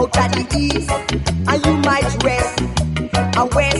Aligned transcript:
out 0.00 0.16
at 0.16 0.32
the 0.32 0.44
east, 0.58 0.90
and 1.50 1.66
you 1.66 1.74
might 1.88 2.24
rest. 2.24 2.60
And 3.38 3.54
when 3.54 3.76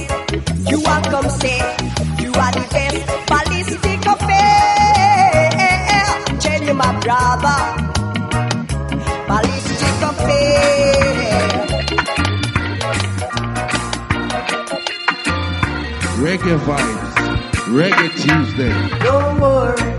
you 0.71 0.79
are 0.93 1.03
come 1.13 1.29
say, 1.41 1.59
you 2.23 2.31
are 2.45 2.53
the 2.53 2.65
best. 2.75 3.01
Ballistic 3.31 4.03
affair, 4.15 5.51
tell 6.45 6.63
you 6.63 6.75
my 6.75 6.93
brother. 7.01 7.59
Ballistic 9.29 10.01
affair. 10.11 11.41
Reggae 16.25 16.57
vibes, 16.67 17.15
Reggae 17.79 18.09
Tuesday. 18.23 18.75
Don't 19.05 19.41
worry. 19.41 19.90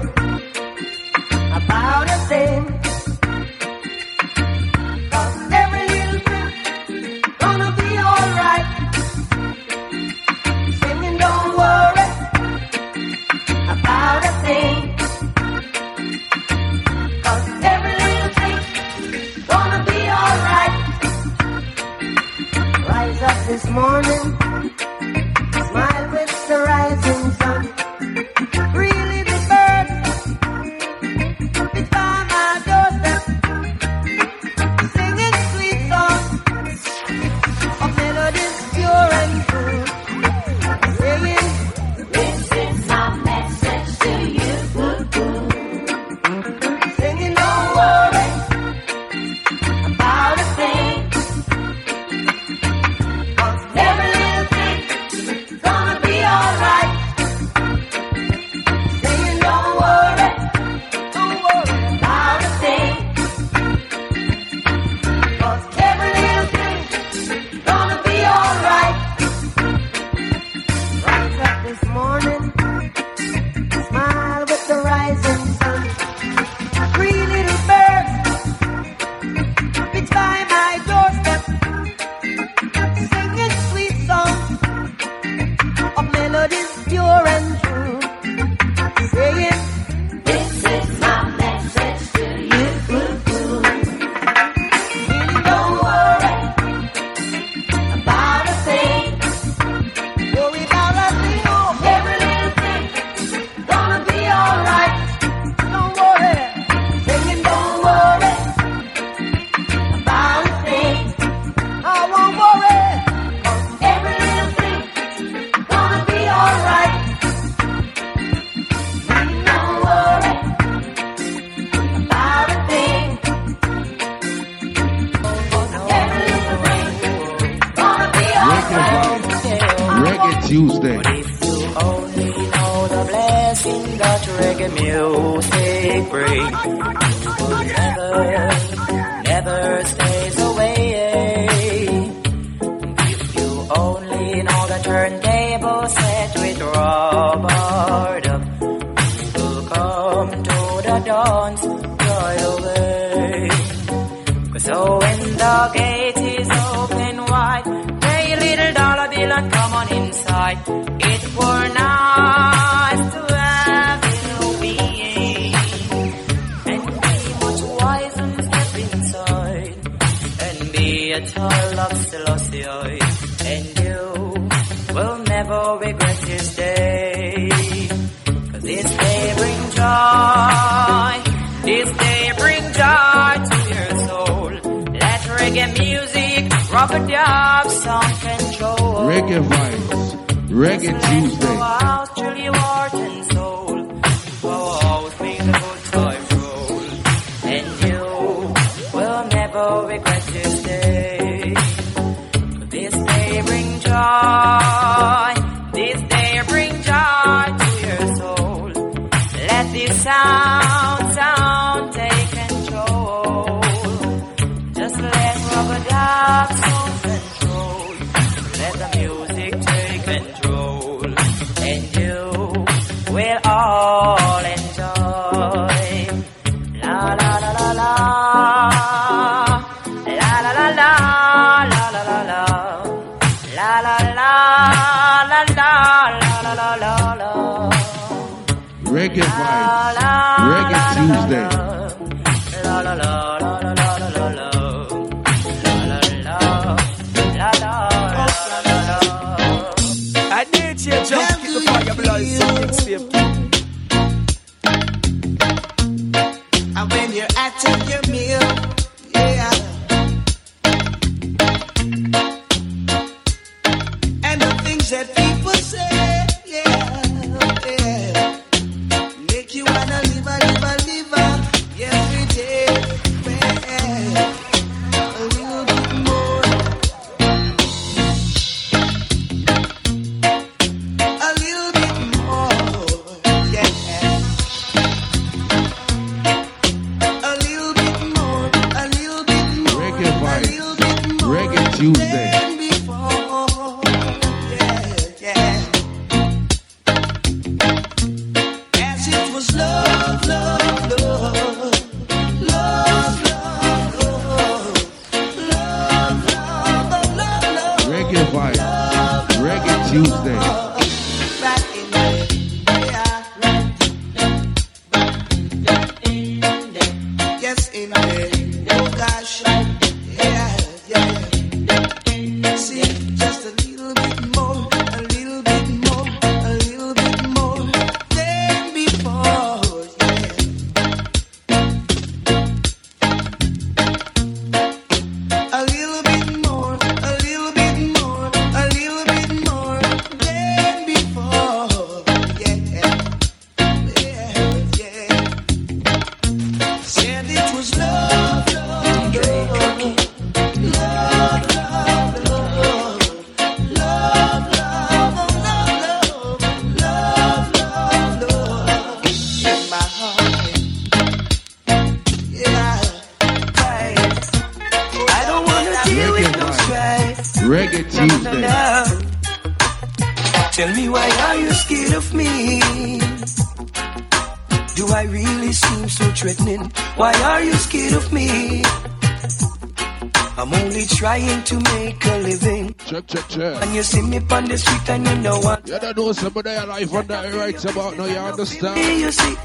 The 384.51 384.58
street 384.58 384.89
and 384.89 385.08
you 385.08 385.15
know 385.17 385.39
what? 385.39 385.67
You 385.67 385.79
don't 385.79 385.98
know 385.98 386.12
somebody 386.12 386.50
alive 386.51 386.93
on 386.93 387.08
that 387.08 387.34
right 387.34 387.65
about 387.65 387.98
now, 387.98 388.05
you 388.05 388.17
understand? 388.17 388.75
Me, 388.75 389.01
you 389.01 389.12
see. 389.12 389.36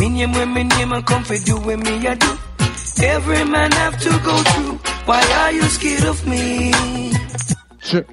Me 0.00 0.08
name 0.08 0.32
when 0.32 0.54
me 0.54 0.64
name 0.64 0.92
and 0.92 1.06
come 1.06 1.24
for 1.24 1.36
do 1.38 1.58
when 1.60 1.80
me 1.80 2.06
I 2.06 2.14
do. 2.14 2.38
Every 3.02 3.44
man 3.44 3.72
have 3.72 3.98
to 4.00 4.10
go 4.24 4.36
through. 4.42 4.74
Why 5.06 5.22
are 5.40 5.52
you 5.52 5.62
scared 5.62 6.04
of 6.04 6.26
me? 6.26 6.72
Check. 7.80 8.06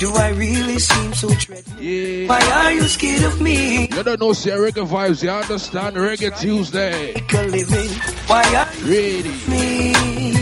Do 0.00 0.14
I 0.14 0.30
really 0.30 0.78
seem 0.78 1.12
so 1.14 1.28
threatening? 1.28 1.78
Yeah. 1.80 2.28
Why 2.28 2.40
are 2.40 2.72
you 2.72 2.82
scared 2.82 3.22
of 3.24 3.40
me? 3.40 3.88
You 3.88 4.02
don't 4.02 4.20
know 4.20 4.32
see 4.32 4.50
reggae 4.50 4.86
vibes, 4.86 5.22
you 5.22 5.30
understand? 5.30 5.96
Reggae 5.96 6.38
Tuesday. 6.38 7.14
Make 7.14 7.32
a 7.34 7.42
living. 7.42 7.90
Why 8.26 8.42
are 8.54 8.74
you 8.84 8.90
Ready. 8.90 9.32
me? 9.48 10.37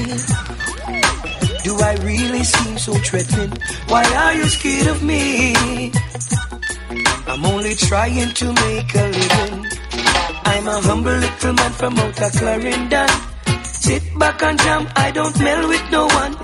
Do 1.67 1.77
I 1.81 1.95
really 1.95 2.45
seem 2.45 2.79
so 2.79 2.95
threatening? 2.95 3.51
Why 3.89 4.05
are 4.05 4.35
you 4.35 4.45
scared 4.45 4.87
of 4.87 5.03
me? 5.03 5.53
I'm 7.27 7.45
only 7.45 7.75
trying 7.75 8.31
to 8.35 8.47
make 8.53 8.95
a 8.95 9.07
living. 9.19 9.67
I'm 10.45 10.69
a 10.69 10.81
humble 10.81 11.19
little 11.25 11.53
man 11.55 11.73
from 11.73 11.99
out 11.99 12.23
of 12.23 12.33
Clarendon. 12.39 13.09
Sit 13.65 14.17
back 14.17 14.41
and 14.45 14.57
jam, 14.61 14.87
I 14.95 15.11
don't 15.11 15.37
mell 15.41 15.67
with 15.67 15.91
no 15.91 16.07
one. 16.07 16.37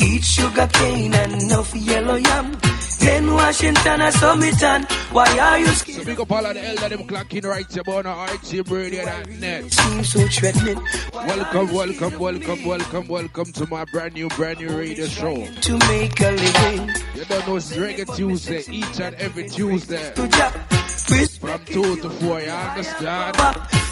Eat 0.00 0.24
sugar 0.24 0.68
cane 0.72 1.12
and 1.12 1.42
enough 1.42 1.76
yellow 1.76 2.16
yam. 2.16 2.69
Then 3.00 3.32
Washington, 3.32 4.00
I 4.02 4.10
saw. 4.10 4.36
Why 5.12 5.38
are 5.38 5.58
you 5.58 5.66
So 5.66 6.04
big 6.04 6.20
up 6.20 6.30
all 6.30 6.44
of 6.44 6.54
the 6.54 6.62
elder 6.62 6.96
them 6.96 7.06
clocking 7.06 7.44
right 7.44 7.76
about 7.76 8.04
now, 8.04 8.24
RT 8.24 8.64
Brady 8.66 8.98
and 8.98 9.08
that 9.08 9.28
net. 9.28 9.72
Seem 9.72 10.04
so 10.04 10.26
threatening. 10.28 10.80
Welcome, 11.12 11.72
welcome, 11.72 12.18
welcome, 12.18 12.64
welcome, 12.64 13.08
welcome 13.08 13.52
to 13.52 13.66
my 13.66 13.84
brand 13.86 14.14
new, 14.14 14.28
brand 14.28 14.60
new 14.60 14.68
radio 14.68 15.06
show. 15.06 15.34
To 15.34 15.78
make 15.88 16.20
a 16.20 16.30
living. 16.30 16.90
You 17.14 17.24
don't 17.24 17.48
know 17.48 17.56
it's 17.56 17.72
Reggae 17.72 18.14
Tuesday, 18.14 18.62
each 18.70 19.00
and 19.00 19.14
every 19.16 19.48
Tuesday. 19.48 20.12
From 21.40 21.64
2 21.64 21.96
to 22.02 22.10
4, 22.10 22.40
you 22.40 22.50
understand? 22.50 23.36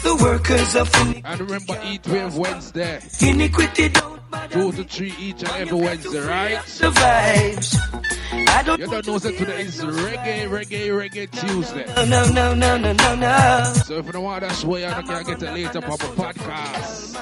The 0.03 0.17
workers 0.21 0.75
of. 0.75 0.89
And 1.25 1.41
remember, 1.41 1.77
Eat 1.83 2.07
Wave 2.07 2.37
Wednesday, 2.37 3.01
Iniquity 3.21 3.89
don't 3.89 4.31
matter 4.31 4.53
2 4.53 4.71
to 4.71 4.83
3 4.85 5.13
each 5.19 5.43
and 5.43 5.51
every 5.51 5.77
Wednesday, 5.77 6.19
right? 6.19 6.63
the 6.65 6.89
vibes. 6.91 8.18
I 8.51 8.63
don't 8.63 8.79
You 8.79 8.87
don't 8.87 9.07
know 9.07 9.19
that 9.19 9.37
today 9.37 9.61
is 9.61 9.79
Reggae, 9.81 10.47
Reggae, 10.49 10.89
Reggae 10.89 11.29
Tuesday. 11.47 11.85
no 11.95 12.05
no 12.05 12.53
no 12.53 12.53
no 12.53 12.77
no 12.77 12.93
no 12.93 13.15
no. 13.15 13.73
So 13.85 13.97
if 13.99 14.05
you 14.05 14.11
don't 14.11 14.23
want 14.23 14.41
that 14.41 14.63
way, 14.63 14.81
you 14.85 14.93
can 14.93 15.23
get 15.23 15.43
it 15.43 15.53
later 15.53 15.81
from 15.81 15.93
a 15.93 16.11
podcast, 16.21 17.15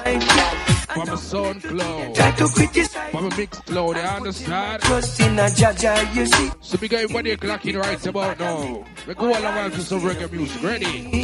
from 0.88 1.08
a 1.08 1.12
SoundCloud, 1.16 2.14
Try 2.14 2.30
to 2.32 2.48
criticize. 2.48 3.10
from 3.10 3.26
a 3.26 3.30
Mixcloud, 3.30 3.94
you 3.96 4.00
understand? 4.02 4.82
Trust 4.82 5.20
in 5.20 5.38
a 5.38 5.42
Jaja, 5.46 6.14
you 6.14 6.26
see. 6.26 6.50
So 6.60 6.78
we 6.80 6.88
got 6.88 7.00
everybody 7.02 7.36
clocking 7.36 7.76
right 7.80 8.06
about 8.06 8.38
now. 8.40 8.84
We 9.06 9.14
go 9.14 9.26
all 9.34 9.42
around 9.44 9.72
to 9.72 9.80
some 9.82 10.00
reggae 10.00 10.30
music. 10.32 10.62
Ready? 10.62 11.22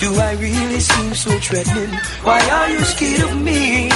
Do 0.00 0.14
I 0.18 0.32
really 0.40 0.80
seem 0.80 1.14
so 1.14 1.30
threatening? 1.38 1.90
Why 2.24 2.40
are 2.50 2.68
you 2.70 2.80
scared 2.80 3.20
of 3.30 3.40
me? 3.40 3.88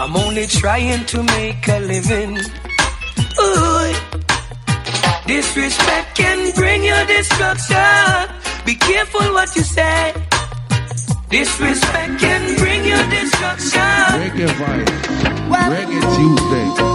I'm 0.00 0.16
only 0.16 0.46
trying 0.46 1.04
to 1.06 1.22
make 1.22 1.66
a 1.68 1.80
living. 1.80 2.38
Ooh. 3.40 3.94
Disrespect 5.26 6.16
can 6.16 6.54
bring 6.54 6.84
you 6.84 6.96
destruction. 7.06 8.34
Be 8.64 8.74
careful 8.76 9.32
what 9.34 9.54
you 9.56 9.62
say. 9.62 10.14
Disrespect 11.28 12.20
can 12.20 12.56
bring 12.56 12.84
you 12.84 12.96
destruction. 13.10 13.80
Reggae 14.22 14.48
vibes. 14.58 15.28
Reggae 15.74 16.00
Tuesday. 16.16 16.87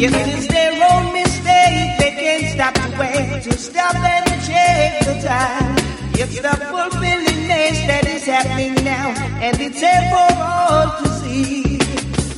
If 0.00 0.14
it 0.14 0.28
is 0.28 0.46
their 0.46 0.72
own 0.92 1.12
mistake, 1.12 1.98
they 1.98 2.12
can't 2.12 2.46
stop 2.54 2.74
the 2.74 2.96
way 3.00 3.40
to 3.42 3.52
stop 3.58 3.96
and 3.96 4.30
change 4.46 5.04
the 5.04 5.26
time. 5.26 5.74
It's 6.14 6.40
the 6.40 6.54
fulfillingness 6.70 7.78
that 7.90 8.06
is 8.06 8.24
happening 8.24 8.74
now, 8.84 9.08
and 9.42 9.60
it's 9.60 9.80
here 9.80 10.08
for 10.12 10.28
all 10.38 11.02
to 11.02 11.08
see. 11.18 11.78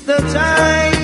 The 0.06 0.16
time 0.32 0.99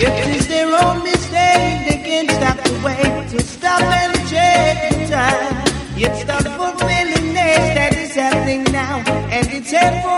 It's 0.00 0.46
their 0.46 0.68
own 0.84 1.02
mistake, 1.02 1.88
they 1.88 2.00
can't 2.04 2.30
stop 2.30 2.56
the 2.62 2.80
way. 2.84 3.26
To 3.30 3.42
stop 3.42 3.82
and 3.82 4.14
change 4.28 5.08
the 5.08 5.14
tide. 5.14 5.68
It's 5.96 6.24
the 6.24 6.50
fulfillingness 6.50 7.74
that 7.74 7.96
is 7.96 8.14
happening 8.14 8.64
now, 8.72 8.98
and 9.30 9.48
it's 9.52 9.70
here 9.70 10.17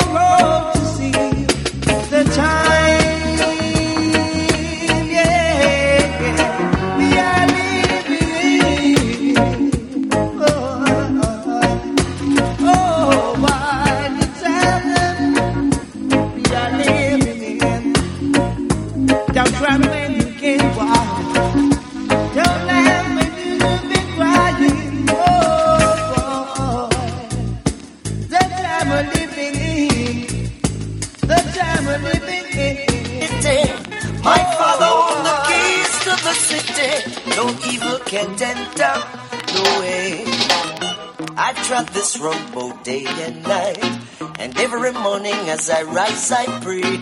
as 46.00 46.32
I 46.32 46.46
pray. 46.60 47.00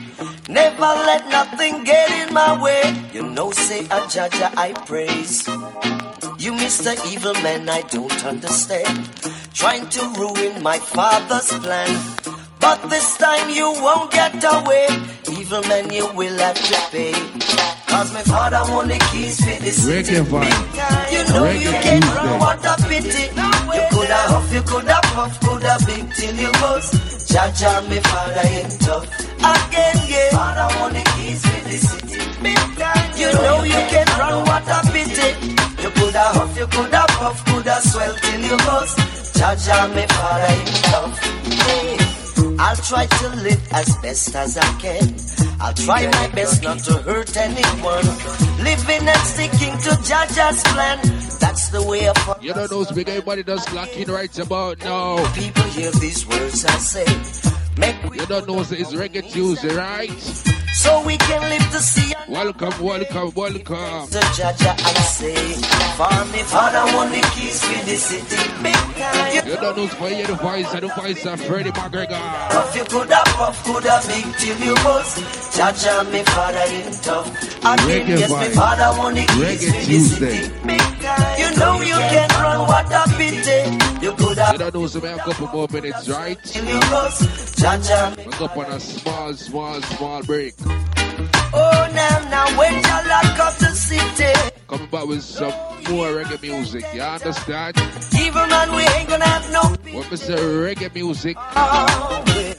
Never 0.48 0.90
let 1.08 1.28
nothing 1.28 1.84
get 1.84 2.11
in 2.20 2.34
my 2.34 2.61
way. 2.62 2.82
You 3.12 3.22
know, 3.22 3.50
say 3.52 3.87
ah, 3.90 4.04
a 4.04 4.11
judge, 4.11 4.40
I 4.56 4.72
praise. 4.87 5.46
You 6.38 6.52
Mr. 6.52 6.92
Evil 7.12 7.34
Man, 7.44 7.68
I 7.68 7.82
don't 7.82 8.24
understand. 8.24 9.11
Trying 9.54 9.88
to 9.90 10.02
ruin 10.18 10.62
my 10.62 10.78
father's 10.78 11.50
plan. 11.64 11.92
But 12.61 12.78
this 12.90 13.16
time 13.18 13.50
you 13.50 13.70
won't 13.84 14.11
get 14.11 14.42
away. 14.42 14.88
Evil 15.30 15.62
man, 15.70 15.92
you 15.92 16.06
will 16.14 16.38
have 16.38 16.58
to 16.70 16.78
pay. 16.90 17.14
Cause 17.87 18.12
my 18.12 18.22
father 18.22 18.62
want 18.72 18.88
the 18.88 18.98
keys 19.11 19.38
for 19.40 19.56
this 19.62 19.84
city. 19.84 20.14
Reggae. 20.14 21.12
You 21.14 21.22
know 21.32 21.50
you 21.50 21.70
can 21.70 22.02
Tuesday. 22.02 22.16
run, 22.16 22.38
what 22.40 22.64
a 22.66 22.74
pity. 22.88 23.24
You 23.74 23.82
coulda 23.92 24.20
huff, 24.32 24.52
you 24.52 24.62
coulda 24.62 24.98
puff, 25.14 25.40
coulda 25.40 25.76
big 25.87 26.12
till 26.14 26.37
you 26.37 26.52
bust. 26.61 27.17
Jaja, 27.28 27.86
me 27.90 28.00
father 28.00 28.48
ain't 28.48 28.80
tough. 28.80 29.04
Again, 29.04 29.96
yeah. 30.08 30.30
Father 30.30 30.80
want 30.80 30.94
the 30.94 31.02
keys 31.12 31.44
for 31.44 31.60
the 31.68 31.76
city. 31.76 32.18
You 33.20 33.32
know 33.32 33.62
you 33.64 33.82
can 33.92 34.06
run, 34.18 34.44
what 34.48 34.66
a 34.66 34.80
pity. 34.90 35.28
You 35.82 35.90
coulda 35.90 36.24
huff, 36.32 36.56
you 36.56 36.66
coulda 36.68 37.04
puff, 37.08 37.44
coulda 37.44 37.80
swell 37.82 38.14
till 38.14 38.40
you 38.40 38.56
bust. 38.64 38.98
Jaja, 39.36 39.94
me 39.94 40.06
father 40.06 40.52
ain't 40.54 40.74
tough. 40.88 41.97
I'll 42.61 42.77
try 42.77 43.07
to 43.07 43.29
live 43.37 43.73
as 43.73 43.97
best 43.99 44.35
as 44.35 44.59
I 44.59 44.66
can. 44.81 45.14
I'll 45.61 45.75
try 45.75 46.07
my 46.07 46.29
best 46.29 46.62
not 46.62 46.79
to 46.81 46.94
hurt 47.03 47.37
anyone. 47.37 48.05
Living 48.64 49.09
and 49.09 49.21
sticking 49.21 49.79
to 49.79 49.90
Jaja's 50.03 50.62
plan. 50.73 50.99
That's 51.38 51.68
the 51.68 51.83
way 51.83 52.09
of 52.09 52.16
You 52.42 52.55
don't 52.55 52.71
know, 52.71 52.85
big 52.92 53.09
everybody 53.09 53.44
does 53.44 53.64
clock 53.64 53.97
in 53.97 54.11
right 54.11 54.37
about 54.38 54.81
now. 54.81 55.33
people 55.35 55.62
hear 55.64 55.90
these 55.92 56.27
words 56.27 56.64
I 56.64 56.79
say. 56.79 57.07
Make 57.79 57.97
You 58.12 58.27
don't 58.27 58.49
know, 58.49 58.61
it's 58.61 58.92
Reggae 58.92 59.31
Tuesday, 59.31 59.75
right? 59.75 60.58
So 60.74 61.02
we 61.04 61.16
can 61.16 61.40
live 61.50 61.70
to 61.70 61.78
see 61.81 62.14
Welcome, 62.28 62.72
welcome, 62.85 63.33
welcome. 63.35 64.09
to 64.09 64.20
Jaja 64.37 64.74
I 64.78 64.92
say. 65.00 65.35
For 65.96 66.24
me, 66.33 66.42
Father, 66.44 66.85
want 66.94 67.11
the 67.11 67.20
keys 67.35 67.64
for 67.64 67.85
the 67.87 67.96
city. 67.96 68.37
Big 68.62 68.74
time. 68.74 69.35
You 69.35 69.50
You 69.50 69.57
don't 69.57 69.76
know, 69.76 69.87
for 69.88 70.09
you 70.11 70.26
the 70.26 70.35
voice 70.35 70.72
and 70.74 70.83
the 70.83 70.88
voice 70.94 71.24
of 71.24 71.40
Freddie 71.40 71.70
McGregor. 71.70 72.20
Puff 72.50 72.76
you 72.76 72.85
coulda 72.85 73.22
puff, 73.24 73.64
coulda 73.64 74.00
big 74.07 74.26
till 74.37 74.59
you 74.61 74.74
bust. 74.85 75.18
Jaja, 75.57 76.12
me 76.12 76.22
father 76.24 76.64
in 76.68 76.92
tough. 77.00 77.28
Again, 77.59 78.07
Reggae 78.07 78.18
yes, 78.20 78.31
me 78.31 78.54
father 78.54 78.98
want 78.98 79.16
the 79.16 79.24
keys 79.24 79.64
for 79.64 79.81
the 79.81 79.98
city. 79.98 80.52
You 81.40 81.57
know 81.57 81.81
you 81.81 81.94
can 82.12 82.28
run, 82.42 82.61
what 82.68 82.92
a 82.92 83.09
pity. 83.16 84.04
You 84.04 84.11
You 84.11 84.16
coulda 84.16 84.54
don't 84.59 84.74
know, 84.74 84.87
so 84.87 85.00
we 85.00 85.09
have 85.09 85.18
a 85.18 85.22
couple 85.22 85.46
more 85.48 85.66
minutes, 85.72 86.09
right? 86.11 86.38
till 86.44 86.64
you 86.66 86.78
bust. 86.81 87.22
Jaja. 87.59 88.14
We 88.18 88.33
go 88.38 88.44
up 88.44 88.57
on 88.57 88.66
a 88.66 88.78
small, 88.78 89.33
small, 89.35 89.81
small 89.83 90.22
break. 90.24 90.54
Oh, 90.64 91.90
now, 91.94 92.18
now, 92.31 92.59
when 92.59 92.75
you 92.75 93.09
lock 93.09 93.59
the 93.59 93.71
city. 93.75 94.33
Coming 94.68 94.88
back 94.88 95.07
with 95.07 95.23
some 95.23 95.53
more 95.90 96.09
reggae 96.09 96.42
music, 96.42 96.85
you 96.92 97.01
understand? 97.01 97.77
Even 98.21 98.49
man, 98.51 98.75
we 98.75 98.83
ain't 98.83 99.09
gonna 99.09 99.25
have 99.25 99.51
no 99.53 99.77
we 100.11 100.16
say 100.16 100.35
reggae 100.35 100.94
music, 100.94 101.37
power. 101.37 101.87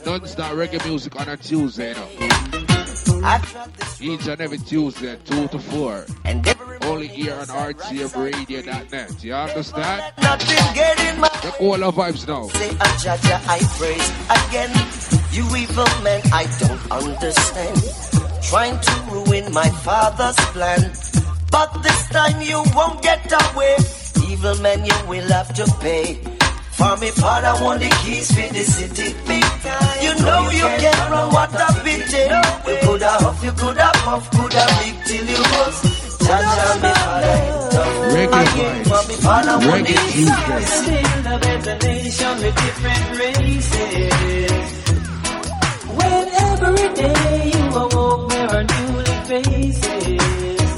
non-stop 0.05 0.51
reggae 0.53 0.83
music 0.85 1.19
on 1.19 1.29
a 1.29 1.37
Tuesday, 1.37 1.89
you 1.89 1.95
know. 1.95 2.07
I 3.23 3.37
this 3.77 4.01
Each 4.01 4.27
and 4.27 4.41
every 4.41 4.57
Tuesday, 4.59 5.17
2 5.25 5.47
to 5.49 5.59
4. 5.59 6.05
and 6.25 6.47
every 6.47 6.77
Only 6.81 7.07
here 7.07 7.33
on 7.35 7.47
RTMRadio.net. 7.47 9.23
You 9.23 9.33
understand? 9.33 10.13
nothing 10.21 10.73
getting 10.73 11.19
my 11.19 11.29
The 11.41 11.55
all 11.59 11.83
our 11.83 11.91
vibes 11.91 12.27
now. 12.27 12.47
say 12.47 12.75
ah, 12.79 12.83
a 12.83 13.17
Jaja 13.17 13.41
I 13.47 13.59
praise 13.77 14.09
again. 14.47 15.18
You 15.31 15.45
evil 15.55 15.85
men, 16.03 16.21
I 16.33 16.45
don't 16.59 16.91
understand. 16.91 17.77
Trying 18.43 18.79
to 18.79 18.93
ruin 19.11 19.53
my 19.53 19.69
father's 19.85 20.35
plan. 20.53 20.81
But 21.51 21.69
this 21.83 22.09
time 22.09 22.41
you 22.41 22.63
won't 22.75 23.01
get 23.01 23.31
away. 23.31 23.75
Evil 24.27 24.57
men, 24.61 24.85
you 24.85 24.95
will 25.07 25.27
have 25.29 25.53
to 25.53 25.65
pay. 25.79 26.15
For 26.79 26.95
me, 26.97 27.09
father 27.11 27.63
want 27.63 27.79
the 27.81 27.89
keys 28.03 28.31
for 28.31 28.47
the 28.53 28.63
city. 28.63 29.13
You 30.03 30.13
know 30.25 30.49
you 30.49 30.67
can't 30.81 31.09
run 31.11 31.29
what 31.33 31.53
a 31.53 31.67
pity. 31.83 32.23
You 32.71 32.77
coulda 32.85 33.09
huff, 33.21 33.43
you 33.43 33.51
coulda 33.51 33.91
puff, 34.05 34.31
coulda 34.31 34.65
big 34.79 34.95
till 35.05 35.25
you 35.27 35.43
bust. 35.53 35.85
Jaja, 36.25 36.81
me 36.81 36.89
father 36.89 37.35
ain't 37.37 37.71
tough. 37.71 37.93
Reggae 38.15 38.41
Again, 38.53 38.83
for 38.85 39.01
me, 39.07 39.15
vibes. 39.15 39.23
father 39.23 39.55
want 39.67 39.87
the 39.87 39.93
Reggae 39.93 40.11
keys. 40.11 40.29
Tuesday. 40.29 41.09
Every 46.67 46.89
day 46.95 47.51
you 47.53 47.63
awoke, 47.83 48.29
there 48.29 48.49
are 48.57 48.63
newly 48.63 49.15
faces. 49.29 50.71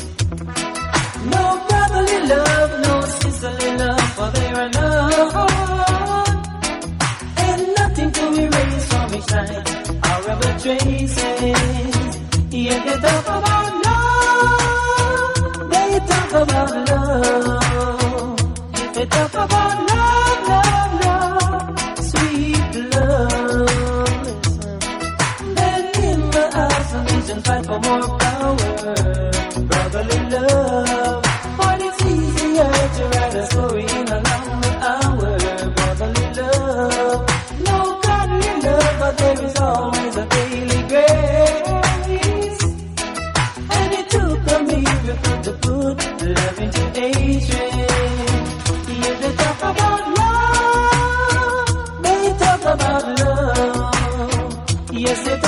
No 1.33 1.43
brotherly 1.67 2.19
love, 2.33 2.71
no 2.85 2.93
sisterly 3.21 3.71
love, 3.77 4.07
for 4.15 4.29
there 4.37 4.55
are 4.63 4.69
none. 4.69 6.37
And 7.45 7.61
nothing 7.77 8.09
to 8.11 8.23
erase 8.43 8.85
from 8.91 9.13
each 9.17 9.29
night 9.31 9.67
our 10.07 10.19
rebel 10.27 10.53
traces. 10.59 12.11
Yeah, 12.51 12.79
they 12.85 12.97
talk 13.05 13.25
about 13.37 13.67
love, 13.85 15.35
they 15.71 15.99
talk 16.09 16.31
about 16.43 16.71
love. 16.89 18.39
If 18.73 18.89
they 18.93 19.05
talk 19.05 19.33
about 19.33 19.60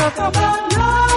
Talk 0.03 1.12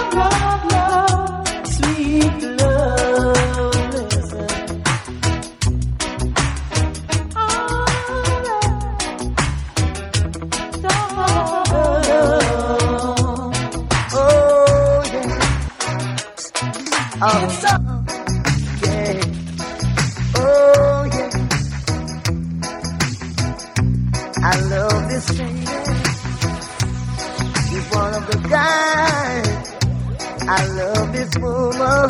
this 31.27 31.41
woman. 31.41 32.09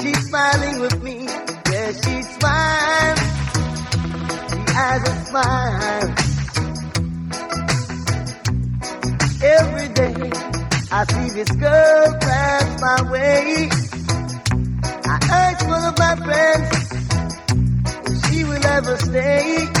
She's 0.00 0.28
smiling 0.28 0.80
with 0.80 1.02
me. 1.02 1.24
Yeah, 1.70 1.92
she 1.92 2.22
smiles. 2.22 3.20
She 4.50 4.58
has 4.72 5.08
a 5.08 5.24
smile. 5.26 6.14
Every 9.44 9.88
day 9.94 10.30
I 10.92 11.04
see 11.04 11.28
this 11.34 11.50
girl 11.52 12.18
pass 12.20 12.80
my 12.80 13.10
way. 13.10 13.68
I 15.04 15.18
ask 15.30 15.66
one 15.66 15.84
of 15.84 15.98
my 15.98 16.16
friends 16.16 16.92
if 18.06 18.30
she 18.30 18.44
will 18.44 18.66
ever 18.66 18.96
stay. 18.98 19.71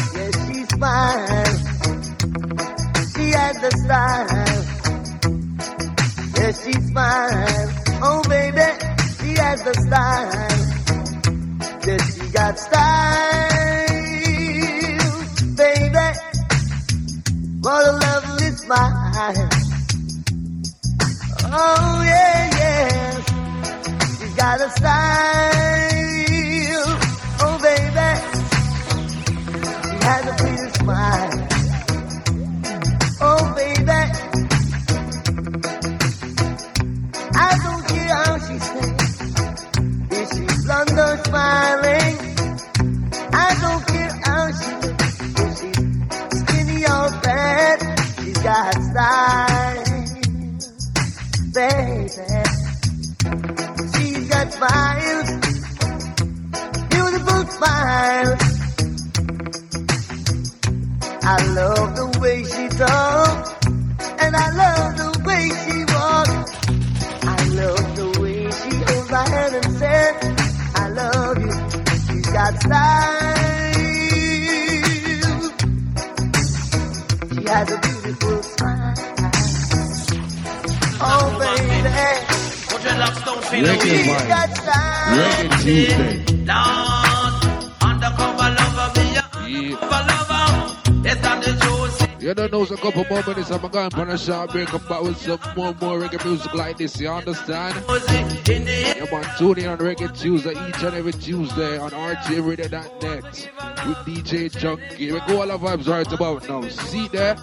Short 94.22 94.52
break. 94.52 94.70
Back 94.70 95.02
with 95.02 95.16
some 95.18 95.40
more, 95.56 95.74
more 95.80 95.98
reggae 95.98 96.24
music 96.24 96.54
like 96.54 96.78
this. 96.78 97.00
You 97.00 97.08
understand? 97.08 97.74
Yeah, 97.88 99.06
man, 99.10 99.24
tune 99.36 99.58
in 99.58 99.66
on 99.66 99.78
Reggae 99.78 100.16
Tuesday 100.16 100.52
each 100.68 100.82
and 100.84 100.94
every 100.94 101.12
Tuesday 101.12 101.76
on 101.76 101.90
RTMRadio.net 101.90 103.24
with 103.24 103.98
DJ 104.06 104.48
Junky. 104.48 105.12
We 105.12 105.20
go 105.26 105.40
all 105.40 105.48
the 105.48 105.58
vibes 105.58 105.88
right 105.88 106.12
about 106.12 106.48
now. 106.48 106.62
See 106.68 107.08
there? 107.08 107.34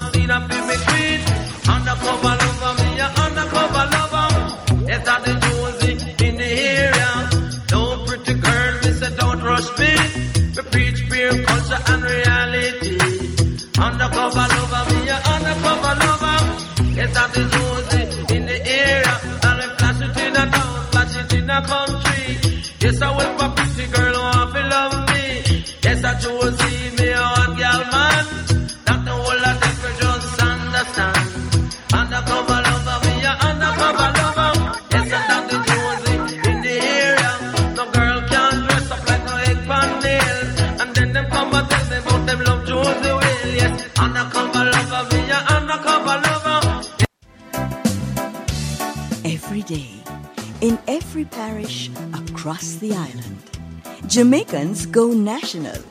Go 55.39 55.45
national 55.45 55.83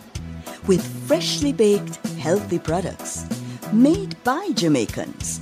with 0.66 0.82
freshly 1.06 1.52
baked, 1.52 1.96
healthy 2.18 2.58
products 2.58 3.24
made 3.72 4.22
by 4.24 4.50
Jamaicans. 4.54 5.40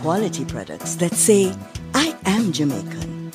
Quality 0.00 0.44
products 0.44 0.94
that 0.96 1.14
say, 1.14 1.52
I 1.94 2.16
am 2.26 2.52
Jamaican. 2.52 3.32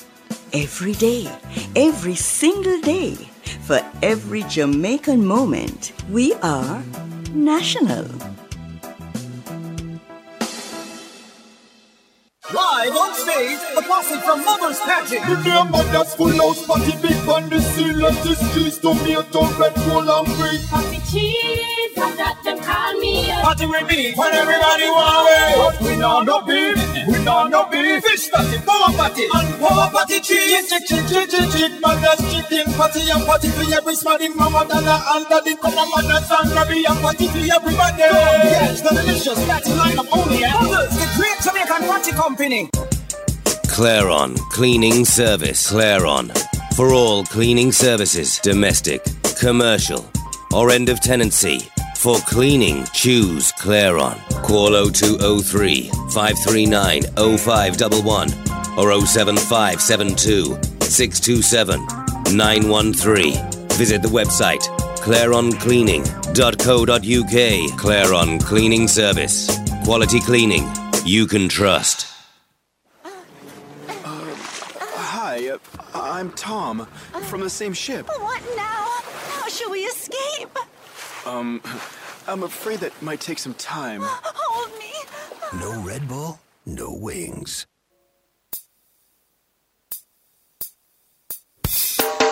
Every 0.52 0.92
day, 0.94 1.28
every 1.74 2.14
single 2.14 2.80
day, 2.80 3.14
for 3.62 3.80
every 4.02 4.42
Jamaican 4.44 5.24
moment, 5.24 5.92
we 6.10 6.34
are 6.34 6.82
national. 7.34 8.35
Live 12.54 12.94
on 12.94 13.12
stage, 13.14 13.58
a 13.76 13.82
posse 13.82 14.20
from 14.22 14.44
Mother's 14.44 14.78
Pageant. 14.78 15.26
Remember 15.26 15.82
that's 15.90 16.14
full 16.14 16.30
house 16.30 16.64
party 16.64 16.92
big 17.02 17.18
on 17.28 17.48
the 17.50 17.60
seal 17.60 17.96
Let 17.96 18.14
this 18.22 18.38
cheese 18.54 18.78
tomato 18.78 19.50
red 19.58 19.74
bull 19.82 20.06
and 20.06 20.26
green 20.38 20.62
Party 20.70 21.00
cheese, 21.10 21.98
and 21.98 22.14
that 22.14 22.38
them 22.44 22.60
call 22.62 22.94
me. 23.02 23.26
Party 23.42 23.66
with 23.66 23.88
beef 23.88 24.14
when 24.16 24.30
everybody 24.32 24.86
want 24.94 25.26
it. 25.26 25.58
But 25.58 25.74
we 25.82 25.96
know 25.96 26.22
no 26.22 26.38
beef, 26.46 26.78
we 27.08 27.18
know 27.24 27.48
no 27.48 27.66
beef 27.66 28.04
Fish 28.04 28.30
party, 28.30 28.58
power 28.62 28.94
party, 28.94 29.26
and 29.26 29.50
power 29.58 29.90
party 29.90 30.20
cheese. 30.20 30.70
Chick, 30.70 30.86
chick, 30.86 31.02
chick, 31.10 31.26
chick, 31.26 31.50
chick, 31.50 31.72
man, 31.82 31.98
that's 31.98 32.22
chicken 32.30 32.70
party 32.78 33.10
and 33.10 33.26
party 33.26 33.48
for 33.50 33.66
every 33.74 33.96
smarty 33.96 34.28
mama, 34.28 34.62
dada, 34.70 35.02
and 35.18 35.26
daddy, 35.26 35.56
come 35.58 35.74
on, 35.74 35.90
man, 35.98 36.14
that's 36.14 36.30
and 36.30 36.50
grabby 36.54 36.86
and 36.86 37.00
party 37.02 37.26
for 37.26 37.42
everybody. 37.42 38.06
Yes, 38.06 38.82
the 38.86 38.90
delicious 38.94 39.40
party 39.50 39.70
lineup 39.74 40.06
only 40.14 40.44
at 40.44 40.54
Mother's, 40.62 40.94
the 40.94 41.06
great 41.10 41.15
Jamaican 41.42 41.86
party 41.86 42.12
company. 42.12 42.68
Claron 43.68 44.36
Cleaning 44.50 45.04
Service. 45.04 45.70
Claron. 45.70 46.32
For 46.76 46.92
all 46.92 47.24
cleaning 47.24 47.72
services, 47.72 48.38
domestic, 48.38 49.02
commercial, 49.38 50.08
or 50.52 50.70
end 50.70 50.88
of 50.88 51.00
tenancy. 51.00 51.60
For 51.96 52.18
cleaning, 52.20 52.84
choose 52.92 53.52
Claron. 53.52 54.18
Call 54.42 54.72
0203 54.90 55.90
539 56.12 57.02
0511 57.38 58.32
or 58.78 59.06
07572 59.06 60.58
627 60.84 61.80
913. 62.36 63.32
Visit 63.70 64.02
the 64.02 64.08
website 64.08 64.62
claroncleaning.co.uk. 65.06 67.78
Claron 67.78 68.40
Cleaning 68.42 68.88
Service. 68.88 69.48
Quality 69.84 70.20
cleaning 70.20 70.64
you 71.06 71.26
can 71.28 71.48
trust. 71.48 72.12
Hi, 73.94 75.56
I'm 75.94 76.32
Tom, 76.32 76.86
from 77.28 77.42
the 77.42 77.50
same 77.50 77.72
ship. 77.72 78.08
What 78.08 78.42
now? 78.56 78.88
How 79.30 79.48
shall 79.48 79.70
we 79.70 79.80
escape? 79.80 80.58
Um, 81.24 81.62
I'm 82.26 82.42
afraid 82.42 82.80
that 82.80 83.00
might 83.02 83.20
take 83.20 83.38
some 83.38 83.54
time. 83.54 84.00
Hold 84.02 84.78
me. 84.78 84.92
No 85.60 85.80
Red 85.80 86.08
Bull, 86.08 86.40
no 86.66 86.92
wings. 86.92 87.66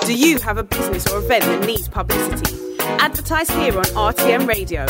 Do 0.04 0.14
you 0.14 0.38
have 0.40 0.58
a 0.58 0.64
business 0.64 1.10
or 1.10 1.18
event 1.18 1.44
that 1.44 1.64
needs 1.66 1.88
publicity? 1.88 2.76
Advertise 2.80 3.48
here 3.50 3.78
on 3.78 3.84
RTM 3.84 4.46
Radio. 4.46 4.84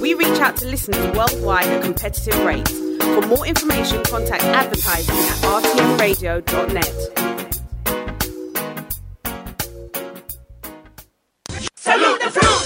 We 0.00 0.14
reach 0.14 0.40
out 0.40 0.56
to 0.58 0.66
listeners 0.66 1.04
worldwide 1.16 1.66
at 1.66 1.82
competitive 1.82 2.38
rates. 2.44 2.89
For 3.14 3.26
more 3.26 3.46
information, 3.46 4.02
contact 4.04 4.44
advertising 4.44 5.16
at 5.16 5.36
rtmradio.net. 5.42 6.94
Salute 11.74 12.20
the 12.22 12.30
fruit. 12.30 12.62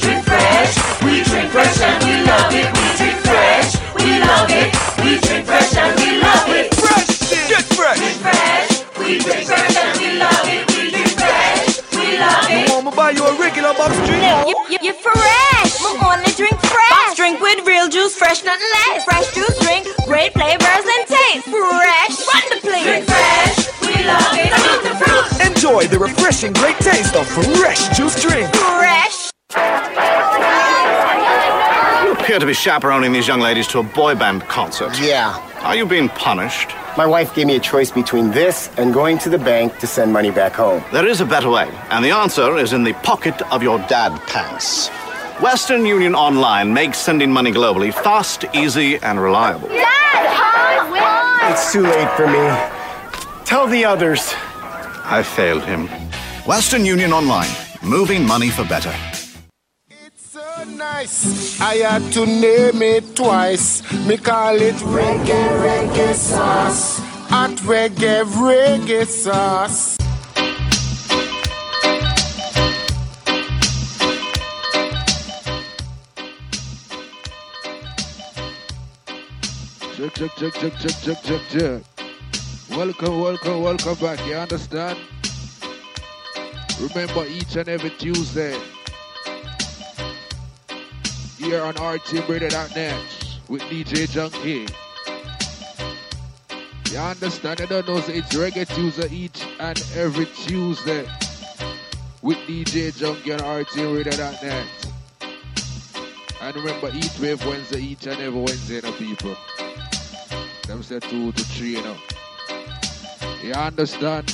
Drink 0.00 0.24
fresh. 0.24 1.02
We 1.02 1.22
drink 1.24 1.50
fresh 1.50 1.80
and 1.80 2.04
we 2.04 2.14
love 2.24 2.52
it. 2.52 2.68
We 2.76 2.84
drink 2.98 3.18
fresh. 3.24 3.76
We 3.96 4.20
love 4.20 4.50
it. 4.50 4.68
We 5.02 5.18
drink 5.26 5.46
fresh 5.46 5.76
and 5.76 5.98
we 6.00 6.20
love 6.20 6.48
it. 6.50 6.74
Fresh. 6.74 7.48
Get 7.48 7.64
fresh. 7.64 7.98
Drink 7.98 8.18
fresh. 8.20 8.70
We 8.98 9.18
drink 9.18 9.46
fresh 9.46 9.76
and 9.76 9.98
we 10.00 10.18
love 10.18 10.44
it. 10.44 10.66
We 10.72 10.90
drink 10.90 11.08
fresh. 11.18 11.80
We 11.92 12.18
love 12.18 12.50
it. 12.50 12.68
You 12.68 12.74
want 12.74 12.84
me 12.86 12.90
to 12.90 12.96
buy 12.96 13.10
you 13.10 13.24
a 13.24 13.32
regular 13.40 13.72
box 13.74 13.96
drink? 14.06 14.22
You, 14.48 14.56
you, 14.70 14.78
you're 14.82 14.94
fresh. 14.94 15.80
We 15.80 15.90
only 16.04 16.32
drink 16.36 16.58
fresh. 16.60 16.90
Box 16.90 17.16
drink 17.16 17.40
with 17.40 17.66
real 17.66 17.75
juice, 18.06 18.16
fresh, 18.16 18.44
nothing 18.44 18.68
less. 18.72 19.04
Fresh 19.04 19.34
juice 19.34 19.58
drink, 19.58 19.86
great 20.04 20.32
flavors 20.32 20.62
and 20.62 21.06
taste. 21.06 21.46
Fresh. 21.46 22.16
Run 22.32 22.44
the 22.50 22.60
place. 22.62 22.84
Drink 22.84 23.04
fresh. 23.04 23.80
We 23.82 24.04
love 24.04 24.32
it. 24.32 24.52
Salute 24.54 24.82
the 24.82 24.94
fruit. 25.04 25.46
Enjoy 25.46 25.86
the 25.86 25.98
refreshing 25.98 26.52
great 26.52 26.76
taste 26.76 27.16
of 27.16 27.26
fresh 27.26 27.96
juice 27.96 28.20
drink. 28.22 28.48
Fresh. 28.54 29.30
You 32.04 32.12
appear 32.12 32.38
to 32.38 32.46
be 32.46 32.54
chaperoning 32.54 33.12
these 33.12 33.26
young 33.26 33.40
ladies 33.40 33.66
to 33.68 33.80
a 33.80 33.82
boy 33.82 34.14
band 34.14 34.42
concert. 34.42 34.98
Yeah. 35.00 35.42
Are 35.62 35.74
you 35.74 35.86
being 35.86 36.08
punished? 36.08 36.70
My 36.96 37.06
wife 37.06 37.34
gave 37.34 37.46
me 37.46 37.56
a 37.56 37.60
choice 37.60 37.90
between 37.90 38.30
this 38.30 38.70
and 38.78 38.94
going 38.94 39.18
to 39.18 39.28
the 39.28 39.38
bank 39.38 39.78
to 39.78 39.86
send 39.86 40.12
money 40.12 40.30
back 40.30 40.52
home. 40.52 40.82
There 40.92 41.06
is 41.06 41.20
a 41.20 41.26
better 41.26 41.50
way, 41.50 41.68
and 41.90 42.04
the 42.04 42.10
answer 42.10 42.56
is 42.56 42.72
in 42.72 42.84
the 42.84 42.94
pocket 42.94 43.42
of 43.52 43.62
your 43.62 43.78
dad 43.80 44.18
pants. 44.28 44.90
Western 45.40 45.84
Union 45.84 46.14
Online 46.14 46.72
makes 46.72 46.96
sending 46.96 47.30
money 47.30 47.52
globally 47.52 47.92
fast, 47.92 48.46
easy, 48.54 48.96
and 48.96 49.20
reliable. 49.20 49.68
It's 49.70 51.72
too 51.72 51.82
late 51.82 52.10
for 52.16 52.26
me. 52.26 52.48
Tell 53.44 53.66
the 53.66 53.84
others. 53.84 54.32
I 55.04 55.22
failed 55.22 55.62
him. 55.62 55.88
Western 56.46 56.86
Union 56.86 57.12
Online, 57.12 57.50
moving 57.82 58.26
money 58.26 58.48
for 58.48 58.64
better. 58.64 58.94
It's 59.90 60.30
so 60.30 60.64
nice. 60.64 61.60
I 61.60 61.74
had 61.84 62.10
to 62.14 62.24
name 62.24 62.80
it 62.80 63.14
twice. 63.14 63.82
Me 64.06 64.16
call 64.16 64.56
it 64.56 64.76
reggae, 64.76 65.48
reggae 65.60 66.14
sauce. 66.14 66.98
Hot 67.28 67.50
reggae, 67.68 68.24
reggae 68.24 69.06
sauce. 69.06 69.95
Welcome, 82.70 83.20
welcome, 83.20 83.62
welcome 83.62 83.94
back. 83.96 84.24
You 84.24 84.34
understand? 84.34 84.98
Remember 86.80 87.26
each 87.26 87.56
and 87.56 87.68
every 87.68 87.90
Tuesday 87.90 88.56
here 91.38 91.60
on 91.60 91.74
RTMRadio.net 91.74 93.00
with 93.48 93.62
DJ 93.62 94.06
Junky. 94.06 94.70
You 96.92 96.98
understand? 96.98 97.60
I 97.62 97.66
don't 97.66 97.88
know, 97.88 98.00
so 98.00 98.12
it's 98.12 98.32
Reggae 98.32 98.72
Tuesday 98.76 99.08
each 99.12 99.44
and 99.58 99.82
every 99.96 100.26
Tuesday 100.26 101.04
with 102.22 102.38
DJ 102.46 102.92
Junky 102.92 103.34
on 103.34 103.64
RTMRadio.net. 103.64 104.66
And 106.40 106.56
remember, 106.56 106.90
each 106.94 107.18
wave 107.18 107.44
Wednesday, 107.44 107.80
each 107.80 108.06
and 108.06 108.20
every 108.20 108.38
Wednesday, 108.40 108.76
you 108.76 108.82
know, 108.82 108.92
people. 108.92 109.36
Them 110.66 110.82
say 110.82 110.98
two 110.98 111.32
to 111.32 111.44
three, 111.44 111.76
you 111.76 111.82
know. 111.82 111.96
You 113.42 113.52
understand? 113.52 114.28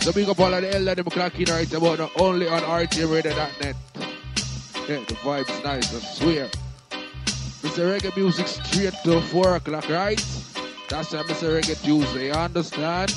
So 0.00 0.12
big 0.12 0.28
up 0.28 0.38
all 0.38 0.54
of 0.54 0.62
the 0.62 0.74
elder 0.74 1.02
them 1.02 1.44
right 1.48 1.72
about 1.72 1.98
now, 1.98 2.10
only 2.16 2.46
on 2.48 2.60
RTMRadio.net. 2.62 3.76
Yeah, 4.86 4.98
the 5.08 5.14
vibe's 5.24 5.64
nice, 5.64 5.94
I 5.94 5.98
swear. 5.98 6.48
Mr. 7.62 7.90
Reggae 7.90 8.14
music 8.16 8.46
straight 8.46 8.94
to 9.04 9.20
4 9.20 9.56
o'clock, 9.56 9.88
right? 9.88 10.18
That's 10.88 11.12
why 11.12 11.22
Mr. 11.22 11.58
Reggae 11.58 11.82
Tuesday, 11.82 12.26
you 12.26 12.32
understand? 12.32 13.10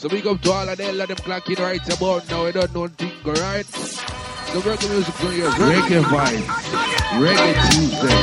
So 0.00 0.08
we 0.08 0.22
up 0.22 0.40
to 0.40 0.50
all 0.50 0.66
of 0.66 0.78
them, 0.78 0.96
let 0.96 1.08
them 1.08 1.18
clocking 1.18 1.58
right 1.58 1.86
about 1.94 2.26
now. 2.30 2.46
We 2.46 2.52
don't 2.52 2.74
know 2.74 2.88
thing, 2.88 3.12
right? 3.22 3.66
The 3.66 4.60
reggae 4.64 4.88
music 4.88 5.22
on 5.22 5.36
your 5.36 5.50
reggae 5.50 6.02
vibe. 6.08 6.40
Reggae 7.20 7.54
Tuesday. 7.68 8.20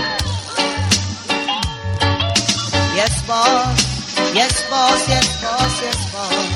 Yes, 2.98 3.14
boss. 3.28 3.78
Yes, 4.34 4.70
boss. 4.72 5.08
Yes, 5.08 5.28
boss. 5.40 5.82
Yes, 5.84 6.00
boss. 6.14 6.50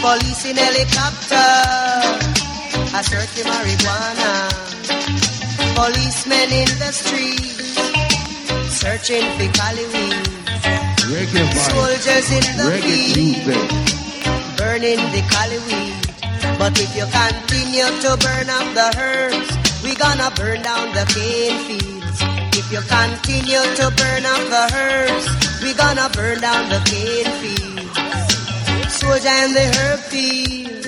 Police 0.00 0.44
in 0.46 0.56
helicopter. 0.56 1.52
I 2.96 3.02
search 3.04 3.32
the 3.36 3.44
marijuana. 3.44 4.32
Policemen 5.76 6.48
in 6.50 6.70
the 6.80 6.92
street. 6.92 7.60
Searching 8.72 9.26
for 9.36 9.52
Cali 9.52 9.84
weed. 9.92 10.31
Reggae. 11.12 11.44
Soldiers 11.68 12.28
in 12.32 12.46
the 12.56 12.64
Reggae 12.72 13.12
field. 13.44 13.68
Burning 14.56 15.02
the 15.12 15.20
Cali 15.28 15.60
weed. 15.68 15.92
But 16.58 16.72
if 16.80 16.90
you 16.96 17.04
continue 17.04 17.90
to 18.00 18.10
burn 18.16 18.48
up 18.48 18.66
the 18.72 18.88
herbs, 18.96 19.50
we 19.84 19.94
gonna 19.94 20.32
burn 20.36 20.62
down 20.62 20.88
the 20.96 21.04
cane 21.12 21.58
fields. 21.68 22.18
If 22.56 22.66
you 22.72 22.80
continue 22.88 23.60
to 23.80 23.86
burn 23.92 24.24
up 24.24 24.42
the 24.56 24.64
herbs, 24.72 25.26
we 25.62 25.74
gonna 25.74 26.08
burn 26.16 26.40
down 26.40 26.70
the 26.72 26.80
cane 26.88 27.32
fields. 27.44 27.92
Soldier 28.96 29.36
in 29.44 29.52
the 29.52 29.66
herb 29.76 30.00
field, 30.08 30.84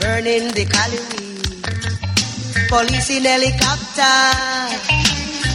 burning 0.00 0.52
the 0.52 0.64
Cali 0.68 1.00
weed. 1.08 1.64
Police 2.68 3.08
in 3.08 3.24
helicopter, 3.24 4.20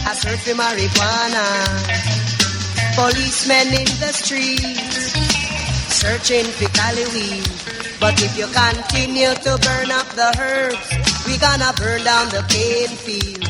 I 0.08 0.12
search 0.18 0.40
for 0.42 0.54
marijuana. 0.58 2.39
Policemen 2.94 3.68
in 3.68 3.90
the 4.00 4.12
streets, 4.12 5.12
searching 5.92 6.44
for 6.44 6.68
Cali 6.76 7.04
weed. 7.14 7.46
But 8.00 8.20
if 8.22 8.36
you 8.36 8.46
continue 8.48 9.34
to 9.34 9.58
burn 9.62 9.90
up 9.90 10.08
the 10.16 10.30
herbs, 10.40 10.86
we 11.26 11.38
gonna 11.38 11.72
burn 11.76 12.02
down 12.04 12.28
the 12.30 12.42
cane 12.48 12.96
field. 12.96 13.44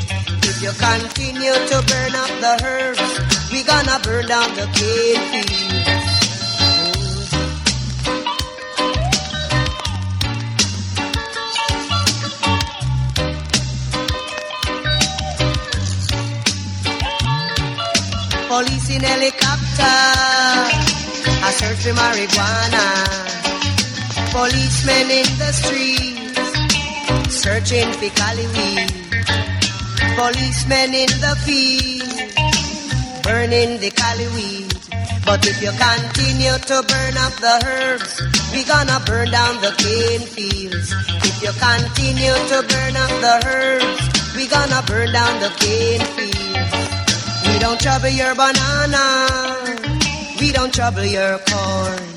If 0.44 0.62
you 0.62 0.72
continue 0.76 1.54
to 1.54 1.76
burn 1.86 2.14
up 2.14 2.32
the 2.44 2.54
herbs, 2.64 3.50
we 3.52 3.62
gonna 3.64 3.98
burn 4.02 4.26
down 4.26 4.54
the 4.54 4.66
cane 4.74 5.44
field. 5.46 5.99
Police 18.60 18.90
in 18.90 19.00
helicopter, 19.00 19.96
I 21.40 21.50
search 21.56 21.80
for 21.80 21.96
marijuana. 21.96 22.84
Policemen 24.36 25.08
in 25.08 25.28
the 25.40 25.50
streets, 25.56 27.32
searching 27.32 27.88
for 27.96 28.10
Cali 28.20 28.46
weed. 28.52 28.92
Policemen 30.12 30.92
in 30.92 31.08
the 31.24 31.34
field, 31.40 32.12
burning 33.24 33.80
the 33.80 33.90
Cali 33.96 34.28
weed. 34.36 34.68
But 35.24 35.40
if 35.48 35.56
you 35.64 35.72
continue 35.80 36.52
to 36.52 36.84
burn 36.84 37.16
up 37.16 37.32
the 37.40 37.64
herbs, 37.64 38.20
we 38.52 38.64
gonna 38.64 39.00
burn 39.06 39.30
down 39.30 39.56
the 39.64 39.72
cane 39.80 40.28
fields. 40.36 40.92
If 41.24 41.40
you 41.40 41.52
continue 41.56 42.36
to 42.52 42.60
burn 42.68 42.94
up 43.04 43.12
the 43.24 43.40
herbs, 43.40 44.36
we 44.36 44.46
gonna 44.48 44.82
burn 44.84 45.10
down 45.14 45.40
the 45.40 45.48
cane 45.56 46.04
fields. 46.12 46.89
We 47.50 47.58
don't 47.58 47.80
trouble 47.80 48.08
your 48.08 48.34
banana, 48.34 49.04
we 50.40 50.52
don't 50.52 50.72
trouble 50.72 51.04
your 51.04 51.38
corn. 51.38 52.10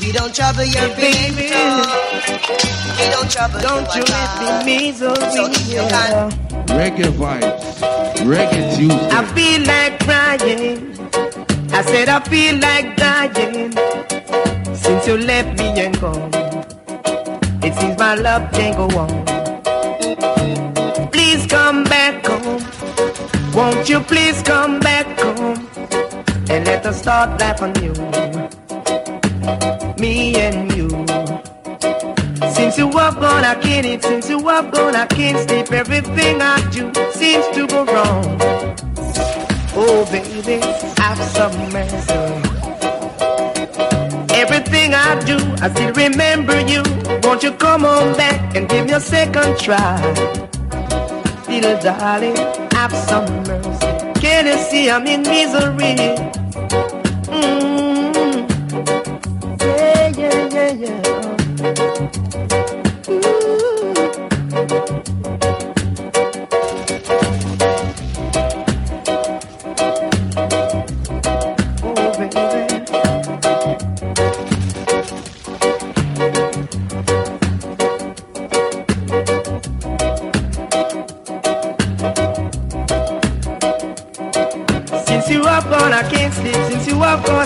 We 0.00 0.12
don't 0.12 0.34
trouble 0.34 0.64
your 0.64 0.88
pimento. 0.96 1.60
We 2.98 3.06
don't 3.10 3.30
trouble 3.30 3.60
Don't 3.60 3.94
your 3.94 4.04
you 4.04 4.12
let 4.12 4.64
me 4.64 4.88
misery 4.88 5.14
So 5.14 5.46
if 5.46 5.68
you 5.68 5.82
can 5.88 6.30
Reggae 6.78 7.10
vibes. 7.20 7.64
Reggae 8.24 8.76
Tuesday. 8.76 9.08
I 9.10 9.24
feel 9.34 9.60
like 9.72 9.94
crying. 10.06 10.78
I 11.72 11.82
said 11.82 12.08
I 12.08 12.20
feel 12.20 12.56
like 12.58 12.96
dying. 12.96 13.72
Since 14.74 15.06
you 15.06 15.16
left 15.18 15.58
me 15.58 15.66
and 15.84 16.00
gone, 16.00 16.30
it 17.62 17.74
seems 17.74 17.98
my 17.98 18.14
love 18.14 18.50
can't 18.52 18.76
go 18.76 18.86
on. 18.98 19.10
Please 21.12 21.46
come 21.46 21.84
back 21.84 21.98
home. 21.98 21.99
Won't 23.60 23.90
you 23.90 24.00
please 24.00 24.42
come 24.42 24.80
back 24.80 25.06
home 25.20 25.68
and 26.48 26.64
let 26.64 26.86
us 26.86 26.98
start 27.02 27.38
life 27.38 27.60
anew? 27.60 27.92
Me 30.00 30.34
and 30.36 30.72
you. 30.72 30.88
Since 32.54 32.78
you 32.78 32.90
have 32.92 33.20
gone, 33.20 33.44
I 33.44 33.54
can't 33.60 33.84
eat. 33.84 34.02
Since 34.02 34.30
you 34.30 34.38
have 34.48 34.70
gone, 34.72 34.96
I 34.96 35.04
can't 35.04 35.38
sleep. 35.46 35.70
Everything 35.72 36.40
I 36.40 36.56
do 36.70 36.90
seems 37.12 37.46
to 37.48 37.66
go 37.66 37.84
wrong. 37.84 38.24
Oh, 39.76 40.08
baby, 40.10 40.62
I 40.98 41.14
have 41.14 41.22
some 41.36 41.56
mercy. 41.70 42.14
Everything 44.42 44.94
I 44.94 45.22
do, 45.26 45.36
I 45.62 45.68
still 45.68 45.92
remember 45.92 46.58
you. 46.66 46.82
Won't 47.24 47.42
you 47.42 47.52
come 47.52 47.84
on 47.84 48.16
back 48.16 48.56
and 48.56 48.66
give 48.70 48.86
me 48.86 48.92
a 48.92 49.00
second 49.00 49.58
try? 49.58 50.00
Little 51.46 51.78
darling, 51.82 52.36
have 52.72 52.92
some. 52.92 53.49
Can 54.40 54.46
you 54.46 54.56
see 54.70 54.90
I'm 54.90 55.06
in 55.06 55.20
misery? 55.20 55.96
Mm. 57.28 58.48
Yeah, 59.60 60.08
yeah, 60.16 60.48
yeah, 60.48 60.72
yeah. 60.72 61.02
Since 63.04 63.20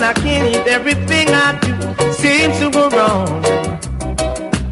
I 0.05 0.13
can't 0.13 0.55
eat. 0.55 0.67
Everything 0.67 1.29
I 1.29 1.57
do 1.61 1.73
seems 2.13 2.59
to 2.59 2.69
go 2.69 2.89
wrong. 2.89 3.27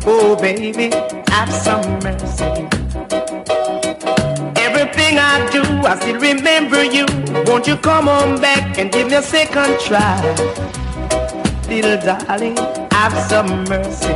Oh, 0.06 0.36
baby, 0.39 0.91
have 1.30 1.52
some 1.52 1.82
mercy. 2.04 2.54
Everything 4.62 5.17
I 5.17 5.50
do, 5.52 5.63
I 5.89 5.98
still 6.00 6.19
remember 6.19 6.84
you. 6.84 7.08
Won't 7.48 7.65
you 7.65 7.78
come 7.78 8.08
on 8.08 8.39
back 8.41 8.78
and 8.78 8.91
give 8.91 9.08
me 9.08 9.15
a 9.15 9.24
second 9.24 9.80
try? 9.80 10.22
Little 11.67 11.98
darling, 12.06 12.56
have 12.91 13.17
some 13.28 13.63
mercy. 13.63 14.13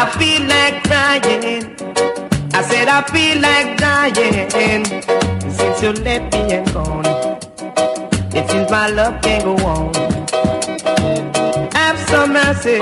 I 0.00 0.04
feel 0.16 0.42
like 0.48 0.82
crying. 0.84 1.76
I 2.54 2.62
said 2.62 2.88
I 2.88 3.02
feel 3.12 3.38
like 3.42 3.76
dying 3.76 4.86
since 5.50 5.82
you 5.82 5.92
left 5.92 6.32
me 6.32 6.54
and 6.54 6.72
gone. 6.72 7.27
It 8.36 8.50
seems 8.50 8.70
my 8.70 8.88
love 8.90 9.20
can't 9.22 9.44
go 9.44 9.54
on. 9.66 9.94
Have 11.72 11.98
some 12.10 12.32
mercy, 12.32 12.78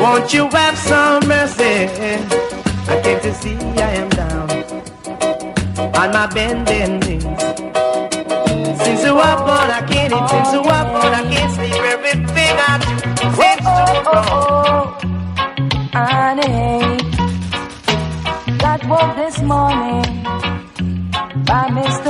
won't 0.00 0.32
you 0.34 0.48
have 0.48 0.76
some 0.78 1.26
mercy? 1.28 1.88
I 2.88 3.00
came 3.02 3.20
to 3.20 3.34
see 3.34 3.56
I 3.56 3.90
am 4.02 4.08
down 4.10 4.50
on 6.00 6.10
my 6.12 6.26
bending 6.34 7.00
knees. 7.00 7.22
Since 8.82 9.04
you 9.04 9.14
are 9.18 9.38
gone, 9.48 9.70
I 9.70 9.82
can't 9.90 10.12
eat. 10.12 10.28
Since 10.30 10.52
you 10.52 10.60
are 10.60 10.86
gone, 10.94 11.14
I 11.14 11.22
can't 11.32 11.52
sleep. 11.56 11.74
Everything 11.94 12.54
I 12.68 12.78
do 12.84 12.92
seems 13.36 13.58
to 13.58 14.02
go 14.06 14.12
wrong. 14.12 14.84
Honey, 15.92 16.98
that 18.62 18.80
woke 18.88 19.14
this 19.16 19.38
morning 19.42 20.04
by 21.44 21.64
Mr. 21.78 22.05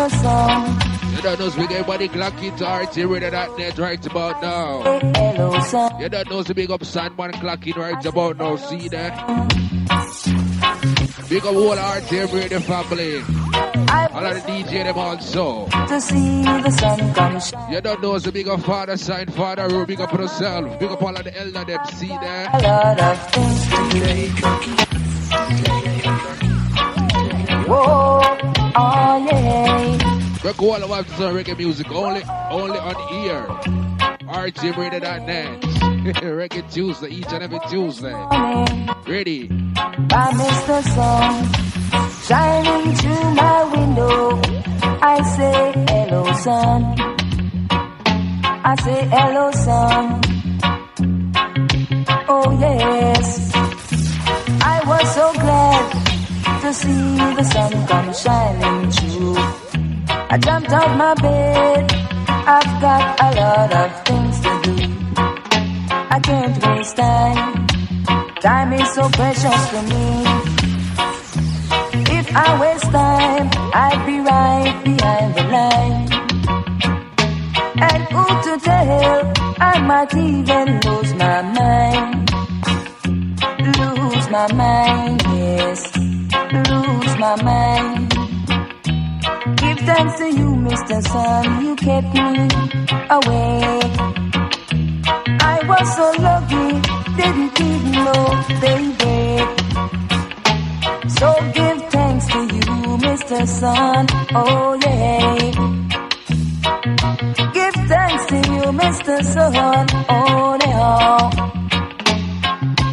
Don't 1.26 1.40
know, 1.40 1.48
so 1.48 1.66
get 1.66 1.84
body 1.88 2.06
clock 2.06 2.40
it 2.40 2.56
to 2.58 2.64
RT 2.64 3.10
that 3.30 3.58
net 3.58 3.76
right 3.78 4.06
about 4.06 4.40
now. 4.40 5.98
You 5.98 6.08
don't 6.08 6.30
know, 6.30 6.42
so 6.44 6.54
big 6.54 6.70
up 6.70 6.84
Sandman 6.84 7.32
clock 7.32 7.66
it 7.66 7.74
right 7.76 8.06
about 8.06 8.36
now. 8.38 8.54
See 8.54 8.88
that? 8.90 9.12
Big 11.28 11.44
up 11.44 11.52
whole 11.52 11.72
RT 11.72 12.12
Radio 12.32 12.60
family. 12.60 13.22
All 14.14 14.24
of 14.24 14.34
the 14.36 14.42
DJ 14.46 14.84
them 14.84 14.96
also. 14.96 15.66
To 15.66 16.00
see 16.00 16.42
the 16.44 16.70
sun 16.70 17.12
come 17.12 17.40
shine. 17.40 17.72
You 17.72 17.80
don't 17.80 18.00
know, 18.00 18.16
so 18.18 18.30
big 18.30 18.46
up 18.46 18.60
Father 18.60 18.96
Sign, 18.96 19.26
Father 19.26 19.66
Row, 19.66 19.84
big 19.84 20.00
up 20.00 20.12
yourself. 20.12 20.78
Big 20.78 20.90
up 20.92 21.02
all 21.02 21.16
of 21.16 21.24
the 21.24 21.36
elder 21.36 21.64
them. 21.64 21.84
See 21.88 22.06
A 22.06 22.20
that? 22.20 22.62
lot 22.62 23.00
of 23.00 23.30
things 23.32 23.66
to. 23.92 24.30
Whoa, 27.66 28.20
oh 28.76 29.28
yeah. 29.28 30.05
We're 30.46 30.52
going 30.52 30.80
to 30.80 30.87
watch 30.87 31.09
some 31.09 31.35
reggae 31.35 31.59
music 31.59 31.90
only, 31.90 32.22
only 32.50 32.78
on 32.78 32.94
ear. 33.24 33.46
RTMRadio.net. 34.30 35.61
reggae 36.22 36.72
Tuesday, 36.72 37.09
each 37.09 37.26
and 37.32 37.42
every 37.42 37.59
Tuesday. 37.68 38.12
Ready? 39.09 39.48
By 39.48 40.30
Mr. 40.38 40.82
Sun 40.94 41.66
shining 42.22 42.94
through 42.94 43.35
my 43.35 43.64
window. 43.74 44.40
I 45.02 45.20
say 45.35 45.72
hello, 45.88 46.32
sun. 46.35 46.94
I 48.62 48.76
say 48.85 49.04
hello, 49.11 49.50
sun. 49.50 50.20
Oh 52.28 52.56
yes, 52.61 53.52
I 54.62 54.80
was 54.87 55.12
so 55.12 55.32
glad 55.32 56.61
to 56.62 56.72
see 56.72 57.35
the 57.35 57.42
sun 57.42 57.87
come 57.88 58.14
shining 58.14 58.90
through. 58.92 59.65
I 60.29 60.39
jumped 60.39 60.70
out 60.70 60.97
my 60.97 61.14
bed. 61.14 61.93
I've 62.29 62.81
got 62.81 63.20
a 63.20 63.31
lot 63.41 63.72
of 63.72 64.07
things 64.07 64.41
to 64.41 64.61
do. 64.64 64.77
I 66.16 66.18
can't 66.20 66.66
waste 66.66 66.97
time. 66.97 67.66
Time 68.41 68.72
is 68.72 68.91
so 68.93 69.09
precious 69.11 69.70
to 69.70 69.83
me. 69.93 70.07
If 72.18 72.27
I 72.35 72.61
waste 72.61 72.91
time, 72.91 73.51
I'd 73.72 74.03
be 74.05 74.18
right 74.18 74.74
behind 74.85 75.35
the 75.37 75.45
line. 75.57 76.07
And 77.89 78.03
who 78.12 78.27
to 78.47 78.53
tell? 78.64 79.33
I 79.61 79.79
might 79.81 80.12
even 80.14 80.81
lose 80.81 81.14
my 81.14 81.43
mind. 81.59 82.31
Lose 83.79 84.29
my 84.29 84.53
mind, 84.53 85.22
yes. 85.22 85.97
Lose 86.53 87.16
my 87.16 87.43
mind. 87.43 88.05
Thanks 89.85 90.18
to 90.18 90.27
you, 90.29 90.49
Mr. 90.68 91.03
Sun. 91.07 91.64
You 91.64 91.77
kept 91.77 92.14
me 92.14 92.49
awake. 93.11 93.97
I 95.41 95.61
was 95.68 95.97
so 95.97 96.12
lucky, 96.22 96.81
didn't 97.16 97.61
even 97.61 97.93
know 97.93 98.24
they 98.61 98.93
daybreak. 98.99 99.49
So 101.11 101.29
give 101.55 101.83
thanks 101.91 102.27
to 102.29 102.41
you, 102.41 102.99
Mr. 103.07 103.47
Sun. 103.47 104.07
Oh 104.35 104.79
yeah. 104.83 105.53
Give 107.53 107.74
thanks 107.89 108.27
to 108.27 108.37
you, 108.37 108.62
Mr. 108.83 109.22
Sun. 109.24 109.87
Oh 110.09 110.59
yeah. 110.64 111.31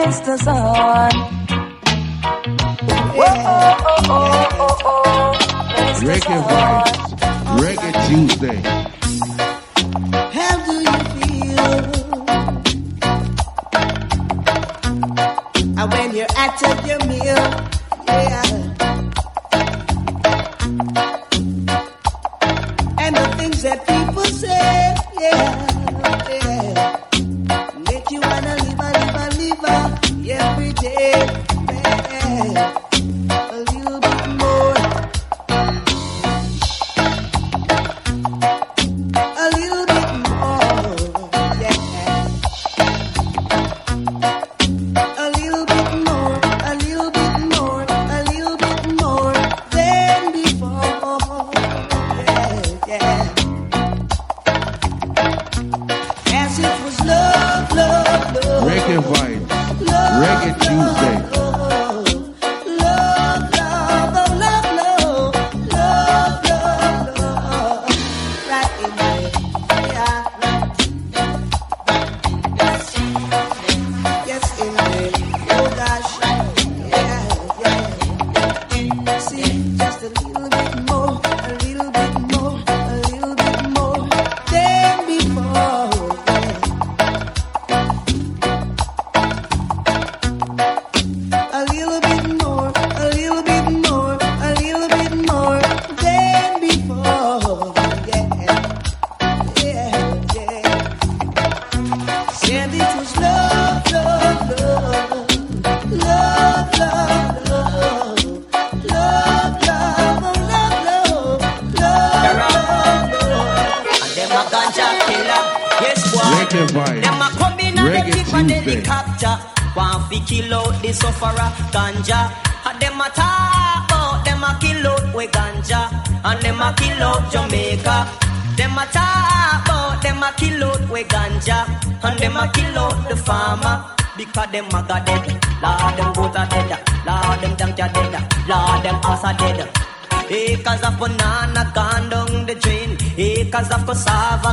Mr. 0.00 0.38
Sun. 0.38 1.12
Whoa, 3.18 3.26
oh, 3.28 3.76
oh, 4.08 4.78
oh, 4.84 5.36
Mr. 5.76 6.06
Reggae 6.08 6.40
Sun. 6.40 6.48
vibes. 6.48 6.98
Reggae 7.60 7.92
Tuesday. 8.08 8.58
How 10.36 10.54
do 10.64 10.72
you 10.86 10.96
feel? 11.12 11.70
When 15.90 16.08
you're 16.16 16.26
at 16.36 16.86
your 16.86 17.00
meal, 17.06 17.42
yeah. 18.08 18.69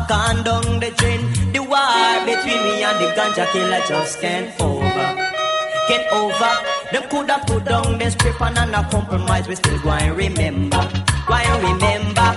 Gone 0.08 0.43
down 0.43 0.80
the 0.80 0.91
drain. 0.97 1.22
The 1.51 1.60
war 1.60 2.26
between 2.26 2.62
me 2.64 2.84
and 2.84 2.97
the 2.99 3.12
ganja 3.16 3.45
killer 3.51 3.82
just 3.88 4.20
can't 4.22 4.49
over. 4.62 5.10
Get 5.88 6.12
over. 6.12 6.53
Them 6.91 7.03
coulda 7.10 7.41
put 7.45 7.66
down 7.66 7.97
this 7.97 8.14
strip 8.14 8.41
and 8.41 8.58
a 8.58 8.88
compromise. 8.89 9.47
We 9.47 9.55
still 9.55 9.80
go 9.82 9.91
and 9.91 10.18
remember. 10.18 10.89
And 11.30 11.64
remember. 11.64 12.30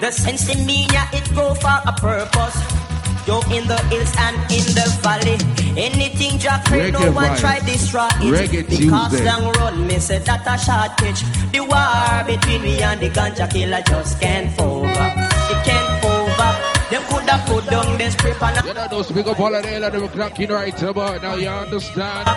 The 0.00 0.10
sense 0.10 0.48
in 0.54 0.64
me, 0.66 0.86
yeah, 0.92 1.08
it 1.12 1.34
go 1.34 1.54
for 1.54 1.78
a 1.86 1.92
purpose. 1.92 2.56
Yo, 3.26 3.40
in 3.52 3.68
the 3.68 3.78
hills 3.88 4.14
and 4.18 4.36
in 4.50 4.64
the 4.76 4.86
valley. 5.02 5.36
Anything 5.76 6.38
Jack 6.38 6.70
Ray, 6.70 6.90
no 6.90 7.12
one 7.12 7.36
try 7.36 7.60
destroy 7.60 8.06
it. 8.06 8.32
Reggae 8.32 8.68
because 8.68 9.10
Tuesday. 9.10 9.26
long 9.26 9.52
run, 9.52 9.86
me 9.86 9.98
say 9.98 10.18
that 10.18 10.46
a 10.46 10.56
short 10.58 10.96
pitch. 10.98 11.20
The 11.52 11.60
war 11.60 12.24
between 12.26 12.62
me 12.62 12.82
and 12.82 13.00
the 13.00 13.10
ganja 13.10 13.50
killer 13.50 13.82
just 13.86 14.20
can't 14.20 14.58
over. 14.58 14.88
It 14.88 15.64
can't 15.64 16.04
over. 16.04 16.69
Them 18.00 18.12
coulda 18.12 18.12
this 18.12 18.12
strip 18.14 18.42
and 18.42 18.66
You 18.66 18.74
know, 18.74 19.30
up 19.30 19.40
all 19.40 19.54
of 19.54 19.62
the 19.62 19.68
hell 19.68 19.84
and 19.84 19.94
them 19.94 20.08
clocking 20.08 20.48
right 20.48 20.82
about 20.82 21.22
now, 21.22 21.34
you 21.34 21.48
understand? 21.48 22.28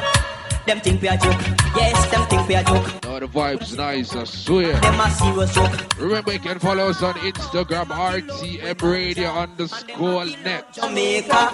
Them 0.65 0.79
think 0.81 1.01
we 1.01 1.07
a 1.07 1.17
joke. 1.17 1.41
Yes, 1.75 2.11
them 2.11 2.27
think 2.27 2.47
we 2.49 2.55
a 2.55 2.63
joke. 2.63 3.03
No, 3.03 3.19
the 3.19 3.27
vibe's 3.27 3.77
nice, 3.77 4.13
I 4.13 4.25
swear. 4.25 4.79
Them 4.81 4.99
a 4.99 5.09
serious 5.11 5.55
joke. 5.55 5.99
Remember, 5.99 6.33
you 6.33 6.39
can 6.39 6.59
follow 6.59 6.89
us 6.89 7.01
on 7.01 7.13
Instagram, 7.15 7.85
RTM 7.85 8.81
Radio 8.81 9.29
underscore 9.29 10.25
net. 10.43 10.73
Jamaica. 10.73 11.51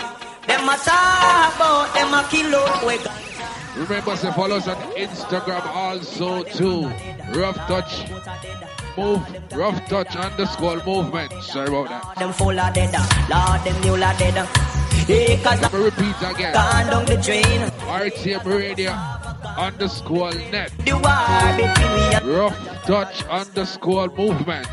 Them 0.48 0.68
a 0.68 0.74
about 0.74 1.94
them 1.94 2.14
a 2.14 2.28
kill 2.30 2.56
out 2.56 2.86
we 2.88 2.98
Remember, 3.80 4.16
say 4.16 4.32
follow 4.32 4.58
us 4.58 4.68
on 4.68 4.78
Instagram 4.94 5.66
also 5.68 6.44
too. 6.44 6.88
Rough 7.40 7.56
touch, 7.68 8.10
move, 9.00 9.22
rough 9.56 9.80
touch 9.88 10.16
underscore 10.16 10.82
movement. 10.86 11.32
Sorry 11.44 11.68
about 11.68 11.90
that. 11.90 12.16
Them 12.20 12.34
full 12.34 12.60
of 12.60 12.74
dead. 12.74 12.94
Uh, 12.94 13.04
Lord, 13.32 13.62
them 13.66 13.82
new 13.82 13.98
la 13.98 14.12
dead. 14.18 14.38
Uh. 14.38 14.48
Acres 15.10 15.62
Let 15.62 15.74
me 15.74 15.80
repeat 15.86 16.16
again. 16.22 16.54
gone 16.54 16.86
down 16.92 17.06
the 17.06 17.18
drain. 17.18 17.62
RTM 17.88 18.46
Radio 18.46 18.92
underscore 19.58 20.34
net. 20.52 20.72
The 20.86 20.94
war 20.94 21.50
between 21.58 22.36
Rough 22.36 22.58
touch 22.86 23.24
underscore 23.26 24.08
movement. 24.16 24.68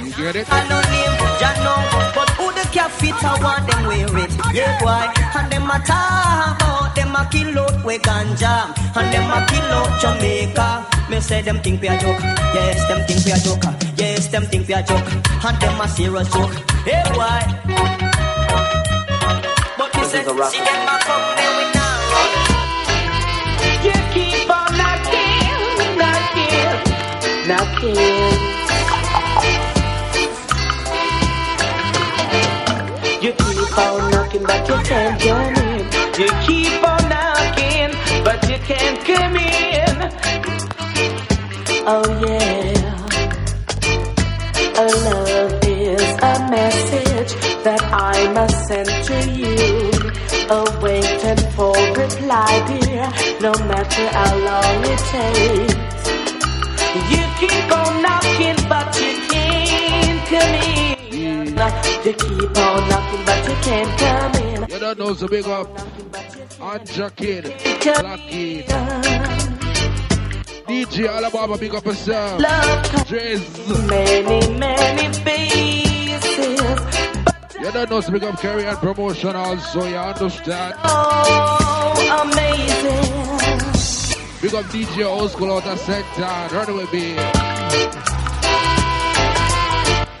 You 0.00 0.10
get 0.16 0.36
it? 0.36 0.46
I 0.50 0.66
no 0.68 0.80
name, 0.80 1.14
Jah 1.40 1.54
know, 1.60 1.76
but 2.16 2.30
who 2.38 2.46
the 2.56 2.66
cap 2.72 2.90
fit 2.90 3.12
I 3.22 3.36
want 3.44 3.66
them 3.68 3.86
wear 3.86 4.24
it. 4.24 4.32
Yeah, 4.54 4.78
boy, 4.80 5.04
and 5.38 5.52
them 5.52 5.68
a 5.68 5.78
talk 5.84 6.56
about 6.56 6.94
them 6.96 7.14
a 7.14 7.28
kill 7.30 7.58
out 7.58 7.84
we 7.84 7.98
ganja, 7.98 8.72
and 8.96 9.12
them 9.12 9.30
a 9.30 9.46
kill 9.46 9.72
out 9.76 10.00
Jamaica. 10.00 10.99
Me 11.10 11.18
say 11.20 11.42
them 11.42 11.58
think 11.60 11.82
we 11.82 11.88
a 11.88 11.98
joke, 11.98 12.20
yes, 12.54 12.86
them 12.86 13.04
think 13.04 13.24
we 13.24 13.32
a 13.32 13.38
joke, 13.38 13.64
yes, 13.96 14.28
them 14.28 14.44
think 14.44 14.68
we 14.68 14.74
a 14.74 14.82
joke, 14.82 15.12
and 15.44 15.60
them 15.60 15.80
a 15.80 15.88
serious 15.88 16.28
joke. 16.32 16.52
Hey, 16.86 17.02
boy. 17.10 17.40
But 19.76 19.92
me 19.96 20.04
say, 20.04 20.22
see 20.22 20.62
them 20.62 20.86
a 20.86 20.98
come 21.02 21.34
there 21.34 21.54
we 21.58 21.64
now 21.74 21.98
run. 22.12 22.30
You 23.82 23.94
keep 24.14 24.50
on 24.54 24.70
knocking, 24.78 25.98
knocking, 25.98 26.78
knocking. 27.48 28.38
You 33.20 33.32
keep 33.32 33.78
on 33.78 34.10
knocking, 34.12 34.44
but 34.44 34.68
you 34.68 34.78
can't 34.84 35.20
come 35.20 35.56
in. 35.56 35.80
You 36.20 36.30
keep 36.46 36.84
on 36.86 37.02
knocking, 37.08 37.92
but 38.24 38.48
you 38.48 38.58
can't 38.58 39.00
come 39.04 39.36
in. 39.36 39.50
Oh 41.86 42.04
yeah. 42.26 42.90
A 44.76 44.86
love 45.06 45.64
is 45.64 46.08
a 46.22 46.34
message 46.50 47.32
that 47.64 47.82
I 47.92 48.32
must 48.32 48.68
send 48.68 48.88
to 49.08 49.30
you. 49.30 49.90
Awaiting 50.50 51.42
for 51.54 51.74
reply, 51.96 52.52
dear, 52.68 53.08
no 53.40 53.52
matter 53.64 54.06
how 54.08 54.32
long 54.48 54.84
it 54.84 55.00
takes. 55.14 56.00
You 57.12 57.22
keep 57.40 57.72
on 57.72 58.02
knocking, 58.02 58.60
but 58.68 58.88
you 59.00 59.12
can't 59.30 60.20
come 60.28 60.54
in. 60.76 61.46
You 62.04 62.12
keep 62.12 62.56
on 62.58 62.88
knocking, 62.88 63.24
but 63.24 63.40
you 63.48 63.56
can't 63.62 63.92
come 63.98 64.34
in. 64.42 64.68
You 64.70 64.78
don't 64.78 64.98
know, 64.98 65.14
so 65.14 65.28
big 65.28 65.46
up. 65.46 65.68
Anja 66.60 67.08
Kid, 67.16 67.44
Lucky. 68.04 69.49
DJ 70.70 71.08
Alabama, 71.08 71.58
big 71.58 71.74
up 71.74 71.84
yourself. 71.84 72.40
Driz. 72.40 73.42
Many, 73.88 74.56
many 74.56 75.12
faces. 75.24 76.60
You 77.60 77.72
don't 77.72 77.90
know, 77.90 78.00
big 78.00 78.22
up 78.22 78.40
Carry 78.40 78.64
and 78.66 78.78
Promotion 78.78 79.34
also, 79.34 79.84
you 79.88 79.96
understand? 79.96 80.74
Oh, 80.84 82.22
amazing. 82.22 83.02
Big 84.40 84.54
up 84.54 84.64
DJ 84.66 85.04
Old 85.06 85.32
School 85.32 85.52
out 85.52 85.66
of 85.66 85.80
Sector, 85.80 86.54
run 86.54 86.76
with 86.76 86.92
me. 86.92 87.16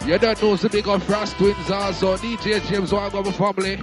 You 0.04 0.18
don't 0.18 0.42
know, 0.42 0.56
so 0.56 0.68
big 0.68 0.88
up 0.88 1.00
Frost 1.02 1.36
Twins 1.36 1.70
also, 1.70 2.16
DJ 2.16 2.60
James 2.68 2.90
Wagner 2.90 3.30
family. 3.30 3.78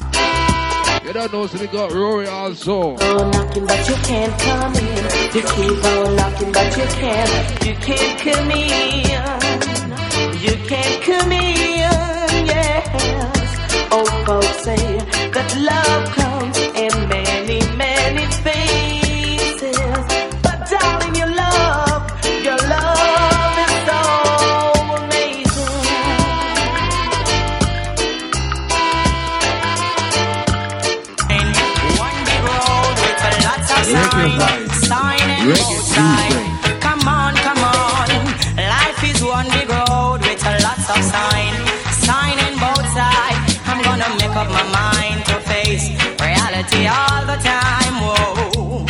You 1.08 1.14
don't 1.14 1.32
know, 1.32 1.48
so 1.48 1.58
big 1.58 1.74
up 1.74 1.94
Rory 1.94 2.28
also. 2.28 2.98
Oh, 3.00 3.30
knocking, 3.32 3.66
but 3.66 3.88
you 3.88 3.96
can't 4.04 4.38
come 4.42 4.76
in. 4.76 5.04
You 5.34 5.42
keep 5.42 5.86
on 5.86 6.16
knocking, 6.18 6.52
but 6.52 6.76
you 6.76 6.84
can't. 6.84 7.66
You 7.66 7.76
can't 7.76 8.20
come 8.20 8.52
in. 8.52 9.06
You 10.42 10.56
can't 10.68 11.04
come 11.06 11.32
in. 11.32 12.46
Yes. 12.46 13.90
Old 13.90 14.10
folks 14.26 14.64
say 14.66 14.76
that 15.32 15.50
love 15.72 16.14
comes 16.14 16.58
in 16.76 17.10
reality 46.72 46.88
all 46.88 47.26
the 47.26 47.38
time. 47.42 47.96
Whoa. 48.04 48.86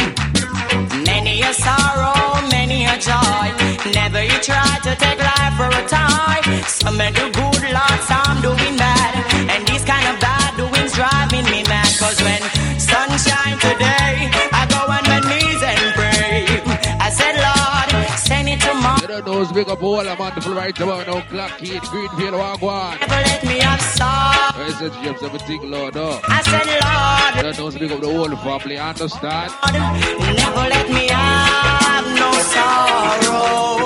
Many 1.05 1.41
a 1.41 1.53
sorrow, 1.53 2.47
many 2.49 2.85
a 2.85 2.97
joy. 2.97 3.91
Never 3.93 4.23
you 4.23 4.39
try 4.41 4.79
to 4.83 4.95
take 4.95 5.19
life 5.19 5.53
for 5.57 5.67
a 5.67 5.87
time. 5.87 6.63
Some 6.67 6.97
may 6.97 7.11
do 7.11 7.31
good, 7.31 7.56
big 19.57 19.69
up 19.69 19.81
all 19.81 20.07
I'm 20.07 20.21
on 20.21 20.55
right 20.55 20.79
about 20.79 21.07
now. 21.07 21.21
Clock 21.21 21.57
Kid, 21.57 21.81
Greenfield, 21.89 22.35
Wagwan. 22.35 22.99
Never 22.99 23.21
let 23.25 23.43
me 23.43 23.57
have 23.57 23.81
sorrow. 23.81 24.53
I 24.53 24.69
said 24.77 24.93
James, 25.01 25.23
everything, 25.23 25.71
Lord, 25.71 25.97
oh. 25.97 26.21
I 26.25 26.41
said, 26.45 26.67
Lord, 26.77 27.57
Don't 27.57 27.73
know, 27.73 27.79
big 27.79 27.91
up 27.91 28.01
the 28.01 28.13
whole 28.13 28.35
family, 28.45 28.77
understand? 28.77 29.51
never 29.73 30.65
let 30.75 30.87
me 30.93 31.07
have 31.09 32.05
no 32.21 32.29
sorrow. 32.53 33.81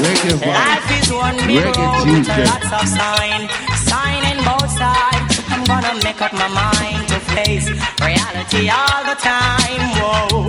Reggae 0.00 0.36
vibe. 0.40 0.56
Life 0.56 0.90
is 0.96 1.12
one 1.12 1.36
big 1.36 1.60
Reggae 1.60 1.76
road 1.76 2.16
with 2.16 2.28
lots 2.48 2.72
of 2.80 2.86
sign, 2.96 3.42
sign 3.84 4.22
in 4.32 4.38
both 4.40 4.72
sides. 4.72 5.36
I'm 5.52 5.64
gonna 5.68 6.00
make 6.02 6.22
up 6.22 6.32
my 6.32 6.48
mind 6.48 7.08
to 7.12 7.20
face 7.36 7.68
reality 8.00 8.70
all 8.72 9.04
the 9.04 9.16
time. 9.20 9.84
Whoa, 10.00 10.48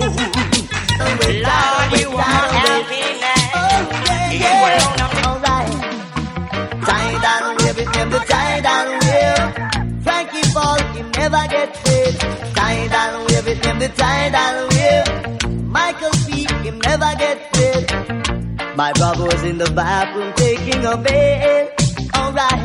Lord, 1.44 2.00
you 2.00 2.08
are 2.08 2.48
my 2.64 3.07
happiness. 4.38 5.26
Alright. 5.26 5.72
Tie 6.84 7.20
down, 7.22 7.56
wave 7.56 7.78
it, 7.78 7.92
them 7.92 8.10
the 8.10 8.18
tie 8.18 8.60
down, 8.60 8.88
wave. 9.04 10.02
Frankie 10.04 10.48
Paul, 10.52 10.78
he 10.94 11.02
never 11.02 11.42
get 11.48 11.74
paid. 11.84 12.14
Tie 12.54 12.88
down, 12.88 13.26
wave 13.26 13.48
it, 13.48 13.62
them 13.62 13.78
the 13.78 13.88
tie 13.88 14.30
down, 14.30 14.68
wave. 14.68 15.64
Michael 15.66 16.10
P, 16.26 16.46
him 16.64 16.78
never 16.80 17.10
get 17.18 17.52
paid. 17.52 18.76
My 18.76 18.92
brother 18.92 19.24
was 19.24 19.42
in 19.44 19.58
the 19.58 19.70
bathroom 19.70 20.32
taking 20.36 20.84
a 20.84 20.96
bath. 20.96 22.14
Alright. 22.16 22.62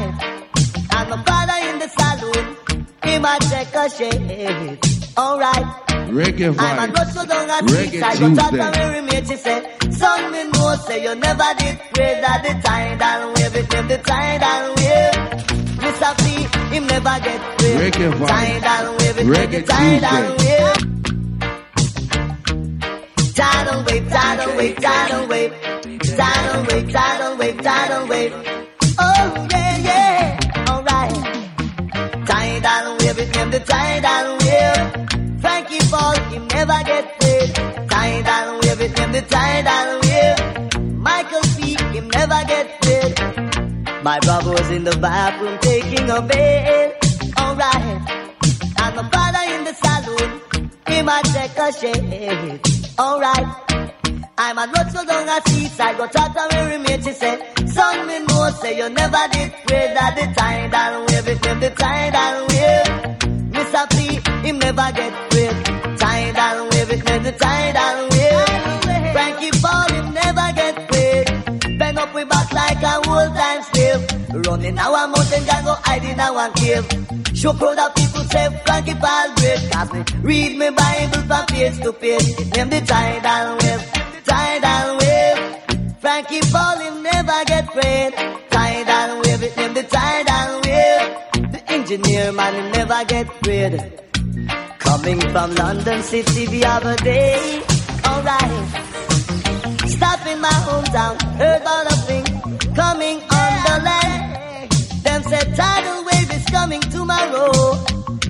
And 0.95 1.09
my 1.09 1.23
father 1.23 1.57
in 1.69 1.79
the 1.79 1.89
salon, 1.97 2.85
he 3.03 3.19
might 3.19 3.41
take 3.41 3.75
a 3.75 3.89
shave. 3.89 4.79
Alright. 5.17 5.82
Reggae 6.13 6.47
I'm 6.47 6.53
a 6.53 6.93
vibe. 6.93 6.95
go 6.95 7.03
so 7.11 7.25
down 7.25 7.49
a 7.49 7.53
Reggae. 7.65 8.03
I 8.03 8.19
go 8.19 8.35
talk 8.35 8.51
to 8.51 8.71
Mary 8.77 9.01
mate. 9.01 9.27
She 9.27 9.35
say, 9.35 9.59
son, 9.91 10.31
me 10.31 10.43
know 10.51 10.75
say 10.85 11.01
you 11.03 11.15
never 11.15 11.49
did 11.57 11.79
pray 11.93 12.21
that 12.21 12.43
the 12.43 12.53
down 12.99 13.33
wave 13.33 13.55
it, 13.55 13.69
them 13.69 13.87
the 13.87 13.97
tie 13.97 14.37
down 14.37 14.75
wave. 14.77 15.13
Mr. 15.83 16.11
P, 16.21 16.75
him 16.75 16.87
never 16.87 17.19
get 17.25 17.41
paid. 17.59 17.93
Reggae 17.93 18.11
vibe. 18.13 18.61
Down 18.61 18.97
wave 18.97 19.15
them 19.15 19.27
the 19.51 19.61
down 19.61 19.99
Tuesday. 19.99 20.29
wave. 20.37 20.93
Tie 23.33 23.63
down 23.65 23.85
wave, 23.85 24.09
tie 24.09 24.35
down 24.37 24.57
wave, 24.57 24.75
tie 24.75 25.07
down 25.09 25.27
wave. 25.29 25.53
Tie 26.03 26.47
down 26.47 26.67
wave, 26.67 26.91
down 26.93 27.37
wave, 27.39 27.61
down 27.63 28.07
wave. 28.07 28.33
Oh 28.99 29.47
yeah, 29.51 29.77
yeah, 29.89 30.69
alright. 30.69 31.13
Tie 32.27 32.59
down 32.59 32.97
wave 32.99 33.17
it, 33.19 33.33
them 33.33 33.49
the 33.49 33.59
tie 33.59 33.99
down 33.99 34.37
wave. 34.37 34.42
Him 36.33 36.47
never 36.47 36.79
get 36.83 37.19
paid. 37.19 37.53
Down 38.23 38.59
wave 38.61 38.81
it, 38.81 38.95
them 38.95 39.11
the 39.11 39.21
down 39.21 40.01
wave. 40.01 40.83
Michael 40.97 41.41
P, 41.57 41.75
him 41.93 42.09
never 42.09 42.41
get 42.47 42.81
paid. 42.81 44.03
My 44.03 44.19
brother 44.19 44.51
was 44.51 44.69
in 44.71 44.83
the 44.83 44.97
bathroom 44.97 45.57
taking 45.61 46.09
a 46.09 46.21
bath. 46.21 47.39
Alright. 47.39 48.09
And 48.81 48.95
my 48.95 49.09
father 49.13 49.43
in 49.53 49.63
the 49.63 49.73
salon, 49.73 50.41
he 50.87 51.01
might 51.01 51.25
take 51.35 51.57
a 51.57 51.71
shave. 51.71 52.61
Alright. 52.99 53.47
I'm 54.37 54.57
a 54.57 54.65
road 54.65 54.91
so 54.91 55.05
down 55.05 55.29
a 55.29 55.49
seaside, 55.49 55.97
go 55.97 56.07
talk 56.07 56.33
to 56.33 56.47
Mary 56.51 56.77
mate, 56.79 57.03
she 57.03 57.11
say, 57.11 57.37
Son, 57.67 58.07
me 58.07 58.19
know, 58.25 58.49
say 58.61 58.75
you 58.75 58.89
never 58.89 59.23
did 59.31 59.53
pray 59.67 59.93
that 59.93 60.15
the 60.17 60.69
down 60.71 61.05
wave 61.05 61.27
it, 61.27 61.41
them 61.43 61.59
the 61.59 61.69
down 61.69 62.47
wave. 62.47 63.13
Mr. 63.53 63.83
P, 63.91 64.47
him 64.47 64.57
never 64.57 64.91
get 64.91 65.31
paid. 65.31 65.62
It, 66.93 67.03
them 67.05 67.23
the 67.23 67.31
down 67.31 68.09
wave. 68.13 69.13
Frankie 69.13 69.51
Paul, 69.63 69.89
him 69.95 70.13
never 70.13 70.47
get 70.53 70.75
paid. 70.91 71.79
Bend 71.79 71.97
up 71.97 72.13
we 72.13 72.23
back 72.23 72.53
like 72.53 72.83
a 72.83 72.95
old 73.09 73.33
time 73.33 73.63
slave. 73.63 74.45
Running 74.45 74.77
our 74.77 75.07
mountain, 75.07 75.43
can 75.43 75.63
go 75.65 75.73
hide 75.81 76.03
in 76.05 76.19
our 76.19 76.51
cave. 76.51 76.85
Show 77.33 77.53
proud 77.53 77.79
of 77.79 77.95
people 77.95 78.23
say 78.25 78.45
Frankie 78.63 78.93
Paul 78.93 79.33
great. 79.37 79.71
Cause 79.71 79.91
me 79.91 80.03
read 80.21 80.57
me 80.59 80.69
Bible 80.69 81.23
from 81.25 81.45
page 81.47 81.81
to 81.81 81.93
page. 81.93 82.29
Name 82.53 82.69
the 82.69 82.81
tie 82.85 83.19
down 83.21 83.57
wave, 83.57 83.83
tie 84.25 84.59
down 84.59 84.97
wave. 84.99 85.97
Frankie 85.99 86.41
Paul, 86.51 86.77
him 86.77 87.01
never 87.01 87.39
get 87.47 87.73
paid. 87.73 88.13
Tie 88.51 88.83
down 88.83 89.17
wave, 89.23 89.41
it 89.41 89.57
name 89.57 89.73
the 89.73 89.81
tie 89.81 90.21
down 90.23 90.61
wave. 90.61 91.51
The 91.53 91.71
engineer 91.71 92.31
man, 92.33 92.53
him 92.53 92.71
never 92.71 93.03
get 93.05 93.27
paid. 93.41 94.02
Coming 95.03 95.31
from 95.31 95.53
London 95.55 96.01
City 96.01 96.45
the 96.45 96.63
other 96.63 96.95
day. 96.95 97.61
Alright. 98.07 98.51
Stop 99.89 100.25
in 100.25 100.39
my 100.39 100.47
hometown, 100.63 101.21
heard 101.35 101.61
about 101.61 101.91
a 101.91 101.95
thing 102.07 102.23
coming 102.73 103.17
on 103.19 103.51
the 103.67 103.81
land. 103.83 104.71
Them 105.03 105.23
said 105.23 105.55
tidal 105.57 106.05
wave 106.05 106.31
is 106.31 106.45
coming 106.45 106.79
tomorrow. 106.79 107.51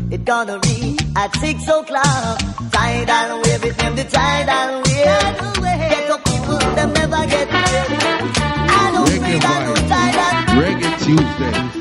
It 0.10 0.26
gonna 0.26 0.58
be 0.62 0.98
at 1.16 1.36
six 1.36 1.62
o'clock. 1.68 2.40
Tidal 2.72 3.42
wave, 3.44 3.66
it 3.66 3.78
name 3.78 3.96
the 3.96 4.06
tidal 4.06 4.82
wave. 4.82 5.92
Get 5.94 6.10
up 6.10 6.26
people, 6.26 6.58
them 6.58 6.92
never 6.94 7.24
get. 7.28 7.50
I 7.52 8.92
don't 8.94 9.06
that 9.46 9.60
no 9.68 9.74
tidal. 9.94 10.34
Reggae 10.58 10.92
Tuesday. 11.06 11.73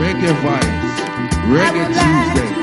Reggae 0.00 0.32
vibes. 0.42 0.94
Reggae 1.48 1.86
Tuesday. 1.86 2.59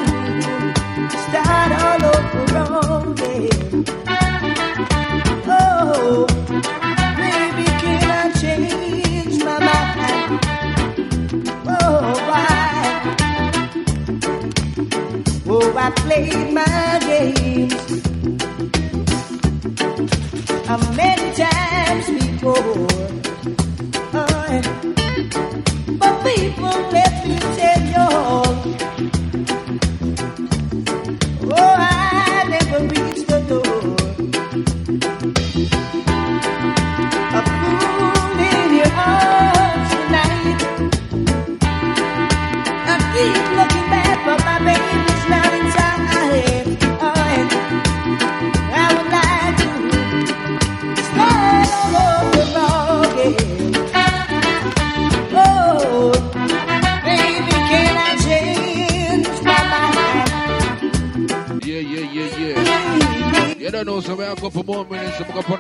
I 15.87 15.91
played 15.91 16.51
my 16.51 16.99
games 17.07 17.86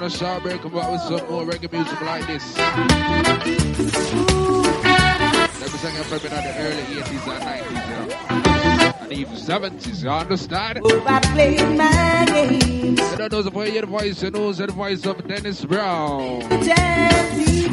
a 0.07 0.09
short 0.09 0.41
break, 0.41 0.61
come 0.61 0.71
back 0.71 0.89
with 0.89 1.01
some 1.01 1.29
more 1.29 1.43
reggae 1.43 1.69
music 1.69 1.99
like 2.01 2.25
this. 2.27 2.43
Sing 5.77 5.95
it 5.95 6.05
from 6.05 6.17
in 6.17 6.31
the 6.31 6.53
early 6.57 6.83
80s 6.83 7.27
and 7.27 7.43
90s, 7.43 7.69
you 7.71 7.93
know. 7.93 8.93
And 9.01 9.11
even 9.13 9.35
70s, 9.35 10.03
you 10.03 10.09
understand? 10.09 10.79
Oh, 10.83 11.03
I 11.05 11.19
played 11.19 11.77
my 11.77 12.25
games. 12.25 13.01
Don't 13.17 13.31
know, 13.31 13.41
so 13.43 13.51
for 13.51 13.67
your 13.67 13.85
voice, 13.85 14.23
you 14.23 14.31
know, 14.31 14.51
the 14.53 14.67
voice 14.67 15.05
of 15.05 15.27
Dennis 15.27 15.65
Brown. 15.65 16.41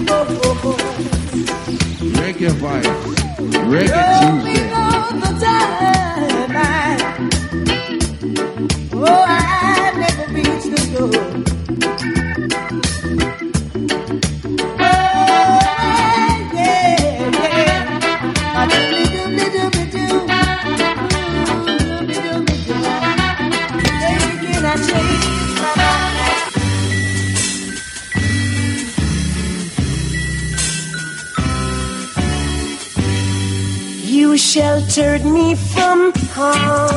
Oh, 0.07 0.27
oh, 0.45 0.61
oh. 0.65 0.77
Reggae 2.19 2.51
vibes. 2.51 3.15
Reggae 3.71 4.43
Tuesday. 4.43 4.65
From 36.35 36.94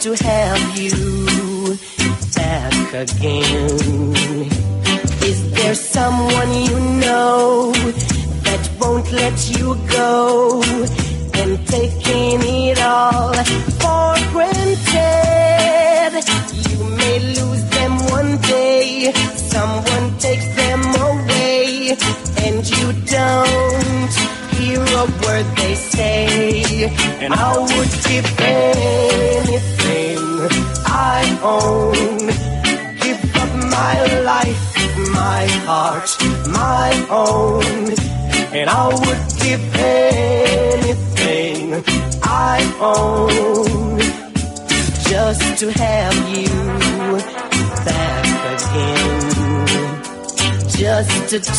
to 0.00 0.14
have 0.14 0.49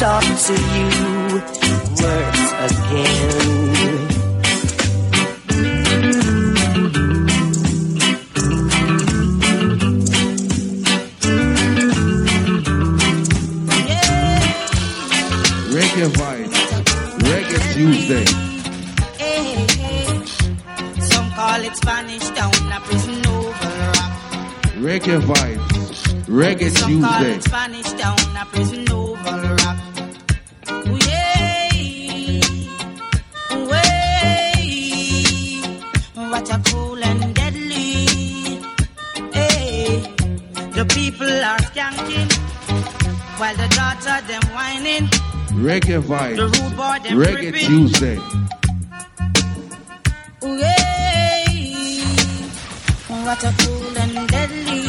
talk 0.02 0.24
to 0.24 0.54
you 0.54 0.89
words 2.02 2.45
again. 2.66 3.52
Reggae 15.70 16.08
vibes. 16.18 16.58
Reggae 17.30 17.60
Tuesday. 17.76 18.26
Hey, 19.20 19.54
hey. 19.78 20.26
Some 20.99 21.30
call 21.34 21.62
it 21.62 21.76
Spanish 21.76 22.28
Town, 22.30 22.72
a 22.74 22.80
prison 22.80 23.24
oval 23.28 23.52
rock. 23.52 24.12
Reggae 24.82 25.22
vibes. 25.22 25.91
Reggae 26.26 26.76
Some 26.76 27.04
call 27.04 27.24
it 27.24 27.43
Spanish 27.43 27.91
Town, 27.91 28.18
a 28.36 28.45
prison 28.45 28.91
oval 28.91 29.41
rock. 29.41 29.61
While 43.38 43.56
the 43.56 43.68
daughter 43.76 44.26
them 44.28 44.41
whining. 44.54 45.08
Reggae 45.54 46.02
The 46.02 46.08
vibes. 46.08 46.38
rude 46.39 46.76
boy 46.78 46.97
them 47.04 47.18
Reggae 47.20 47.52
tripping. 47.52 47.68
Tuesday. 47.68 48.18
Ooh, 50.43 50.58
yeah. 50.58 51.45
What 53.26 53.43
a 53.43 53.54
cool 53.60 53.97
and 53.97 54.28
deadly. 54.30 54.82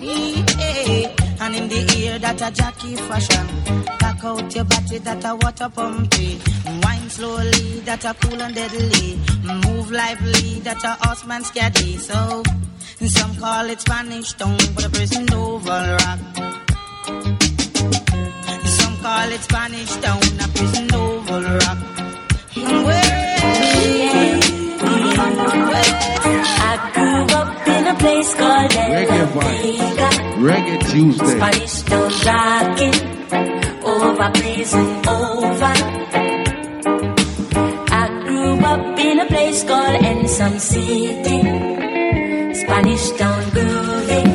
Yeah. 0.00 1.08
And 1.10 1.17
in 1.58 1.68
the 1.68 1.80
ear 1.98 2.18
that 2.18 2.40
a 2.40 2.50
jockey 2.50 2.94
fashion. 3.08 3.46
Back 3.98 4.24
out 4.24 4.54
your 4.54 4.64
body 4.64 4.98
that 4.98 5.24
a 5.24 5.34
water 5.34 5.68
pumpy. 5.76 6.38
Wine 6.82 7.10
slowly 7.10 7.80
that 7.80 8.04
a 8.04 8.14
cool 8.20 8.40
and 8.40 8.54
deadly. 8.54 9.18
Move 9.64 9.90
lively 9.90 10.60
that 10.60 10.82
a 10.84 10.92
horseman 11.02 11.42
scatty. 11.42 11.98
So 11.98 12.42
some 13.06 13.34
call 13.36 13.66
it 13.70 13.80
Spanish 13.80 14.32
town, 14.34 14.58
but 14.74 14.86
a 14.86 14.90
prison 14.90 15.26
oval 15.32 15.86
rock. 16.00 16.20
Some 18.78 18.96
call 19.02 19.30
it 19.36 19.42
Spanish 19.48 19.94
town, 19.96 20.22
a 20.44 20.48
prison 20.54 20.94
oval 20.94 21.42
rock. 21.42 23.07
I 25.90 26.90
grew 26.94 27.36
up 27.36 27.68
in 27.68 27.86
a 27.86 27.94
place 27.94 28.34
called 28.34 28.70
Reggae 28.70 29.26
vibes. 29.34 29.98
Reggae 30.48 30.78
Tuesday. 30.90 31.26
Spanish 31.26 31.82
town 31.82 32.10
rocking 32.26 32.96
over 33.84 34.30
prison 34.38 34.88
over. 35.08 35.74
I 38.00 38.04
grew 38.24 38.58
up 38.72 38.98
in 38.98 39.20
a 39.20 39.26
place 39.26 39.64
called 39.64 40.02
Ensom 40.02 40.58
City. 40.58 41.40
Spanish 42.54 43.10
town 43.12 43.50
grooving. 43.50 44.30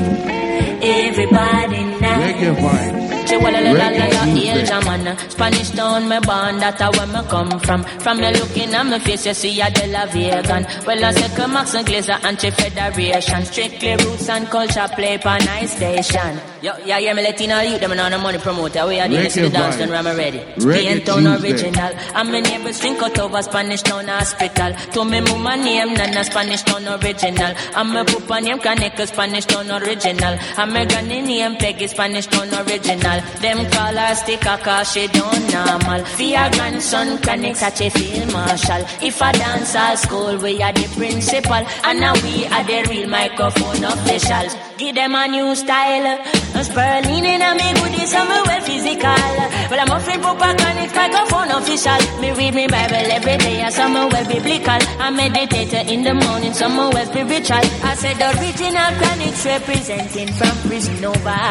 Everybody 0.83 1.83
now. 2.01 2.19
Reggae 2.19 2.55
vibes. 2.55 3.12
Che 3.34 3.39
walla 3.39 3.59
la 3.61 3.71
la 3.71 3.89
la 3.89 3.89
Reggae 3.89 4.13
la, 4.13 4.23
Tuesday. 4.25 4.61
Asia 4.61 4.79
man. 4.86 5.17
Spanish 5.27 5.69
town, 5.71 6.07
me 6.07 6.19
born, 6.19 6.59
that 6.59 6.79
a 6.79 6.91
where 6.91 7.07
me 7.07 7.27
come 7.27 7.59
from. 7.61 7.84
From 7.84 8.19
me 8.19 8.31
looking 8.31 8.75
at 8.75 8.86
me 8.86 8.99
face, 8.99 9.25
you 9.25 9.34
see 9.34 9.59
a 9.59 9.71
De 9.71 9.88
La 9.88 10.05
Vegan. 10.05 10.67
Well, 10.86 11.03
I 11.03 11.11
say 11.13 11.36
come 11.36 11.53
Max 11.53 11.73
and 11.73 11.88
Glazer, 11.88 12.23
anti-federation. 12.23 13.45
Strictly 13.45 13.95
roots 13.95 14.29
and 14.29 14.47
culture 14.47 14.88
play 14.93 15.17
nice 15.39 15.75
station. 15.75 16.52
Yo, 16.64 16.72
yeah, 16.86 16.97
yeah, 16.97 17.14
me 17.14 17.22
Latino 17.22 17.59
youth, 17.59 17.82
them 17.82 17.91
on 17.91 18.22
money 18.24 18.38
promoter. 18.38 18.88
We 18.88 18.97
are 18.97 19.09
the 19.09 19.18
Reggae 19.18 19.34
the 19.34 19.49
dance, 19.49 19.76
then 19.76 19.91
I'm 19.91 20.05
ready. 20.16 20.39
Paint 20.39 21.05
town 21.05 21.28
original. 21.28 21.91
And 22.16 22.32
my 22.32 22.39
neighbors 22.39 22.80
drink 22.80 23.01
out 23.03 23.20
over 23.20 23.41
Spanish 23.41 23.82
town 23.82 24.07
hospital. 24.07 24.72
To 24.93 25.03
me 25.03 25.20
mama 25.20 25.57
name, 25.57 25.93
Nana 25.93 26.24
Spanish 26.24 26.61
town 26.61 26.88
original. 26.88 27.53
And 27.76 27.89
my 27.89 28.05
papa 28.05 28.39
name, 28.39 28.59
Kaneka 28.59 29.05
Spanish 29.07 29.43
town 29.43 29.72
original. 29.72 30.39
And 30.57 30.72
my 30.72 30.86
granny 30.86 31.20
name, 31.20 31.57
Peggy 31.57 31.88
Spanish 31.88 32.28
town 32.28 32.47
original. 32.47 33.20
Them 33.43 33.70
call 33.70 33.97
her 33.97 34.16
sticker 34.16 34.57
cause 34.64 34.93
she 34.93 35.07
don't 35.07 35.51
normal. 35.51 35.99
Your 36.18 36.49
grandson, 36.51 37.18
Kaneka 37.18 37.57
such 37.57 37.82
a 37.82 37.89
field 37.89 38.32
marshal. 38.32 38.86
If 39.01 39.22
I 39.22 39.34
dance 39.34 39.76
at 39.76 39.95
school, 39.95 40.38
we 40.38 40.61
are 40.61 40.72
the 40.72 40.88
principal. 40.95 41.68
And 41.84 41.99
now 41.99 42.14
we 42.24 42.45
are 42.45 42.64
the 42.64 42.88
real 42.89 43.09
microphone 43.09 43.84
officials. 43.84 44.55
Give 44.78 44.95
them 44.95 45.13
a 45.15 45.28
new 45.28 45.55
style. 45.55 46.19
A 46.55 46.63
Sperling 46.63 47.26
in 47.26 47.41
a 47.41 47.53
me 47.53 47.74
goodies, 47.74 48.13
I'm 48.13 48.28
well 48.28 48.61
physical. 48.61 49.26
Well, 49.69 49.80
I'm 49.80 49.91
offering 49.91 50.21
proper 50.21 50.53
connect 50.57 50.95
microphone 50.95 51.51
official. 51.51 52.21
Me 52.21 52.32
read 52.32 52.55
me 52.55 52.67
Bible 52.67 52.95
every 52.95 53.38
day, 53.38 53.69
some 53.69 53.93
well 53.93 54.28
biblical. 54.28 54.80
I 54.99 55.09
meditate 55.11 55.74
in 55.91 56.03
the 56.03 56.13
morning, 56.13 56.53
some 56.53 56.78
well 56.78 57.05
spiritual. 57.05 57.65
I 57.86 57.95
said 57.95 58.17
the 58.17 58.30
original 58.39 58.91
chronics 58.97 59.45
representing 59.45 60.28
from 60.34 60.55
prison 60.67 61.05
over. 61.05 61.41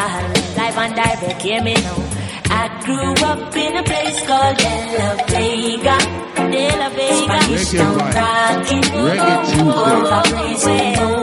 Live 0.57 0.77
and 0.77 0.95
direct, 0.95 1.41
hear 1.41 1.63
me 1.63 1.75
now. 1.75 2.23
I 2.49 2.67
grew 2.85 3.13
up 3.25 3.55
in 3.55 3.77
a 3.77 3.83
place 3.83 4.19
called 4.27 4.57
De 4.57 4.97
La 4.97 5.15
Vega. 5.31 5.97
De 6.51 6.65
La 6.77 6.89
Vega. 6.89 7.39
Vibes. 7.39 7.73
rocking 8.15 8.83
Reggae 9.05 9.35
Tuesday. 10.53 10.95
over, 10.99 11.15
oh, 11.15 11.22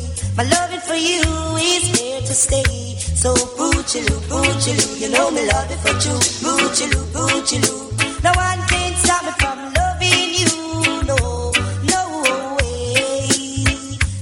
you 0.31 0.37
my 0.37 0.43
loving 0.43 0.79
for 0.79 0.95
you 0.95 1.21
is 1.57 1.99
here 1.99 2.21
to 2.21 2.33
stay. 2.33 2.95
So 3.15 3.33
Boochiloo, 3.33 4.19
Boochiloo, 4.29 5.01
you 5.01 5.09
know 5.09 5.31
me 5.31 5.47
love 5.47 5.69
you 5.69 5.77
for 5.77 5.93
true. 5.99 6.19
Boochiloo, 6.43 7.05
Boochiloo. 7.13 8.23
No 8.23 8.31
one 8.35 8.67
can 8.67 8.95
stop 8.95 9.23
me 9.25 9.31
from 9.39 9.73
loving 9.73 10.33
you. 10.41 11.03
No, 11.05 11.51
no 11.91 12.23
way. 12.57 12.95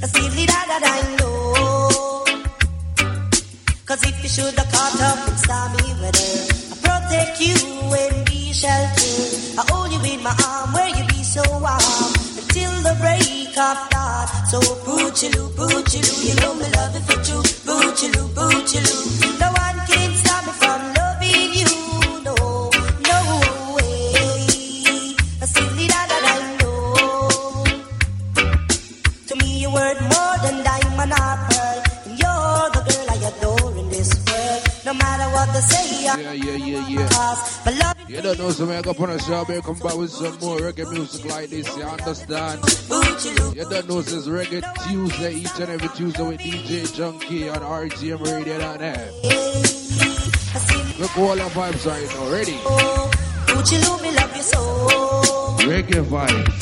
Silly 0.07 0.45
that 0.45 0.65
that 0.71 0.83
I 0.83 1.15
know. 1.17 2.25
Cause 3.85 4.03
if 4.03 4.23
you 4.23 4.29
should 4.29 4.57
have 4.57 4.71
caught 4.71 5.01
up 5.01 5.27
in 5.27 5.37
stormy 5.37 5.93
weather, 6.01 6.33
I 6.71 6.75
protect 6.85 7.41
you 7.41 7.55
and 7.93 8.25
be 8.25 8.53
sheltered. 8.53 9.59
I 9.59 9.65
hold 9.69 9.91
you 9.91 10.13
in 10.13 10.23
my 10.23 10.35
arm 10.47 10.73
where 10.73 10.89
you 10.89 11.07
be 11.07 11.23
so 11.23 11.41
warm 11.59 12.18
until 12.49 12.71
the 12.81 12.95
break 12.99 13.57
of 13.57 13.77
dawn. 13.89 14.27
So 14.49 14.59
Boochiloo, 14.85 15.49
Boochiloo, 15.53 16.17
you 16.27 16.35
know 16.41 16.53
me 16.55 16.65
love 16.75 16.93
you 16.95 17.01
for 17.01 17.19
true. 17.23 17.43
Boochiloo, 17.67 18.27
Boochiloo. 18.37 19.39
No 19.39 19.47
one 19.53 19.79
can 19.87 20.09
stop 20.15 20.45
me 20.45 20.53
from 20.61 20.81
loving 20.97 21.53
you. 21.59 21.69
No, 22.25 22.35
no 23.09 23.19
way. 23.75 25.15
A 25.41 25.47
silly 25.47 25.87
that 25.87 26.09
I 26.33 26.57
know. 26.57 27.63
To 29.27 29.33
me, 29.37 29.59
you 29.61 29.69
worth 29.71 30.01
more 30.01 30.35
than 30.43 30.63
diamond 30.63 31.11
or 31.13 31.35
pearl. 31.49 31.77
And 32.05 32.19
you're 32.19 32.69
the 32.73 32.81
girl 32.87 33.05
I 33.13 33.17
adore 33.29 33.77
in 33.77 33.89
this 33.89 34.09
world. 34.25 34.61
No 34.85 34.93
matter 34.93 35.27
what 35.35 35.47
they 35.53 35.61
say, 35.61 36.07
I 36.07 36.17
Yeah, 36.19 36.31
yeah, 36.33 36.55
yeah, 36.55 36.87
yeah. 36.87 37.09
cause 37.09 37.65
my 37.65 37.71
love 37.77 37.98
You 38.09 38.23
don't 38.23 38.39
know, 38.39 38.49
so 38.49 38.65
man, 38.65 38.81
go 38.81 38.95
on 38.97 39.11
a 39.11 39.19
show, 39.19 39.45
man, 39.47 39.61
come 39.61 39.77
back 39.77 39.95
with 39.95 40.09
some 40.09 40.35
more 40.39 40.57
reggae 40.57 40.91
music 40.91 41.25
like 41.25 41.51
this, 41.51 41.67
you 41.77 41.83
understand? 41.83 42.59
You 43.55 43.69
don't 43.69 43.87
know, 43.87 44.01
this 44.01 44.13
is 44.13 44.27
Reggae 44.27 44.63
Tuesday, 44.89 45.35
each 45.35 45.59
and 45.59 45.69
every 45.69 45.89
Tuesday 45.89 46.23
with 46.23 46.39
DJ 46.39 46.87
Junky 46.89 47.53
on 47.53 47.61
RTM 47.61 48.19
Radio.net. 48.25 49.13
Look, 50.99 51.17
all 51.19 51.35
the 51.35 51.43
vibes 51.53 51.85
right 51.85 52.09
now, 52.15 52.31
ready? 52.31 52.57
So. 54.41 54.57
Reggae 55.69 56.01
vibes, 56.01 56.57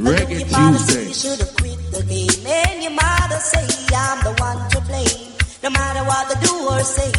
Reggae 0.00 0.48
Tuesday. 0.48 1.36
the 1.92 2.40
and 2.48 2.82
your 2.82 2.92
mother 2.92 3.36
say 3.36 3.68
I'm 3.94 4.24
the 4.24 4.32
one 4.40 4.70
to 4.70 4.80
blame. 4.80 5.34
No 5.62 5.68
matter 5.68 6.04
what 6.08 6.28
they 6.30 6.40
do 6.40 6.84
say, 6.84 7.12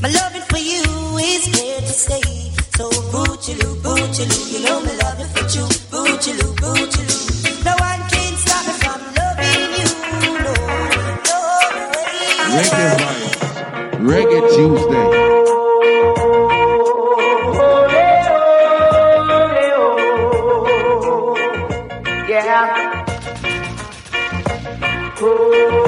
my 0.00 0.08
loving 0.08 0.40
for 0.48 0.56
you 0.56 1.18
is 1.18 1.44
here 1.44 1.80
to 1.80 1.86
stay. 1.88 2.47
So 2.78 2.88
Boochiloo, 3.10 3.74
Boochiloo, 3.82 4.52
you 4.52 4.60
know 4.64 4.78
me 4.80 4.92
love 5.02 5.18
you 5.18 5.26
for 5.34 5.44
true. 5.50 5.66
Boochiloo, 5.90 6.54
Boochiloo, 6.62 7.64
no 7.64 7.74
one 7.74 8.02
can 8.08 8.32
stop 8.36 8.62
me 8.68 8.72
from 8.78 9.00
loving 9.18 9.72
you. 9.80 9.90
No, 10.14 10.54
no 11.26 11.40
way. 11.92 12.14
Reggae 12.54 12.86
vibes, 13.02 13.34
Reggae 14.08 14.40
Tuesday. 14.54 15.06
Yeah. 22.28 23.04
Reggae 25.16 25.87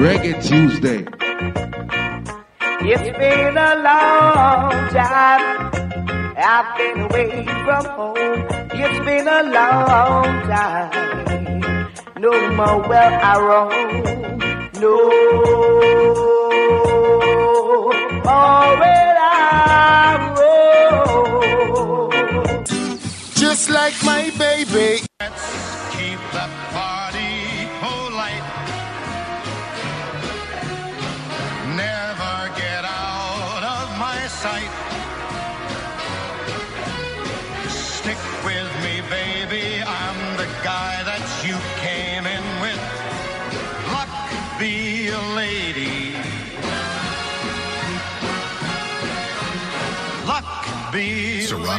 Reggae 0.00 0.32
Tuesday. 0.42 1.04
It's 2.80 3.18
been 3.18 3.58
a 3.58 3.74
long 3.88 4.72
time. 4.96 5.44
I've 6.38 6.68
been 6.78 7.00
away 7.02 7.44
from 7.44 7.84
home. 7.84 8.46
It's 8.72 8.98
been 9.04 9.28
a 9.28 9.42
long 9.42 10.24
time. 10.48 10.90
No 12.18 12.32
more 12.56 12.80
will 12.88 13.14
I 13.30 13.34
roam. 13.48 14.38
No 14.80 14.96
more 18.24 18.70
will 18.80 19.16
I 19.20 20.16
roam. 20.40 22.10
Just 23.34 23.68
like 23.68 23.96
my 24.02 24.30
baby. 24.38 25.04
Keep 25.92 26.20
that 26.32 26.50
party 26.72 26.89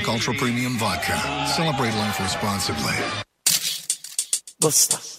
be. 0.01 0.07
Ciroc 0.07 0.13
Ultra 0.13 0.33
Premium 0.35 0.77
Vodka. 0.77 1.47
Celebrate 1.47 1.93
life 1.95 2.19
responsibly. 2.19 2.93
Busta. 4.61 5.17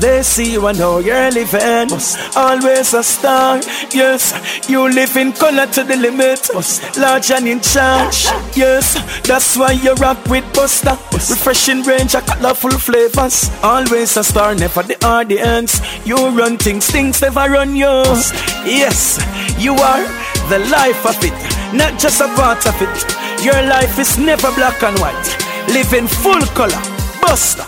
They 0.00 0.22
see 0.22 0.52
you 0.52 0.66
and 0.66 0.78
know 0.78 0.98
you're 0.98 1.30
living. 1.30 1.90
Always 2.34 2.92
a 2.94 3.02
star. 3.04 3.60
Yes, 3.92 4.68
you 4.68 4.88
live 4.88 5.16
in 5.16 5.32
color 5.32 5.66
to 5.66 5.84
the 5.84 5.96
limit. 5.96 6.50
Large 6.98 7.30
and 7.30 7.46
in 7.46 7.60
charge. 7.60 8.24
Yes, 8.56 8.94
that's 9.22 9.56
why 9.56 9.72
you 9.72 9.94
rock 9.94 10.18
with 10.26 10.44
Busta. 10.54 10.98
Refreshing 11.30 11.82
range 11.82 12.16
of 12.16 12.26
colorful 12.26 12.72
flavors. 12.72 13.50
Always 13.62 14.16
a 14.16 14.24
star, 14.24 14.54
never 14.56 14.82
the 14.82 14.96
audience. 15.06 15.80
You 16.04 16.30
run 16.30 16.58
things, 16.58 16.90
things 16.90 17.22
never 17.22 17.48
run 17.48 17.76
you. 17.76 18.02
Yes, 18.66 19.20
you 19.56 19.74
are 19.74 20.31
the 20.48 20.58
life 20.70 21.04
of 21.06 21.16
it, 21.22 21.32
not 21.74 21.98
just 21.98 22.20
a 22.20 22.28
part 22.34 22.66
of 22.66 22.74
it. 22.80 23.44
Your 23.44 23.60
life 23.62 23.98
is 23.98 24.18
never 24.18 24.50
black 24.52 24.82
and 24.82 24.98
white. 24.98 25.36
Live 25.68 25.92
in 25.92 26.06
full 26.06 26.40
color. 26.54 26.82
Busta. 27.20 27.66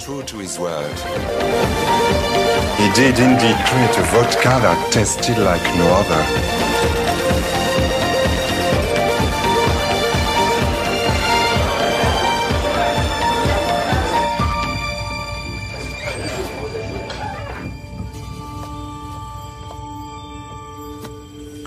True 0.00 0.22
to 0.22 0.38
his 0.38 0.58
word. 0.58 0.98
He 2.76 2.90
did 2.92 3.18
indeed 3.18 3.56
create 3.66 3.96
a 3.98 4.04
vodka 4.12 4.60
that 4.64 4.88
tasted 4.92 5.38
like 5.38 5.62
no 5.78 5.86
other. 6.00 6.63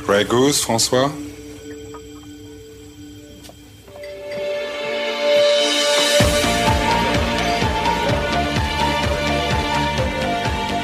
Grey 0.07 0.23
Goose, 0.23 0.63
François? 0.63 1.11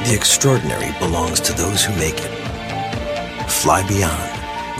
The 0.04 0.12
extraordinary 0.14 0.92
belongs 0.98 1.40
to 1.40 1.54
those 1.54 1.82
who 1.82 1.96
make 1.96 2.16
it. 2.18 2.30
Fly 3.48 3.82
Beyond, 3.88 4.30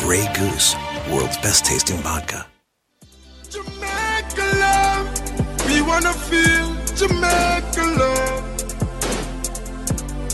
Grey 0.00 0.30
Goose, 0.34 0.76
world's 1.10 1.38
best 1.38 1.64
tasting 1.64 1.96
vodka. 2.02 2.46
Jamaica 3.48 4.46
love. 4.60 5.08
We 5.70 5.80
wanna 5.80 6.12
feel 6.12 6.76
Jamaica 6.94 7.82
love. 7.98 8.44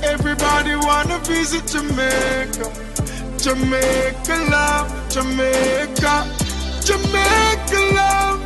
Everybody 0.03 0.75
wanna 0.75 1.21
visit 1.21 1.65
Jamaica. 1.69 2.90
Jamaica 3.43 4.37
love, 4.51 5.09
Jamaica, 5.09 6.29
Jamaica 6.85 7.81
love. 7.95 8.39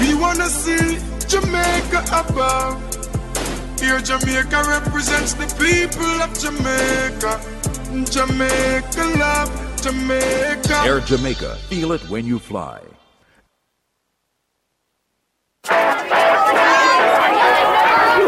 We 0.00 0.14
wanna 0.14 0.50
see 0.50 0.98
Jamaica 1.26 2.04
above. 2.12 2.76
Here 3.80 3.98
Jamaica 4.00 4.62
represents 4.68 5.32
the 5.32 5.46
people 5.56 6.20
of 6.20 6.38
Jamaica. 6.38 7.40
Jamaica 8.10 9.04
love, 9.18 9.82
Jamaica. 9.82 10.82
Air 10.84 11.00
Jamaica. 11.00 11.56
Feel 11.70 11.92
it 11.92 12.02
when 12.10 12.26
you 12.26 12.38
fly. 12.38 12.82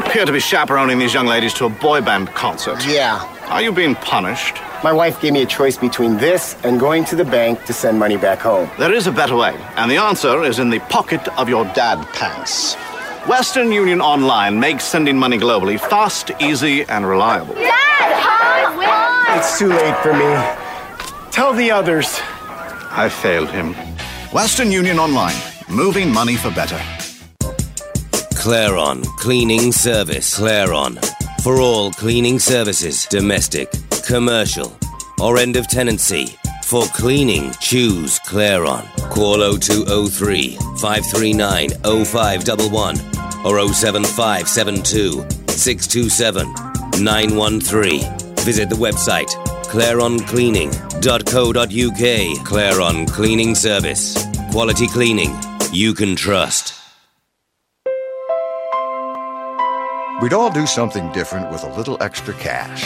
Appear 0.08 0.24
to 0.24 0.32
be 0.32 0.40
chaperoning 0.40 0.98
these 0.98 1.12
young 1.12 1.26
ladies 1.26 1.52
to 1.52 1.66
a 1.66 1.68
boy 1.68 2.00
band 2.00 2.28
concert. 2.28 2.82
Yeah. 2.86 3.20
Are 3.48 3.60
you 3.60 3.72
being 3.72 3.94
punished? 3.94 4.56
My 4.82 4.90
wife 4.90 5.20
gave 5.20 5.34
me 5.34 5.42
a 5.42 5.46
choice 5.46 5.76
between 5.76 6.16
this 6.16 6.56
and 6.64 6.80
going 6.80 7.04
to 7.06 7.16
the 7.16 7.26
bank 7.26 7.62
to 7.66 7.74
send 7.74 7.98
money 7.98 8.16
back 8.16 8.38
home. 8.38 8.70
There 8.78 8.92
is 8.92 9.06
a 9.06 9.12
better 9.12 9.36
way, 9.36 9.54
and 9.76 9.90
the 9.90 9.98
answer 9.98 10.44
is 10.44 10.60
in 10.60 10.70
the 10.70 10.78
pocket 10.80 11.28
of 11.38 11.50
your 11.50 11.66
dad 11.74 12.02
pants. 12.14 12.74
Western 13.28 13.70
Union 13.70 14.00
Online 14.00 14.58
makes 14.58 14.84
sending 14.84 15.18
money 15.18 15.36
globally 15.36 15.78
fast, 15.78 16.30
easy, 16.40 16.84
and 16.84 17.06
reliable. 17.06 17.54
It's 17.58 19.58
too 19.58 19.68
late 19.68 19.96
for 19.98 20.14
me. 20.14 21.30
Tell 21.30 21.52
the 21.52 21.70
others. 21.70 22.18
I 22.92 23.10
failed 23.10 23.50
him. 23.50 23.74
Western 24.32 24.72
Union 24.72 24.98
Online, 24.98 25.36
moving 25.68 26.10
money 26.10 26.36
for 26.36 26.50
better. 26.50 26.80
Claron 28.48 29.04
Cleaning 29.18 29.72
Service. 29.72 30.38
Claron. 30.38 30.96
For 31.42 31.60
all 31.60 31.90
cleaning 31.90 32.38
services, 32.38 33.04
domestic, 33.04 33.70
commercial, 34.06 34.74
or 35.20 35.36
end 35.36 35.56
of 35.56 35.68
tenancy. 35.68 36.34
For 36.64 36.86
cleaning, 36.86 37.52
choose 37.60 38.18
Claron. 38.20 38.86
Call 39.10 39.58
0203 39.58 40.56
539 40.80 41.68
0511 42.06 42.96
or 43.44 43.60
07572 43.70 45.26
627 45.50 46.50
913. 47.04 48.00
Visit 48.46 48.70
the 48.70 48.76
website 48.76 49.28
claroncleaning.co.uk. 49.64 52.46
Claron 52.48 53.06
Cleaning 53.12 53.54
Service. 53.54 54.16
Quality 54.50 54.88
cleaning 54.88 55.36
you 55.70 55.92
can 55.92 56.16
trust. 56.16 56.77
We'd 60.20 60.32
all 60.32 60.50
do 60.50 60.66
something 60.66 61.12
different 61.12 61.48
with 61.52 61.62
a 61.62 61.72
little 61.74 61.96
extra 62.02 62.34
cash. 62.34 62.82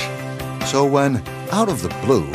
So 0.71 0.85
when, 0.85 1.17
out 1.51 1.71
of 1.71 1.81
the 1.81 1.89
blue, 2.05 2.31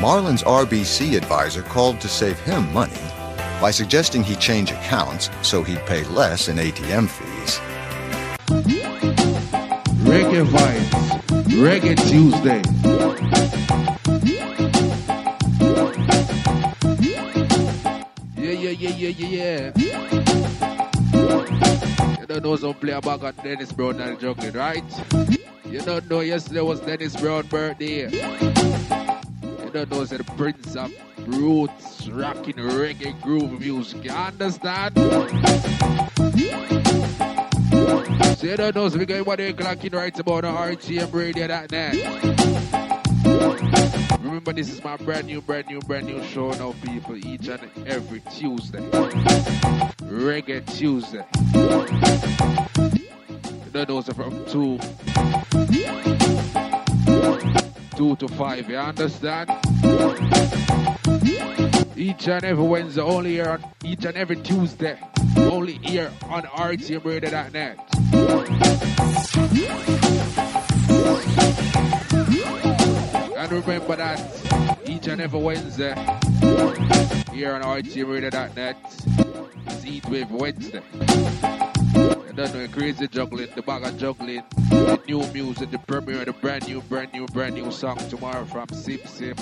Marlin's 0.00 0.42
RBC 0.42 1.18
advisor 1.18 1.60
called 1.62 2.00
to 2.00 2.08
save 2.08 2.40
him 2.40 2.72
money 2.72 2.96
by 3.60 3.70
suggesting 3.70 4.22
he 4.22 4.36
change 4.36 4.70
accounts 4.70 5.28
so 5.42 5.62
he'd 5.62 5.84
pay 5.84 6.02
less 6.04 6.48
in 6.48 6.56
ATM 6.56 7.10
fees. 7.10 7.58
Reggae 10.08 10.46
vibes. 10.46 11.18
Reggae 11.60 11.96
Tuesday. 12.08 12.62
Yeah, 18.34 18.52
yeah, 18.52 18.70
yeah, 18.70 18.90
yeah, 18.96 19.08
yeah, 19.10 19.72
yeah. 19.76 20.27
You 21.28 22.26
don't 22.26 22.42
know 22.42 22.56
some 22.56 22.74
play 22.74 22.92
about 22.92 23.22
on 23.22 23.34
Dennis 23.42 23.72
Brown 23.72 24.00
and 24.00 24.18
juggling, 24.18 24.52
right? 24.52 24.84
You 25.66 25.80
don't 25.80 26.08
know 26.08 26.20
yesterday 26.20 26.60
was 26.60 26.80
Dennis 26.80 27.14
Brown 27.20 27.46
birthday. 27.46 28.10
You 28.10 29.70
don't 29.70 29.90
know 29.90 30.04
the 30.04 30.24
Prince 30.36 30.76
of 30.76 30.92
Roots 31.26 32.08
rocking 32.08 32.54
reggae 32.54 33.20
groove 33.20 33.60
music. 33.60 34.04
You 34.04 34.12
understand? 34.12 34.96
So 38.38 38.46
you 38.46 38.56
don't 38.56 38.74
know 38.74 38.88
so 38.88 38.98
we 38.98 39.04
got 39.04 39.26
what 39.26 39.38
they're 39.38 39.52
clocking 39.52 39.94
right 39.94 40.18
about 40.18 40.44
on 40.44 40.54
RTM 40.54 41.12
radio 41.12 41.48
that 41.48 41.70
net. 41.70 41.94
Remember 44.38 44.52
this 44.52 44.70
is 44.70 44.84
my 44.84 44.96
brand 44.98 45.26
new, 45.26 45.40
brand 45.40 45.66
new, 45.66 45.80
brand 45.80 46.06
new 46.06 46.22
show 46.22 46.52
now 46.52 46.72
people 46.84 47.16
each 47.16 47.48
and 47.48 47.60
every 47.88 48.20
Tuesday. 48.20 48.78
Reggae 50.04 50.64
Tuesday. 50.78 51.24
You 53.64 53.70
don't 53.72 53.88
know 53.88 54.00
from 54.00 54.44
two 54.44 54.78
two 57.96 58.14
to 58.14 58.28
five, 58.36 58.70
you 58.70 58.76
understand? 58.76 59.50
Each 61.96 62.28
and 62.28 62.44
every 62.44 62.64
Wednesday, 62.64 63.02
only 63.02 63.30
here 63.30 63.48
on 63.48 63.64
each 63.82 64.04
and 64.04 64.16
every 64.16 64.36
Tuesday, 64.36 65.00
only 65.36 65.78
here 65.82 66.12
on 66.30 66.44
RTMRadio.net. 66.44 67.88
And 73.38 73.52
remember 73.52 73.94
that 73.94 74.80
each 74.84 75.06
and 75.06 75.20
every 75.20 75.38
Wednesday, 75.38 75.94
here 77.32 77.52
on 77.54 77.62
RTMRadio.net, 77.62 78.76
is 79.68 79.86
Eat 79.86 80.04
With 80.08 80.28
Wednesday. 80.32 80.82
You 80.92 82.32
don't 82.34 82.52
know, 82.52 82.66
crazy 82.72 83.06
juggling, 83.06 83.48
the 83.54 83.62
bag 83.62 83.84
of 83.84 83.96
juggling, 83.96 84.42
the 84.70 85.00
new 85.06 85.24
music, 85.32 85.70
the 85.70 85.78
premiere, 85.78 86.24
the 86.24 86.32
brand 86.32 86.66
new, 86.66 86.80
brand 86.80 87.12
new, 87.12 87.26
brand 87.26 87.54
new 87.54 87.70
song 87.70 87.98
tomorrow 88.10 88.44
from 88.44 88.68
Sim 88.70 88.98
Sim, 89.06 89.36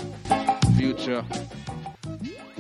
Future, 0.77 1.25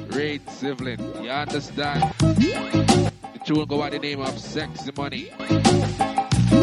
Rain 0.08 0.40
Sivlin. 0.40 1.22
You 1.22 1.28
understand? 1.28 2.14
The 2.18 3.40
tune 3.44 3.66
go 3.66 3.76
by 3.76 3.90
the 3.90 3.98
name 3.98 4.22
of 4.22 4.38
Sexy 4.38 4.90
Money. 4.96 5.30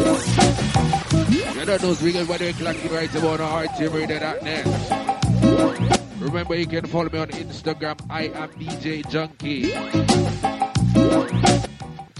You 0.04 1.64
know, 1.64 1.78
so 1.78 2.04
we 2.04 2.12
get 2.12 2.28
what 2.28 2.40
they're 2.40 2.52
clocking 2.52 2.90
right 2.92 3.14
about 3.14 3.40
on 3.40 3.66
RTMRadio.net. 3.68 4.66
Remember, 6.20 6.54
you 6.56 6.66
can 6.66 6.84
follow 6.86 7.08
me 7.08 7.18
on 7.18 7.28
Instagram. 7.28 7.98
I 8.10 8.24
am 8.24 8.50
DJ 8.50 9.02
Junky. 9.04 9.72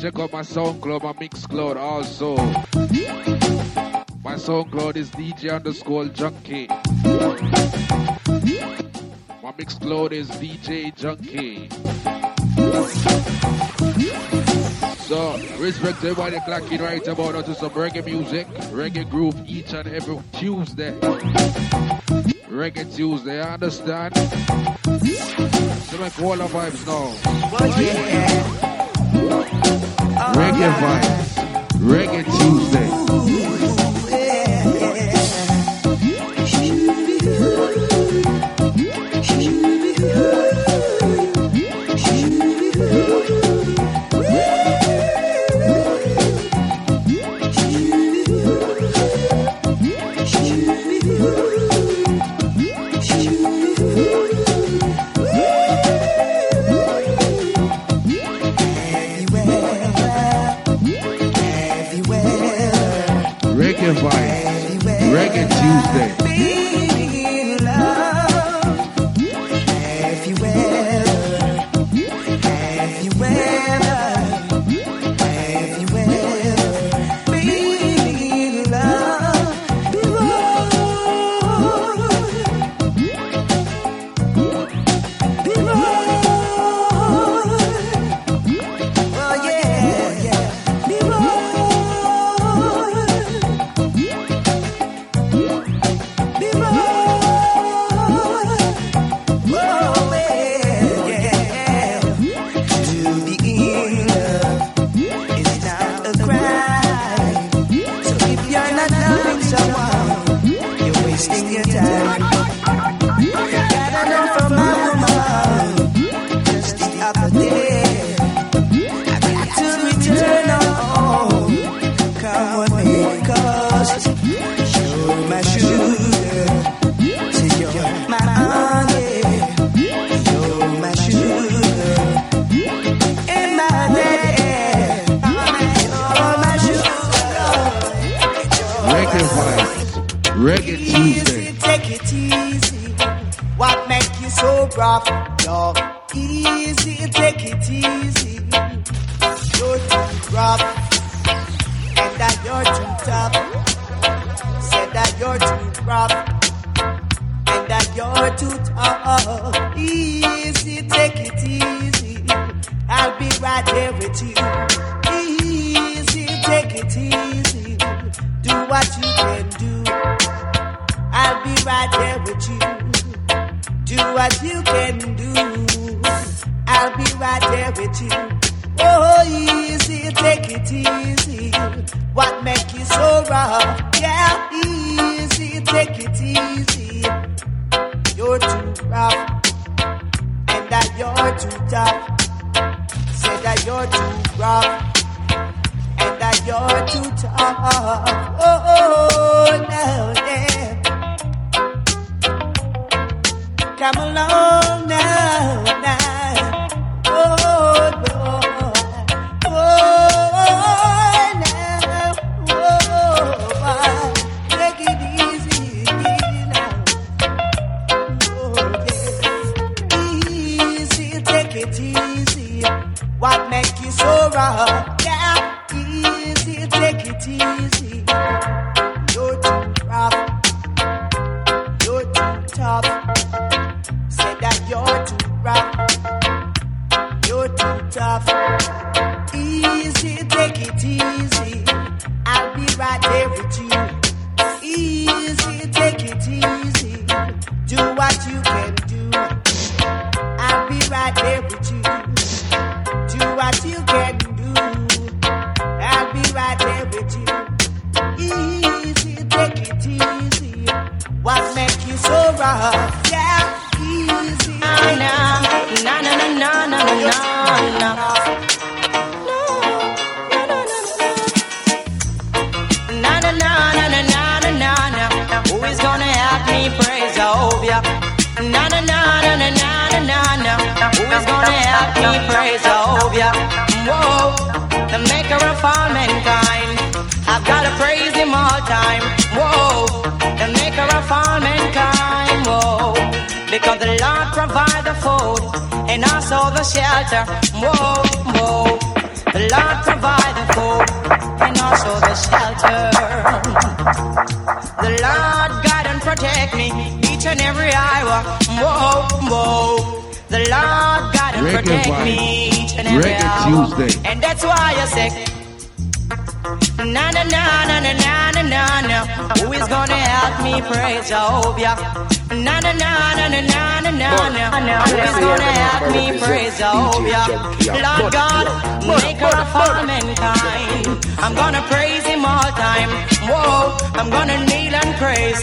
Check 0.00 0.18
out 0.18 0.32
my 0.32 0.40
SoundCloud, 0.40 1.02
my 1.02 1.12
Mixcloud 1.12 1.76
also. 1.76 2.36
My 4.22 4.34
SoundCloud 4.36 4.96
is 4.96 5.10
DJ 5.10 5.52
underscore 5.54 6.04
Junky. 6.06 6.68
My 9.42 9.52
Mixcloud 9.52 10.12
is 10.12 10.30
DJ 10.30 10.94
Junky. 10.94 11.70
So, 15.06 15.36
respect 15.58 16.00
to 16.00 16.08
everybody 16.08 16.36
clocking 16.38 16.80
right 16.80 17.06
about 17.06 17.34
now 17.34 17.42
to 17.42 17.54
some 17.54 17.68
reggae 17.72 18.02
music, 18.06 18.46
reggae 18.72 19.08
groove 19.10 19.36
each 19.46 19.74
and 19.74 19.86
every 19.86 20.18
Tuesday. 20.32 20.92
Reggae 22.48 22.96
Tuesday, 22.96 23.36
you 23.36 23.42
understand? 23.42 24.16
So 24.16 25.98
make 25.98 26.18
all 26.22 26.36
the 26.36 26.46
vibes 26.48 26.86
now. 26.86 27.12
Reggae 30.32 30.72
vibes. 30.80 31.34
Reggae 31.84 32.24
Tuesday. 32.38 33.83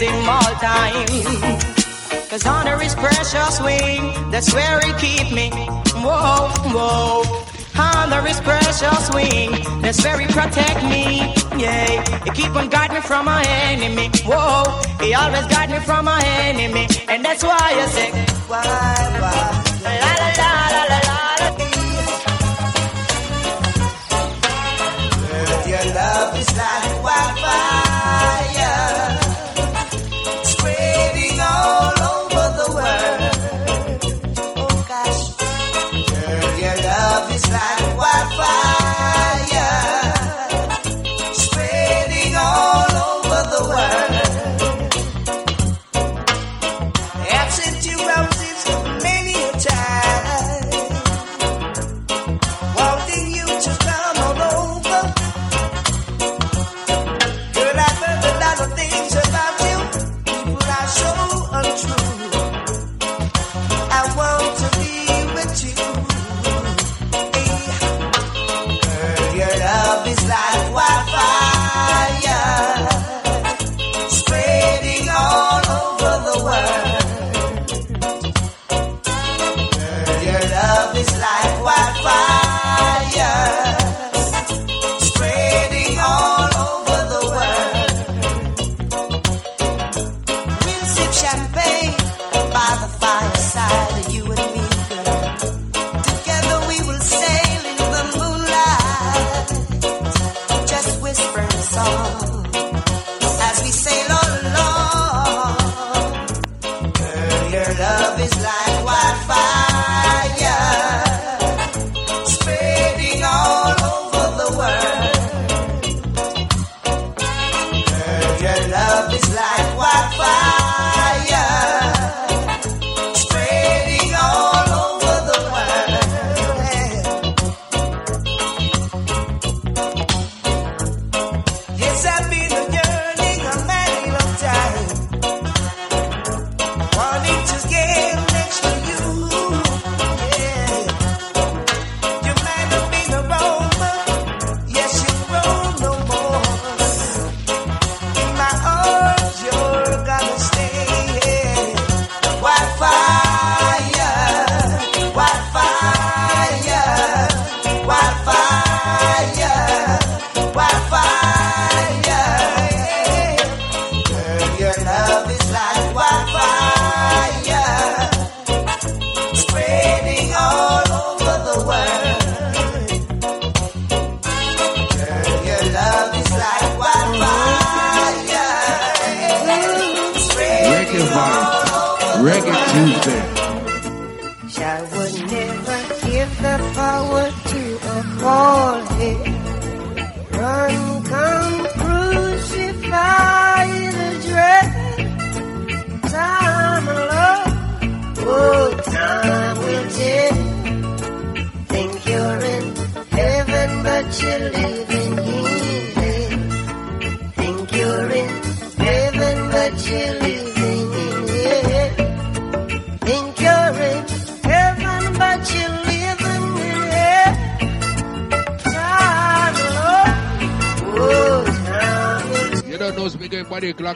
in 0.00 0.14
all 0.28 0.54
time. 0.62 1.06
Cause 2.30 2.46
honor 2.46 2.80
is 2.82 2.94
precious 2.94 3.60
wing, 3.60 4.30
that's 4.30 4.54
where 4.54 4.78
it 4.78 4.96
keep 4.98 5.32
me. 5.32 5.50
Whoa, 6.00 6.48
whoa. 6.72 7.42
Honor 7.78 8.26
is 8.26 8.40
precious 8.40 9.10
wing, 9.12 9.50
that's 9.82 10.02
where 10.04 10.16
protect 10.28 10.82
me. 10.84 11.34
Yeah, 11.58 12.24
it 12.26 12.34
keep 12.34 12.54
on 12.56 12.68
guiding 12.68 12.96
me 12.96 13.02
from 13.02 13.26
my 13.26 13.44
enemy. 13.70 14.08
Whoa, 14.24 14.80
he 15.00 15.14
always 15.14 15.46
guard 15.46 15.70
me 15.70 15.78
from 15.80 16.06
my 16.06 16.22
enemy. 16.24 16.86
And 17.08 17.24
that's 17.24 17.42
why 17.42 17.58
I 17.60 17.86
say, 17.86 18.10
why, 18.48 18.62
why, 19.20 20.00
la 20.00 20.24
la 20.24 20.32
la. 20.38 20.51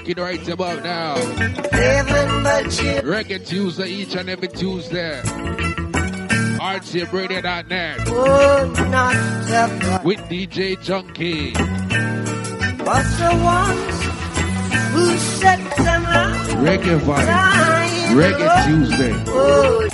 Clocking 0.07 0.23
right 0.23 0.49
about 0.49 0.85
now. 0.85 1.17
Reggae 3.03 3.45
Tuesday 3.45 3.89
each 3.89 4.15
and 4.15 4.29
every 4.29 4.47
Tuesday. 4.49 5.21
RTMRadio.net 6.61 7.99
oh, 8.09 8.73
with 10.05 10.21
DJ 10.21 10.77
Junky. 10.77 11.53
but 12.79 13.03
the 13.19 13.35
ones 13.45 14.05
who 14.93 15.17
set 15.19 15.59
them 15.77 16.05
out. 16.07 16.47
Reggae 16.59 16.99
Vibes. 17.01 18.15
Reggae 18.15 18.67
Tuesday. 18.67 19.13
Oh, 19.27 19.89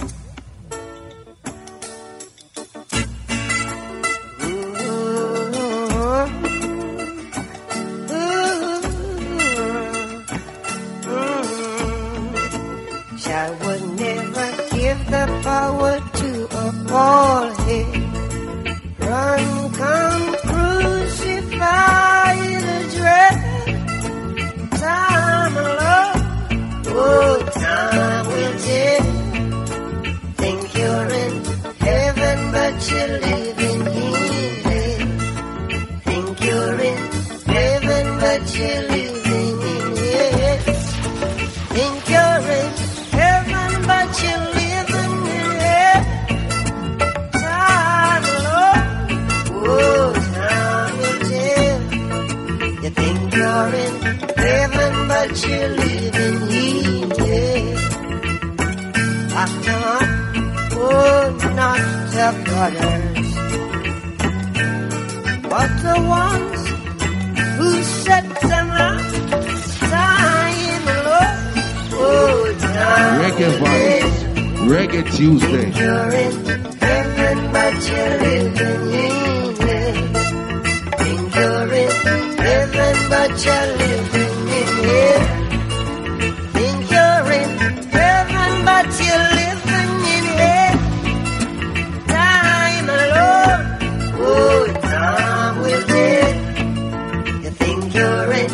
but 83.33 83.45
you're 83.47 83.77
living 83.79 84.49
in 84.59 84.69
hell. 84.85 85.25
Think 86.53 86.81
you're 86.91 87.33
in 87.41 87.51
heaven, 87.89 88.51
but 88.69 88.89
you're 89.01 89.27
living 89.41 89.95
in 90.17 90.25
hell. 90.41 90.77
Time 92.09 92.89
alone, 93.01 93.63
oh, 94.21 94.67
time 94.83 95.57
will 95.63 95.87
tell. 95.87 96.35
You 97.43 97.51
think 97.51 97.95
you're 97.95 98.33
in 98.33 98.51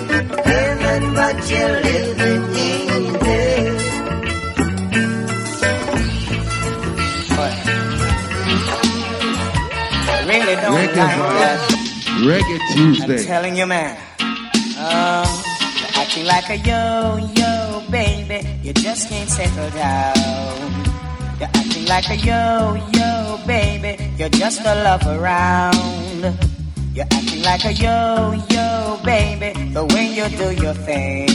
heaven, 0.47 1.15
but 1.15 1.51
you're 1.51 1.81
living 1.81 2.45
in 2.57 3.15
hell. 3.27 3.75
Really 10.29 10.57
don't 10.63 10.77
Reggae 10.77 10.97
like 10.97 11.19
that. 11.43 11.59
Reggae 12.21 12.59
Tuesday. 12.75 13.19
I'm 13.19 13.27
telling 13.27 13.57
you, 13.57 13.67
man. 13.67 14.08
Like 16.29 16.51
a 16.51 16.57
yo-yo, 16.59 17.83
baby. 17.91 18.47
You 18.63 18.75
just 18.75 19.09
can't 19.09 19.31
settle 19.31 19.71
down. 19.71 20.69
You're 21.41 21.49
acting 21.49 21.87
like 21.87 22.11
a 22.11 22.17
yo-yo, 22.17 23.41
baby. 23.47 23.97
You're 24.19 24.29
just 24.29 24.61
a 24.61 24.75
love 24.85 25.07
around. 25.07 26.37
You're 26.93 27.07
acting 27.11 27.43
like 27.43 27.65
a 27.65 27.73
yo-yo, 27.73 29.01
baby. 29.03 29.73
The 29.73 29.87
way 29.87 30.07
you 30.13 30.29
do 30.37 30.53
your 30.63 30.75
thing. 30.75 31.29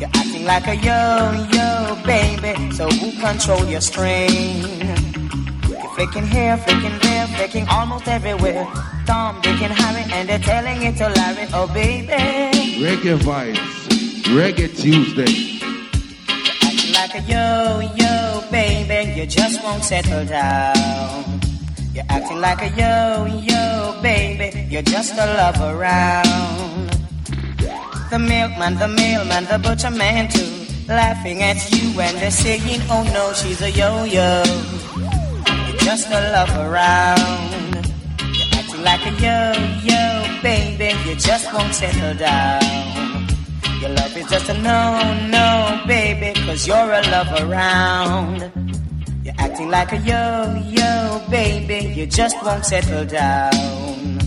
You're 0.00 0.10
acting 0.14 0.46
like 0.46 0.66
a 0.68 0.76
yo-yo, 0.76 2.02
baby. 2.06 2.72
So 2.72 2.88
who 2.88 3.12
control 3.20 3.66
your 3.66 3.82
string? 3.82 4.64
Flicking 5.96 6.26
here, 6.26 6.56
flicking 6.56 6.98
there, 7.00 7.26
flicking 7.26 7.68
almost 7.68 8.08
everywhere. 8.08 8.66
Tom, 9.06 9.38
Dick, 9.42 9.60
and 9.60 9.72
Harry, 9.72 10.10
and 10.14 10.28
they're 10.28 10.38
telling 10.38 10.82
it 10.82 10.96
to 10.96 11.08
Larry, 11.10 11.46
oh 11.52 11.66
baby. 11.74 12.55
Reggae 12.76 13.16
Vibes. 13.16 13.58
Reggae 14.36 14.68
Tuesday. 14.76 15.56
Acting 16.60 16.92
like 16.92 17.14
a 17.14 17.22
yo-yo, 17.22 18.44
baby, 18.50 19.18
you 19.18 19.26
just 19.26 19.62
won't 19.64 19.82
settle 19.82 20.26
down. 20.26 21.40
You're 21.94 22.04
acting 22.10 22.40
like 22.42 22.60
a 22.60 22.68
yo-yo, 22.68 23.98
baby, 24.02 24.68
you're 24.68 24.82
just 24.82 25.14
a 25.14 25.24
love 25.24 25.58
around. 25.62 26.90
The 28.10 28.18
milkman, 28.18 28.74
the 28.76 28.88
mailman, 28.88 29.46
the 29.46 29.58
butcher 29.58 29.90
man 29.90 30.28
too, 30.28 30.66
laughing 30.86 31.42
at 31.42 31.56
you 31.72 31.98
and 31.98 32.18
they're 32.18 32.30
saying, 32.30 32.82
oh 32.90 33.04
no, 33.14 33.32
she's 33.32 33.62
a 33.62 33.70
yo-yo. 33.70 34.42
You're 35.66 35.78
just 35.78 36.08
a 36.10 36.20
love 36.30 36.54
around. 36.58 37.55
Like 38.86 39.04
a 39.04 39.10
yo-yo, 39.20 40.42
baby, 40.42 40.94
you 41.04 41.16
just 41.16 41.52
won't 41.52 41.74
settle 41.74 42.14
down. 42.14 43.26
Your 43.80 43.90
love 43.90 44.16
is 44.16 44.26
just 44.30 44.48
a 44.48 44.54
no, 44.62 44.80
no, 45.28 45.82
baby, 45.88 46.32
cause 46.46 46.68
you're 46.68 46.92
a 46.92 47.02
love 47.10 47.26
around. 47.42 48.38
You're 49.24 49.34
acting 49.38 49.70
like 49.70 49.90
a 49.90 49.98
yo-yo, 49.98 51.20
baby, 51.28 51.94
you 51.96 52.06
just 52.06 52.36
won't 52.44 52.64
settle 52.64 53.04
down. 53.04 54.20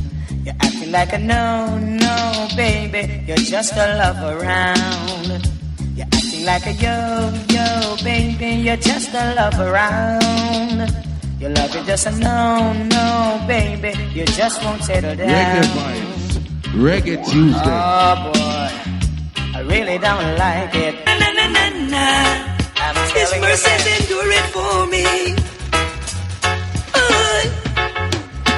You're 0.43 0.59
acting 0.59 0.91
like 0.91 1.13
a 1.13 1.19
no, 1.19 1.77
no, 1.77 2.47
baby, 2.57 3.23
you're 3.25 3.37
just 3.37 3.71
a 3.75 3.95
love 3.95 4.21
around. 4.41 5.47
You're 5.95 6.11
acting 6.11 6.43
like 6.43 6.65
a 6.67 6.73
yo-yo, 6.73 7.95
baby, 8.03 8.61
you're 8.61 8.75
just 8.75 9.13
a 9.13 9.35
love 9.35 9.57
around. 9.57 11.08
Your 11.39 11.51
love 11.51 11.73
is 11.73 11.85
just 11.85 12.07
a 12.07 12.11
no, 12.19 12.73
no, 12.73 13.45
baby, 13.47 13.93
you 14.13 14.25
just 14.25 14.61
won't 14.63 14.83
settle 14.83 15.15
down. 15.15 15.29
Reggae 15.29 15.63
Vibes. 15.77 16.33
Reggae 16.83 17.17
Tuesday. 17.31 17.61
Oh 17.63 18.31
boy, 18.33 18.69
I 19.55 19.61
really 19.63 19.97
don't 19.99 20.35
like 20.37 20.75
it. 20.75 20.95
Na 21.05 21.15
na 21.17 21.47
na 21.47 21.69
na. 21.87 22.05
I'm 22.75 22.95
His 22.95 23.11
telling 23.13 23.41
you, 23.41 23.47
mercies 23.47 23.85
endure 23.99 24.31
it 24.39 24.47
for 24.51 24.85
me. 24.87 25.05
Aye. 26.93 27.47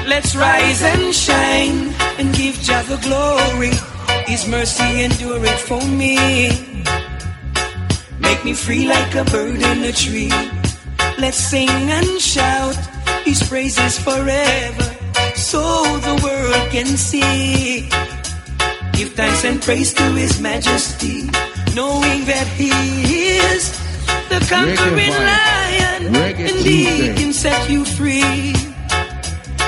Let's 0.08 0.34
rise 0.34 0.82
and 0.82 1.14
shine 1.14 1.94
and 2.18 2.34
give 2.34 2.56
Jah 2.66 2.82
the 2.82 2.98
glory. 3.06 3.70
His 4.26 4.48
mercy 4.48 5.04
endure 5.04 5.44
it 5.44 5.60
for 5.68 5.80
me. 5.86 6.18
Make 8.18 8.44
me 8.44 8.54
free 8.54 8.88
like 8.88 9.14
a 9.14 9.24
bird 9.24 9.62
in 9.62 9.84
a 9.84 9.92
tree. 9.92 10.32
Let's 11.18 11.36
sing 11.36 11.68
and 11.68 12.20
shout 12.20 12.76
His 13.24 13.42
praises 13.48 13.98
forever, 13.98 14.86
so 15.34 15.62
the 16.00 16.20
world 16.22 16.70
can 16.70 16.86
see. 16.86 17.88
Give 18.92 19.12
thanks 19.14 19.44
and 19.44 19.60
praise 19.60 19.94
to 19.94 20.04
His 20.12 20.40
Majesty, 20.40 21.30
knowing 21.74 22.24
that 22.26 22.46
He 22.56 22.70
is 23.38 23.70
the 24.28 24.40
conquering 24.48 25.10
lion 25.10 26.16
and 26.16 26.64
the 26.64 27.32
set 27.32 27.68
you 27.68 27.84
free. 27.84 28.54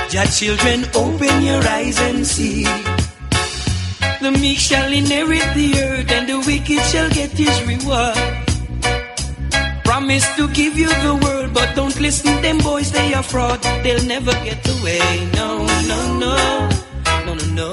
Jah 0.09 0.25
children, 0.31 0.85
open 0.95 1.43
your 1.43 1.61
eyes 1.67 1.99
and 1.99 2.25
see. 2.25 2.63
The 4.21 4.31
meek 4.31 4.59
shall 4.59 4.91
inherit 4.91 5.43
the 5.53 5.69
earth, 5.83 6.11
and 6.11 6.29
the 6.29 6.39
wicked 6.39 6.81
shall 6.87 7.09
get 7.09 7.31
his 7.31 7.55
reward. 7.63 8.54
Promise 9.95 10.35
to 10.35 10.49
give 10.49 10.77
you 10.77 10.89
the 10.89 11.15
world, 11.23 11.53
but 11.53 11.73
don't 11.73 11.97
listen 12.01 12.41
them 12.41 12.57
boys, 12.57 12.91
they 12.91 13.13
are 13.13 13.23
fraud. 13.23 13.61
They'll 13.81 14.03
never 14.03 14.33
get 14.43 14.59
away. 14.75 14.99
No, 15.33 15.65
no, 15.87 15.99
no, 16.19 16.35
no, 17.23 17.33
no, 17.33 17.45
no. 17.59 17.69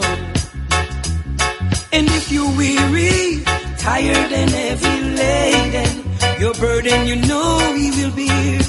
And 1.90 2.07
if 2.19 2.31
you're 2.31 2.55
weary, 2.57 3.43
tired 3.77 4.31
and 4.40 4.51
heavy 4.51 4.97
laden, 5.19 5.94
your 6.39 6.55
burden 6.55 7.09
you 7.09 7.16
know 7.27 7.59
he 7.74 7.90
will 7.90 8.15
bear. 8.15 8.61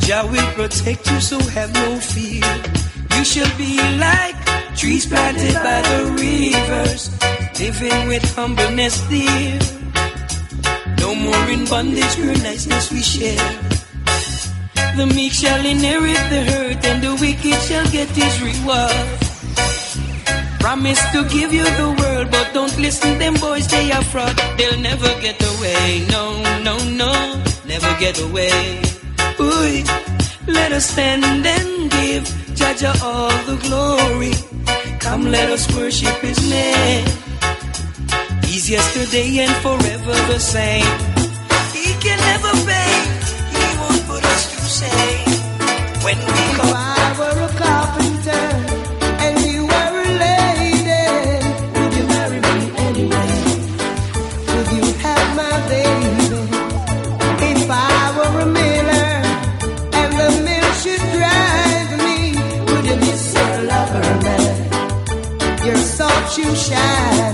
Jah 0.00 0.28
will 0.30 0.50
protect 0.52 1.10
you, 1.10 1.20
so 1.20 1.40
have 1.56 1.72
no 1.72 1.96
fear. 1.96 2.44
You 3.16 3.24
shall 3.24 3.52
be 3.56 3.80
like 3.96 4.36
trees 4.76 5.06
planted 5.06 5.54
by 5.54 5.80
the 5.80 6.00
rivers, 6.20 7.08
living 7.58 8.06
with 8.06 8.24
humbleness 8.36 9.00
dear. 9.08 9.58
More 11.24 11.48
in 11.50 11.64
bondage, 11.64 12.14
pure 12.16 12.38
niceness 12.38 12.90
we 12.92 13.02
share. 13.02 13.50
The 14.96 15.06
meek 15.06 15.32
shall 15.32 15.64
inherit 15.64 16.22
the 16.30 16.42
earth, 16.58 16.84
and 16.84 17.02
the 17.02 17.14
wicked 17.20 17.60
shall 17.62 17.86
get 17.90 18.08
his 18.10 18.34
reward. 18.40 19.08
Promise 20.60 21.00
to 21.12 21.22
give 21.28 21.52
you 21.52 21.64
the 21.64 21.94
world, 22.00 22.30
but 22.30 22.52
don't 22.52 22.76
listen 22.78 23.18
them 23.18 23.34
boys, 23.34 23.66
they 23.68 23.90
are 23.92 24.04
fraud. 24.04 24.36
They'll 24.56 24.80
never 24.80 25.08
get 25.20 25.40
away. 25.42 26.06
No, 26.10 26.42
no, 26.62 26.76
no, 26.90 27.12
never 27.66 27.92
get 27.98 28.20
away. 28.20 28.82
Ooh, 29.40 29.84
let 30.46 30.72
us 30.72 30.86
stand 30.90 31.24
and 31.24 31.90
give 31.90 32.24
Jah 32.54 32.74
Jah 32.74 32.94
all 33.02 33.30
the 33.46 33.56
glory. 33.66 34.34
Come, 34.98 35.30
let 35.30 35.48
us 35.50 35.64
worship 35.76 36.16
His 36.20 36.38
name. 36.50 37.06
He's 38.48 38.68
yesterday 38.70 39.38
and 39.44 39.54
forever 39.62 40.16
the 40.32 40.38
same. 40.40 40.86
He 41.76 41.86
can 42.04 42.18
never 42.30 42.52
fail. 42.66 43.04
He 43.54 43.64
won't 43.80 44.02
put 44.10 44.24
us 44.24 44.42
to 44.52 44.58
shame. 44.78 45.28
When 46.04 46.18
we 46.18 46.42
If 46.48 46.56
come. 46.56 46.72
I 46.74 47.14
were 47.18 47.38
a 47.48 47.50
carpenter 47.62 48.46
and 49.24 49.34
you 49.46 49.60
were 49.72 49.92
a 50.04 50.08
lady, 50.24 51.06
would 51.76 51.92
you 51.98 52.04
marry 52.14 52.40
me 52.48 52.56
anyway? 52.88 53.32
Would 54.52 54.68
you 54.76 54.84
have 55.04 55.26
my 55.42 55.54
baby? 55.72 56.40
If 57.50 57.70
I 57.70 58.00
were 58.16 58.40
a 58.40 58.46
miller 58.46 59.10
and 60.00 60.10
the 60.20 60.30
mill 60.46 60.70
should 60.82 61.04
drive 61.18 61.90
me, 62.06 62.18
would 62.68 62.84
you 62.90 62.96
miss 63.06 63.24
your 63.34 63.54
lover, 63.72 64.06
man? 64.24 65.66
Your 65.66 65.76
soft 65.76 66.26
shoe 66.34 66.54
shiner. 66.56 67.27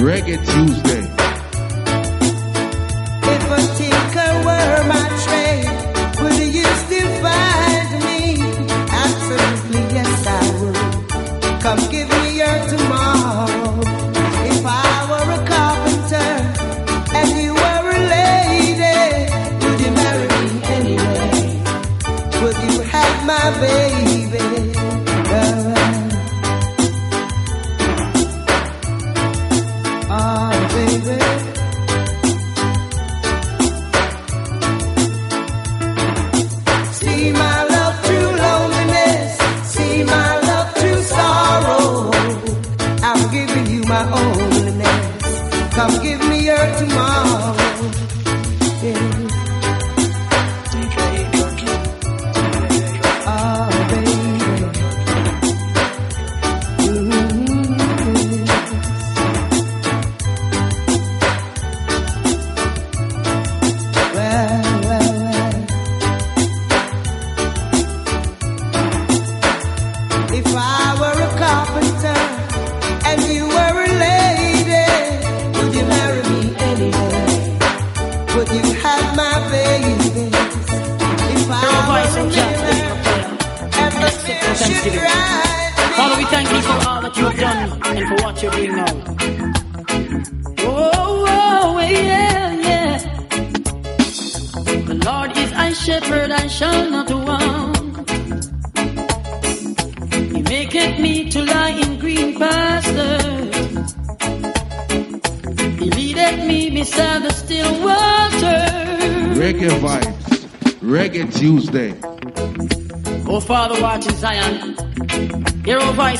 Reggae 0.00 0.36
Tuesday. 0.44 1.03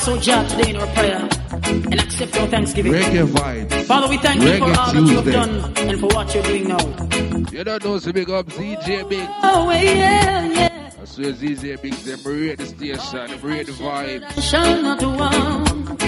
Hear 0.05 0.13
our 0.13 0.19
voice, 0.19 0.27
oh 0.27 0.31
God, 0.31 0.49
today 0.49 0.69
in 0.69 0.75
our 0.77 0.87
prayer. 0.87 1.29
And 1.63 1.99
accept 1.99 2.37
our 2.37 2.47
thanksgiving. 2.47 2.91
Reggae 2.93 3.25
vibes. 3.27 3.85
Father, 3.85 4.07
we 4.07 4.17
thank 4.17 4.41
you 4.41 4.57
for 4.57 4.65
Reggae 4.65 4.77
all 4.77 4.93
that 4.93 5.01
you 5.01 5.15
have 5.15 5.31
done 5.31 5.77
and 5.77 5.99
for 5.99 6.07
what 6.07 6.33
you're 6.33 6.43
doing 6.43 6.67
now. 6.67 6.77
You 7.51 7.63
don't 7.63 7.83
know, 7.83 7.97
so 7.97 8.11
big 8.13 8.29
up 8.29 8.47
ZJ 8.47 9.09
Big. 9.09 9.27
Oh, 9.43 9.71
yeah, 9.71 10.45
yeah. 10.45 10.91
I 11.01 11.05
swear 11.05 11.33
ZJ 11.33 11.81
Big, 11.81 11.93
them 11.93 12.19
rate 12.23 12.57
the 12.59 12.65
station, 12.65 13.27
them 13.31 13.41
rate 13.41 13.65
the 13.65 13.71
vibe. 13.73 14.41
Shall 14.41 14.81
not 14.81 15.01
want. 15.01 15.99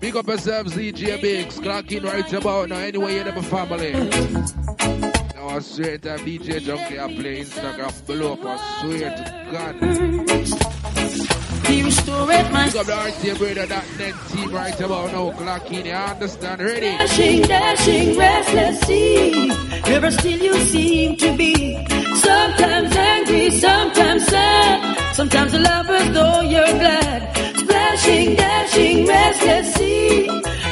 Big 0.00 0.16
up 0.16 0.26
yourself, 0.26 0.68
ZJ 0.68 1.20
Biggs. 1.20 1.58
Clock 1.58 1.92
in 1.92 2.04
right 2.04 2.32
about 2.32 2.68
now, 2.70 2.78
anyway, 2.78 3.16
you 3.16 3.24
never 3.24 3.42
family. 3.42 3.92
Now, 3.92 5.48
I 5.48 5.58
swear 5.58 5.98
to 5.98 6.16
DJ 6.18 6.60
Junky, 6.60 6.98
I 6.98 7.14
play 7.20 7.40
Instagram 7.42 8.06
below 8.06 8.32
up, 8.32 8.44
I 8.44 8.56
swear 8.80 9.10
to 9.10 9.24
God. 9.52 11.31
He 11.72 11.82
restored 11.82 12.28
my 12.52 12.66
Big 12.66 12.76
up 12.76 12.84
the 12.84 12.92
RTA 12.92 13.38
brother, 13.38 13.64
that 13.64 13.86
net 13.98 14.14
team 14.28 14.50
right 14.52 14.78
about 14.78 15.10
now, 15.10 15.30
clock 15.32 15.72
in, 15.72 15.86
you 15.86 15.92
understand? 15.92 16.60
Ready? 16.60 16.98
Dashing, 16.98 17.42
dashing, 17.42 18.18
restless 18.18 18.80
sea. 18.80 19.48
Never 19.88 20.10
still 20.10 20.38
you 20.38 20.54
seem 20.66 21.16
to 21.16 21.34
be. 21.34 21.76
Sometimes 22.16 22.94
angry, 22.94 23.50
sometimes 23.52 24.26
sad. 24.26 25.14
Sometimes 25.14 25.54
a 25.54 25.60
lover, 25.60 26.12
though 26.12 26.40
you're 26.42 26.74
glad. 26.82 27.56
Splashing, 27.56 28.34
dashing, 28.36 29.06
restless 29.06 29.74
sea. 29.74 30.26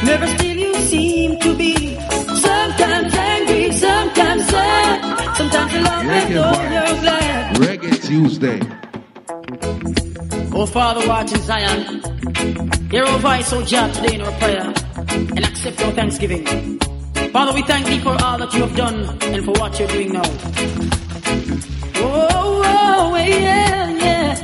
Never 0.05 0.27
still 0.27 0.56
you 0.59 0.74
seem 0.82 1.40
to 1.40 1.56
be. 1.56 1.97
Sometimes 2.47 3.14
angry, 3.14 3.72
sometimes 3.72 4.47
sad. 4.51 5.36
Sometimes 5.39 5.72
a 5.72 5.81
lover, 5.81 6.35
though 6.35 6.62
you're 6.74 7.01
glad. 7.01 7.56
Reggae 7.56 8.06
Tuesday. 8.06 8.60
Oh, 10.62 10.66
Father, 10.66 11.09
watch 11.09 11.32
in 11.32 11.41
Zion. 11.41 12.03
Hear 12.91 13.05
our 13.05 13.19
voice, 13.19 13.51
oh 13.51 13.65
God, 13.65 13.95
today 13.95 14.16
in 14.16 14.20
our 14.20 14.32
prayer. 14.32 14.70
And 15.09 15.39
accept 15.39 15.82
our 15.82 15.93
thanksgiving. 15.93 16.45
Father, 17.32 17.55
we 17.55 17.62
thank 17.62 17.87
thee 17.87 17.99
for 18.01 18.11
all 18.23 18.37
that 18.37 18.53
you 18.53 18.61
have 18.61 18.77
done 18.77 19.09
and 19.23 19.43
for 19.43 19.53
what 19.53 19.78
you're 19.78 19.89
doing 19.89 20.12
now. 20.12 20.20
Oh, 21.97 22.61
oh, 22.62 23.16
yeah, 23.16 23.89
yeah. 24.05 24.35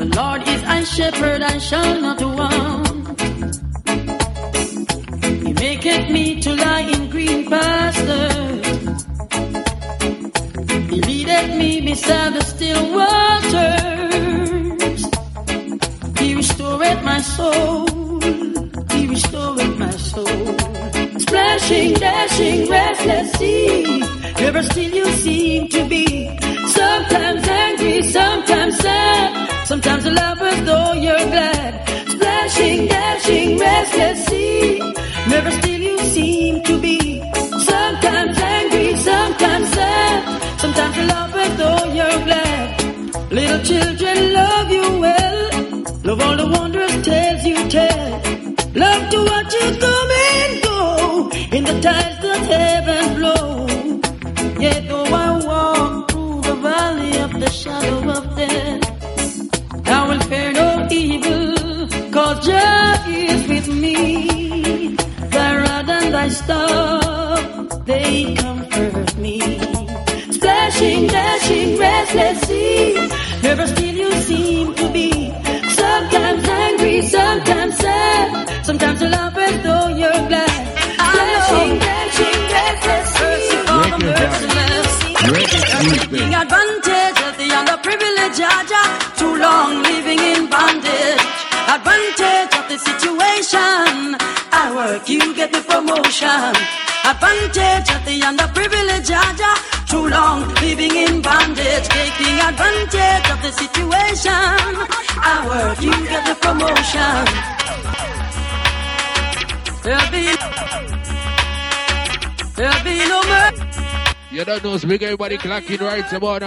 The 0.00 0.10
Lord 0.16 0.48
is 0.48 0.62
my 0.64 0.82
shepherd, 0.82 1.40
I 1.40 1.58
shall 1.58 2.00
not 2.00 2.20
want. 2.20 3.20
He 5.46 5.52
make 5.52 6.10
me 6.10 6.40
to 6.40 6.56
lie 6.56 6.80
in 6.80 7.08
green 7.08 7.48
pastures. 7.48 9.04
He 10.90 11.00
leadeth 11.02 11.56
me 11.56 11.82
beside 11.82 12.32
the 12.34 12.42
still 12.42 12.92
waters. 12.92 13.93
My 17.14 17.20
soul. 17.20 17.86
He 18.92 19.06
restored 19.06 19.78
my 19.78 19.96
soul. 20.10 20.48
Splashing, 21.24 21.92
dashing, 22.04 22.60
restless 22.68 23.28
sea. 23.38 24.00
Never 24.42 24.62
still 24.70 24.92
you 25.00 25.06
seem 25.24 25.68
to 25.74 25.80
be. 25.92 26.04
Sometimes 26.78 27.42
angry, 27.66 28.02
sometimes 28.16 28.74
sad. 28.84 29.28
Sometimes 29.70 30.04
a 30.06 30.12
lover 30.22 30.54
though 30.68 30.92
you're 31.06 31.26
glad. 31.34 31.72
Splashing, 32.14 32.80
dashing, 32.88 33.58
restless 33.58 34.18
sea. 34.26 34.80
Never 35.34 35.50
still 35.58 35.82
you 35.90 35.98
seem 36.14 36.62
to 36.68 36.74
be. 36.86 36.98
Sometimes 37.70 38.36
angry, 38.56 38.88
sometimes 38.96 39.68
sad. 39.76 40.18
Sometimes 40.62 40.96
a 41.02 41.04
lover 41.14 41.46
though 41.60 41.84
you're 41.98 42.20
glad. 42.28 42.66
Little 43.38 43.62
children 43.70 44.32
love 44.32 44.68
you 44.70 44.73
you 49.52 49.78
come 49.78 50.10
and 50.10 50.62
go 50.62 51.30
in 51.56 51.64
the 51.64 51.80
tides 51.80 52.13
Jah 88.32 88.64
Jah. 88.64 88.88
Too 89.16 89.36
long 89.36 89.82
living 89.82 90.18
in 90.18 90.48
bondage. 90.48 91.20
Advantage 91.68 92.52
of 92.58 92.64
the 92.72 92.78
situation. 92.78 94.16
I 94.50 94.72
work, 94.74 95.08
you 95.08 95.34
get 95.34 95.52
the 95.52 95.60
promotion. 95.60 96.56
Advantage 97.04 97.88
of 97.94 98.02
the 98.08 98.20
underprivileged, 98.24 99.06
Jah 99.06 99.34
Jah. 99.36 99.56
Too 99.90 100.08
long 100.08 100.48
living 100.64 100.96
in 100.96 101.20
bondage. 101.20 101.86
Taking 101.88 102.40
advantage 102.40 103.26
of 103.30 103.38
the 103.44 103.52
situation. 103.52 104.64
I 105.20 105.44
work, 105.46 105.80
you 105.82 105.92
get 106.08 106.24
the 106.24 106.34
promotion. 106.40 107.24
There'll 109.84 110.10
be, 110.10 110.24
there'll 112.56 112.84
be 112.84 112.96
no 113.06 113.20
mercy. 113.28 113.63
You 114.34 114.44
don't 114.44 114.64
know, 114.64 114.76
speak 114.78 115.00
everybody 115.02 115.38
clocking 115.38 115.80
right 115.80 116.12
about 116.12 116.40
the 116.40 116.46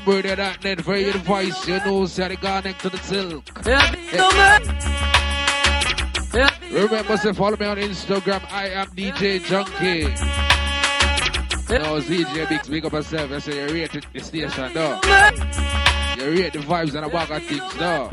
RTMradio.net 0.00 0.80
for 0.82 0.96
your 0.96 1.12
voice. 1.18 1.68
You 1.68 1.78
know, 1.78 2.04
say 2.06 2.26
the 2.28 2.36
connect 2.36 2.80
to 2.80 2.90
the 2.90 2.98
silk. 2.98 3.44
Remember 6.72 7.16
to 7.16 7.34
follow 7.34 7.56
me 7.56 7.66
on 7.66 7.76
Instagram. 7.76 8.42
I 8.50 8.68
am 8.70 8.88
DJ 8.88 9.38
Junky. 9.40 10.08
No, 11.70 11.96
it's 11.96 12.06
DJ 12.08 12.48
Big 12.48 12.64
Speak 12.64 12.84
up 12.84 12.92
yourself. 12.92 13.30
I 13.30 13.38
say 13.38 13.68
you 13.68 13.72
rate 13.74 13.92
the- 13.92 14.02
the 14.12 14.20
station, 14.20 14.72
no. 14.74 15.00
You 16.18 16.30
rate 16.42 16.52
the 16.54 16.58
vibes 16.58 16.94
and 16.94 17.04
the 17.06 17.08
bag 17.08 17.30
of 17.30 17.42
things, 17.44 17.76
no. 17.78 18.10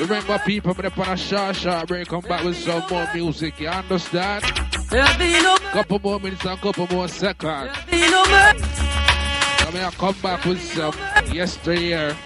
Remember, 0.00 0.38
people, 0.46 0.74
I'm 0.78 1.02
on 1.02 1.08
a 1.12 1.16
short, 1.18 1.54
short 1.56 1.86
break. 1.86 2.08
Come 2.08 2.20
back 2.20 2.44
with 2.44 2.56
some 2.56 2.82
more 2.90 3.06
music. 3.12 3.60
You 3.60 3.68
understand? 3.68 4.44
Couple 4.90 6.00
more 6.00 6.18
minutes 6.18 6.44
and 6.44 6.60
couple 6.60 6.88
more 6.88 7.06
seconds. 7.06 7.70
Come 7.88 9.72
here, 9.72 9.90
come 9.92 10.16
back 10.20 10.44
with 10.44 10.60
some 10.60 10.92
yesteryear 11.32 12.16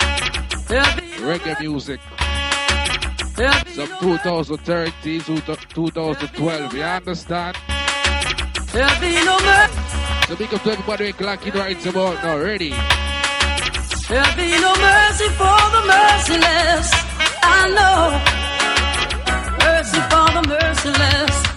reggae 1.21 1.61
music. 1.61 2.01
Some 3.75 3.89
2013, 4.01 5.21
2012. 5.21 6.75
You 6.75 6.83
understand? 6.83 7.57
Yeah, 8.73 8.99
be 8.99 9.13
no 9.25 9.39
mercy. 9.41 9.81
So 10.29 10.37
big 10.37 10.55
up 10.55 10.63
to 10.63 10.71
everybody 10.73 11.13
clocking 11.13 11.55
right 11.55 11.87
about 11.87 12.25
now. 12.25 12.39
Ready? 12.39 12.71
There'll 14.09 14.37
be 14.37 14.59
no 14.59 14.75
mercy 14.75 15.29
for 15.37 15.61
the 15.75 15.83
merciless. 15.87 16.93
I 17.43 17.69
know. 17.77 18.21
Mercy 19.59 20.01
for 20.09 20.33
the 20.33 20.43
merciless. 20.49 21.54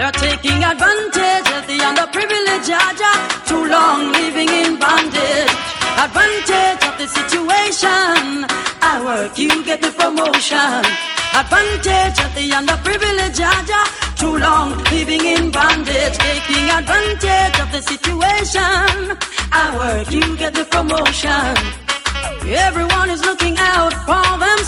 They're 0.00 0.12
taking 0.12 0.64
advantage 0.64 1.48
of 1.58 1.66
the 1.68 1.76
underprivileged. 1.76 3.00
Too 3.44 3.64
long 3.68 4.12
living 4.12 4.48
in 4.48 4.78
bondage. 4.78 5.52
Advantage 6.00 6.82
of 6.88 6.96
the 6.96 7.06
situation. 7.06 8.48
I 8.80 9.02
work, 9.04 9.36
you 9.36 9.62
get 9.62 9.82
the 9.82 9.92
promotion. 9.92 10.80
Advantage 11.36 12.18
of 12.24 12.32
the 12.34 12.48
underprivileged. 12.48 13.68
Too 14.16 14.38
long 14.38 14.72
living 14.84 15.20
in 15.20 15.50
bondage. 15.50 16.16
Taking 16.16 16.66
advantage 16.80 17.60
of 17.60 17.68
the 17.70 17.82
situation. 17.82 19.18
I 19.52 19.66
work, 19.76 20.10
you 20.10 20.24
get 20.38 20.54
the 20.54 20.64
promotion. 20.64 21.52
Everyone 22.48 23.10
is 23.10 23.22
looking 23.22 23.56
out 23.58 23.92
for 24.08 24.24
themselves. 24.38 24.59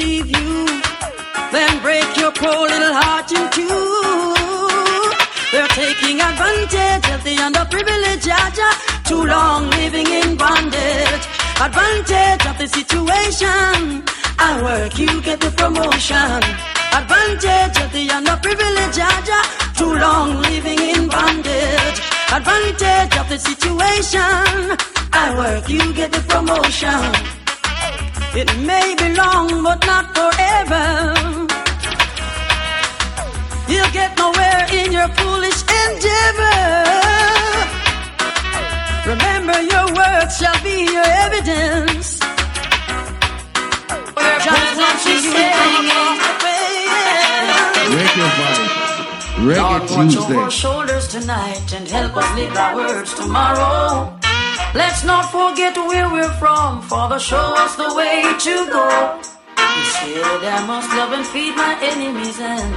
Deceive 0.00 0.30
you. 0.30 0.66
Then 1.52 1.82
break 1.82 2.16
your 2.16 2.32
poor 2.32 2.60
little 2.72 2.94
heart 3.02 3.30
in 3.32 3.44
two. 3.52 3.68
They're 5.52 5.74
taking 5.76 6.16
advantage 6.22 7.06
of 7.12 7.20
the 7.22 7.36
underprivileged, 7.36 8.24
Jah 8.24 8.48
Jah. 8.56 8.76
Too 9.04 9.24
long 9.24 9.68
living 9.68 10.06
in 10.06 10.38
bondage. 10.38 11.24
Advantage 11.60 12.46
of 12.48 12.56
the 12.56 12.66
situation. 12.66 14.02
I 14.38 14.50
work, 14.62 14.98
you 14.98 15.20
get 15.20 15.38
the 15.40 15.50
promotion. 15.50 16.40
Advantage 17.00 17.76
of 17.84 17.92
the 17.92 18.08
underprivileged, 18.08 18.96
Jah 18.96 19.20
Jah. 19.28 19.44
Too 19.76 19.94
long 20.06 20.40
living 20.40 20.80
in 20.80 21.08
bondage. 21.08 21.98
Advantage 22.32 23.14
of 23.20 23.28
the 23.28 23.38
situation. 23.38 24.78
I 25.12 25.34
work, 25.36 25.68
you 25.68 25.92
get 25.92 26.10
the 26.10 26.22
promotion. 26.32 27.39
It 28.32 28.46
may 28.64 28.94
be 28.94 29.12
long, 29.14 29.64
but 29.64 29.84
not 29.86 30.14
forever. 30.14 30.86
You'll 33.66 33.90
get 33.90 34.16
nowhere 34.16 34.66
in 34.70 34.92
your 34.92 35.08
foolish 35.18 35.60
endeavor. 35.82 36.60
Remember, 39.10 39.60
your 39.62 39.86
words 39.98 40.36
shall 40.38 40.62
be 40.62 40.86
your 40.94 41.10
evidence. 41.26 42.20
Just 44.46 44.76
what 44.78 45.06
you 45.06 45.18
say. 45.26 45.50
Reggae 47.90 48.28
vibes. 48.38 48.70
Reggae 49.42 49.58
Lord, 49.58 49.82
watch 49.82 50.16
over 50.16 50.34
our 50.38 50.44
Tuesday. 50.44 50.50
shoulders 50.50 51.08
tonight 51.08 51.72
and 51.74 51.88
help 51.88 52.16
us 52.16 52.36
live 52.36 52.56
our 52.56 52.76
words 52.76 53.12
tomorrow. 53.14 54.19
Let's 54.72 55.02
not 55.02 55.32
forget 55.32 55.76
where 55.76 56.08
we're 56.08 56.32
from, 56.38 56.80
Father, 56.82 57.18
show 57.18 57.54
us 57.58 57.74
the 57.74 57.92
way 57.92 58.22
to 58.22 58.54
go. 58.70 59.18
You 59.58 59.84
said 59.98 60.44
I 60.46 60.64
must 60.64 60.88
love 60.94 61.10
and 61.10 61.26
feed 61.26 61.56
my 61.56 61.74
enemies, 61.82 62.38
and 62.38 62.74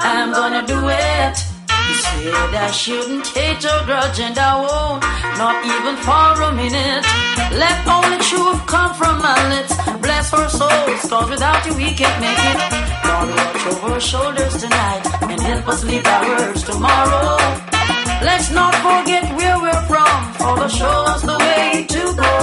I'm 0.00 0.32
gonna 0.32 0.66
do 0.66 0.74
it. 0.88 1.36
You 1.70 1.94
said 2.02 2.50
I 2.52 2.70
shouldn't 2.72 3.28
hate 3.28 3.64
or 3.64 3.78
grudge, 3.86 4.18
and 4.18 4.36
I 4.36 4.58
won't, 4.58 5.02
not 5.38 5.62
even 5.62 5.94
for 6.02 6.42
a 6.42 6.52
minute. 6.52 7.06
Let 7.54 7.78
only 7.86 8.18
truth 8.26 8.66
come 8.66 8.92
from 8.94 9.22
my 9.22 9.38
lips. 9.54 9.74
Bless 10.02 10.34
our 10.34 10.48
souls, 10.48 11.00
cause 11.08 11.30
without 11.30 11.64
you 11.64 11.74
we 11.76 11.94
can't 11.94 12.20
make 12.20 12.42
it. 12.42 12.58
Lord, 13.06 13.28
watch 13.38 13.66
over 13.70 13.94
our 13.94 14.00
shoulders 14.00 14.56
tonight 14.56 15.04
and 15.30 15.40
help 15.40 15.68
us 15.68 15.84
live 15.84 16.06
our 16.06 16.26
words 16.26 16.64
tomorrow. 16.64 17.75
Let's 18.22 18.50
not 18.50 18.74
forget 18.76 19.24
where 19.36 19.58
we're 19.60 19.82
from, 19.86 20.32
for 20.34 20.56
the 20.56 20.68
show 20.68 21.04
us 21.12 21.22
the 21.22 21.38
way 21.38 21.86
to 21.88 22.02
go. 22.24 22.34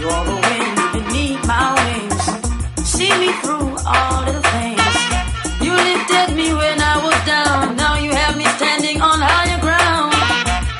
You're 0.00 0.24
the 0.30 0.38
wind 0.46 0.76
beneath 0.96 1.46
my 1.46 1.72
wings. 1.80 2.22
See 2.86 3.12
me 3.18 3.32
through 3.42 3.72
all 3.86 4.24
the 4.28 4.40
things. 4.52 4.96
You 5.64 5.72
lifted 5.72 6.36
me 6.36 6.52
when 6.52 6.78
I 6.80 6.96
was 7.02 7.18
down. 7.24 7.76
Now 7.76 7.96
you 7.96 8.12
have 8.12 8.36
me 8.36 8.44
standing 8.58 9.00
on 9.00 9.18
higher 9.20 9.60
ground. 9.60 10.12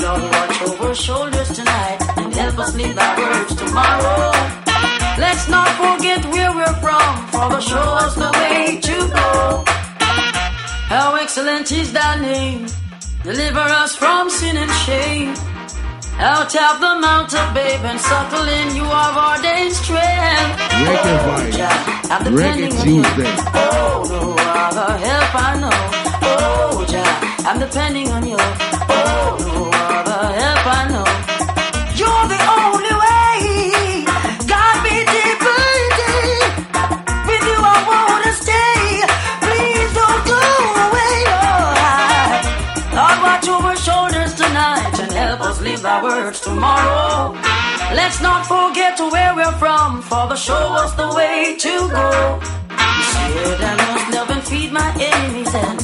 Lord, 0.01 0.23
watch 0.33 0.63
over 0.63 0.95
shoulders 0.95 1.51
tonight 1.57 1.99
and 2.19 2.33
help 2.35 2.59
us 2.59 2.75
live 2.77 2.99
our 2.99 3.17
words 3.19 3.55
tomorrow. 3.57 4.33
Let's 5.19 5.49
not 5.49 5.69
forget 5.83 6.25
where 6.27 6.53
we're 6.55 6.77
from, 6.85 7.27
for 7.29 7.49
the 7.49 7.61
show 7.61 7.89
us 8.05 8.15
the 8.17 8.31
way 8.41 8.81
to 8.81 8.97
go. 9.09 9.65
How 10.93 11.17
excellent 11.17 11.73
is 11.73 11.93
thy 11.93 12.21
name. 12.21 12.67
Deliver 13.25 13.61
us 13.61 13.95
from 13.97 14.29
sin 14.29 14.57
and 14.57 14.71
shame. 14.85 15.35
Out 16.19 16.55
of 16.55 16.81
the 16.81 16.99
mountain, 17.01 17.55
babe, 17.55 17.81
and 17.85 17.99
suckle 18.01 18.47
in 18.49 18.75
you 18.77 18.85
have 18.85 19.17
ordained 19.17 19.73
strength. 19.75 20.59
Reggae 20.85 21.17
Oh, 21.17 21.29
vibe. 21.29 21.53
Jah, 21.57 22.11
I'm 22.11 22.23
Reggae 22.35 22.69
depending 22.69 22.79
on 22.79 22.89
you. 22.89 23.03
Tuesday. 23.03 23.35
Oh, 23.55 24.05
no 24.11 24.35
other 24.39 24.91
help 25.07 25.35
I 25.35 25.61
know. 25.63 25.79
Oh, 26.23 26.85
Jah, 26.89 27.49
I'm 27.49 27.59
depending 27.61 28.09
on 28.11 28.27
you. 28.27 28.37
Oh, 28.39 29.37
no 29.41 29.71
other 29.71 30.23
help 30.41 30.67
I 30.67 30.89
know. 30.93 31.07
Live 46.25 46.41
tomorrow. 46.41 47.33
Let's 47.95 48.21
not 48.23 48.47
forget 48.47 48.97
to 48.99 49.11
where 49.11 49.35
we're 49.35 49.59
from, 49.59 50.03
Father, 50.03 50.37
show 50.37 50.65
us 50.83 50.95
the 50.95 51.09
way 51.15 51.57
to 51.59 51.73
go. 51.91 52.09
You 52.97 53.05
said 53.13 53.61
I 53.61 53.75
must 53.91 54.07
love 54.15 54.31
and 54.31 54.43
feed 54.45 54.73
my 54.73 54.91
enemies, 55.01 55.55
and 55.55 55.79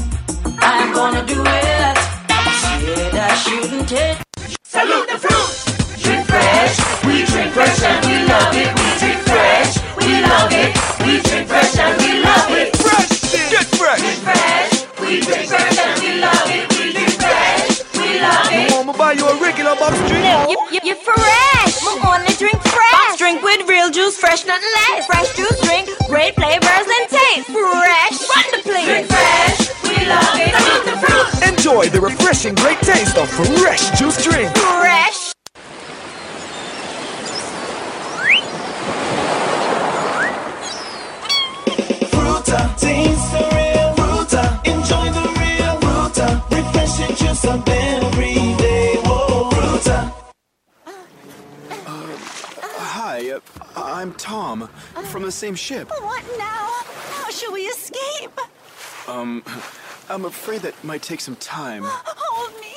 I'm 0.61 0.93
gonna 0.95 1.25
do 1.27 1.43
it. 1.43 1.97
You 2.83 2.95
said 2.95 3.15
I 3.15 3.35
shouldn't 3.35 3.89
take. 3.89 4.19
Salute 4.63 5.09
the 5.11 5.19
fruit! 5.25 5.51
Drink 6.03 6.25
fresh, 6.27 6.77
we 7.05 7.25
drink 7.31 7.51
fresh 7.53 7.83
and 7.83 8.01
we 8.07 8.17
love 8.33 8.55
it. 8.63 8.71
We 8.79 8.89
drink 9.01 9.21
fresh, 9.31 9.73
we 9.99 10.11
love 10.23 10.53
it. 10.63 10.71
We 11.05 11.13
drink 11.27 11.49
fresh 11.49 11.79
and 11.79 11.95
we 12.03 12.11
love 12.23 12.51
it. 12.61 12.77
Fresh, 12.77 13.51
get 13.51 13.67
fresh. 13.81 14.01
Drink 14.01 14.21
fresh, 14.29 14.73
we 15.01 15.21
drink 15.21 15.48
regular 19.49 19.77
box 19.77 19.97
drink? 20.09 20.25
You, 20.53 20.59
you, 20.73 20.81
you're 20.85 21.03
fresh. 21.09 21.81
We 21.81 21.93
only 22.05 22.35
drink 22.37 22.61
fresh. 22.61 22.93
Box 22.93 23.17
drink 23.17 23.43
with 23.43 23.67
real 23.67 23.91
juice, 23.91 24.17
fresh, 24.19 24.45
nothing 24.45 24.73
less. 24.79 25.07
Fresh 25.07 25.37
juice 25.37 25.61
drink, 25.65 25.89
great 26.07 26.35
flavors 26.35 26.87
and 26.97 27.05
taste. 27.09 27.49
Fresh. 27.49 28.17
Run 28.29 28.47
the 28.53 28.61
place. 28.69 28.87
Drink 28.87 29.07
fresh. 29.09 29.61
We 29.85 29.97
love 30.05 30.37
it. 30.37 30.53
Salute 30.53 30.85
the 30.85 30.97
fruit. 31.01 31.49
Enjoy 31.49 31.89
the 31.89 32.01
refreshing 32.01 32.55
great 32.57 32.79
taste 32.81 33.17
of 33.17 33.29
fresh 33.31 33.99
juice 33.99 34.23
drink. 34.23 34.53
Fresh. 34.55 35.33
Fruta, 42.13 42.61
taste 42.77 43.33
the 43.33 43.43
real 43.57 43.89
Fruta. 43.97 44.45
Enjoy 44.75 45.07
the 45.17 45.27
real 45.41 45.75
Fruta. 45.81 46.27
Refreshing 46.51 47.17
juice 47.17 47.45
on 47.47 47.63
I'm 53.89 54.13
Tom 54.15 54.69
from 55.11 55.23
the 55.23 55.33
same 55.33 55.55
ship. 55.55 55.89
What 55.89 56.25
now? 56.39 56.69
How 57.11 57.31
shall 57.31 57.53
we 57.53 57.63
escape? 57.63 58.39
Um, 59.09 59.43
I'm 60.11 60.27
afraid 60.27 60.61
that 60.63 60.83
might 60.85 61.03
take 61.03 61.21
some 61.21 61.37
time. 61.37 61.83
Hold 61.85 62.61
me. 62.61 62.75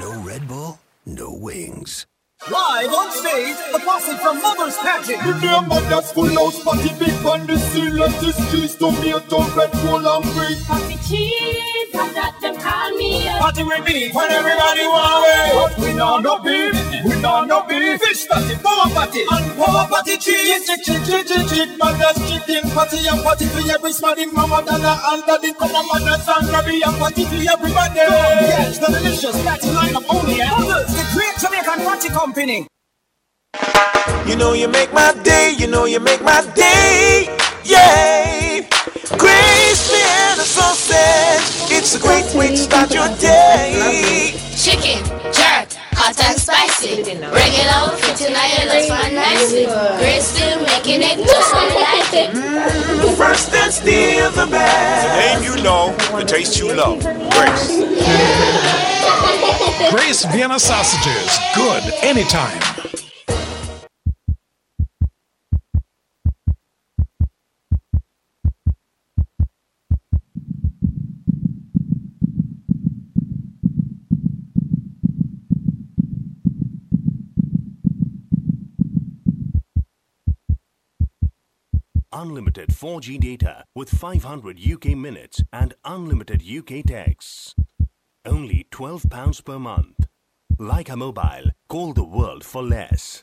No 0.00 0.20
Red 0.20 0.46
Bull, 0.46 0.78
no 1.04 1.32
wings. 1.32 2.06
Live 2.46 2.92
on 2.92 3.10
stage, 3.10 3.56
the 3.72 3.80
posse 3.80 4.14
from 4.18 4.40
Mother's 4.42 4.76
Pageant. 4.76 5.18
Remember 5.24 5.80
that's 5.88 6.12
full 6.12 6.28
house 6.28 6.62
party 6.62 6.92
big 7.00 7.10
on 7.26 7.44
the 7.46 7.58
sea 7.58 7.90
Let 7.90 8.12
this 8.20 8.36
cheese 8.52 8.76
tomato 8.76 9.42
red 9.56 9.74
roll 9.82 10.06
and 10.06 10.22
break 10.36 10.60
Party 10.68 10.94
cheese, 11.08 11.90
I 11.96 12.12
got 12.14 12.38
them 12.40 12.54
call 12.60 12.90
me 12.94 13.26
up. 13.26 13.40
Party 13.40 13.64
with 13.64 13.82
me 13.88 14.12
when 14.12 14.30
everybody 14.30 14.84
want 14.86 15.26
it. 15.26 15.54
But 15.58 15.78
we 15.80 15.96
don't 15.96 16.22
know 16.22 16.36
no 16.36 16.44
beef, 16.44 16.76
we 17.04 17.20
know 17.20 17.42
no 17.44 17.66
beef. 17.66 17.98
Fish 18.04 18.28
party, 18.28 18.54
power 18.62 18.94
party, 18.94 19.24
and 19.26 19.56
power 19.56 19.88
party 19.88 20.16
cheese. 20.18 20.66
Chick 20.68 20.84
chick 20.84 21.02
chick 21.02 21.26
chick 21.26 21.46
chick 21.48 21.70
man 21.82 21.98
that's 21.98 22.20
chicken 22.30 22.68
party 22.70 23.00
and 23.08 23.24
party 23.24 23.46
for 23.46 23.64
every 23.72 23.92
smarting 23.92 24.30
mama 24.32 24.62
dana 24.62 25.00
and 25.10 25.24
daddy 25.26 25.52
come 25.54 25.74
on 25.74 25.82
man 25.88 26.04
that's 26.04 26.28
angry 26.30 26.78
and 26.84 26.96
party 27.00 27.24
for 27.24 27.42
everybody 27.42 27.96
Yes, 28.06 28.78
the 28.78 28.86
delicious 28.86 29.34
party 29.42 29.68
lineup 29.72 30.04
only 30.14 30.38
at 30.40 30.52
Mother's, 30.52 30.92
the 30.94 31.04
great 31.16 31.34
Jamaican 31.40 31.80
party 31.82 32.08
company. 32.26 32.66
You 34.26 34.34
know 34.36 34.52
you 34.52 34.66
make 34.66 34.92
my 34.92 35.14
day, 35.22 35.54
you 35.56 35.68
know 35.68 35.84
you 35.84 36.00
make 36.00 36.22
my 36.22 36.40
day, 36.56 37.30
yeah. 37.64 38.66
Grace 39.22 39.86
and 39.94 40.40
a 40.40 40.46
sausage, 40.56 41.70
it's 41.70 41.94
a 41.94 42.00
great 42.00 42.26
way 42.34 42.48
to 42.48 42.56
start 42.56 42.92
your 42.92 43.08
day. 43.18 44.34
Chicken, 44.64 44.98
jerk, 45.38 45.65
hot 46.06 46.24
and 46.24 46.38
spicy. 46.38 47.02
Regular, 47.02 47.96
fitting 47.98 48.34
islands 48.36 48.88
fun 48.88 49.14
nicely. 49.14 49.66
Grace 49.98 50.26
still 50.26 50.60
making 50.62 51.02
it 51.02 51.18
just 51.18 51.54
when 51.54 51.64
I 51.64 51.76
like 51.88 52.14
it. 52.14 52.32
The 53.02 53.12
first 53.16 53.52
and 53.54 53.72
still 53.72 54.30
the 54.30 54.46
best. 54.50 55.06
The 55.06 55.16
name 55.18 55.42
you 55.42 55.62
know, 55.62 55.96
the 56.18 56.24
taste 56.24 56.58
you 56.58 56.74
love. 56.74 57.00
Grace. 57.34 57.66
Grace 59.90 60.24
Vienna 60.26 60.58
sausages. 60.58 61.38
Good 61.54 61.82
anytime. 62.02 63.05
Unlimited 82.18 82.70
4G 82.70 83.20
data 83.20 83.64
with 83.74 83.90
500 83.90 84.58
UK 84.58 84.96
minutes 84.96 85.42
and 85.52 85.74
unlimited 85.84 86.42
UK 86.42 86.82
texts. 86.86 87.54
Only 88.24 88.66
£12 88.70 89.44
per 89.44 89.58
month. 89.58 90.06
Lycamobile, 90.58 91.50
call 91.68 91.92
the 91.92 92.04
world 92.04 92.42
for 92.42 92.62
less. 92.62 93.22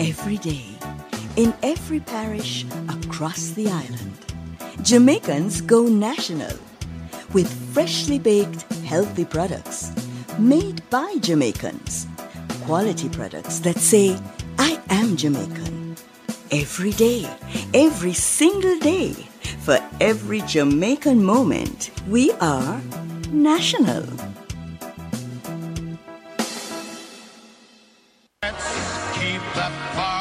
Every 0.00 0.38
day, 0.38 0.64
in 1.36 1.54
every 1.62 2.00
parish 2.00 2.64
across 2.88 3.50
the 3.50 3.68
island, 3.68 4.18
Jamaicans 4.82 5.60
go 5.60 5.86
national 5.86 6.58
with 7.32 7.48
freshly 7.72 8.18
baked, 8.18 8.62
healthy 8.82 9.24
products 9.24 9.92
made 10.36 10.82
by 10.90 11.14
Jamaicans. 11.20 12.08
Quality 12.64 13.08
products 13.08 13.60
that 13.60 13.78
say, 13.78 14.18
I 14.58 14.80
am 14.90 15.16
Jamaican. 15.16 15.71
Every 16.52 16.90
day, 16.90 17.26
every 17.72 18.12
single 18.12 18.78
day, 18.78 19.14
for 19.64 19.78
every 20.02 20.42
Jamaican 20.42 21.24
moment, 21.24 21.90
we 22.06 22.30
are 22.42 22.78
national. 23.30 24.02
Keep 29.14 29.42
the 29.54 29.70
party 29.94 30.11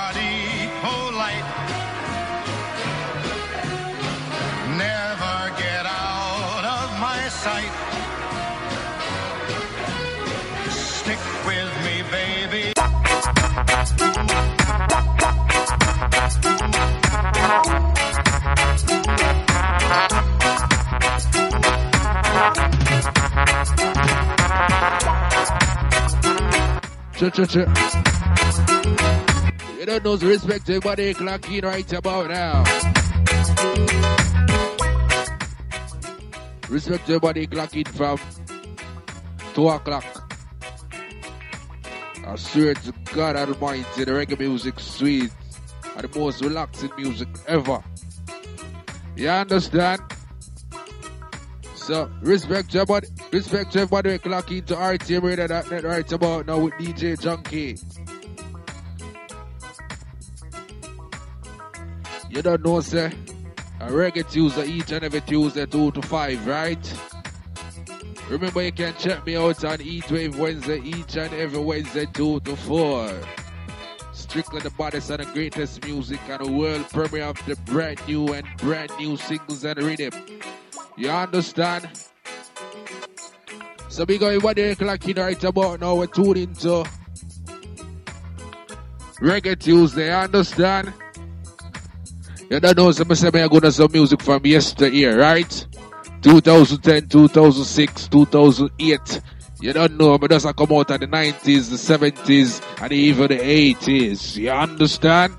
Cha 27.22 27.30
cha 27.30 27.45
cha. 27.45 27.60
You 29.77 29.85
don't 29.85 30.03
know, 30.03 30.15
so 30.15 30.26
respect 30.26 30.65
to 30.65 30.73
everybody 30.73 31.14
clocking 31.14 31.64
right 31.64 31.93
about 31.93 32.31
now. 32.31 32.64
Respect 36.68 37.06
to 37.06 37.14
everybody 37.14 37.45
clocking 37.45 37.88
from 37.89 38.18
2 39.53 39.69
o'clock. 39.69 40.34
I 42.26 42.35
swear 42.38 42.73
to 42.73 42.93
God 43.14 43.35
Almighty, 43.35 44.03
the 44.03 44.11
reggae 44.14 44.39
music 44.39 44.80
sweet 44.80 45.30
and 45.95 46.10
the 46.10 46.19
most 46.19 46.41
relaxing 46.41 46.89
music 46.98 47.27
ever. 47.48 47.84
You 49.15 49.30
understand? 49.30 50.02
So, 51.81 52.11
respect 52.21 52.71
to 52.71 52.81
everybody, 52.81 53.07
respect 53.31 53.75
everybody 53.75 54.19
clocking 54.19 54.63
to 54.67 54.75
RTMRadio.net 54.75 55.83
right 55.83 56.11
about 56.11 56.45
now 56.45 56.59
with 56.59 56.73
DJ 56.75 57.17
Junky. 57.17 57.81
You 62.29 62.43
don't 62.43 62.63
know, 62.63 62.81
sir. 62.81 63.11
A 63.79 63.87
reggae 63.87 64.29
Tuesday 64.31 64.67
each 64.67 64.91
and 64.91 65.03
every 65.03 65.21
Tuesday, 65.21 65.65
2 65.65 65.91
to 65.93 66.01
5, 66.03 66.47
right? 66.47 66.99
Remember, 68.29 68.61
you 68.61 68.71
can 68.71 68.93
check 68.99 69.25
me 69.25 69.35
out 69.35 69.65
on 69.65 69.81
Eat 69.81 70.09
Wave 70.11 70.37
Wednesday, 70.37 70.81
each 70.81 71.17
and 71.17 71.33
every 71.33 71.59
Wednesday, 71.59 72.05
2 72.13 72.41
to 72.41 72.55
4. 72.55 73.11
Strictly 74.13 74.61
the 74.61 74.69
baddest 74.69 75.09
and 75.09 75.19
the 75.19 75.25
greatest 75.33 75.83
music 75.83 76.19
and 76.29 76.45
the 76.45 76.51
world 76.51 76.87
premiere 76.89 77.23
of 77.23 77.43
the 77.47 77.55
brand 77.65 77.99
new 78.07 78.31
and 78.33 78.45
brand 78.57 78.91
new 78.99 79.17
singles 79.17 79.65
and 79.65 79.81
rhythm. 79.81 80.13
You 80.97 81.09
understand? 81.09 81.89
So 83.88 84.05
we 84.05 84.18
got 84.18 84.41
one 84.41 84.59
o'clock 84.59 85.07
in 85.07 85.18
right 85.18 85.43
about 85.43 85.81
now. 85.81 85.95
We're 85.95 86.07
tuning 86.07 86.43
into 86.43 86.85
Reggae 89.19 89.59
Tuesday. 89.59 90.13
Understand? 90.13 90.93
You 92.49 92.59
don't 92.59 92.77
know, 92.77 92.91
so 92.91 93.03
I'm 93.03 93.15
saying 93.15 93.35
I'm 93.35 93.47
going 93.47 93.61
to 93.61 93.72
some 93.72 93.91
music 93.91 94.22
from 94.22 94.45
yesteryear, 94.45 95.18
right? 95.19 95.68
2010, 96.22 97.07
2006, 97.07 98.07
2008. 98.09 99.22
You 99.61 99.73
don't 99.73 99.97
know, 99.97 100.18
but 100.18 100.31
doesn't 100.31 100.57
come 100.57 100.72
out 100.72 100.91
in 100.91 101.01
the 101.01 101.07
90s, 101.07 101.69
the 101.69 101.77
70s, 101.77 102.61
and 102.81 102.91
even 102.91 103.27
the 103.27 103.38
80s. 103.38 104.35
You 104.35 104.49
understand? 104.49 105.35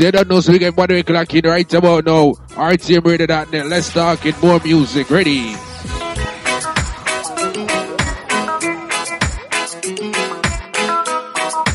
You 0.00 0.12
don't 0.12 0.28
know, 0.28 0.38
so 0.40 0.52
we 0.52 0.60
get 0.60 0.76
one 0.76 0.92
o'clock 0.92 1.34
in 1.34 1.44
right 1.44 1.74
about 1.74 2.04
now. 2.04 2.34
RTMRadio.net. 2.54 3.66
Let's 3.66 3.92
talk 3.92 4.24
in 4.24 4.34
more 4.40 4.60
music. 4.60 5.10
Ready? 5.10 5.54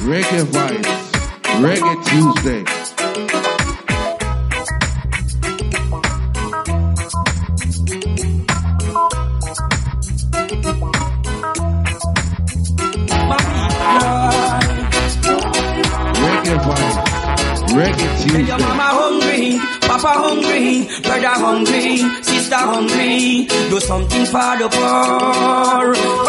Reggae 0.08 0.46
Vibes. 0.46 1.12
Reggae 1.60 1.96
Tuesday. 2.08 2.64
Reggae 16.24 16.58
Vibes. 16.64 16.83
Reggae 17.74 17.98
Tell 17.98 18.18
Tuesday. 18.22 18.44
your 18.46 18.60
mama 18.60 18.88
hungry, 19.00 19.58
papa 19.82 20.12
hungry, 20.24 20.88
brother 21.02 21.36
hungry, 21.44 21.98
sister 22.22 22.56
hungry. 22.56 23.46
Do 23.70 23.80
something 23.80 24.26
for 24.26 24.52
the 24.62 24.68
poor. 24.76 25.86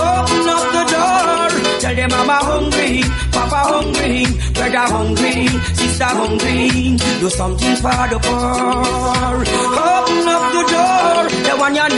Open 0.08 0.48
up 0.54 0.64
the 0.76 0.84
door. 0.94 1.50
Tell 1.80 1.94
them 1.94 2.10
mama 2.10 2.38
hungry, 2.48 3.02
papa 3.30 3.60
hungry, 3.72 4.24
brother 4.56 4.86
hungry, 4.94 5.48
sister 5.80 6.04
hungry. 6.20 6.96
Do 7.20 7.28
something 7.30 7.76
for 7.76 8.04
the 8.12 8.18
poor. 8.24 9.36
Open 9.84 10.28
up 10.34 10.44
the 10.56 10.62
door. 10.72 11.24
The 11.44 11.54
one 11.56 11.74
you're 11.74 11.90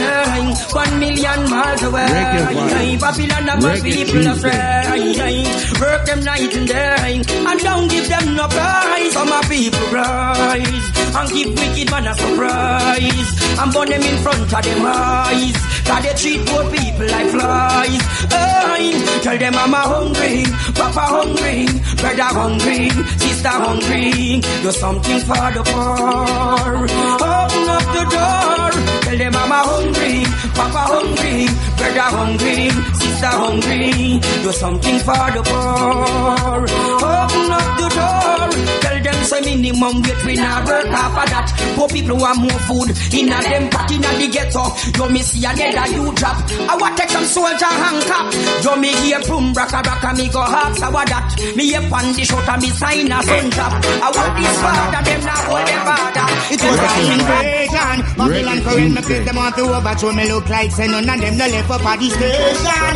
one 0.75 0.99
million 0.99 1.49
miles 1.49 1.83
away. 1.83 2.05
Reggae. 2.05 2.99
Babylon 2.99 3.49
of 3.49 3.63
my 3.63 3.79
people 3.79 4.27
astray. 4.27 5.43
Work 5.81 6.05
them 6.05 6.19
night 6.23 6.53
and 6.55 6.67
day, 6.67 7.21
and 7.47 7.59
don't 7.61 7.87
give 7.87 8.07
them 8.09 8.35
no 8.35 8.47
prize. 8.47 9.13
Some 9.13 9.29
my 9.29 9.41
people 9.47 9.87
rise 9.91 10.87
and 11.17 11.29
give 11.31 11.49
wicked 11.57 11.91
man 11.91 12.07
a 12.07 12.13
surprise, 12.15 13.29
and 13.59 13.73
burn 13.73 13.89
them 13.89 14.01
in 14.01 14.17
front 14.23 14.53
of 14.53 14.63
them 14.63 14.85
eyes. 14.85 15.55
Cause 15.87 16.03
they 16.03 16.13
treat 16.19 16.45
poor 16.47 16.63
people 16.69 17.07
like 17.07 17.29
flies. 17.29 18.03
Aye. 18.31 19.19
Tell 19.23 19.37
them 19.37 19.55
I'm 19.55 19.73
a 19.73 19.77
hungry, 19.77 20.43
papa 20.75 21.05
hungry, 21.15 21.65
brother 21.95 22.29
hungry, 22.35 22.89
sister 23.17 23.49
hungry. 23.49 24.41
Do 24.63 24.71
something 24.71 25.19
for 25.21 25.47
the 25.55 25.63
poor. 25.63 26.83
Open 26.83 27.69
up 27.75 27.85
the 27.95 28.03
door. 28.11 28.96
Tell 29.07 29.17
them 29.17 29.35
I'm 29.37 29.51
a 29.51 29.59
hungry, 29.63 30.25
papa 30.53 30.83
hungry, 30.91 31.47
brother 31.77 32.09
hungry, 32.17 32.69
sister 32.99 33.33
hungry. 33.41 34.19
Do 34.43 34.51
something 34.51 34.99
for 34.99 35.31
the 35.31 35.43
poor. 35.47 36.67
Open 37.07 37.51
up 37.55 37.67
the 37.79 37.87
door. 37.95 38.86
Say 39.27 39.41
minimum 39.43 39.99
wage 40.07 40.23
we 40.23 40.35
not 40.39 40.63
work 40.63 40.87
half 40.87 41.11
of 41.11 41.27
that. 41.27 41.51
Poor 41.75 41.91
people 41.91 42.15
want 42.15 42.39
more 42.39 42.61
food 42.63 42.95
in 43.11 43.27
a 43.27 43.35
them 43.43 43.67
pot 43.67 43.91
in 43.91 43.99
a 43.99 44.11
the 44.15 44.31
ghetto. 44.31 44.71
You 44.95 45.11
me 45.11 45.19
see 45.19 45.43
another 45.43 45.83
you 45.91 46.15
drop. 46.15 46.39
I 46.63 46.79
want 46.79 46.95
take 46.95 47.11
some 47.11 47.27
soldier 47.27 47.67
hang 47.67 47.99
cap. 48.07 48.31
You 48.63 48.79
me 48.79 48.95
hear 49.03 49.19
boom 49.27 49.51
braka 49.51 49.83
braka 49.83 50.15
me 50.15 50.31
go 50.31 50.39
ask 50.39 50.79
how 50.79 50.95
that. 50.95 51.35
Me 51.59 51.75
hear 51.75 51.83
pan 51.91 52.15
the 52.15 52.23
shot 52.23 52.47
me 52.63 52.71
sign 52.71 53.11
a 53.11 53.19
sun 53.19 53.51
drop. 53.51 53.75
I 53.75 54.07
want 54.15 54.31
this 54.39 54.55
father 54.63 55.03
them 55.03 55.19
not 55.27 55.43
hold 55.43 55.67
them 55.67 55.81
father. 55.83 56.27
It 56.47 56.63
was 56.63 56.79
an 56.79 57.11
invasion. 57.19 57.97
Babylon 58.15 58.59
current 58.63 58.95
me 58.95 59.01
place 59.03 59.27
them 59.27 59.35
want 59.35 59.59
to 59.59 59.67
overthrow 59.67 60.15
me 60.15 60.23
look 60.31 60.47
like 60.47 60.71
say 60.71 60.87
none 60.87 61.03
of 61.03 61.19
them 61.19 61.35
no 61.35 61.47
left 61.51 61.67
up 61.67 61.83
at 61.83 61.99
the 61.99 62.07
station. 62.15 62.95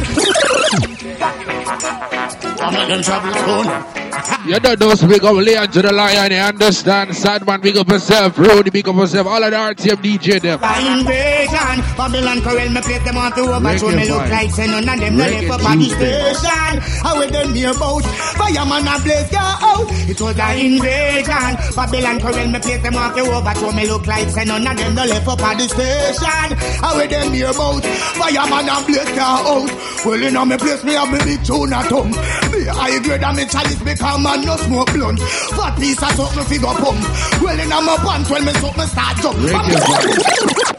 I'm 2.63 2.71
not 2.71 2.87
them 2.87 3.03
trouble 3.03 3.35
soon. 3.35 4.00
You 4.45 4.59
don't 4.59 4.79
know, 4.79 4.95
so 4.95 5.07
big 5.07 5.23
up 5.23 5.35
Leon 5.35 5.67
to 5.71 5.81
the 5.81 5.91
lion, 5.93 6.31
you 6.31 6.37
understand? 6.37 7.11
Sadman, 7.11 7.61
big 7.61 7.77
up 7.77 7.87
yourself. 7.89 8.37
Rudy, 8.37 8.69
big 8.69 8.87
up 8.87 8.95
yourself. 8.95 9.27
All 9.27 9.43
of 9.43 9.51
the 9.51 9.57
RTM 9.57 9.97
DJ 10.01 10.41
them. 10.41 10.59
Invasion. 10.61 11.77
Babylon 11.95 12.41
current 12.41 12.73
me 12.73 12.81
place 12.81 13.03
them 13.03 13.15
want 13.15 13.35
to 13.35 13.41
overthrow 13.41 13.91
me 13.91 14.09
look 14.09 14.27
like 14.29 14.49
say 14.51 14.67
none 14.67 14.87
of 14.89 14.99
them 14.99 15.17
no 15.17 15.23
Reggae 15.25 15.47
left 15.47 15.61
up 15.61 15.69
at 15.69 15.77
the 15.77 15.85
Tuesday. 15.85 16.33
station. 16.33 16.73
How 17.05 17.17
will 17.19 17.29
them 17.29 17.53
near 17.53 17.71
about? 17.71 18.03
Fireman 18.37 18.87
a 18.87 18.95
blaze 19.03 19.29
go 19.29 19.37
out. 19.39 19.87
It 20.09 20.19
was 20.21 20.37
an 20.39 20.57
invasion. 20.57 21.53
Babylon 21.75 22.19
current 22.19 22.51
me 22.51 22.59
place 22.59 22.81
them 22.81 22.93
want 22.95 23.15
to 23.15 23.21
overthrow 23.21 23.71
me 23.71 23.87
look 23.87 24.07
like 24.07 24.29
say 24.29 24.45
none 24.45 24.65
of 24.65 24.77
them 24.77 24.95
no 24.95 25.05
left 25.05 25.27
up 25.27 25.41
at 25.41 25.57
the 25.57 25.67
station. 25.69 26.57
How 26.81 26.97
will 26.97 27.07
them 27.07 27.31
near 27.31 27.51
about? 27.51 27.83
Fireman 28.17 28.69
a 28.69 28.75
blaze 28.85 29.11
go 29.13 29.21
out. 29.21 29.69
Well, 30.05 30.17
in 30.23 30.33
me 30.49 30.57
place 30.57 30.83
me 30.83 30.93
have 30.93 31.11
me 31.13 31.19
big 31.23 31.45
tune 31.45 31.73
at 31.73 31.85
home. 31.91 32.09
Me 32.49 32.65
high 32.65 32.97
grade 33.03 33.23
and 33.23 33.37
me 33.37 33.45
chalice 33.45 33.81
become 34.11 34.23
man 34.23 34.45
no 34.45 34.55
smoke 34.57 34.91
blunt. 34.93 35.19
Fat 35.19 35.77
piece 35.77 36.01
of 36.03 36.11
something 36.11 36.43
figure 36.45 36.67
pump. 36.67 36.99
Well, 37.41 37.59
in 37.59 37.69
my 37.69 37.97
pants 37.97 38.29
when 38.29 38.45
me 38.45 38.53
something 38.53 38.87
start 38.87 39.17
jump. 39.17 39.37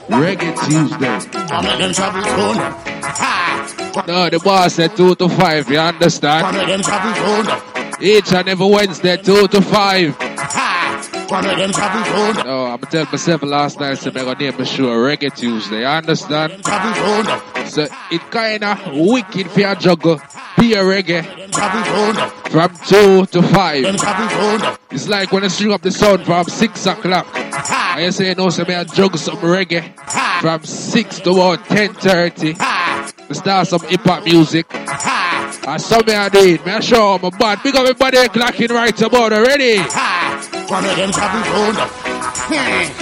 Reggae 0.08 0.52
Tuesday. 0.66 1.30
I'm 1.50 1.64
not 1.64 1.78
them 1.78 1.92
trouble 1.92 2.22
soon. 2.22 2.56
Ha! 3.02 4.04
No, 4.06 4.30
the 4.30 4.38
boss 4.38 4.74
said 4.74 4.96
2 4.96 5.14
to 5.16 5.28
5, 5.28 5.70
you 5.70 5.78
I'm 5.78 5.94
understand? 5.94 6.56
not 6.56 6.66
them 6.66 6.82
trouble 6.82 7.14
soon. 7.14 8.02
Each 8.02 8.32
and 8.32 8.48
every 8.48 8.66
Wednesday, 8.66 9.16
2 9.16 9.48
to 9.48 9.62
5. 9.62 10.31
Not 11.32 11.56
them 11.56 11.72
trouble 11.72 12.04
soon. 12.04 12.46
No, 12.46 12.66
I'm 12.66 12.80
myself 13.10 13.42
last 13.42 13.80
night, 13.80 13.96
so 13.96 14.10
I'm 14.10 14.14
gonna 14.16 14.34
name 14.38 14.54
the 14.54 14.66
show 14.66 14.90
Reggae 14.90 15.34
Tuesday, 15.34 15.82
I 15.82 15.96
understand? 15.96 16.62
So 17.68 17.86
it 18.10 18.30
kinda 18.30 18.78
wicked 18.92 19.50
for 19.50 19.60
your 19.60 19.74
juggle. 19.76 20.20
Be 20.58 20.74
a 20.74 20.82
reggae 20.82 21.24
from 22.50 22.70
2 22.86 23.26
to 23.26 23.42
5. 23.42 23.82
Them 23.82 23.96
trouble 23.96 24.28
soon. 24.28 24.76
It's 24.90 25.08
like 25.08 25.32
when 25.32 25.44
I 25.44 25.48
string 25.48 25.72
up 25.72 25.80
the 25.80 25.90
sound 25.90 26.26
from 26.26 26.44
6 26.44 26.86
o'clock. 26.86 27.26
Ha! 27.32 27.94
And 27.96 28.04
you 28.04 28.12
say, 28.12 28.34
no, 28.34 28.50
so 28.50 28.64
I 28.68 28.84
juggle 28.84 29.18
some 29.18 29.38
reggae 29.38 29.82
from 30.42 30.62
6 30.62 31.20
to 31.20 31.30
about 31.30 31.64
10.30. 31.64 32.58
Ha! 32.58 33.10
I 33.30 33.32
start 33.32 33.68
some 33.68 33.80
hip 33.88 34.02
hop 34.02 34.24
music. 34.24 34.66
I 34.70 35.78
saw 35.78 36.02
me 36.06 36.12
I 36.12 36.28
do 36.28 36.40
it. 36.40 36.66
Me 36.66 36.72
I 36.72 36.80
show 36.80 37.14
a 37.14 37.30
bad. 37.30 37.62
Big 37.62 37.74
up 37.74 37.82
everybody 37.82 38.18
clocking 38.28 38.68
right 38.68 39.00
about 39.00 39.32
already. 39.32 39.78
Ha! 39.78 40.11
One 40.68 40.84
of 40.84 40.96
them 40.96 41.12
trouble 41.12 41.44
soon. 41.44 41.76
Hmm. 42.48 42.92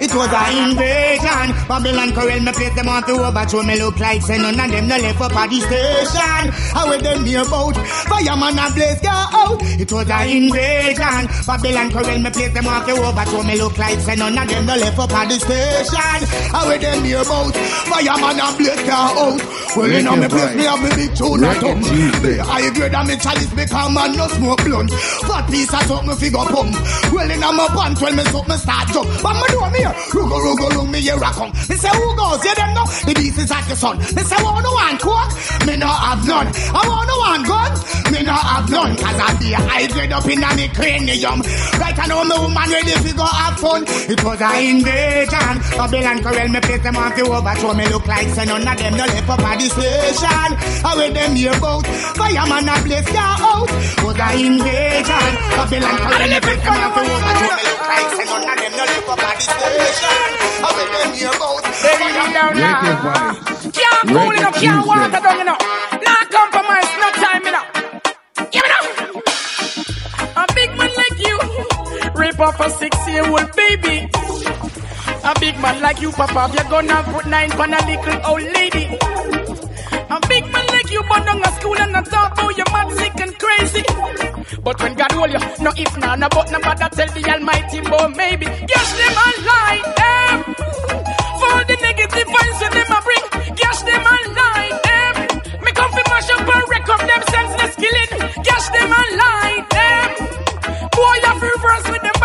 It 0.00 0.14
was 0.14 0.30
an 0.30 0.70
invasion. 0.70 1.48
Babylon 1.66 2.12
current 2.12 2.44
me 2.44 2.52
place 2.52 2.74
them 2.74 2.86
want 2.86 3.06
to 3.06 3.14
overthrow 3.18 3.62
me 3.62 3.78
look 3.78 3.98
like 3.98 4.22
say 4.22 4.38
none 4.38 4.58
of 4.58 4.70
them 4.70 4.88
no 4.88 4.96
left 4.96 5.20
up 5.20 5.34
at 5.34 5.50
the 5.50 5.60
station. 5.60 6.44
How 6.74 6.88
will 6.88 7.00
them 7.00 7.24
near 7.24 7.42
about? 7.42 7.76
Fireman 8.06 8.58
and 8.58 8.74
blaze 8.74 9.00
go 9.00 9.10
out. 9.10 9.58
It 9.62 9.90
was 9.90 10.08
an 10.10 10.28
invasion. 10.28 11.22
Babylon 11.46 11.90
current 11.90 12.22
me 12.22 12.30
place 12.30 12.52
them 12.54 12.64
want 12.64 12.86
to 12.86 12.94
overthrow 12.94 13.42
me 13.42 13.58
look 13.58 13.78
like 13.78 13.98
say 14.00 14.16
none 14.16 14.38
of 14.38 14.48
them 14.48 14.66
no 14.66 14.76
left 14.76 14.98
up 14.98 15.12
at 15.12 15.28
the 15.28 15.38
station. 15.38 16.20
How 16.52 16.68
will 16.68 16.78
them 16.78 17.02
near 17.02 17.22
about? 17.22 17.54
Fireman 17.90 18.38
and 18.38 18.56
blaze 18.56 18.82
go 18.86 18.94
out. 18.94 19.40
Well, 19.76 19.92
in 19.92 20.06
Reggae 20.06 20.20
me 20.20 20.28
place 20.28 20.54
me 20.56 20.64
have 20.64 20.82
me 20.82 20.90
big 20.96 21.14
tune 21.14 21.44
at 21.44 21.56
home. 21.58 21.82
I 21.82 22.70
grade 22.70 22.94
and 22.94 23.08
me 23.08 23.16
chalice 23.16 23.52
become 23.54 23.94
man 23.94 24.16
no 24.16 24.26
smoke 24.28 24.64
blunt. 24.64 24.90
Fat 25.26 25.50
piece 25.50 25.72
of 25.74 25.82
something 25.82 26.16
figure 26.16 26.46
pump. 26.48 26.74
Well 27.12 27.30
in 27.30 27.40
my 27.40 27.66
pants 27.74 28.00
when 28.00 28.16
me 28.16 28.24
something 28.24 28.56
start 28.56 28.88
jump. 28.94 29.08
But 29.22 29.34
me 29.34 29.46
do 29.50 29.60
me 29.70 29.87
here. 29.88 30.12
Rugo, 30.12 30.36
rugo, 30.38 30.68
rugo, 30.70 30.90
me 30.90 31.00
here 31.00 31.16
I 31.22 31.32
come. 31.32 31.52
Me 31.68 31.76
say 31.76 31.88
who 31.88 32.16
goes? 32.16 32.44
You 32.44 32.54
them 32.54 32.74
know 32.74 32.86
the 32.86 33.12
beast 33.14 33.38
is 33.38 33.50
like 33.50 33.68
the 33.68 33.76
sun. 33.76 33.98
They 33.98 34.22
say 34.22 34.36
want 34.42 34.62
no 34.64 34.72
one 34.72 34.98
coke? 34.98 35.32
Me 35.66 35.76
no 35.76 35.88
have 35.88 36.26
none. 36.26 36.48
I 36.48 36.80
want 36.86 37.06
no 37.08 37.16
one 37.18 37.42
gun? 37.44 37.72
Me 38.12 38.22
no 38.22 38.32
have 38.32 38.68
none. 38.70 38.96
Cause 38.96 39.18
I 39.20 39.28
be 39.38 39.48
hydrated 39.52 40.12
up 40.12 40.26
in 40.26 40.40
me 40.56 40.68
cranium. 40.72 41.40
Right 41.80 41.98
I 41.98 42.06
know 42.06 42.24
me 42.24 42.36
woman 42.38 42.68
ready 42.70 42.92
to 42.92 43.12
go 43.14 43.24
have 43.24 43.58
fun. 43.58 43.84
It 43.86 44.20
was 44.24 44.40
a 44.40 44.50
invasion. 44.58 45.54
Babylon 45.76 46.18
Corel 46.24 46.48
me 46.50 46.60
place 46.60 46.82
them 46.82 46.96
on 46.96 47.12
the 47.16 47.22
overthrow. 47.24 47.74
Me 47.74 47.86
look 47.88 48.06
like 48.06 48.28
say 48.28 48.44
none 48.44 48.66
of 48.66 48.76
them 48.78 48.94
no 48.96 49.04
left 49.04 49.28
up 49.28 49.40
at 49.40 49.56
the 49.60 49.68
station. 49.68 50.50
How 50.82 50.96
with 50.96 51.14
them 51.14 51.36
here 51.36 51.58
bout? 51.60 51.84
Fireman 52.16 52.68
a 52.68 52.74
blaze 52.84 53.10
ya 53.12 53.36
out. 53.38 53.70
Was 54.04 54.18
a 54.18 54.28
invasion. 54.36 55.32
Babylon 55.56 55.96
Corel 56.00 56.28
me 56.28 56.38
place 56.40 56.62
them 56.64 56.76
on 56.76 56.90
the 56.94 57.00
overthrow. 57.12 57.50
Me 57.56 57.62
look 57.68 57.82
like 57.88 58.10
say 58.16 58.24
none 58.24 58.46
of 58.48 58.56
them 58.58 58.72
no 58.72 58.84
left 58.84 59.08
up 59.08 59.22
at 59.22 59.36
the 59.36 59.42
station. 59.42 59.77
Can't 63.72 64.54
can't 64.54 64.86
water 64.86 65.10
down 65.10 65.56
compromise. 66.30 66.88
A 70.36 70.46
big 70.54 70.70
man 70.78 70.90
like 70.96 71.18
you, 71.18 71.38
rape 72.14 72.40
off 72.40 72.60
a 72.60 72.70
six-year-old 72.70 73.52
baby. 73.56 74.08
A 75.24 75.34
big 75.40 75.58
man 75.60 75.80
like 75.80 76.00
you, 76.00 76.10
Papa, 76.12 76.50
you're 76.54 76.70
gonna 76.70 77.02
put 77.12 77.26
nine 77.26 77.52
on 77.52 77.74
a 77.74 77.86
little 77.86 78.26
old 78.26 78.42
lady. 78.42 78.98
A 80.10 80.20
big 80.28 80.44
man 80.52 80.67
like 80.88 80.92
you, 80.92 81.08
but 81.08 81.24
down 81.24 81.42
a 81.42 81.60
school 81.60 81.78
and 81.78 81.92
not 81.92 82.06
talk 82.06 82.32
oh, 82.38 82.44
about 82.44 82.58
you 82.58 82.64
mad, 82.72 82.92
sick 82.96 83.20
and 83.20 83.38
crazy. 83.38 83.82
But 84.62 84.80
when 84.80 84.94
God 84.94 85.12
hold 85.12 85.30
you, 85.30 85.64
no 85.64 85.72
if 85.76 85.96
now, 85.98 86.14
no 86.14 86.28
but 86.30 86.50
no 86.50 86.60
bother 86.60 86.88
tell 86.88 87.08
the 87.08 87.30
Almighty, 87.30 87.80
but 87.80 88.16
maybe. 88.16 88.46
Yes, 88.46 88.88
them 88.98 89.16
a 89.24 89.28
lie, 89.48 89.82
them. 89.98 90.38
For 91.40 91.58
the 91.68 91.76
negative 91.80 92.28
vibes 92.28 92.60
when 92.60 92.72
them 92.72 92.92
a 92.96 93.00
bring, 93.06 93.24
yes, 93.56 93.82
them 93.82 94.06
a 94.06 94.16
lie, 94.38 94.72
them. 94.86 95.14
Me 95.64 95.70
come 95.72 95.92
fi 95.92 96.02
mash 96.08 96.30
up 96.30 96.48
and 96.48 96.64
wreck 96.70 96.88
up 96.88 97.00
them 97.00 97.22
senseless 97.32 97.74
killing. 97.76 98.10
Yes, 98.44 98.64
them 98.70 98.90
a 98.92 99.02
lie, 99.20 99.58
them. 99.74 100.08
Boy, 100.96 101.14
you 101.24 101.32
fi 101.40 101.46
reverse 101.46 101.86
with 101.92 102.02
them 102.02 102.17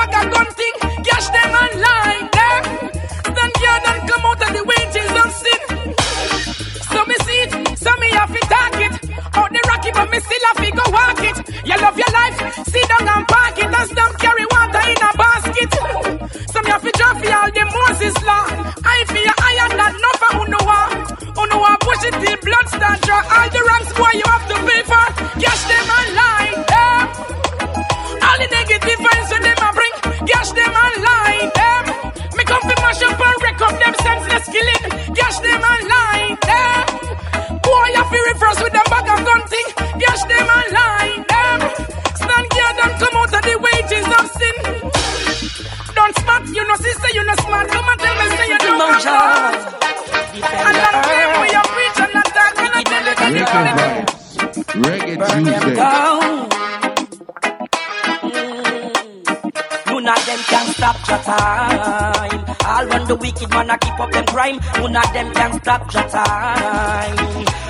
have 8.23 8.39
to 8.39 8.47
talk 8.47 8.79
it. 8.79 8.93
Out 9.35 9.49
the 9.51 9.61
rocky, 9.67 9.91
but 9.91 10.07
me 10.09 10.19
still 10.19 10.45
have 10.47 10.59
to 10.63 10.69
go 10.71 10.85
walk 10.95 11.19
it. 11.27 11.37
You 11.67 11.75
love 11.75 11.97
your 11.99 12.11
life, 12.15 12.37
sit 12.71 12.87
down 12.87 13.07
and 13.07 13.27
park 13.27 13.57
it. 13.59 13.67
And 13.67 13.87
stop 13.91 14.11
carry 14.19 14.45
water 14.47 14.83
in 14.87 14.99
a 15.03 15.11
basket. 15.19 15.71
So 16.51 16.57
me 16.63 16.69
have 16.71 16.83
to 16.87 16.91
drop 16.95 17.15
for 17.19 17.33
all 17.35 17.51
the 17.51 17.63
Moses 17.67 18.15
law. 18.23 18.45
I 18.87 18.97
feel 19.11 19.33
iron 19.51 19.71
that 19.75 19.93
no 19.99 20.11
for 20.21 20.31
what. 20.67 21.13
Who 21.35 21.77
push 21.83 22.03
it 22.07 22.15
till 22.23 22.37
blood 22.47 22.67
start 22.71 22.99
draw. 23.03 23.21
All 23.35 23.49
the 23.51 23.61
ranks 23.67 23.91
boy 23.93 24.13
you 24.15 24.27
have 24.31 24.45
to 24.51 24.55
pay 24.67 24.81
for. 24.87 25.05
Cash 25.43 25.63
them 25.67 25.87
and 25.97 26.09
lie, 26.19 26.53
them. 26.71 27.03
Eh? 27.03 28.23
All 28.23 28.37
the 28.39 28.47
negative 28.55 28.99
vibes 29.03 29.29
when 29.31 29.41
them 29.43 29.59
a 29.67 29.69
bring. 29.75 29.95
Cash 30.31 30.51
them 30.55 30.73
and 30.83 30.97
lie, 31.07 31.43
them. 31.59 31.83
Eh? 31.91 32.37
Me 32.37 32.43
come 32.47 32.63
fi 32.67 32.75
mash 32.83 33.03
up 33.03 33.19
and 33.19 33.37
wreck 33.43 33.61
up 33.67 33.75
them 33.83 33.95
senseless 33.99 34.45
killing. 34.47 34.83
Cash 35.11 35.39
them 35.43 35.61
and 35.71 35.83
lie, 35.91 36.37
them. 36.47 36.87
Eh? 36.87 37.32
That 49.01 50.33
you 50.35 50.41
Reggae 54.81 55.15
Tuesday. 55.29 55.75
Mm. 58.23 58.93
None 60.03 60.07
of 60.09 60.25
them 60.25 60.39
can 60.39 60.65
stop 60.73 60.97
your 61.07 61.19
time. 61.19 62.42
All 62.73 62.87
run 62.87 63.07
the 63.07 63.15
wicked 63.15 63.49
man 63.51 63.69
a 63.69 63.77
keep 63.77 63.99
up 63.99 64.11
them 64.11 64.25
crime. 64.25 64.57
None 64.81 64.95
of 64.95 65.13
them 65.13 65.31
can 65.33 65.61
stop 65.61 65.93
your 65.93 66.09
time. 66.09 67.17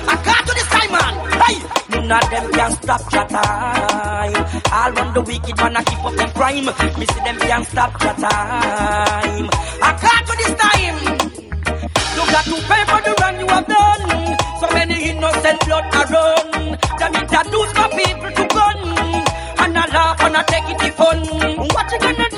I 0.08 0.16
can't 0.24 0.46
do 0.46 0.52
this 0.54 0.68
time, 0.72 0.92
man. 0.96 1.14
Hey, 1.44 1.56
none 1.92 2.24
of 2.24 2.30
them 2.30 2.52
can 2.52 2.72
stop 2.80 3.12
your 3.12 3.26
time. 3.28 4.46
All 4.72 4.92
run 4.92 5.12
the 5.12 5.20
wicked 5.20 5.56
man 5.58 5.76
a 5.76 5.84
keep 5.84 6.04
up 6.04 6.14
them 6.14 6.30
crime. 6.30 6.64
Me 6.98 7.04
see 7.04 7.20
them 7.20 7.38
can 7.38 7.64
stop 7.64 7.92
your 8.00 8.14
time. 8.14 9.46
I 9.84 9.90
can't 10.00 10.24
do 10.24 10.32
this 10.40 10.54
time. 10.56 10.98
You 12.16 12.24
got 12.32 12.44
to 12.48 12.56
pay 12.64 12.82
for 12.88 13.00
the 13.04 13.12
wrong 13.20 13.36
you 13.40 13.48
have 13.52 13.66
done. 13.68 14.08
So 14.60 14.66
many 14.72 14.96
innocent 15.10 15.60
blood 15.66 15.84
are 16.00 16.08
run. 16.16 16.78
Them 16.96 17.12
introduce 17.20 17.72
my 17.76 17.88
people 17.92 18.32
to 18.40 18.44
gun. 18.56 18.78
And 19.60 19.76
I 19.76 19.86
laugh 19.92 20.20
and 20.24 20.36
I 20.36 20.42
take 20.44 20.68
it 20.72 20.78
the 20.80 20.90
fun. 20.96 21.18
What 21.76 21.92
you 21.92 21.98
gonna 22.00 22.28
do 22.30 22.33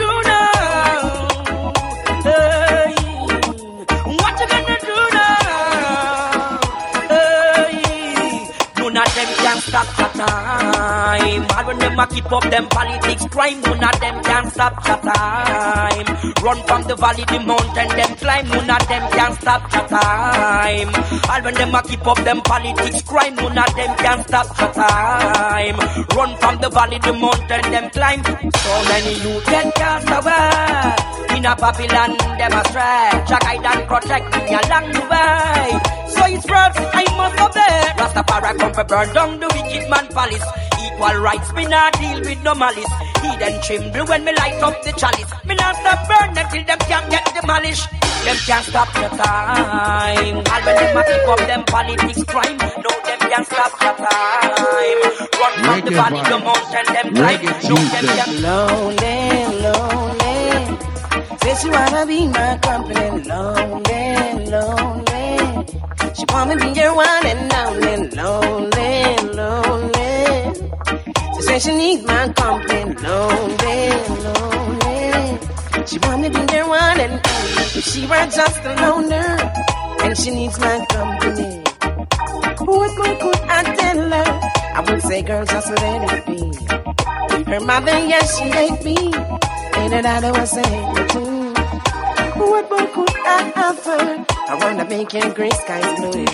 stop. 9.67 9.99
your 9.99 10.06
time. 10.17 11.47
All 11.57 11.67
when 11.67 11.79
them 11.79 11.99
a 11.99 12.07
keep 12.07 12.31
up 12.33 12.43
them 12.51 12.69
politics 12.69 13.27
crime, 13.27 13.61
none 13.61 13.85
of 13.85 14.01
them 14.01 14.23
can 14.23 14.51
stop 14.51 14.75
your 14.87 14.99
time. 14.99 16.07
Run 16.43 16.59
from 16.67 16.83
the 16.85 16.97
valley, 16.97 17.25
the 17.25 17.41
mountain, 17.41 17.89
them 17.89 18.17
climb, 18.17 18.49
none 18.49 18.71
of 18.71 18.89
them 18.89 19.11
can 19.13 19.33
stop 19.41 19.73
your 19.73 19.89
time. 19.89 20.89
All 21.31 21.43
when 21.43 21.55
them 21.55 21.75
a 21.75 21.83
keep 21.83 22.07
up 22.07 22.19
them 22.25 22.41
politics 22.43 23.03
crime, 23.03 23.37
none 23.37 23.59
of 23.59 23.77
them 23.77 23.97
can 23.97 24.25
stop 24.27 24.49
your 24.59 24.73
time. 24.73 25.77
Run 26.17 26.37
from 26.39 26.61
the 26.61 26.71
valley, 26.71 26.99
the 26.99 27.13
mountain, 27.13 27.71
them 27.71 27.91
climb. 27.91 28.23
So 28.25 28.73
many 28.89 29.15
you 29.25 29.41
get 29.45 29.75
cast 29.75 30.09
away. 30.09 31.37
In 31.37 31.45
a 31.45 31.55
Babylon, 31.55 32.17
them 32.39 32.53
a 32.53 32.63
stretch, 32.69 33.31
a 33.31 33.39
guide 33.45 33.67
and 33.67 33.87
protect 33.87 34.25
me 34.37 34.55
along 34.57 34.91
the 34.93 35.01
way. 35.11 35.79
So 36.09 36.25
it's 36.25 36.47
words 36.47 36.77
I 36.81 37.05
must 37.17 37.39
obey. 37.39 37.77
Rastafari 38.01 38.59
come 38.59 38.73
for 38.73 38.85
burn 38.85 39.13
down 39.13 39.41
the 39.41 39.47
wicked 39.53 39.91
man 39.91 40.06
palace. 40.07 40.45
Equal 40.85 41.20
rights, 41.20 41.53
me 41.53 41.66
not 41.66 41.93
deal 41.99 42.20
with 42.20 42.43
no 42.43 42.55
malice. 42.55 42.93
He 43.23 43.37
then 43.37 43.61
tremble 43.62 44.07
when 44.07 44.24
me 44.24 44.33
light 44.33 44.62
up 44.62 44.83
the 44.83 44.93
chalice. 44.93 45.31
Me 45.45 45.55
not 45.55 45.77
stop 45.77 46.09
burn 46.09 46.37
until 46.37 46.65
them 46.65 46.78
can't 46.91 47.11
get 47.11 47.24
demolished. 47.35 47.89
Them 48.24 48.37
can't 48.47 48.65
stop 48.65 48.95
your 48.97 49.11
time. 49.11 50.37
All 50.37 50.62
when 50.66 50.77
them 50.77 50.97
a 50.97 51.03
keep 51.05 51.28
up 51.28 51.39
them 51.39 51.65
politics 51.65 52.24
crime. 52.24 52.59
No, 52.59 52.93
them 53.07 53.20
can't 53.31 53.47
stop 53.47 53.73
your 53.81 53.95
time. 53.95 54.99
Run 55.41 55.53
from 55.55 55.81
the 55.85 55.91
Reggae 55.91 55.95
valley, 55.95 56.23
the 56.27 56.39
vibes. 56.39 56.45
mountain, 56.45 56.87
them 56.95 57.15
climb. 57.15 57.45
No, 57.69 57.77
them 57.77 58.07
can't 58.16 58.41
Lonely, 58.43 59.62
lonely. 59.62 60.86
Says 61.47 61.62
she 61.62 61.70
wanna 61.70 62.05
be 62.06 62.27
my 62.27 62.59
company. 62.59 63.23
Lonely, 63.23 64.47
lonely. 64.51 65.64
She 66.16 66.24
wanna 66.32 66.56
be 66.56 66.68
your 66.81 66.93
one 66.97 67.24
and 67.24 67.52
only. 67.62 68.09
Lonely, 68.18 69.16
lonely. 69.39 70.10
She 71.36 71.43
says 71.43 71.62
she 71.62 71.73
needs 71.77 72.02
my 72.05 72.32
company. 72.32 72.94
Lonely, 72.94 73.78
lonely. 74.27 75.39
She 75.86 75.98
wanna 76.01 76.31
be 76.31 76.43
your 76.52 76.66
one 76.68 76.98
and 77.06 77.20
only. 77.24 77.81
She 77.81 78.01
were 78.10 78.27
just 78.27 78.64
a 78.64 78.74
loner, 78.82 79.39
and 80.02 80.18
she 80.18 80.31
needs 80.32 80.59
my 80.59 80.85
company. 80.86 81.62
What 82.59 82.93
more 82.98 83.16
could 83.23 83.40
I 83.48 83.62
tell 83.77 84.10
her? 84.10 84.28
I 84.74 84.81
would 84.81 85.01
say, 85.01 85.23
girl, 85.23 85.44
just 85.47 85.70
let 85.70 86.12
it 86.12 86.27
be. 86.27 86.40
Her 87.52 87.60
mother, 87.60 87.98
yes, 88.12 88.36
she 88.36 88.47
hate 88.51 88.82
me. 88.85 89.12
And 89.78 89.93
her 89.93 90.02
daughter 90.02 90.32
was 90.32 90.51
saying 90.51 91.36
What 92.39 92.71
more 92.71 92.87
could 92.95 93.17
I 93.25 93.53
offer? 93.57 94.25
I 94.51 94.55
wanna 94.61 94.85
make 94.85 95.13
your 95.13 95.31
gray 95.33 95.51
skies 95.51 95.89
blue. 95.97 96.27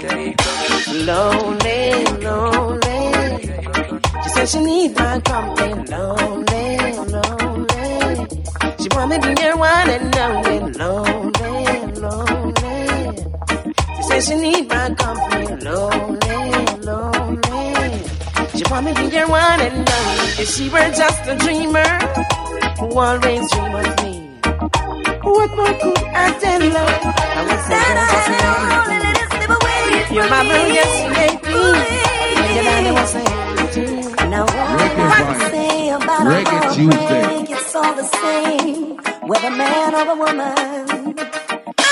Lonely, 1.07 2.05
lonely. 2.27 3.03
She 4.23 4.29
said 4.31 4.49
she 4.49 4.61
need 4.61 4.97
my 4.97 5.21
company. 5.21 5.75
Lonely, 5.95 6.67
lonely. 7.15 8.27
She 8.81 8.89
to 8.89 9.19
be 9.23 9.43
your 9.43 9.57
one 9.57 9.91
and 9.91 10.17
only. 10.17 10.59
Lonely, 10.73 11.93
lonely. 12.03 12.79
She 13.97 14.03
said 14.03 14.23
she 14.25 14.35
need 14.35 14.69
my 14.69 14.95
company. 14.95 15.47
Lonely, 15.65 16.39
lonely. 16.83 18.03
She 18.57 18.65
to 18.65 18.95
be 18.97 19.17
your 19.17 19.29
one 19.29 19.61
and 19.61 19.89
only. 19.89 20.43
If 20.43 20.49
she 20.49 20.69
were 20.69 20.91
just 20.91 21.27
a 21.29 21.37
dreamer 21.37 21.91
who 22.79 22.99
always 22.99 23.51
dream 23.53 23.75
of 23.77 24.03
me. 24.03 24.32
What 25.25 25.51
more 25.57 25.75
could 25.83 25.99
I 26.15 26.33
tell 26.41 26.63
you? 26.63 26.73
I 26.75 27.43
was 27.47 27.65
that 27.71 27.97
I 27.97 28.05
had 28.13 28.31
it 28.35 28.45
all 28.51 28.91
and 28.93 29.03
let 29.07 29.17
it 29.23 29.29
slip 29.31 29.51
away. 29.57 30.17
Your 30.17 30.27
mama 30.29 30.55
yesterday 30.79 31.33
too. 31.47 31.73
Your 32.55 32.65
daddy 32.65 32.91
was 32.91 33.11
saying. 33.11 34.31
Now 34.31 34.45
what 34.47 34.91
do 34.97 35.03
I 35.03 35.51
say 35.51 35.91
about 35.91 36.23
Reggae 36.27 36.59
a 36.59 36.75
Tuesday. 36.75 37.53
It's 37.55 37.75
all 37.75 37.95
the 37.95 38.03
same, 38.05 38.97
whether 39.29 39.51
man 39.51 39.95
or 39.95 40.07
a 40.11 40.15
woman. 40.17 41.15
Ah! 41.79 41.89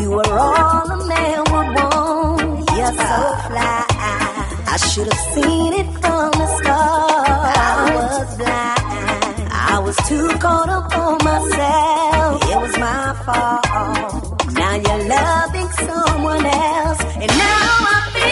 You 0.00 0.10
were 0.10 0.38
all 0.38 0.90
a 0.90 0.96
man 1.08 1.38
would 1.52 1.68
want. 1.76 2.70
You're 2.76 2.86
so 2.86 3.14
fly. 3.48 3.86
I 4.66 4.76
should 4.76 5.06
have 5.12 5.24
seen 5.34 5.72
it 5.72 5.86
from 6.02 6.30
the 6.32 6.46
start. 6.58 7.56
I 7.56 7.94
was 7.94 8.36
was 9.96 10.08
too 10.08 10.28
caught 10.38 10.68
up 10.68 10.96
on 10.96 11.18
myself. 11.24 12.42
It 12.50 12.60
was 12.60 12.78
my 12.78 13.14
fault. 13.24 14.52
Now 14.52 14.74
you're 14.74 15.08
loving 15.08 15.70
someone 15.88 16.46
else, 16.46 17.00
and 17.22 17.30
now 17.30 17.76
I 17.94 18.10
feel 18.12 18.23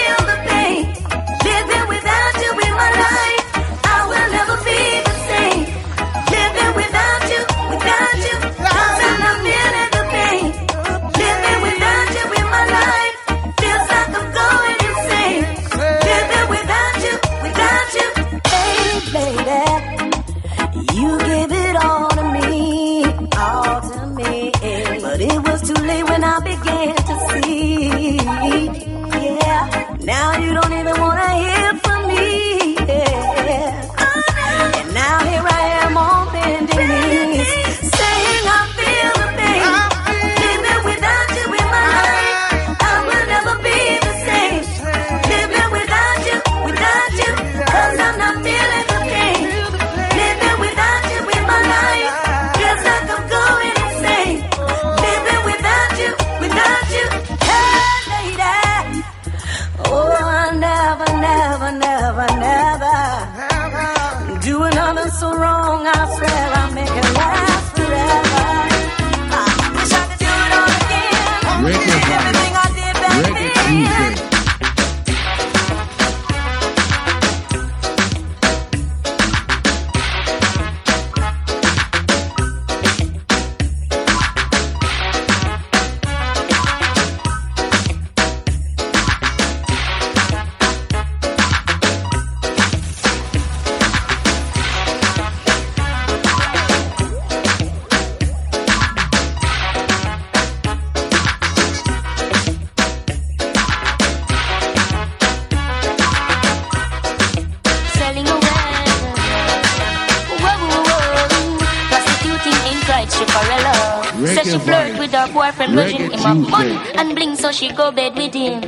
so 117.52 117.66
she 117.66 117.72
go 117.72 117.90
bed 117.90 118.14
with 118.16 118.34
him. 118.34 118.60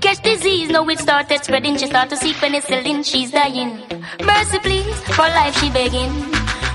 Catch 0.00 0.22
disease, 0.22 0.70
now 0.70 0.88
it 0.88 0.98
started 0.98 1.42
spreading. 1.44 1.76
She 1.76 1.86
start 1.86 2.08
to 2.10 2.16
see 2.16 2.32
penicillin, 2.32 3.04
she's 3.04 3.30
dying. 3.30 3.80
Mercy, 4.24 4.58
please, 4.58 5.00
for 5.16 5.28
life 5.38 5.54
she 5.58 5.70
begging. 5.70 6.10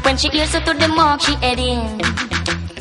When 0.04 0.18
she 0.18 0.30
hears 0.30 0.54
her 0.54 0.62
to 0.62 0.74
the 0.78 0.88
mark, 0.88 1.22
she 1.22 1.36
heading. 1.36 1.80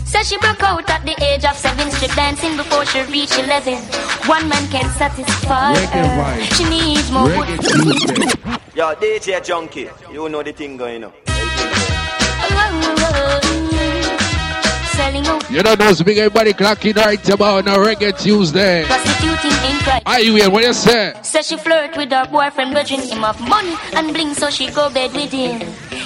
Says 0.05 0.29
she 0.29 0.39
broke 0.39 0.63
out 0.63 0.89
at 0.91 1.05
the 1.05 1.15
age 1.25 1.45
of 1.45 1.57
seven, 1.57 1.91
strip 1.91 2.13
dancing 2.13 2.57
before 2.57 2.85
she 2.87 3.01
reached 3.03 3.39
eleven. 3.39 3.79
One 4.27 4.49
man 4.49 4.69
can 4.69 4.89
satisfy 4.91 5.75
her. 5.75 6.41
She 6.55 6.65
needs 6.69 7.11
more 7.11 7.29
Reggae 7.29 7.39
wood. 7.39 7.61
Tuesday. 7.61 8.27
Yo, 8.75 8.95
DJ 8.95 9.41
Junky, 9.41 10.13
you 10.13 10.29
know 10.29 10.43
the 10.43 10.53
thing 10.53 10.77
going 10.77 11.05
on. 11.05 11.13
Oh, 11.29 12.55
oh, 12.55 13.51
oh. 13.55 13.62
You 15.53 15.63
don't 15.63 15.79
know, 15.79 15.93
so 15.93 16.03
big 16.05 16.17
everybody 16.17 16.53
clocking 16.55 16.97
right 16.97 17.29
about 17.29 17.67
now, 17.67 17.77
Reggae 17.77 18.19
Tuesday. 18.19 18.85
prostituting 18.87 19.71
in 19.71 19.79
pride. 19.81 20.03
Are 20.07 20.21
you 20.21 20.37
here? 20.37 20.49
What 20.51 20.65
you 20.65 20.73
say? 20.73 21.13
Says 21.23 21.49
she 21.49 21.59
flirt 21.59 21.95
with 21.97 22.11
her 22.11 22.27
boyfriend, 22.27 22.73
but 22.73 22.89
virgin 22.89 23.01
him 23.01 23.23
of 23.23 23.39
money 23.41 23.75
and 23.95 24.15
bling, 24.15 24.33
so 24.33 24.49
she 24.49 24.71
go 24.71 24.89
bed 24.91 25.13
with 25.13 25.31
him. 25.31 25.61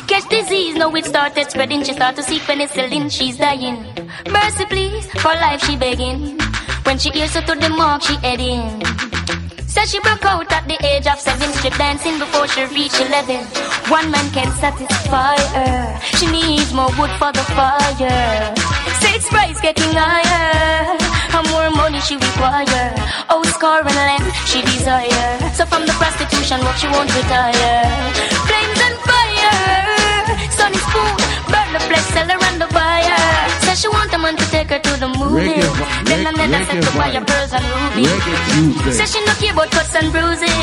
Catch 0.08 0.28
disease, 0.28 0.74
now 0.74 0.92
it 0.94 1.04
started 1.04 1.48
spreading. 1.50 1.84
She 1.84 1.92
start 1.92 2.16
to 2.16 2.22
see 2.22 2.38
penicillin, 2.38 3.10
she's 3.10 3.38
dying. 3.38 3.84
Mercy, 4.30 4.64
please, 4.66 5.06
for 5.22 5.34
life 5.34 5.62
she 5.64 5.76
begging. 5.76 6.38
When 6.84 6.98
she 6.98 7.10
hears 7.10 7.34
her 7.34 7.42
to 7.42 7.54
the 7.54 7.68
mark, 7.68 8.02
she 8.02 8.16
heading. 8.16 8.82
Says 9.68 9.90
she 9.90 10.00
broke 10.00 10.24
out 10.24 10.50
at 10.50 10.66
the 10.66 10.78
age 10.84 11.06
of 11.06 11.20
seven, 11.20 11.52
strip 11.52 11.74
dancing 11.74 12.18
before 12.18 12.48
she 12.48 12.64
reached 12.74 13.00
eleven. 13.00 13.44
One 13.88 14.10
man 14.10 14.28
can 14.32 14.50
satisfy 14.52 15.36
her. 15.54 16.00
She 16.16 16.26
needs 16.26 16.72
more 16.72 16.90
wood 16.98 17.10
for 17.18 17.30
the 17.30 17.44
fire. 17.54 18.54
Getting 19.66 19.98
higher. 19.98 20.94
How 21.34 21.42
more 21.50 21.70
money 21.74 21.98
she 21.98 22.14
require. 22.14 22.94
Oh, 23.28 23.42
score 23.50 23.82
and 23.82 23.98
land 23.98 24.22
she 24.46 24.62
desire. 24.62 25.26
So 25.58 25.66
from 25.66 25.82
the 25.82 25.94
prostitution 25.98 26.62
what 26.62 26.78
she 26.78 26.86
won't 26.86 27.10
retire. 27.10 27.82
Flames 28.46 28.78
and 28.86 28.96
fire. 29.02 29.58
Sunny 30.54 30.78
spoon, 30.86 31.14
burn 31.50 31.68
the 31.74 31.82
flesh, 31.82 32.06
sell 32.14 32.28
her 32.30 32.38
and 32.46 32.62
the 32.62 32.68
buyer. 32.70 33.18
Says 33.66 33.80
she 33.82 33.88
want 33.88 34.14
a 34.14 34.18
man 34.22 34.36
to 34.38 34.46
take 34.54 34.70
her 34.70 34.78
to 34.78 34.92
the 35.02 35.08
movies. 35.18 35.58
Reggae 35.58 35.66
vi- 35.74 36.04
Then 36.06 36.20
another 36.30 36.62
reggae 36.62 36.66
set 36.70 36.82
to 36.86 36.90
buy 36.94 37.10
her 37.10 37.24
pearls 37.26 37.52
and 37.58 37.66
rubies. 37.66 38.94
Says 38.94 39.10
she 39.10 39.18
no 39.26 39.34
care 39.34 39.50
about 39.52 39.70
cuts 39.74 39.94
and 39.98 40.12
bruises. 40.14 40.54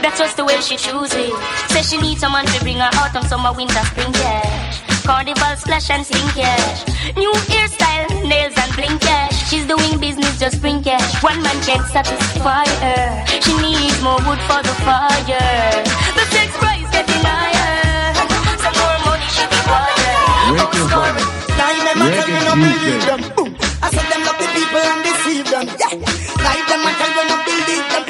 That's 0.00 0.16
just 0.18 0.38
the 0.40 0.44
way 0.48 0.56
she 0.64 0.76
chooses. 0.80 1.36
Says 1.68 1.84
she 1.92 2.00
needs 2.00 2.20
someone 2.24 2.46
to 2.48 2.58
bring 2.64 2.78
her 2.80 2.88
autumn, 2.96 3.24
summer, 3.28 3.52
winter, 3.52 3.84
spring 3.92 4.12
cash. 4.16 4.59
Carnival 5.02 5.56
splash 5.56 5.90
and 5.90 6.04
sing 6.04 6.28
cash. 6.34 6.86
New 7.16 7.32
hairstyle, 7.50 8.08
nails 8.28 8.54
and 8.56 8.72
bling 8.76 8.98
cash. 8.98 9.48
She's 9.48 9.66
doing 9.66 9.98
business, 9.98 10.38
just 10.38 10.60
bring 10.60 10.82
cash. 10.82 11.22
One 11.22 11.42
man 11.42 11.58
can't 11.62 11.84
satisfy 11.86 12.66
her. 12.84 13.26
She 13.40 13.54
needs 13.60 14.00
more 14.02 14.20
wood 14.26 14.40
for 14.48 14.60
the 14.62 14.74
fire. 14.86 15.82
The 16.14 16.24
sex 16.30 16.56
price 16.58 16.88
getting 16.92 17.24
higher. 17.24 18.14
Some 18.62 18.76
more 18.78 18.98
money 19.06 19.28
she 19.34 19.44
require. 19.44 20.14
Reggae 20.54 20.84
vibe. 20.92 21.18
Lie 21.58 21.80
them 21.86 22.02
and 22.02 22.12
tell 22.14 22.28
me 22.28 22.40
no 22.46 22.54
believe 22.54 23.04
them. 23.08 23.20
I 23.82 23.88
said 23.90 24.06
them 24.10 24.22
love 24.24 24.38
the 24.38 24.46
people 24.54 24.84
and 24.90 25.00
deceive 25.04 25.46
them. 25.50 25.66
Yeah. 25.80 25.96
Lie 26.44 26.64
them 26.68 26.86
and 26.86 26.96
tell 27.00 27.12
me 27.16 27.22
no 27.30 27.36
believe 27.44 27.86
them. 27.90 28.09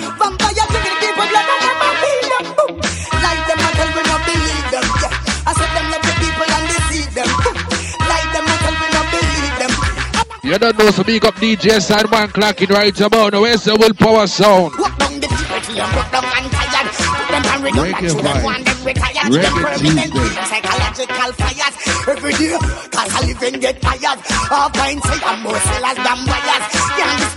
You 10.51 10.59
don't 10.59 10.77
know, 10.77 10.91
so 10.91 11.05
big 11.05 11.25
up 11.25 11.37
DJ 11.37 11.79
Sandman 11.79 12.27
clocking 12.35 12.75
right 12.75 13.01
about 13.01 13.33
now. 13.33 13.43
Where's 13.43 13.63
the 13.63 13.77
willpower 13.79 14.27
sound? 14.27 14.75
Walk 14.83 14.99
down 14.99 15.23
the 15.23 15.31
puberty 15.31 15.79
and 15.79 15.93
broke 15.95 16.11
down 16.11 16.27
and 16.27 16.51
tired. 16.51 16.91
Put 16.91 17.27
them 17.31 17.45
on 17.47 17.59
redundant, 17.63 17.95
Reggae 17.95 18.11
children 18.11 18.35
vibe. 18.35 18.43
want 18.43 18.63
them 18.67 18.79
retired. 18.83 19.31
Reggae 19.31 20.11
Tuesday. 20.11 20.43
psychological 20.51 21.31
fires. 21.39 21.75
Every 22.11 22.35
day, 22.35 22.59
cause 22.91 23.11
I 23.15 23.21
live 23.31 23.43
and 23.47 23.57
get 23.63 23.77
tired. 23.79 24.19
All 24.51 24.71
kinds 24.75 25.03
say 25.07 25.19
I'm 25.23 25.39
more 25.47 25.55
sellers 25.55 25.99
than 26.03 26.19
buyers. 26.27 26.67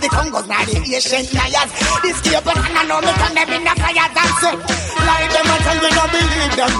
The 0.02 0.08
Congos, 0.10 0.46
now 0.50 0.66
the 0.66 0.74
Asian 0.82 1.24
liars. 1.38 1.70
This 2.02 2.18
year, 2.26 2.42
but 2.42 2.58
I 2.58 2.82
know 2.82 2.98
me 2.98 3.14
them 3.14 3.50
in 3.54 3.62
the 3.62 3.74
fires 3.78 4.10
and 4.10 4.34
say, 4.42 4.54
lie 5.06 5.30
them 5.30 5.50
and 5.54 5.62
tell 5.62 5.78
me 5.78 5.90
no 5.94 6.04
believe 6.10 6.54
them. 6.58 6.72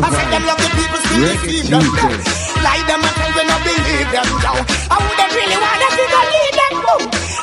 I 0.00 0.08
said 0.16 0.28
them 0.32 0.44
love 0.48 0.60
the 0.64 0.70
people, 0.80 1.00
still 1.04 1.28
deceive 1.44 1.68
them. 1.68 2.53
Lie 2.64 2.84
them 2.88 3.04
and 3.04 3.14
tell 3.20 3.32
me 3.36 3.42
no 3.44 3.56
believe 3.60 4.08
them. 4.08 4.28
Yo, 4.40 4.52
I 4.88 4.96
wouldn't 4.96 5.32
really 5.36 5.58
want 5.60 5.80
to 5.84 5.88
see 5.96 6.08
no 6.08 6.20
lead 6.32 6.54
them. 6.56 6.72
Boom. 6.80 7.02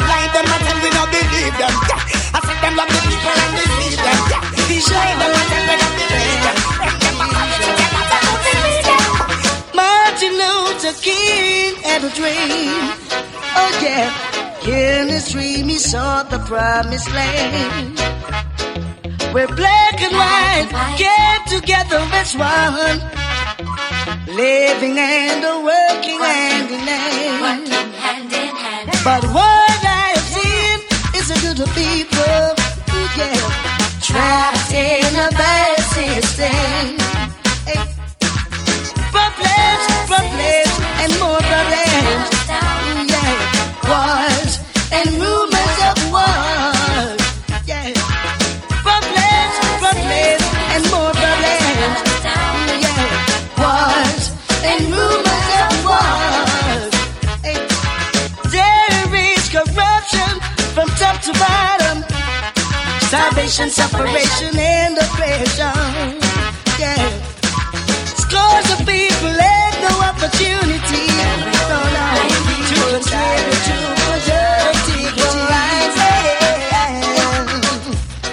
Lie 0.10 0.30
them 0.34 0.50
and 0.50 0.62
tell 0.66 0.80
me 0.82 0.90
no 0.98 1.04
believe 1.14 1.56
them. 1.62 1.74
Yeah. 1.90 2.36
I 2.36 2.40
said 2.42 2.58
them 2.64 2.74
love 2.74 2.90
the 2.90 3.02
people 3.06 3.38
and 3.38 3.54
deceive 3.54 4.02
them. 4.02 4.20
Yeah. 4.34 4.42
Lie 4.98 5.16
them 5.22 5.32
and 5.38 5.48
tell 5.52 5.64
me 5.70 5.76
no 5.78 5.88
believe 5.94 6.42
them. 6.42 6.58
Them 6.82 6.96
them 7.06 7.22
a 7.22 7.26
come 7.38 7.52
to 7.54 7.70
them 7.70 7.94
and 8.02 8.40
believe 8.50 8.86
them. 8.90 9.04
Martin 9.78 10.34
Luther 10.42 10.96
King 11.06 11.72
had 11.86 12.02
a 12.02 12.12
dream. 12.18 12.82
Oh 13.62 13.72
yeah. 13.86 14.10
In 14.66 15.08
the 15.08 15.20
stream, 15.20 15.70
he 15.70 15.78
saw 15.78 16.24
the 16.24 16.40
promised 16.50 17.10
land. 17.14 18.00
Where 19.34 19.48
black 19.48 20.02
and 20.02 20.16
white 20.18 20.98
get 20.98 21.46
together 21.46 22.02
as 22.18 22.36
one. 22.36 23.21
Living 24.28 24.98
and 25.00 25.66
working 25.66 26.20
hand 26.22 26.70
in 26.72 26.80
hand. 26.80 27.72
But 29.04 29.24
what 29.34 29.80
I 29.84 30.14
have 30.14 30.28
seen 30.36 30.80
is 31.20 31.32
a 31.32 31.38
good 31.42 31.68
people, 31.74 32.56
yeah, 33.18 34.00
trapped 34.00 34.72
in 34.72 35.16
a 35.16 35.30
bad 35.32 35.80
system. 35.80 37.01
Starvation, 63.12 63.70
separation, 63.70 64.58
and 64.58 64.98
oppression. 64.98 65.76
Yeah. 66.80 66.96
Scores 68.24 68.72
of 68.72 68.88
people 68.88 69.36
had 69.36 69.76
no 69.84 69.92
opportunity. 70.00 71.12
No, 71.68 71.92
no, 71.92 72.08
to 72.72 72.80
contribute 72.88 73.68
to 73.68 73.76
productive 74.08 75.12
lives. 75.52 75.98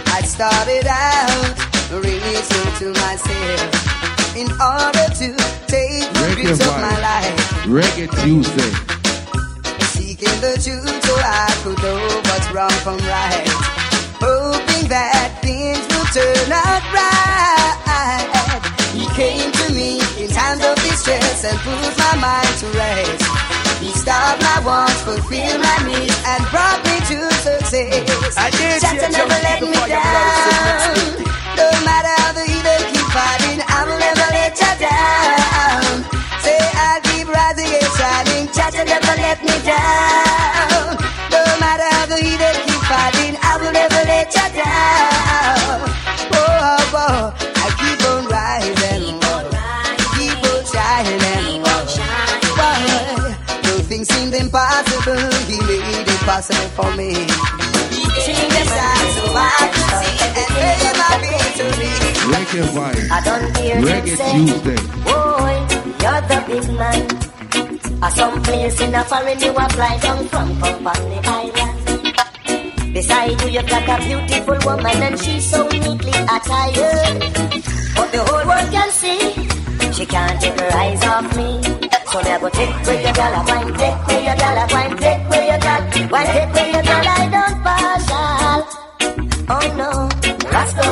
I 0.06 0.22
started 0.22 0.86
out 0.86 1.58
really 1.90 2.38
true 2.46 2.70
to 2.78 2.94
myself 3.02 3.66
in 4.38 4.46
order 4.62 5.10
to 5.10 5.34
take 5.66 6.06
the 6.06 6.38
grips 6.38 6.62
of 6.62 6.78
my 6.78 6.94
life. 7.02 7.34
Reggae 7.66 8.06
Tuesday. 8.22 8.70
Seeking 9.90 10.38
the 10.38 10.54
truth 10.62 11.02
so 11.04 11.14
I 11.18 11.50
could 11.64 11.82
know 11.82 11.98
what's 12.30 12.46
wrong 12.54 12.70
from 12.86 12.98
right. 12.98 13.74
Hoping 14.20 14.67
that 14.88 15.36
things 15.44 15.84
will 15.92 16.08
turn 16.16 16.48
out 16.48 16.80
right. 16.96 18.60
He 18.96 19.04
came 19.12 19.52
to 19.52 19.66
me 19.76 20.00
in 20.16 20.32
times 20.32 20.64
of 20.64 20.80
distress 20.80 21.44
and 21.44 21.60
put 21.60 21.92
my 22.00 22.14
mind 22.16 22.52
to 22.64 22.68
rest. 22.72 23.20
He 23.84 23.92
stopped 23.92 24.40
my 24.40 24.58
wants, 24.64 24.96
fulfilled 25.04 25.60
my 25.60 25.78
needs, 25.84 26.16
and 26.24 26.40
brought 26.48 26.80
me 26.88 26.96
to 27.04 27.18
success. 27.36 28.34
I 28.40 28.48
did 28.56 28.80
Just 28.80 28.88
see 28.88 28.98
a 28.98 29.06
to 29.06 29.08
never 29.12 29.38
let 29.44 29.60
me 29.60 29.68
before 29.70 29.92
you 29.92 30.00
blow 30.00 30.24
down. 30.40 31.28
No 31.52 31.68
matter 31.84 32.12
how 32.24 32.32
the 32.32 32.44
heathen 32.48 32.80
keep 32.88 33.06
fighting, 33.12 33.60
I 33.68 33.78
will 33.84 34.00
never 34.00 34.28
let 34.34 34.56
you 34.56 34.72
down. 34.88 36.00
Say 36.40 36.58
I'll 36.58 37.02
keep 37.12 37.28
rising 37.28 37.70
and 37.76 37.92
shining, 37.92 38.44
to 38.48 38.82
never 38.88 39.14
let 39.20 39.38
me 39.44 39.54
down. 39.68 40.27
Made 56.46 56.70
for 56.70 56.90
me. 56.94 57.10
Sing 58.22 58.46
the 58.54 58.62
so 59.14 59.24
I 59.34 59.66
can 59.74 59.90
sing 59.98 60.22
and 60.38 60.50
play 60.54 60.78
my 61.00 61.14
victory. 61.26 61.90
Reggae 62.30 62.62
vibe. 62.74 63.10
I 63.10 63.18
don't 63.26 63.56
hear 63.58 63.74
them 63.74 63.90
Reggae 63.90 64.16
say, 64.16 64.32
Tuesday. 64.38 64.78
Boy, 65.02 65.54
you're 65.98 66.22
the 66.30 66.38
big 66.46 66.66
man. 66.78 67.02
A 68.02 68.10
some 68.12 68.40
place 68.42 68.80
in 68.80 68.94
a 68.94 69.02
foreign 69.04 69.40
you 69.40 69.50
apply 69.50 69.98
down 69.98 70.28
from 70.28 70.62
up 70.62 70.86
on 70.86 71.00
the 71.10 71.18
island. 71.26 72.94
Beside 72.94 73.40
you, 73.42 73.48
you've 73.48 73.68
got 73.68 73.88
a 73.88 74.04
beautiful 74.06 74.58
woman 74.64 75.02
and 75.02 75.18
she's 75.18 75.50
so 75.50 75.66
neatly 75.66 76.14
attired. 76.36 77.18
But 77.96 78.12
the 78.12 78.22
whole 78.28 78.46
world 78.46 78.70
can 78.70 78.90
see 78.92 79.48
she 79.92 80.06
can't 80.06 80.40
take 80.40 80.58
her 80.60 80.70
eyes 80.72 81.02
off 81.04 81.36
me. 81.36 81.87
So 82.10 82.22
they 82.22 82.38
go 82.38 82.48
take 82.48 82.74
where 82.86 83.02
your 83.02 83.12
dollar 83.12 83.44
wine, 83.44 83.74
take 83.74 84.06
where 84.06 84.22
your 84.22 84.36
dollar 84.36 84.66
wine, 84.72 84.96
take 84.96 85.28
where 85.28 85.44
your 85.46 85.58
dollar 85.58 86.08
wine, 86.10 86.26
take 86.26 86.54
where 86.54 86.70
your 86.72 86.82
dollar. 86.82 87.14
I 87.18 87.28
don't 87.28 87.62
partial. 87.64 88.64
Oh 89.50 89.66
no, 89.76 89.90
Rasta 90.50 90.82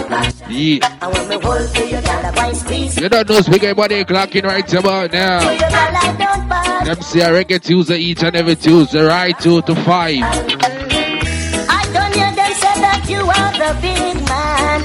Yeah. 0.50 0.98
And 1.00 1.12
when 1.14 1.28
me 1.28 1.36
hold 1.42 1.68
for 1.70 1.84
your 1.84 2.02
dollar 2.02 2.32
wine, 2.36 2.54
squeeze 2.54 2.96
You 2.98 3.08
don't 3.08 3.28
know 3.28 3.40
speak 3.40 3.62
anybody 3.64 4.04
clocking 4.04 4.44
right 4.44 4.74
about 4.74 5.12
now. 5.12 5.40
your 5.50 5.58
dollar, 5.58 5.72
I 5.74 6.16
don't 6.18 6.48
partial. 6.48 6.84
Them 6.94 7.02
see 7.02 7.20
a 7.20 7.28
Reggae 7.28 7.62
Tuesday 7.62 7.96
each 7.98 8.22
and 8.22 8.36
every 8.36 8.56
Tuesday, 8.56 9.00
right? 9.02 9.38
Two 9.38 9.62
to 9.62 9.74
five. 9.74 10.18
I 10.22 11.82
don't 11.94 12.14
hear 12.14 12.30
them 12.34 12.52
say 12.54 12.80
that 12.80 13.06
you 13.08 13.20
are 13.20 13.52
the 13.56 13.72
big 13.80 14.16
man. 14.28 14.84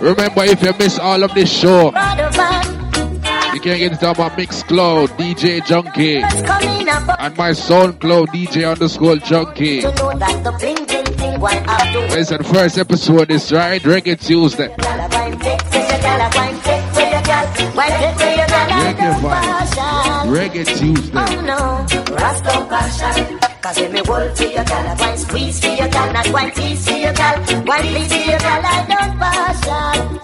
Remember, 0.00 0.44
if 0.44 0.62
you 0.62 0.72
miss 0.78 0.98
all 0.98 1.22
of 1.22 1.32
this 1.34 1.50
show, 1.50 1.90
Brother 1.90 2.23
can 3.64 3.78
get 3.78 3.92
it 3.94 4.02
on 4.04 4.14
my 4.18 4.28
Mixcloud, 4.36 5.08
DJ 5.16 5.60
Junky, 5.62 6.20
coming 6.44 6.86
up 6.86 7.18
and 7.18 7.34
my 7.34 7.50
SoundCloud, 7.50 8.26
DJ 8.26 8.70
underscore 8.70 9.16
Junky. 9.16 9.80
to 9.80 9.88
know 9.88 10.12
the 10.12 10.52
bling 10.60 10.84
bling 10.84 11.06
thing 11.16 11.40
why 11.40 11.54
have 11.54 11.92
to 11.94 12.00
Listen, 12.14 12.42
first 12.44 12.76
episode 12.76 13.30
is 13.30 13.50
right, 13.50 13.80
Reggae 13.80 14.20
Tuesday. 14.20 14.68
Reggae 14.68 15.00
don't 18.98 19.22
vibe. 19.22 19.64
Reggae 20.28 20.64
Tuesday. 20.66 21.18
Oh 21.18 21.40
no, 21.40 21.58
Rasta 22.16 22.66
partial. 22.68 23.38
Cause 23.62 23.80
when 23.80 23.92
me 23.92 24.00
hold 24.04 24.36
for 24.36 24.44
your 24.44 24.64
dollar, 24.64 24.94
wine 24.98 25.16
squeeze 25.16 25.58
for 25.60 25.68
your 25.68 25.88
dollar, 25.88 26.32
wine 26.32 26.50
tease 26.52 26.86
for 26.86 26.96
your 26.98 27.14
dollar, 27.14 27.40
wine 27.64 27.80
please 27.80 28.12
for 28.12 28.30
your 28.30 28.38
dollar, 28.40 28.68
I 28.68 28.84
don't 28.92 29.16
partial. 29.18 30.20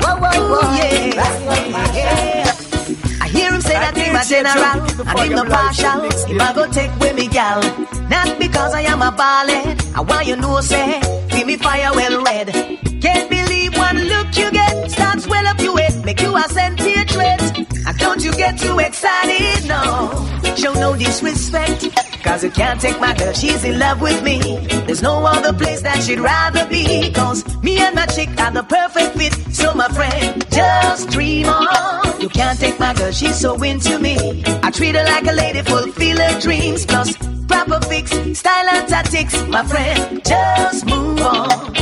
Whoa, 0.00 0.16
whoa, 0.16 0.30
whoa, 0.48 0.60
oh, 0.62 0.76
yeah. 0.80 1.16
Rasta 1.18 1.72
partial. 1.72 2.66
I 2.66 2.69
hear 3.30 3.52
him 3.52 3.60
say 3.60 3.74
that 3.74 3.96
him 3.96 4.14
a 4.16 4.24
general 4.24 5.08
and 5.08 5.18
him 5.18 5.32
no 5.36 5.44
partial. 5.44 6.00
Him 6.26 6.40
a 6.40 6.52
go 6.54 6.70
take 6.70 6.94
with 7.00 7.14
me 7.16 7.28
gal, 7.28 7.60
not 8.08 8.38
because 8.38 8.74
I 8.74 8.82
am 8.82 9.02
a 9.02 9.12
ballad. 9.12 9.82
I 9.94 10.00
want 10.02 10.26
you 10.26 10.36
know 10.36 10.60
say, 10.60 11.00
give 11.30 11.46
me 11.46 11.56
fire 11.56 11.92
well 11.94 12.22
red. 12.24 12.48
Can't 13.00 13.30
believe 13.30 13.76
one 13.76 13.98
look 13.98 14.36
you 14.36 14.50
get 14.50 14.90
starts 14.90 15.26
well 15.26 15.46
up 15.46 15.58
your 15.60 15.78
head, 15.78 16.04
make 16.04 16.20
you 16.20 16.36
a 16.36 16.42
sentient 16.48 17.10
threat. 17.10 17.40
And 17.86 17.98
don't 17.98 18.22
you 18.24 18.32
get 18.32 18.58
too 18.58 18.78
excited, 18.78 19.66
no. 19.66 20.39
Show 20.56 20.74
no 20.74 20.96
disrespect. 20.96 21.88
Cause 22.22 22.44
you 22.44 22.50
can't 22.50 22.80
take 22.80 23.00
my 23.00 23.14
girl, 23.14 23.32
she's 23.32 23.64
in 23.64 23.78
love 23.78 24.00
with 24.00 24.22
me. 24.22 24.38
There's 24.86 25.02
no 25.02 25.24
other 25.24 25.52
place 25.52 25.82
that 25.82 26.02
she'd 26.02 26.20
rather 26.20 26.66
be. 26.68 27.10
Cause 27.12 27.44
me 27.62 27.78
and 27.78 27.94
my 27.94 28.06
chick 28.06 28.28
are 28.40 28.50
the 28.50 28.62
perfect 28.62 29.16
fit. 29.16 29.32
So 29.54 29.74
my 29.74 29.88
friend, 29.88 30.44
just 30.50 31.10
dream 31.10 31.46
on. 31.46 32.20
You 32.20 32.28
can't 32.28 32.58
take 32.58 32.78
my 32.78 32.92
girl, 32.94 33.10
she's 33.12 33.36
so 33.40 33.54
into 33.62 33.98
me. 33.98 34.42
I 34.62 34.70
treat 34.70 34.94
her 34.94 35.04
like 35.04 35.26
a 35.26 35.32
lady, 35.32 35.62
fulfill 35.62 36.18
her 36.18 36.40
dreams. 36.40 36.84
Plus, 36.84 37.16
proper 37.48 37.80
fix, 37.86 38.10
style 38.38 38.68
and 38.68 38.88
tactics. 38.88 39.42
My 39.46 39.64
friend, 39.64 40.22
just 40.24 40.84
move 40.86 41.20
on. 41.20 41.72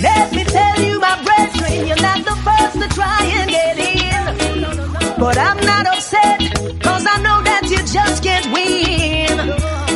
Let 0.00 0.32
me 0.32 0.44
tell 0.44 0.80
you, 0.80 1.00
my 1.00 1.22
brethren, 1.24 1.86
you're 1.88 2.00
not 2.00 2.24
the 2.24 2.36
first 2.46 2.74
to 2.80 2.88
try 2.94 3.24
and 3.24 3.50
get 3.50 3.78
in. 3.78 5.18
But 5.18 5.36
I'm 5.36 5.58
not 5.66 5.86
upset, 5.88 6.40
just 7.92 8.22
can't 8.22 8.46
win. 8.52 9.40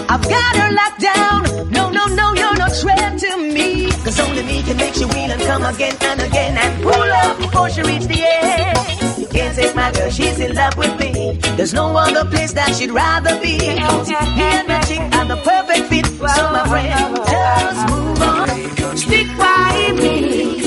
I've 0.08 0.22
got 0.22 0.56
her 0.56 0.72
locked 0.72 1.00
down. 1.00 1.70
No, 1.70 1.90
no, 1.90 2.06
no, 2.06 2.34
you're 2.34 2.56
no 2.56 2.68
threat 2.68 3.18
to 3.18 3.36
me. 3.38 3.90
Cause 4.04 4.18
only 4.20 4.42
me 4.42 4.62
can 4.62 4.76
make 4.76 4.96
you 4.96 5.08
wheel 5.08 5.30
and 5.30 5.42
come 5.42 5.64
again 5.64 5.96
and 6.02 6.20
again 6.20 6.56
and 6.56 6.82
pull 6.82 6.92
up 6.92 7.38
before 7.38 7.70
she 7.70 7.82
reach 7.82 8.04
the 8.04 8.22
end. 8.22 9.18
You 9.18 9.26
can't 9.26 9.54
take 9.54 9.74
my 9.74 9.92
girl, 9.92 10.10
she's 10.10 10.38
in 10.40 10.54
love 10.54 10.76
with 10.76 10.98
me. 10.98 11.38
There's 11.56 11.74
no 11.74 11.96
other 11.96 12.28
place 12.28 12.52
that 12.52 12.74
she'd 12.74 12.90
rather 12.90 13.40
be. 13.40 13.58
Me 13.58 13.78
and 13.78 14.68
my 14.68 14.80
chick 14.82 15.12
the 15.34 15.42
perfect 15.42 15.86
fit. 15.88 16.06
So 16.06 16.42
my 16.52 16.64
friend, 16.68 17.16
just 17.16 17.82
move 17.90 18.22
on. 18.22 18.96
Stick 18.96 19.28
by 19.38 19.92
me, 19.96 20.60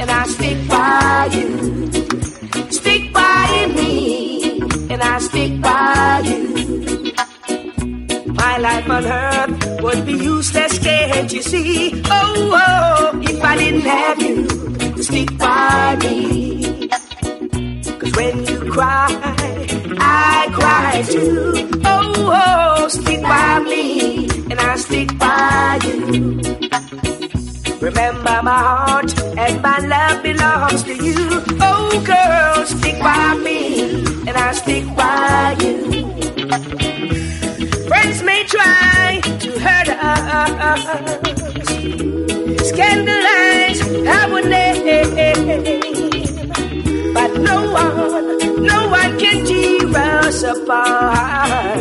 and 0.00 0.10
I 0.10 0.24
stick 0.26 0.58
by 0.68 1.28
you. 1.32 2.70
Stick 2.70 3.12
by 3.12 3.72
me, 3.76 4.37
and 4.90 5.02
I 5.02 5.18
stick 5.18 5.60
by 5.60 6.22
you. 6.24 7.12
My 8.32 8.56
life 8.58 8.88
on 8.88 9.04
earth 9.06 9.82
would 9.82 10.06
be 10.06 10.12
useless, 10.12 10.78
can't 10.78 11.32
you 11.32 11.42
see? 11.42 12.02
Oh, 12.06 12.50
oh, 12.66 13.20
if 13.22 13.42
I 13.42 13.56
didn't 13.56 13.82
have 13.82 14.20
you 14.22 14.46
to 14.46 15.02
stick 15.02 15.36
by 15.38 15.96
me. 16.02 16.88
Cause 17.98 18.12
when 18.16 18.46
you 18.46 18.70
cry, 18.70 19.08
I 19.98 20.48
cry 20.52 21.02
too. 21.06 21.70
Oh, 21.84 22.78
oh, 22.82 22.88
stick 22.88 23.22
by 23.22 23.60
me, 23.60 24.28
and 24.50 24.58
I 24.58 24.76
stick 24.76 25.18
by 25.18 25.78
you. 25.84 27.17
Remember 27.80 28.42
my 28.42 28.58
heart 28.58 29.18
and 29.38 29.62
my 29.62 29.78
love 29.78 30.22
belongs 30.22 30.82
to 30.82 30.94
you. 30.94 31.14
Oh, 31.60 32.02
girl, 32.04 32.66
stick 32.66 32.98
by 32.98 33.34
me, 33.36 34.02
and 34.26 34.30
I'll 34.30 34.52
stick 34.52 34.84
by 34.96 35.56
you. 35.60 35.86
Friends 37.86 38.22
may 38.24 38.42
try 38.44 39.20
to 39.22 39.58
hurt 39.60 39.88
us, 39.90 40.82
scandalize 42.68 43.80
our 44.08 44.42
name, 44.42 45.64
but 47.14 47.30
no 47.38 47.70
one, 47.70 48.64
no 48.66 48.88
one 48.88 49.18
can 49.20 49.46
tear 49.46 49.96
us 49.96 50.42
apart. 50.42 51.78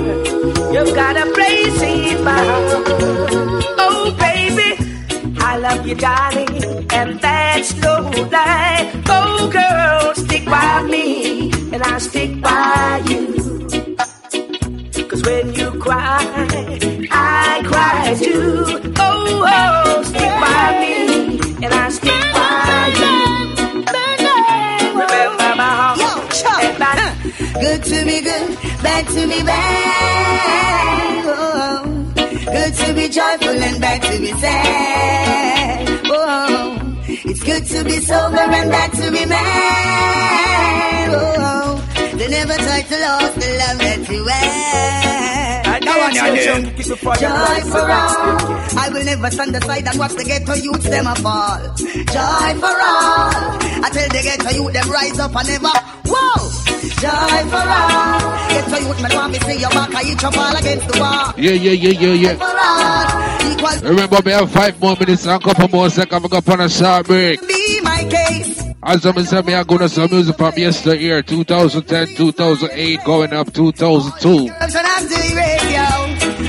You've 0.71 0.93
got 0.93 1.17
a 1.17 1.25
place 1.33 1.81
in 1.81 2.23
my 2.23 2.37
heart. 2.37 2.87
Oh, 3.79 4.15
baby. 4.19 4.76
I 5.49 5.55
love 5.59 5.87
you, 5.87 5.95
darling, 5.95 6.85
and 6.91 7.19
that's 7.21 7.73
no 7.75 8.01
lie. 8.31 8.91
Oh, 9.07 9.49
girl, 9.49 10.13
stick 10.13 10.43
by 10.43 10.83
me, 10.83 11.51
and 11.71 11.81
I'll 11.83 12.01
stick 12.01 12.41
by 12.41 13.01
you. 13.07 13.23
Cause 15.07 15.23
when 15.23 15.53
you 15.53 15.71
cry, 15.79 16.19
I 17.11 17.63
cry 17.65 18.15
too. 18.19 18.91
Oh, 18.97 19.45
oh, 19.55 20.03
stick 20.03 20.33
by 20.45 20.65
me, 20.81 21.39
and 21.63 21.73
I'll 21.73 21.91
stick 21.91 22.21
by 22.37 22.91
you. 22.99 23.15
Remember 24.99 25.55
my 25.55 25.71
heart. 25.95 26.27
Good 27.61 27.83
to 27.85 28.05
me, 28.05 28.21
good, 28.21 28.57
bad 28.83 29.07
to 29.07 29.25
me, 29.25 29.43
bad. 29.43 31.06
To 32.87 32.93
be 32.93 33.09
joyful 33.09 33.49
and 33.49 33.81
bad 33.81 34.01
to 34.01 34.17
be 34.17 34.31
sad. 34.31 36.01
Oh, 36.05 36.79
it's 37.05 37.43
good 37.43 37.65
to 37.65 37.83
be 37.83 37.99
sober 37.99 38.37
and 38.37 38.71
bad 38.71 38.93
to 38.93 39.11
be 39.11 39.25
mad. 39.25 41.09
Oh, 41.11 41.83
they 42.15 42.29
never 42.29 42.53
try 42.53 42.81
to 42.83 42.95
lose 42.95 43.33
the 43.35 43.49
love 43.59 43.77
that 43.79 44.09
you 44.09 44.25
had. 44.25 45.83
That 45.83 45.97
one 45.99 46.15
you 46.15 46.31
did. 46.39 46.77
Keep 46.77 46.87
it 46.87 47.01
Joy 47.19 47.59
for 47.69 47.91
all. 47.91 48.79
I 48.79 48.89
will 48.93 49.03
never 49.03 49.31
stand 49.31 49.55
aside 49.57 49.85
and 49.85 49.99
watch 49.99 50.13
the 50.13 50.23
ghetto 50.23 50.53
youths 50.53 50.89
them 50.89 51.07
a 51.07 51.15
fall. 51.15 51.59
Joy 51.77 52.51
for 52.63 52.71
all. 52.71 53.35
I 53.83 53.89
tell 53.91 54.07
the 54.07 54.21
ghetto 54.23 54.49
youth 54.55 54.71
them 54.71 54.89
rise 54.89 55.19
up 55.19 55.35
and 55.35 55.47
never. 55.49 55.75
Whoa! 56.07 56.86
Joy 56.97 57.09
for 57.53 57.61
all. 57.61 58.19
Ghetto 58.49 58.77
youth 58.81 59.01
me 59.03 59.15
want 59.15 59.31
me 59.31 59.39
see 59.39 59.59
your 59.59 59.69
back. 59.69 59.93
I 59.93 60.01
eat 60.01 60.19
your 60.19 60.31
ball 60.31 60.55
against 60.55 60.87
the 60.87 60.99
wall. 60.99 61.33
Yeah, 61.37 61.51
yeah, 61.51 61.71
yeah, 61.71 61.91
yeah, 61.91 62.13
yeah. 62.13 62.35
For 62.35 62.57
all. 62.57 63.51
Equal 63.51 63.89
Remember, 63.89 64.17
we 64.25 64.31
have 64.31 64.49
five 64.51 64.81
more 64.81 64.95
minutes 64.95 65.27
and 65.27 65.39
a 65.39 65.45
couple 65.45 65.67
more 65.67 65.89
seconds. 65.91 66.23
We 66.23 66.29
go 66.29 66.41
on 66.51 66.61
a 66.61 66.69
short 66.69 67.05
break. 67.05 67.47
be 67.47 67.81
my 67.81 68.03
case. 68.09 68.63
As 68.81 69.05
I 69.05 69.21
said, 69.21 69.45
me, 69.45 69.53
I'm 69.53 69.65
going 69.67 69.81
to 69.81 69.89
some 69.89 70.09
music 70.09 70.37
from 70.37 70.53
yesteryear, 70.57 71.21
2010, 71.21 72.15
2008, 72.15 73.03
going 73.03 73.33
up 73.33 73.53
2002. 73.53 74.53
I'm 74.59 74.69
trying 74.71 75.07
to 75.07 75.13
do 75.13 75.35
radio. 75.37 75.85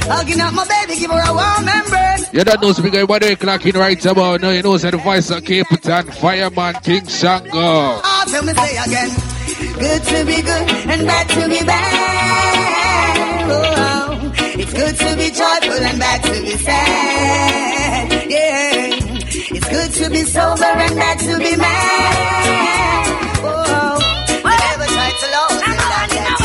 Hugging 0.08 0.40
up 0.40 0.54
my 0.54 0.66
baby, 0.66 0.98
give 0.98 1.10
her 1.10 1.20
a 1.28 1.34
warm 1.34 1.68
embrace. 1.68 2.32
You 2.32 2.44
don't 2.44 2.62
know, 2.62 2.72
speaker, 2.72 3.04
what 3.04 3.20
they 3.20 3.36
clocking 3.36 3.74
right 3.74 4.06
about 4.06 4.40
now. 4.40 4.50
You 4.50 4.62
know, 4.62 4.78
the 4.78 4.96
voice 4.96 5.30
of 5.30 5.44
Capitan, 5.44 6.10
Fireman, 6.12 6.74
King 6.82 7.06
Shango. 7.06 7.50
Oh, 7.52 8.24
tell 8.28 8.42
me 8.44 8.54
say 8.54 8.76
again. 8.78 9.37
Good 9.58 10.02
to 10.04 10.24
be 10.24 10.42
good 10.42 10.70
and 10.86 11.06
bad 11.06 11.28
to 11.30 11.48
be 11.48 11.64
bad. 11.64 13.18
Oh, 13.50 14.32
it's 14.54 14.72
good 14.72 14.96
to 14.96 15.16
be 15.16 15.30
joyful 15.30 15.82
and 15.84 15.98
bad 15.98 16.22
to 16.22 16.40
be 16.42 16.56
sad. 16.56 18.30
Yeah, 18.30 18.86
it's 19.50 19.68
good 19.68 19.90
to 20.04 20.10
be 20.10 20.22
sober 20.22 20.64
and 20.64 20.94
bad 20.94 21.18
to 21.18 21.38
be 21.38 21.56
mad. 21.56 22.16
Oh, 23.42 23.98
never 24.44 24.86
try 24.86 25.10
to 25.10 25.26
love 25.34 25.58
the 25.58 25.70
love 25.74 26.10
that 26.14 26.38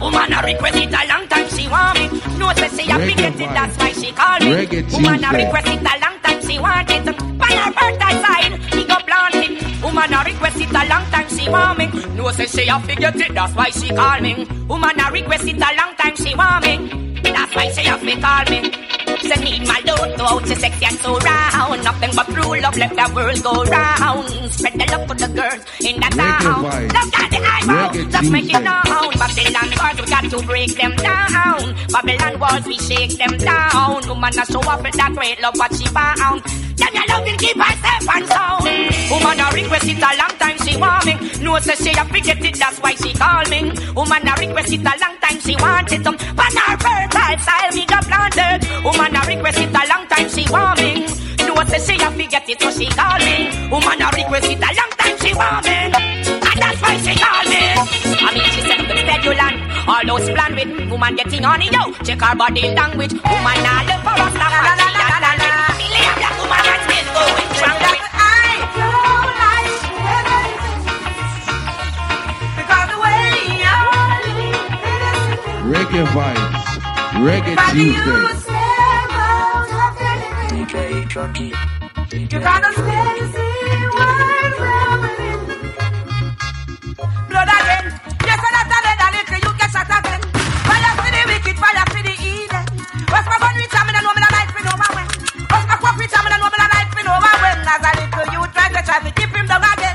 Woman 0.00 0.32
a 0.32 0.40
request 0.42 0.76
it 0.76 0.88
a 0.88 1.06
long 1.12 1.28
time 1.28 1.48
she 1.50 1.68
want 1.68 1.98
me. 1.98 2.08
No 2.38 2.52
say 2.54 2.68
she 2.68 2.90
a 2.90 2.94
forget 2.94 3.34
it, 3.34 3.50
that's 3.52 3.76
why 3.76 3.92
she 3.92 4.10
call 4.12 4.38
me. 4.40 4.46
Woman 4.46 5.20
a 5.20 5.28
Tuesday. 5.28 5.44
request 5.44 5.68
it 5.68 5.80
a 5.80 5.94
long 6.00 6.16
time 6.24 6.40
she 6.48 6.58
want 6.58 6.90
it. 6.90 7.08
On 7.08 7.52
her 7.60 7.72
birthday 7.76 8.14
side, 8.24 8.52
me 8.74 8.84
go 8.86 8.96
plant 9.04 9.34
it. 9.34 9.50
Woman 9.82 10.12
a 10.14 10.16
request 10.24 10.44
it 10.44 10.45
a 10.76 10.88
long 10.88 11.04
time 11.10 11.28
she 11.28 11.48
want 11.48 11.78
me. 11.78 11.86
No 12.14 12.30
say 12.30 12.46
she 12.46 12.68
a 12.68 12.78
forget 12.80 13.16
it, 13.16 13.34
that's 13.34 13.54
why 13.54 13.70
she 13.70 13.88
call 13.88 14.20
me. 14.20 14.44
Woman 14.68 15.00
a 15.00 15.10
request 15.10 15.44
it 15.44 15.56
a 15.56 15.70
long 15.76 15.94
time 15.96 16.16
she 16.16 16.34
want 16.34 16.64
me. 16.64 17.15
That's 17.22 17.54
why 17.54 17.70
she 17.72 17.82
have 17.86 18.00
to 18.00 18.20
call 18.20 18.44
me. 18.50 18.86
Say 19.26 19.36
need 19.42 19.66
my 19.66 19.80
load, 19.86 20.16
go 20.18 20.24
out, 20.24 20.46
she 20.46 20.54
sexy 20.54 20.84
and 20.86 20.98
so 20.98 21.18
round. 21.18 21.82
Nothing 21.84 22.10
but 22.14 22.26
true 22.26 22.60
love, 22.60 22.76
let 22.76 22.90
the 22.90 23.12
world 23.14 23.42
go 23.42 23.64
round. 23.64 24.28
Spread 24.52 24.74
the 24.74 24.86
love 24.92 25.08
for 25.08 25.14
the 25.14 25.28
girls 25.28 25.62
in 25.80 25.96
the 25.96 26.08
town. 26.14 26.62
Love 26.62 27.10
got 27.12 27.30
the 27.30 27.40
eyebrow, 27.40 27.92
just 28.10 28.30
make 28.30 28.52
it 28.52 28.62
known. 28.62 29.12
Babylon 29.16 29.70
walls, 29.78 29.98
we 30.00 30.06
got 30.06 30.24
to 30.30 30.46
break 30.46 30.74
them 30.76 30.94
down. 30.96 31.74
Babylon 31.90 32.38
walls, 32.38 32.66
we 32.66 32.78
shake 32.78 33.16
them 33.18 33.36
down. 33.38 34.06
Woman, 34.08 34.38
a 34.38 34.44
show 34.46 34.60
off 34.60 34.82
with 34.82 34.94
that 34.94 35.12
great 35.14 35.40
love, 35.40 35.56
what 35.56 35.74
she 35.74 35.86
found. 35.86 36.42
Them 36.76 36.92
your 36.92 37.06
love 37.08 37.24
will 37.24 37.38
keep 37.38 37.56
herself 37.56 38.06
and 38.14 38.26
sound. 38.28 38.64
Woman, 39.10 39.40
a 39.40 39.46
request 39.54 39.88
it 39.88 39.98
a 39.98 40.10
long 40.20 40.34
time, 40.38 40.58
she 40.60 40.76
want 40.76 41.06
me. 41.06 41.14
No, 41.42 41.58
say 41.58 41.74
she 41.80 41.90
a 41.90 42.04
forget 42.04 42.44
it, 42.44 42.54
that's 42.58 42.78
why 42.80 42.94
she 42.94 43.12
call 43.14 43.42
me. 43.48 43.72
Woman, 43.96 44.28
a 44.28 44.32
request 44.38 44.72
it 44.72 44.80
a 44.84 44.92
long 45.00 45.16
time, 45.24 45.40
she 45.40 45.56
want 45.56 45.90
it. 45.92 46.06
Um, 46.06 46.16
pan 46.18 46.56
her 46.56 46.76
fertile 47.08 47.38
style, 47.38 47.72
me 47.74 47.84
got 47.86 48.04
planted. 48.04 48.60
Woman, 48.84 49.16
a 49.16 49.20
request 49.26 49.58
it 49.58 49.70
a 49.70 49.82
long 49.88 50.06
time, 50.08 50.28
she 50.28 50.44
want 50.50 50.78
me. 50.80 51.06
No, 51.46 51.54
say 51.64 51.78
she 51.78 51.94
a 52.02 52.10
forget 52.10 52.48
it, 52.48 52.60
so 52.60 52.70
she 52.70 52.86
call 52.90 53.18
me. 53.18 53.50
Woman, 53.70 54.02
a 54.02 54.08
request 54.14 54.50
it 54.50 54.58
a 54.58 54.70
long 54.74 54.92
time, 54.98 55.16
she 55.22 55.34
want 55.34 55.64
me. 55.66 55.72
And 55.72 56.58
that's 56.60 56.80
why 56.82 56.96
she 57.04 57.14
call 57.16 57.44
me. 57.50 57.62
I 58.18 58.28
mean, 58.34 58.50
she 58.54 58.60
said, 58.66 58.80
the 58.88 58.96
schedule 58.96 59.40
and 59.40 59.56
all 59.88 60.04
those 60.18 60.28
plan 60.30 60.54
with 60.54 60.90
woman 60.90 61.14
getting 61.16 61.44
on 61.44 61.62
it, 61.62 61.72
yo. 61.72 61.92
Check 62.04 62.20
her 62.20 62.34
body 62.34 62.74
language. 62.74 63.12
Woman, 63.12 63.22
I 63.24 63.84
look 63.86 64.00
for 64.02 64.16
us, 64.18 64.34
la 64.34 64.48
la 64.50 64.60
la 64.66 64.74
la 64.74 65.08
la 65.22 65.32
la. 65.38 65.50
Believe 65.78 66.16
that 66.18 66.34
woman 66.40 66.66
is 66.74 66.80
still 66.86 67.06
going 67.14 67.50
strong. 67.54 67.78
I 68.18 68.58
don't 68.74 69.30
like 69.40 69.74
because 72.58 72.88
the 72.90 72.98
way 73.04 73.22
you're 73.62 73.86
Reggae 75.72 76.02
vibes. 76.14 76.65
Reggae 77.16 77.56
Tuesday. 77.72 78.36
You 82.12 82.40
gotta 82.40 82.70
stay, 82.72 83.20
see 83.32 83.86
what's 83.96 84.58
happening. 84.58 85.40
Blood 87.28 87.48
again. 87.48 87.86
Yes, 88.26 88.40
and 88.44 88.56
after 88.60 88.80
that, 88.84 89.10
little 89.16 89.40
you 89.44 89.52
get 89.56 89.70
shot 89.72 89.88
again. 89.88 90.20
Fire 90.68 90.92
for 90.96 91.08
the 91.08 91.22
wicked, 91.30 91.56
fire 91.56 91.86
for 91.88 92.02
the 92.04 92.14
evil. 92.20 92.64
What's 93.08 93.26
my 93.26 93.36
gun 93.40 93.54
with 93.56 93.72
me, 93.72 93.92
and 93.96 94.06
woman, 94.06 94.24
I 94.26 94.30
like 94.36 94.52
me, 94.52 94.60
no 94.66 94.74
man 94.76 94.92
when. 94.96 95.08
What's 95.48 95.66
my 95.66 95.76
cup 95.80 95.96
with 95.96 96.12
me, 96.12 96.20
and 96.20 96.42
woman, 96.44 96.60
I 96.60 96.68
like 96.68 96.90
me, 96.96 97.02
no 97.06 97.14
man 97.16 97.36
when. 97.40 97.58
As 97.64 97.80
a 97.80 97.90
little 97.96 98.28
you 98.34 98.42
try 98.52 98.68
to 98.68 98.80
try 98.84 98.98
to 99.00 99.10
keep 99.16 99.32
him 99.32 99.46
down 99.46 99.64
again. 99.64 99.85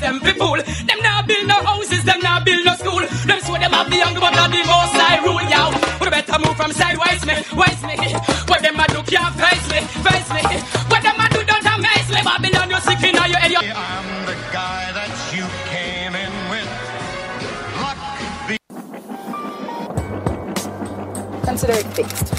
Me 0.00 0.06
get 0.06 0.12
them 0.12 0.18
be 0.20 0.32
fool. 0.38 0.56
Them 0.56 1.00
now 1.02 1.22
build 1.22 1.46
no 1.46 1.54
houses, 1.62 2.04
them 2.04 2.20
now 2.20 2.42
build 2.44 2.64
no 2.64 2.74
school. 2.74 3.00
Them 3.00 3.40
swear 3.40 3.60
them 3.60 3.72
have 3.72 3.90
the 3.90 3.96
young 3.96 4.14
but 4.14 4.30
not 4.30 4.50
the 4.50 4.58
most 4.58 4.94
I 4.94 5.18
rule 5.24 5.42
yow. 5.42 5.70
We 6.00 6.10
better 6.10 6.38
move 6.38 6.56
from 6.56 6.72
sideways 6.72 7.24
me, 7.26 7.34
ways 7.56 7.82
me. 7.82 7.96
What 8.46 8.62
them 8.62 8.78
a 8.78 8.86
do 8.88 9.02
can't 9.02 9.34
face 9.34 9.66
me, 9.70 9.80
face 10.02 10.30
me. 10.30 10.42
What 10.88 11.02
them 11.02 11.18
a 11.18 11.28
do 11.30 11.44
don't 11.44 11.66
amaze 11.66 12.08
me. 12.10 12.22
Babylon 12.22 12.70
you 12.70 12.80
sick 12.80 13.02
in 13.02 13.14
your 13.14 13.38
head. 13.38 13.50
You 13.50 13.58
I'm 13.58 14.26
the 14.26 14.36
guy 14.52 14.92
that 14.92 15.12
you 15.34 15.46
came 15.70 16.14
in 16.14 16.32
with. 16.50 16.68
Luck 17.82 17.98
be. 18.48 18.56
Consider 21.44 21.72
it 21.72 21.86
fixed. 21.94 22.37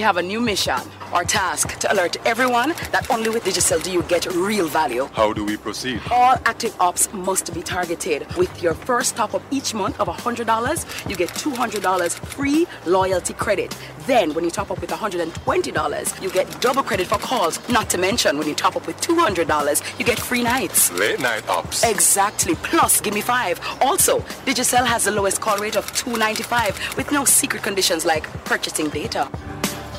We 0.00 0.04
have 0.04 0.16
a 0.16 0.22
new 0.22 0.40
mission 0.40 0.80
or 1.12 1.24
task 1.24 1.78
to 1.80 1.92
alert 1.92 2.16
everyone 2.24 2.70
that 2.90 3.10
only 3.10 3.28
with 3.28 3.44
Digicel 3.44 3.82
do 3.82 3.92
you 3.92 4.02
get 4.04 4.24
real 4.34 4.66
value. 4.66 5.10
How 5.12 5.34
do 5.34 5.44
we 5.44 5.58
proceed? 5.58 6.00
All 6.10 6.36
active 6.46 6.74
ops 6.80 7.12
must 7.12 7.52
be 7.52 7.60
targeted. 7.60 8.26
With 8.38 8.62
your 8.62 8.72
first 8.72 9.14
top 9.14 9.34
up 9.34 9.42
each 9.50 9.74
month 9.74 10.00
of 10.00 10.08
$100, 10.08 11.06
you 11.06 11.16
get 11.16 11.28
$200 11.28 12.12
free 12.12 12.66
loyalty 12.86 13.34
credit. 13.34 13.76
Then, 14.06 14.32
when 14.32 14.42
you 14.42 14.50
top 14.50 14.70
up 14.70 14.80
with 14.80 14.88
$120, 14.88 16.22
you 16.22 16.30
get 16.30 16.60
double 16.62 16.82
credit 16.82 17.06
for 17.06 17.18
calls. 17.18 17.60
Not 17.68 17.90
to 17.90 17.98
mention, 17.98 18.38
when 18.38 18.48
you 18.48 18.54
top 18.54 18.76
up 18.76 18.86
with 18.86 18.98
$200, 19.02 19.98
you 19.98 20.04
get 20.06 20.18
free 20.18 20.42
nights. 20.42 20.90
Late 20.92 21.20
night 21.20 21.46
ops. 21.46 21.84
Exactly. 21.84 22.54
Plus, 22.54 23.02
give 23.02 23.12
me 23.12 23.20
five. 23.20 23.60
Also, 23.82 24.20
Digicel 24.46 24.86
has 24.86 25.04
the 25.04 25.10
lowest 25.10 25.42
call 25.42 25.58
rate 25.58 25.76
of 25.76 25.84
$2.95 25.92 26.96
with 26.96 27.12
no 27.12 27.26
secret 27.26 27.62
conditions 27.62 28.06
like 28.06 28.24
purchasing 28.46 28.88
data. 28.88 29.28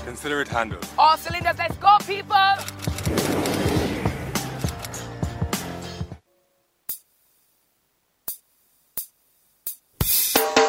Consider 0.05 0.41
it 0.41 0.47
handled. 0.47 0.87
All 0.97 1.17
cylinders, 1.17 1.57
let's 1.57 1.77
go, 1.77 1.97
people! 2.05 2.35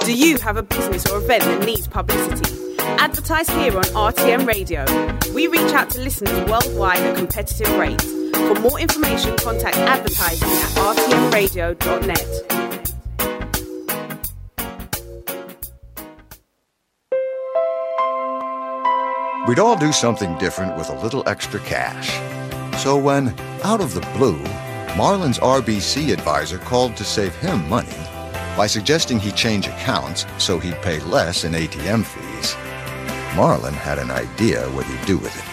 Do 0.05 0.13
you 0.13 0.37
have 0.39 0.57
a 0.57 0.63
business 0.63 1.09
or 1.11 1.19
event 1.19 1.45
that 1.45 1.65
needs 1.65 1.87
publicity? 1.87 2.77
Advertise 2.79 3.49
here 3.49 3.77
on 3.77 3.85
RTM 3.85 4.47
Radio. 4.47 4.85
We 5.33 5.47
reach 5.47 5.73
out 5.73 5.91
to 5.91 6.01
listeners 6.01 6.39
worldwide 6.51 6.99
at 6.99 7.17
competitive 7.17 7.73
rates. 7.79 8.05
For 8.05 8.55
more 8.57 8.81
information, 8.81 9.37
contact 9.37 9.77
advertising 9.77 10.49
at 10.49 10.71
rtmradio.net. 10.75 12.52
We'd 19.47 19.59
all 19.59 19.77
do 19.77 19.91
something 19.91 20.39
different 20.39 20.77
with 20.77 20.89
a 20.89 21.01
little 21.01 21.29
extra 21.29 21.59
cash. 21.59 22.11
So 22.81 22.97
when, 22.97 23.35
out 23.65 23.81
of 23.81 23.93
the 23.93 24.01
blue, 24.17 24.39
Marlin's 24.97 25.41
RBC 25.41 26.13
advisor 26.13 26.59
called 26.59 26.97
to 26.97 27.03
save 27.03 27.35
him 27.35 27.69
money 27.69 27.89
by 28.57 28.69
suggesting 28.69 29.19
he 29.19 29.33
change 29.33 29.67
accounts 29.67 30.27
so 30.39 30.61
he'd 30.61 30.81
pay 30.83 31.01
less 31.01 31.43
in 31.43 31.55
ATM 31.55 32.05
fees, 32.05 32.55
Marlin 33.35 33.75
had 33.75 33.99
an 33.99 34.13
idea 34.13 34.69
what 34.71 34.87
he'd 34.87 35.07
do 35.07 35.19
with 35.19 35.37
it. 35.37 35.45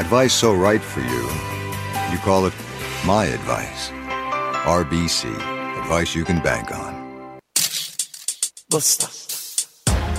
Advice 0.00 0.32
so 0.32 0.54
right 0.54 0.82
for 0.82 1.00
you, 1.00 1.28
you 2.10 2.18
call 2.24 2.46
it 2.46 2.54
my 3.04 3.26
advice. 3.26 3.90
RBC, 4.64 5.34
advice 5.82 6.14
you 6.14 6.24
can 6.24 6.40
bank 6.42 6.72
on. 6.72 7.40
Busta. 8.70 9.27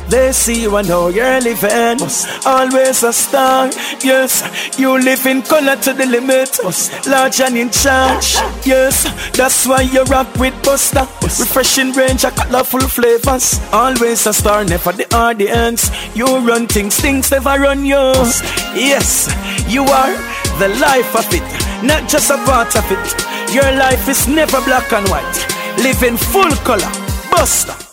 They 0.09 0.31
see 0.31 0.63
you 0.63 0.75
and 0.75 0.87
how 0.87 1.09
you're 1.09 1.39
living. 1.39 1.99
Always 2.45 3.03
a 3.03 3.13
star. 3.13 3.69
Yes, 4.01 4.41
you 4.79 4.97
live 4.97 5.25
in 5.27 5.43
color 5.43 5.75
to 5.75 5.93
the 5.93 6.05
limit. 6.05 6.59
Large 7.07 7.41
and 7.41 7.57
in 7.57 7.69
charge. 7.69 8.33
Yes, 8.65 9.05
that's 9.37 9.67
why 9.67 9.81
you 9.81 10.03
rock 10.05 10.27
with 10.37 10.55
Busta. 10.63 11.05
Refreshing 11.39 11.91
range, 11.93 12.25
of 12.25 12.35
colorful 12.35 12.81
flavors. 12.81 13.59
Always 13.71 14.25
a 14.25 14.33
star, 14.33 14.65
never 14.65 14.91
the 14.93 15.05
audience. 15.15 15.91
You 16.15 16.25
run 16.39 16.67
things, 16.67 16.99
things 16.99 17.29
never 17.29 17.59
run 17.59 17.85
you. 17.85 18.13
Yes, 18.73 19.29
you 19.67 19.83
are 19.83 20.13
the 20.57 20.69
life 20.79 21.15
of 21.15 21.27
it, 21.31 21.45
not 21.85 22.09
just 22.09 22.31
a 22.31 22.37
part 22.45 22.75
of 22.75 22.85
it. 22.91 23.53
Your 23.53 23.71
life 23.77 24.09
is 24.09 24.27
never 24.27 24.59
black 24.61 24.91
and 24.91 25.07
white. 25.09 25.45
Live 25.83 26.01
in 26.03 26.17
full 26.17 26.51
color. 26.65 26.91
Busta. 27.29 27.88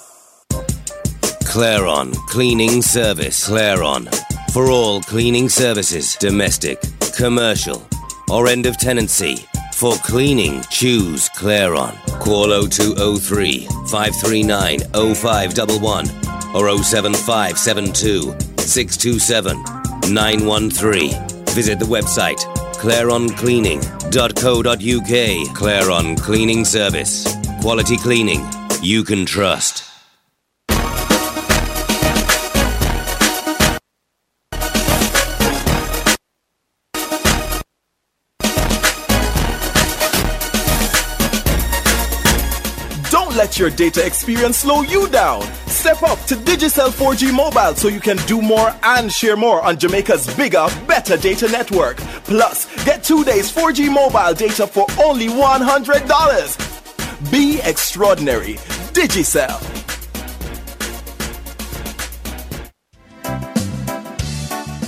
Claron 1.47 2.12
Cleaning 2.27 2.82
Service. 2.82 3.48
Claron. 3.48 4.12
For 4.52 4.70
all 4.70 5.01
cleaning 5.01 5.48
services, 5.48 6.14
domestic, 6.16 6.78
commercial, 7.16 7.89
or 8.28 8.48
end 8.48 8.66
of 8.66 8.77
tenancy. 8.77 9.47
For 9.73 9.94
cleaning, 9.97 10.62
choose 10.70 11.31
Claron. 11.31 11.97
Call 12.20 12.68
0203 12.68 13.66
539 13.89 14.81
0511 15.14 16.10
or 16.55 16.82
07572 16.82 18.36
627 18.60 19.62
913. 20.12 21.10
Visit 21.55 21.78
the 21.78 21.86
website 21.86 22.40
claroncleaning.co.uk. 22.77 25.56
Claron 25.56 26.20
Cleaning 26.20 26.64
Service. 26.64 27.36
Quality 27.62 27.97
cleaning 27.97 28.44
you 28.82 29.05
can 29.05 29.24
trust. 29.24 29.95
Let 43.47 43.59
your 43.60 43.70
data 43.70 44.05
experience 44.05 44.56
slow 44.56 44.82
you 44.82 45.09
down. 45.09 45.40
Step 45.68 46.02
up 46.02 46.20
to 46.23 46.35
Digicel 46.35 46.90
4G 46.90 47.32
Mobile 47.32 47.77
so 47.77 47.86
you 47.86 48.01
can 48.01 48.16
do 48.27 48.43
more 48.43 48.74
and 48.82 49.12
share 49.12 49.36
more 49.36 49.62
on 49.62 49.78
Jamaica's 49.78 50.27
bigger, 50.35 50.66
better 50.89 51.16
data 51.16 51.48
network. 51.48 51.98
Plus, 52.27 52.66
get 52.85 53.05
two 53.05 53.23
days 53.23 53.52
4G 53.52 53.89
mobile 53.89 54.35
data 54.35 54.66
for 54.66 54.85
only 55.01 55.28
$100. 55.28 57.31
Be 57.31 57.60
extraordinary. 57.62 58.55
Digicel. 58.93 59.62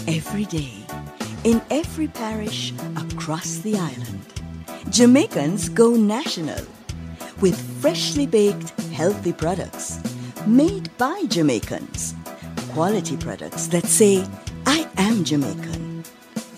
Every 0.08 0.46
day, 0.46 0.72
in 1.44 1.62
every 1.70 2.08
parish 2.08 2.72
across 2.96 3.58
the 3.58 3.76
island, 3.76 4.26
Jamaicans 4.90 5.68
go 5.68 5.94
national 5.94 6.66
with 7.40 7.58
freshly 7.80 8.26
baked, 8.26 8.70
healthy 8.92 9.32
products 9.32 10.00
made 10.46 10.90
by 10.98 11.24
Jamaicans. 11.28 12.14
Quality 12.72 13.16
products 13.16 13.66
that 13.68 13.86
say, 13.86 14.24
I 14.66 14.88
am 14.96 15.24
Jamaican. 15.24 16.04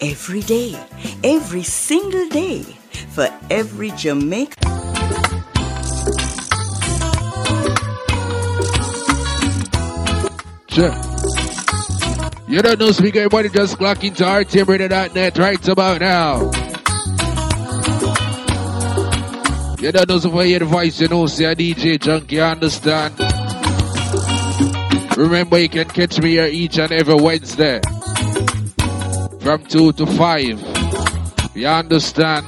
Every 0.00 0.40
day, 0.40 0.76
every 1.22 1.62
single 1.62 2.28
day, 2.28 2.62
for 3.10 3.28
every 3.50 3.90
Jamaican. 3.90 4.56
Sure. 10.68 10.94
You 12.48 12.62
don't 12.62 12.80
know, 12.80 12.90
speak 12.92 13.16
everybody 13.16 13.48
just 13.48 13.76
clock 13.78 14.02
into 14.02 14.24
RTMRadio.net 14.24 15.38
right 15.38 15.68
about 15.68 16.00
now. 16.00 16.59
You 19.80 19.92
don't 19.92 20.10
know 20.10 20.18
the 20.18 20.28
voice, 20.68 21.00
you 21.00 21.08
know, 21.08 21.26
say 21.26 21.44
a 21.46 21.56
DJ 21.56 21.98
Junky, 21.98 22.32
you 22.32 22.42
understand? 22.42 23.18
Remember, 25.16 25.58
you 25.58 25.70
can 25.70 25.88
catch 25.88 26.20
me 26.20 26.32
here 26.32 26.44
each 26.44 26.78
and 26.78 26.92
every 26.92 27.14
Wednesday 27.14 27.80
from 29.40 29.64
2 29.64 29.92
to 29.92 30.04
5. 30.04 31.56
You 31.56 31.66
understand? 31.66 32.46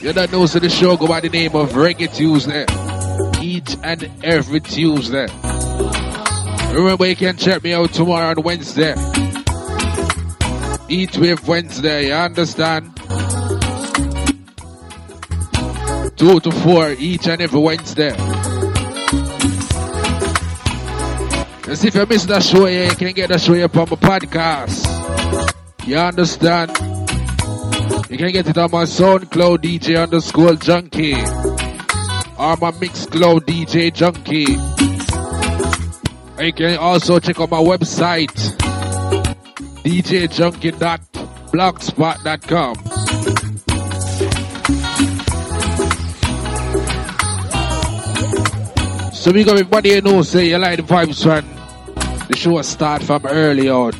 You 0.00 0.12
don't 0.12 0.32
know, 0.32 0.46
so 0.46 0.58
the 0.58 0.68
show 0.68 0.96
go 0.96 1.06
by 1.06 1.20
the 1.20 1.28
name 1.28 1.54
of 1.54 1.70
Reggae 1.70 2.12
Tuesday. 2.12 2.66
Each 3.40 3.76
and 3.84 4.10
every 4.24 4.58
Tuesday. 4.58 5.28
Remember, 6.74 7.06
you 7.06 7.14
can 7.14 7.36
check 7.36 7.62
me 7.62 7.74
out 7.74 7.92
tomorrow 7.92 8.30
on 8.30 8.42
Wednesday. 8.42 8.96
Eat 10.90 11.16
with 11.18 11.46
Wednesday, 11.46 12.08
you 12.08 12.12
understand? 12.12 12.96
2 16.16 16.40
to 16.40 16.50
4 16.50 16.90
each 16.98 17.28
and 17.28 17.40
every 17.40 17.60
Wednesday. 17.60 18.10
See 21.76 21.86
if 21.86 21.94
you 21.94 22.06
miss 22.06 22.24
that 22.24 22.42
show 22.42 22.66
here, 22.66 22.86
you 22.86 22.96
can 22.96 23.12
get 23.12 23.28
that 23.28 23.40
show 23.40 23.54
here 23.54 23.68
from 23.68 23.88
my 23.90 23.96
podcast. 23.96 24.84
You 25.86 25.96
understand? 25.96 26.70
You 28.10 28.18
can 28.18 28.32
get 28.32 28.48
it 28.48 28.58
on 28.58 28.72
my 28.72 28.82
SoundCloud 28.82 29.58
DJ 29.58 30.02
underscore 30.02 30.54
Junky. 30.54 31.14
Or 32.36 32.56
my 32.56 32.72
Mixcloud 32.72 33.42
DJ 33.42 33.92
Junky. 33.92 34.58
And 36.36 36.46
you 36.48 36.52
can 36.52 36.78
also 36.78 37.20
check 37.20 37.38
out 37.38 37.48
my 37.48 37.58
website 37.58 38.69
djjunky.blogspot.com. 39.84 42.74
So 49.14 49.30
we 49.32 49.44
got 49.44 49.58
everybody 49.58 49.90
you 49.90 50.00
know 50.00 50.22
say 50.22 50.48
you 50.48 50.58
like 50.58 50.78
the 50.78 50.82
vibes 50.82 51.26
when 51.26 51.44
the 52.28 52.36
show 52.36 52.60
start 52.62 53.02
from 53.02 53.26
early 53.26 53.68
out. 53.68 53.94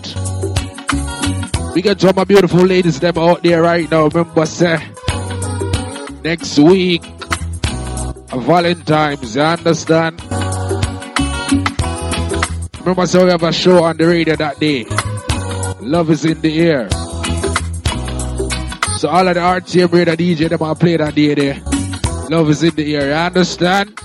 We 1.74 1.82
got 1.82 2.02
of 2.02 2.16
my 2.16 2.24
beautiful 2.24 2.60
ladies 2.60 2.98
them 3.00 3.18
out 3.18 3.42
there 3.42 3.62
right 3.62 3.90
now. 3.90 4.06
Remember 4.06 4.46
say 4.46 4.78
next 6.24 6.58
week 6.58 7.02
Valentine's, 8.32 9.36
you 9.36 9.42
understand? 9.42 10.20
Remember 12.80 13.06
say 13.06 13.24
we 13.24 13.30
have 13.30 13.42
a 13.42 13.52
show 13.52 13.84
on 13.84 13.96
the 13.96 14.06
radio 14.06 14.36
that 14.36 14.58
day. 14.58 14.84
Love 15.82 16.10
is 16.10 16.24
in 16.24 16.40
the 16.40 16.60
air. 16.60 16.90
So 18.98 19.08
all 19.08 19.26
of 19.26 19.34
the 19.34 19.40
RTM 19.40 19.92
radio 19.92 20.14
DJ 20.14 20.48
them 20.48 20.62
are 20.62 20.74
play 20.74 20.96
that 20.96 21.14
day 21.14 21.34
there. 21.34 21.62
Love 22.28 22.50
is 22.50 22.62
in 22.62 22.74
the 22.74 22.96
air, 22.96 23.08
you 23.08 23.14
understand? 23.14 23.98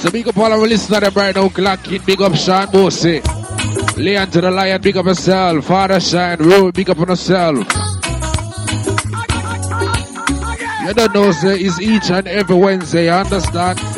So 0.00 0.10
big 0.10 0.28
up 0.28 0.36
all 0.36 0.52
our 0.52 0.58
listeners 0.58 1.00
them 1.00 1.14
right 1.14 1.34
now, 1.34 1.48
clock 1.48 1.90
in, 1.90 2.02
big 2.04 2.22
up 2.22 2.34
Sean 2.34 2.70
Bossy. 2.70 3.20
Leon 3.96 4.30
to 4.30 4.40
the 4.40 4.50
Lion, 4.50 4.80
big 4.80 4.96
up 4.96 5.06
yourself. 5.06 5.64
Father 5.64 5.98
Shine, 6.00 6.38
Roy, 6.38 6.70
big 6.70 6.90
up 6.90 6.98
on 6.98 7.08
yourself. 7.08 7.58
You 10.86 10.94
don't 10.94 11.14
know, 11.14 11.32
say, 11.32 11.58
it's 11.58 11.80
each 11.80 12.10
and 12.10 12.28
every 12.28 12.56
Wednesday, 12.56 13.06
you 13.06 13.10
understand? 13.10 13.93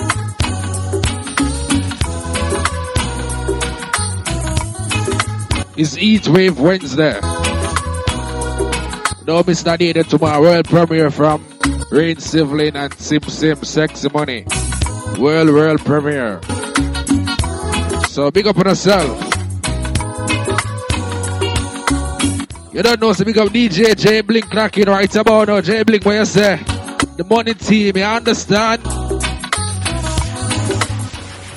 It's 5.79 5.99
Eat 5.99 6.27
Wave 6.29 6.59
Wednesday. 6.59 7.21
Don't 9.27 9.47
miss 9.47 9.63
that 9.65 9.77
day 9.79 9.93
tomorrow. 9.93 10.41
World 10.41 10.65
premiere 10.67 11.11
from 11.11 11.45
Rain 11.91 12.17
Sivlin 12.17 12.75
and 12.75 12.95
Sim 12.95 13.21
Sim 13.25 13.63
Sexy 13.63 14.09
Money. 14.09 14.47
World 15.19 15.51
world 15.51 15.85
premiere. 15.85 16.41
So 18.09 18.31
big 18.31 18.47
up 18.47 18.57
on 18.57 18.69
yourself. 18.69 19.21
You 22.73 22.83
don't 22.83 22.99
know, 22.99 23.13
so 23.13 23.25
big 23.27 23.37
up 23.37 23.49
DJ 23.49 23.95
J 23.95 24.23
Blink 24.23 24.55
knocking 24.55 24.87
right 24.87 25.15
about 25.15 25.49
now. 25.49 25.61
J 25.61 25.83
Blink, 25.83 26.07
what 26.07 26.15
you 26.15 26.25
say? 26.25 26.57
The 27.19 27.25
money 27.29 27.53
team, 27.53 27.99
you 27.99 28.03
understand? 28.03 28.83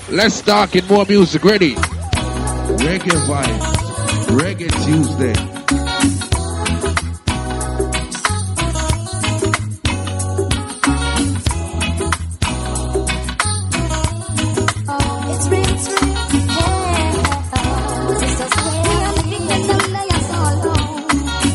Let's 0.09 0.41
talk 0.41 0.75
in 0.75 0.85
more 0.87 1.05
music. 1.05 1.41
Ready? 1.45 1.75
Reggae 1.75 3.15
vibes. 3.25 3.78
Reggae 4.29 4.69
Tuesday. 4.85 5.33
It's 15.31 15.45
real, 15.49 15.61
real, 15.61 16.45
yeah. 16.45 17.11
Sisters, 18.19 18.53
we 18.55 18.95
are 19.07 19.13
living 19.17 19.45
in 19.49 19.61
them 19.67 19.83
layers 19.93 20.29
all 20.29 20.53
alone. 20.53 21.09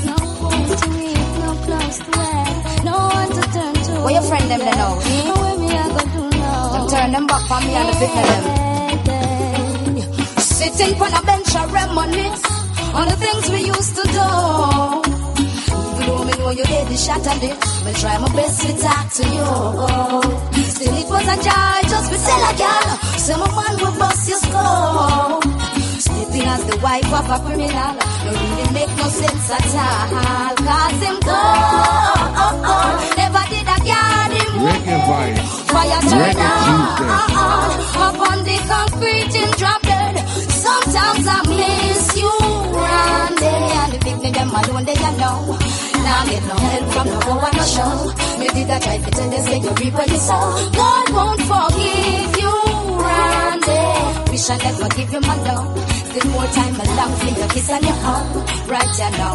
No 0.05 0.17
home 0.43 0.67
to 0.81 0.89
eat, 1.05 1.31
no 1.41 1.51
clothes 1.65 1.99
to 1.99 2.11
wear, 2.19 2.45
no 2.85 2.95
one 2.99 3.31
to 3.31 3.43
turn 3.55 3.75
to. 3.75 3.93
Where 4.05 4.15
your 4.15 4.23
friend 4.23 4.47
them 4.51 4.61
they 4.61 4.71
know? 4.73 4.93
Eh? 5.01 5.25
Know 5.29 5.37
where 5.43 5.57
me 5.59 5.69
I 5.71 5.77
go 5.89 6.03
do. 6.15 6.23
Them 7.13 7.27
back 7.27 7.43
for 7.49 7.61
me 7.61 7.73
and 7.75 7.89
the 7.89 7.95
them. 8.17 8.45
Sitting 10.39 11.01
on 11.01 11.13
a 11.15 11.23
bench, 11.23 11.55
I 11.55 11.65
reminisce 11.67 12.64
on 12.95 13.07
the 13.09 13.17
things 13.17 13.45
we 13.51 13.61
used 13.75 13.95
to 13.99 14.05
do. 14.19 14.29
Even 15.95 16.07
though 16.07 16.25
me 16.25 16.33
know 16.39 16.51
you 16.51 16.65
gave 16.65 16.89
the 16.89 16.97
shot 16.97 17.27
at 17.27 17.43
it, 17.43 17.59
me 17.85 17.93
try 18.01 18.17
my 18.19 18.31
best 18.39 18.57
to 18.63 18.71
talk 18.87 19.07
to 19.19 19.25
you. 19.37 19.49
Still 20.75 20.95
it 21.03 21.09
was 21.15 21.27
a 21.35 21.37
joy 21.47 21.79
just 21.93 22.09
to 22.13 22.19
sell 22.27 22.43
a 22.51 22.53
girl. 22.63 22.89
Say 23.25 23.37
my 23.43 23.51
man 23.59 23.75
will 23.83 23.97
bust 23.99 24.29
your 24.29 24.39
skull. 24.39 25.43
Sleeping 26.07 26.47
as 26.55 26.63
the 26.71 26.77
wife 26.87 27.11
of 27.19 27.27
a 27.37 27.39
criminal, 27.47 27.93
no 28.25 28.31
really 28.31 28.67
make 28.79 28.93
no 29.01 29.07
sense 29.21 29.51
at 29.51 29.75
all. 29.87 30.55
Cause 30.69 31.01
him 31.03 31.17
go, 31.31 31.41
oh, 32.43 32.71
oh, 32.73 32.91
never 33.19 33.43
did 33.53 33.67
a 33.75 33.79
guard 33.89 34.33
him. 34.39 34.53
Reggae 34.69 34.99
vibes. 35.09 35.51
Fire 35.73 36.03
turn 36.11 36.21
Reggae 36.23 36.53
Tuesday. 36.65 37.11
on, 37.43 37.69
up 38.07 38.19
on 38.31 38.39
the 38.49 38.57
concrete 38.71 39.35
and 39.43 39.53
drop 39.59 39.83
dead. 39.83 40.15
Sometimes 40.65 41.27
I 41.27 41.54
alone, 44.55 44.85
they 44.85 44.95
you 44.95 45.13
know. 45.19 45.59
Now 46.05 46.25
get 46.27 46.43
no 46.47 46.55
help 46.55 46.87
from 46.93 47.07
no 47.09 47.37
one 47.37 47.57
no 47.57 47.65
show. 47.65 48.39
Me 48.39 48.47
did 48.49 48.71
I 48.71 48.79
try 48.79 48.99
to 48.99 49.11
tell 49.11 49.31
them 49.31 49.43
say 49.45 49.59
you 49.59 49.71
reap 49.81 49.95
what 49.95 50.09
you 50.11 50.17
sow. 50.17 50.71
God 50.73 51.07
won't 51.17 51.41
forgive 51.51 52.37
you, 52.43 52.55
Randy. 53.01 54.14
Wish 54.35 54.51
I 54.51 54.57
never 54.59 54.89
give 54.99 55.13
you 55.13 55.21
my 55.21 55.37
love. 55.47 55.79
Still 55.95 56.27
more 56.35 56.51
time 56.51 56.75
along 56.75 57.13
for 57.23 57.31
your 57.39 57.49
kiss 57.55 57.71
and 57.71 57.85
your 57.87 57.95
hug. 58.03 58.35
Right 58.67 58.95
you 58.99 59.11
know. 59.15 59.35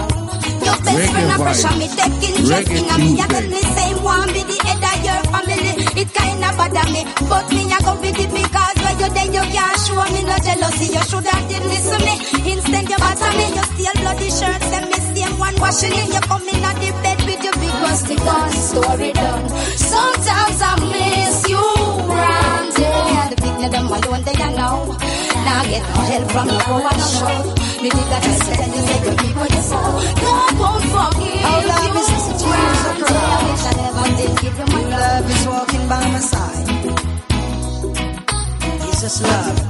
Your 0.60 0.76
best 0.84 1.00
Reggae 1.00 1.12
friend 1.16 1.32
a 1.32 1.36
vibes. 1.40 1.44
pressure 1.48 1.76
me 1.80 1.88
taking 1.88 2.36
just 2.44 2.68
in 2.68 2.84
a 2.84 2.96
me. 3.00 3.10
I 3.16 3.28
tell 3.32 3.48
me 3.48 3.62
say 3.64 3.92
one 4.04 4.28
be 4.36 4.42
the 4.44 4.58
head 4.60 4.84
of 4.84 5.00
your 5.08 5.20
family. 5.32 5.72
It 6.04 6.10
kinda 6.12 6.50
bother 6.60 6.88
me, 6.92 7.02
but 7.32 7.48
me 7.48 7.64
I 7.72 7.80
go 7.80 7.96
with 7.96 8.20
it 8.20 8.28
because 8.28 8.78
when 8.84 8.96
you 9.00 9.10
then 9.16 9.30
you 9.40 9.46
can't 9.56 9.80
show 9.88 10.04
me 10.12 10.22
no 10.28 10.36
jealousy. 10.44 10.88
You 10.92 11.04
should 11.08 11.28
have 11.32 11.48
did 11.48 11.64
listen 11.64 12.02
me. 12.04 12.16
Instead 12.52 12.86
you 12.92 13.00
batter 13.00 13.32
me, 13.40 13.46
you 13.56 13.64
steal 13.72 13.96
bloody 14.04 14.28
shirts. 14.36 14.68
Them 14.68 14.84
me 14.92 15.00
same 15.16 15.36
one 15.40 15.56
washing 15.64 15.96
it. 15.96 16.12
You 16.12 16.22
come 16.28 16.44
in 16.44 16.60
at 16.60 16.76
the 16.76 16.92
bed 17.00 17.20
with 17.24 17.40
your 17.48 17.56
big 17.56 17.76
rusty 17.88 18.16
gun. 18.20 18.52
Story 18.52 19.12
done. 19.16 19.48
Sometimes 19.80 20.60
I 20.60 20.72
miss 20.92 21.40
you, 21.48 21.64
of 23.70 23.72
them 23.72 23.88
alone 23.88 24.24
they 24.24 24.34
you 24.34 24.50
know. 24.58 24.98
Now 25.46 25.64
get 25.64 25.84
no 25.84 26.02
help 26.10 26.32
from 26.32 26.48
no 26.48 26.76
one 26.90 27.02
show. 27.14 27.38
Me 27.82 27.90
did 27.90 28.08
that 28.12 28.22
try 28.24 28.34
to 28.36 28.42
tell 28.50 28.70
you 28.70 28.82
you 29.06 29.14
reap 29.22 29.36
what 29.36 29.52
you 29.52 29.62
sow. 29.62 29.90
God 30.22 30.52
won't 30.60 30.84
forgive 30.94 31.46
Our 31.46 31.62
love 31.70 31.86
you, 31.86 32.00
is 32.00 32.08
just 32.10 32.30
a 32.30 32.36
change 32.42 32.84
of 32.90 32.96
Randy. 33.02 33.26
I 33.26 33.46
wish 33.46 33.66
I 33.66 33.74
never 33.82 34.06
did 34.18 34.32
give 34.42 34.58
you 34.60 34.66
my 34.66 34.80
Your 34.80 34.90
love 34.90 35.30
is 35.30 35.48
walking 35.48 35.86
by 35.88 36.02
my 36.12 36.20
side. 36.20 36.68
Just 39.02 39.24
love. 39.24 39.69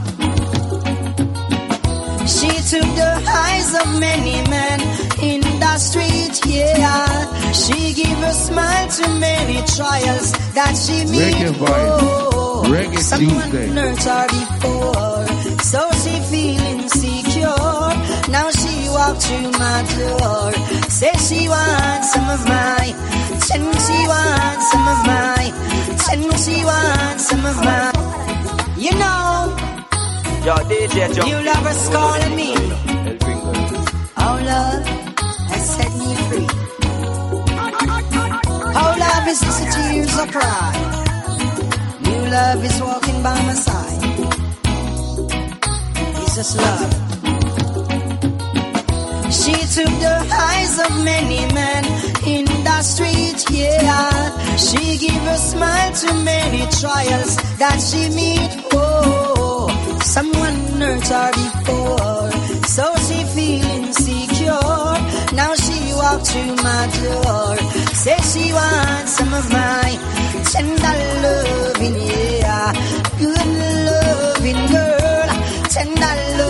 She 2.30 2.47
took 2.72 2.88
the 2.95 3.11
eyes 3.27 3.73
of 3.81 3.99
many 3.99 4.38
men 4.49 4.80
in 5.19 5.41
the 5.60 5.77
street, 5.77 6.39
yeah. 6.45 7.51
She 7.51 7.93
gave 7.93 8.19
a 8.22 8.34
smile 8.34 8.88
to 8.88 9.10
many 9.19 9.57
trials 9.76 10.31
that 10.53 10.73
she 10.77 11.06
meet. 11.10 11.57
Oh, 11.61 12.64
Reggae 12.68 12.99
someone 12.99 13.49
Tuesday. 13.49 13.68
her 14.06 14.27
before, 14.30 15.26
so 15.72 15.81
she 16.01 16.14
feel 16.30 16.61
insecure. 16.77 17.89
Now 18.30 18.47
she 18.51 18.76
walk 18.93 19.18
through 19.18 19.49
my 19.57 19.80
door, 19.97 20.51
say 20.88 21.11
she 21.27 21.49
wants 21.49 22.14
some 22.14 22.30
of 22.30 22.45
my, 22.45 22.85
me 23.65 23.80
she 23.88 23.99
wants 24.14 24.72
some 24.72 24.88
of 24.93 24.99
my, 25.10 25.41
me 26.22 26.38
she 26.38 26.64
wants 26.64 27.26
some 27.27 27.43
of 27.45 27.57
my. 27.65 27.91
You 28.77 28.91
know, 28.91 29.59
Yo, 30.49 30.55
DJ 30.65 31.13
Junky. 31.13 31.30
you 31.30 31.39
lovers 31.45 31.89
calling 31.89 32.35
me. 32.35 32.51
Oh 34.17 34.35
love 34.51 34.84
has 35.51 35.65
set 35.76 35.91
me 36.01 36.11
free. 36.26 36.47
Oh, 38.81 38.91
love 39.05 39.26
is 39.34 39.41
the 39.41 39.53
tears 39.73 40.15
I 40.17 40.26
cry. 40.35 40.71
New 42.01 42.23
love 42.38 42.65
is 42.65 42.81
walking 42.81 43.21
by 43.21 43.38
my 43.47 43.53
side. 43.53 44.01
Jesus 46.17 46.55
love. 46.63 46.93
She 49.39 49.53
took 49.76 49.93
the 50.05 50.15
eyes 50.49 50.73
of 50.80 50.91
many 51.03 51.41
men 51.53 51.84
in 52.26 52.45
the 52.63 52.81
street, 52.81 53.39
yeah. 53.51 54.55
She 54.57 54.97
gave 54.97 55.23
a 55.27 55.38
smile 55.38 55.93
to 55.93 56.13
many 56.23 56.61
trials 56.81 57.35
that 57.61 57.77
she 57.88 58.09
meet. 58.15 58.51
Oh, 58.73 59.48
someone 60.03 60.55
hurt 60.80 61.07
her 61.07 61.31
before, 61.31 62.31
so 62.65 62.85
she 63.05 63.23
feel 63.35 63.63
insecure. 63.77 64.95
Now 65.35 65.53
she 65.55 65.93
walk 65.93 66.21
through 66.26 66.55
my 66.55 66.84
door, 66.99 67.57
say 67.93 68.17
she 68.31 68.53
wants 68.53 69.11
some 69.17 69.34
of 69.34 69.45
my 69.51 69.89
tender 70.51 70.97
loving, 71.23 71.97
yeah. 72.39 72.73
Good 73.19 73.47
loving 73.89 74.63
girl, 74.71 75.30
tender 75.76 76.15
loving, 76.38 76.48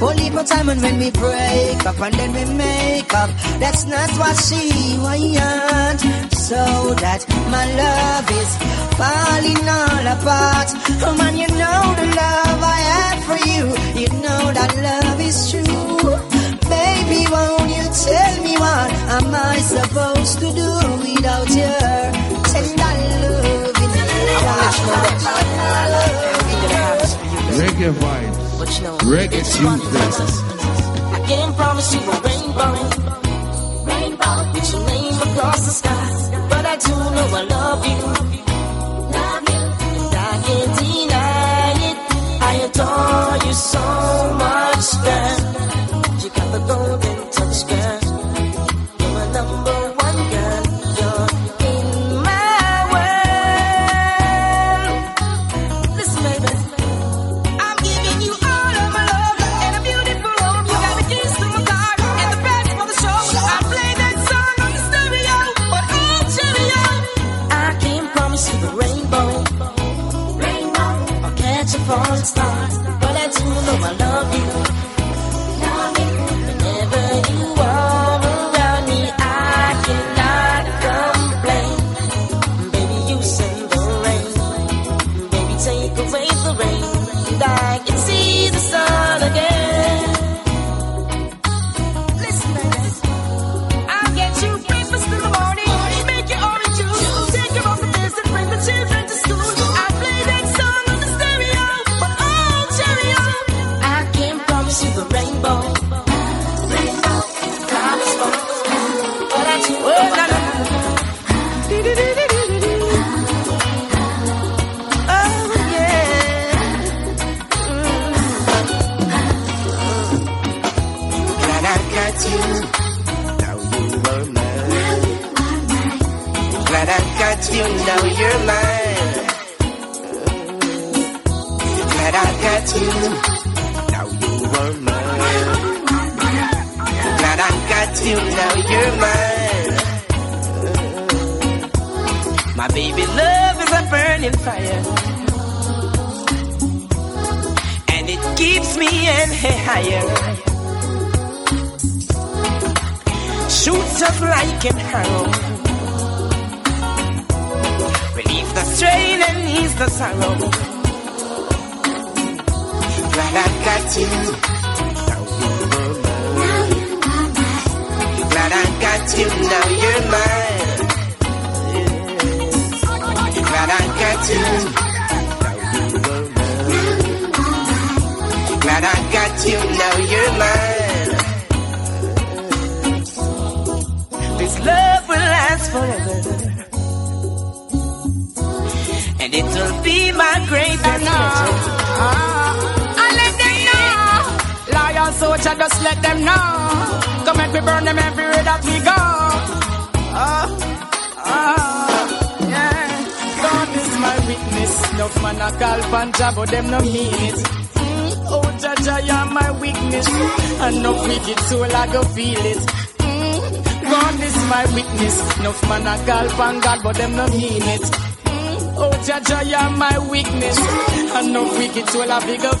Hugging 0.00 0.32
and 0.34 0.34
for 0.34 0.44
time 0.44 0.68
and 0.70 0.80
when 0.80 0.98
we 0.98 1.10
break 1.10 1.84
up 1.84 2.00
and 2.00 2.14
then 2.14 2.32
we 2.32 2.44
make 2.56 3.12
up. 3.12 3.28
That's 3.60 3.84
not 3.84 4.10
what 4.16 4.34
she 4.34 4.96
want. 4.96 6.00
So 6.32 6.94
that 7.04 7.20
my 7.52 7.66
love 7.82 8.30
is 8.40 8.50
falling 8.96 9.68
all 9.68 10.06
apart. 10.16 10.68
Oh 11.04 11.14
man, 11.18 11.36
you 11.36 11.48
know 11.48 11.80
the 12.00 12.06
love 12.16 12.60
I 12.64 12.80
have 12.92 13.20
for 13.28 13.40
you. 13.44 13.64
You 14.00 14.08
know 14.24 14.42
that 14.56 14.72
love 14.88 15.20
is 15.20 15.50
true. 15.50 16.16
Baby, 16.64 17.28
won't 17.30 17.68
you 17.68 17.84
tell 17.92 18.34
me 18.42 18.56
what 18.56 18.90
am 19.20 19.34
I 19.34 19.58
supposed 19.60 20.38
to 20.40 20.48
do 20.48 20.70
without 21.04 21.50
your 21.60 22.08
tender 22.48 22.94
loving? 23.20 23.92
Reggae 27.60 27.92
vibes. 28.00 28.49
Reggae 28.60 29.40
Tuesdays. 29.40 30.42
I 31.12 31.24
can't 31.26 31.56
promise 31.56 31.94
you 31.94 32.00
a 32.00 32.20
rainbow, 32.20 32.72
rainbow 33.86 34.52
with 34.52 34.72
your 34.72 34.84
name 34.86 35.14
across 35.14 35.64
the 35.64 35.70
sky, 35.70 36.46
but 36.50 36.66
I 36.66 36.76
do 36.76 36.90
know 36.90 37.28
I 37.36 37.42
love 37.42 37.86
you, 37.86 37.96
love 39.16 39.48
you, 39.48 39.62
and 39.88 40.14
I 40.14 40.42
can't 40.44 40.72
deny 40.78 41.72
it. 41.88 41.98
I 42.42 42.52
adore 42.66 43.46
you 43.46 43.54
so 43.54 43.84
much, 44.44 44.86
girl. 45.04 45.38
You 46.22 46.28
got 46.28 46.52
the 46.52 46.60
golden 46.68 47.30
touch, 47.30 47.66
girl. 47.66 48.09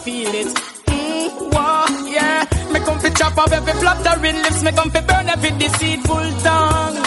Feel 0.00 0.34
it. 0.34 0.46
Mm, 0.86 1.52
whoa, 1.52 2.08
yeah. 2.08 2.44
Me 2.72 2.80
come 2.80 2.98
fi 2.98 3.10
chop 3.10 3.36
up 3.36 3.52
every 3.52 3.72
fluttering 3.74 4.36
lips. 4.42 4.62
Me 4.62 4.72
come 4.72 4.90
fi 4.90 5.00
burn 5.00 5.28
every 5.28 5.50
deceitful 5.58 6.28
tongue. 6.44 6.98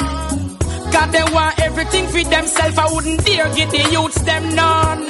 Cause 0.94 1.10
they 1.12 1.26
want 1.34 1.60
everything 1.60 2.06
for 2.08 2.24
themselves. 2.30 2.78
I 2.78 2.86
wouldn't 2.94 3.26
dare 3.26 3.50
give 3.56 3.72
the 3.72 3.84
youths 3.92 4.22
them 4.22 4.44
none. 4.56 5.06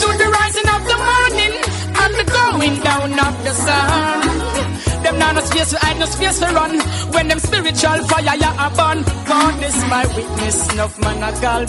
To 0.00 0.06
the 0.20 0.28
rising 0.38 0.68
of 0.74 0.82
the 0.90 0.98
morning 1.08 1.54
and 2.02 2.12
the 2.18 2.26
going 2.36 2.76
down 2.88 3.10
of 3.26 3.34
the 3.46 3.54
sun. 3.64 4.20
Them 5.04 5.18
not 5.18 5.34
no 5.36 5.40
space 5.42 5.70
to 5.70 5.78
hide, 5.78 5.98
no 5.98 6.06
space 6.06 6.38
to 6.40 6.46
run. 6.46 6.80
When 7.12 7.28
them 7.28 7.38
spiritual 7.38 8.00
fire 8.10 8.36
ya 8.42 8.50
a 8.58 8.68
burn. 8.74 9.04
God 9.30 9.62
is 9.62 9.78
my 9.86 10.04
witness. 10.16 10.72
Enough 10.72 10.98
man 11.00 11.22
a 11.22 11.30
call 11.40 11.64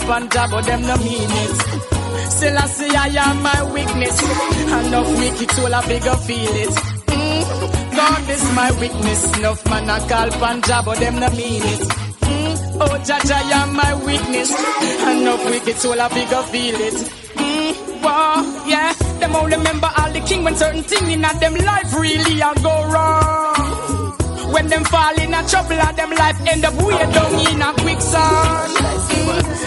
but 0.50 0.62
them 0.66 0.82
no 0.82 0.96
mean 0.96 1.30
it. 1.44 1.93
Still 2.34 2.58
I 2.58 3.06
am 3.26 3.42
my 3.42 3.72
weakness. 3.72 4.20
Enough 4.22 5.08
wicked 5.18 5.50
soul 5.52 5.74
I 5.74 5.86
bigger 5.86 6.16
feel 6.26 6.54
it. 6.64 6.74
Mm. 7.06 7.96
God 7.96 8.30
is 8.30 8.44
my 8.54 8.70
weakness. 8.80 9.38
Enough 9.38 9.64
man 9.70 9.90
I 9.90 9.98
call 10.08 10.30
Punjab, 10.40 10.84
but 10.84 10.98
them 10.98 11.20
no 11.20 11.30
mean 11.30 11.62
it. 11.62 11.80
Mm. 12.26 12.78
Oh, 12.80 12.98
Jah 13.06 13.20
Jah, 13.24 13.38
I 13.38 13.62
am 13.62 13.74
my 13.74 13.94
weakness. 14.04 14.50
Enough 14.50 15.44
wicked 15.44 15.76
soul 15.76 16.00
I 16.00 16.08
bigger 16.08 16.42
feel 16.52 16.74
it. 16.74 16.94
Mm. 17.38 18.68
Yeah. 18.68 18.92
Them 19.20 19.36
all 19.36 19.46
remember 19.46 19.90
all 19.96 20.10
the 20.10 20.20
king 20.20 20.42
when 20.44 20.56
certain 20.56 20.82
thing 20.82 21.10
in 21.10 21.22
them 21.22 21.54
life 21.54 21.94
really 21.94 22.40
a 22.40 22.52
go 22.62 22.74
wrong. 22.92 24.12
When 24.52 24.66
them 24.68 24.84
fall 24.84 25.14
in 25.20 25.32
a 25.32 25.42
trouble, 25.48 25.80
and 25.80 25.96
them 25.96 26.10
life 26.10 26.40
end 26.46 26.64
up 26.64 26.74
way 26.82 26.98
down 26.98 27.34
in 27.52 27.62
a 27.62 27.72
quicksand. 27.74 28.76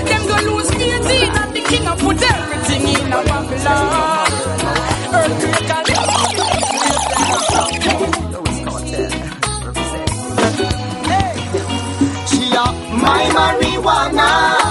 Them 0.08 0.28
go 0.28 0.36
lose 0.52 0.70
faith 0.72 1.10
in 1.10 1.32
and 1.32 1.47
the 1.47 1.47
king 1.68 1.88
of 1.88 2.00
put 2.00 2.22
everything 2.22 2.88
in 2.88 3.14
a 3.14 3.24
Babylon. 3.24 4.32
Earthquake 5.14 5.68
She 12.30 12.44
a 12.52 12.66
my 13.04 13.24
marijuana. 13.36 14.30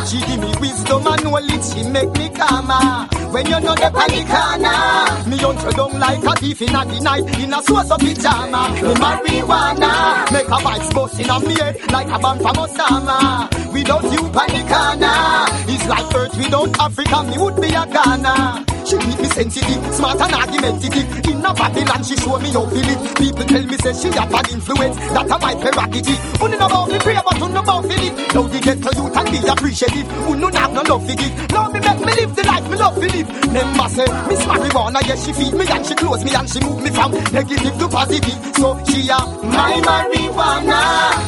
She 0.08 0.18
give 0.26 0.40
me 0.40 0.52
wisdom 0.60 1.06
and 1.06 1.24
knowledge. 1.24 1.64
She 1.72 1.82
make 1.90 2.12
me 2.12 2.28
calmer. 2.30 3.08
When 3.32 3.44
you 3.46 3.60
know 3.60 3.74
the 3.74 3.90
panic 3.92 4.26
corner, 4.32 5.28
me 5.28 5.36
hunt 5.36 5.62
you 5.62 5.72
down 5.72 5.98
like 5.98 6.24
a 6.24 6.32
thief 6.40 6.62
in 6.62 6.74
a 6.74 6.84
the 6.86 7.00
night 7.00 7.38
in 7.38 7.52
a 7.52 7.62
source 7.62 7.90
of 7.90 8.00
pajama. 8.00 8.70
Me 8.80 8.94
marijuana 8.94 10.32
make 10.32 10.46
a 10.46 10.58
vibes 10.64 10.94
bust 10.94 11.20
in 11.20 11.28
a 11.28 11.40
me 11.40 11.54
head 11.60 11.76
like 11.92 12.08
a 12.08 12.18
bomb 12.18 12.38
from 12.38 12.54
Osama. 12.56 13.50
Without 13.74 14.04
you 14.04 14.22
panic 14.32 14.66
corner, 14.72 15.44
it's 15.65 15.65
like 15.88 16.14
Earth 16.14 16.36
without 16.36 16.80
Africa. 16.80 17.22
Me 17.24 17.38
would 17.38 17.56
be 17.60 17.68
a 17.68 17.84
Ghana. 17.86 18.64
She 18.86 18.96
keep 18.98 19.18
me 19.18 19.28
sensitive, 19.28 19.82
smart 19.94 20.20
and 20.20 20.34
argumentative. 20.34 21.06
In 21.26 21.44
a 21.44 21.52
Babylon, 21.52 22.04
she 22.04 22.16
show 22.16 22.38
me 22.38 22.50
how 22.50 22.66
feel 22.70 22.86
it. 22.86 23.18
People 23.18 23.44
tell 23.44 23.66
me 23.66 23.76
say 23.78 23.92
she 23.94 24.08
have 24.16 24.30
bad 24.30 24.48
influence. 24.50 24.96
That 25.10 25.30
a 25.30 25.38
my 25.38 25.54
prerogative. 25.54 26.18
Who 26.38 26.48
know 26.48 26.66
about 26.66 26.88
me 26.88 26.98
pray, 26.98 27.18
but 27.18 27.36
who 27.38 27.48
know 27.48 27.60
about 27.62 27.84
me 27.84 27.96
live. 27.96 28.14
Now 28.34 28.42
the 28.46 28.60
ghetto 28.60 28.90
youth 28.94 29.16
and 29.16 29.30
be 29.30 29.38
appreciative. 29.48 30.06
Who 30.26 30.36
know 30.36 30.50
have 30.50 30.72
no 30.72 30.82
love 30.82 31.02
for. 31.02 31.32
Now 31.50 31.68
me 31.70 31.75
make 31.86 32.00
me 32.06 32.12
live 32.20 32.34
the 32.36 32.42
life 32.42 32.66
me 32.70 32.76
love 32.76 32.94
to 32.94 33.06
live. 33.06 33.28
Remember 33.46 33.88
say, 33.88 34.06
Miss 34.28 34.42
Marijuana, 34.44 35.00
yes 35.06 35.24
she 35.24 35.32
feed 35.32 35.54
me 35.54 35.64
and 35.66 35.86
she 35.86 35.94
close 35.94 36.24
me 36.24 36.34
and 36.34 36.48
she 36.50 36.60
move 36.60 36.82
me 36.82 36.90
from 36.90 37.12
negative 37.32 37.74
to 37.78 37.86
positive. 37.88 38.38
So 38.58 38.68
she 38.88 39.08
a 39.08 39.18
my 39.46 39.78
marijuana. 39.86 40.80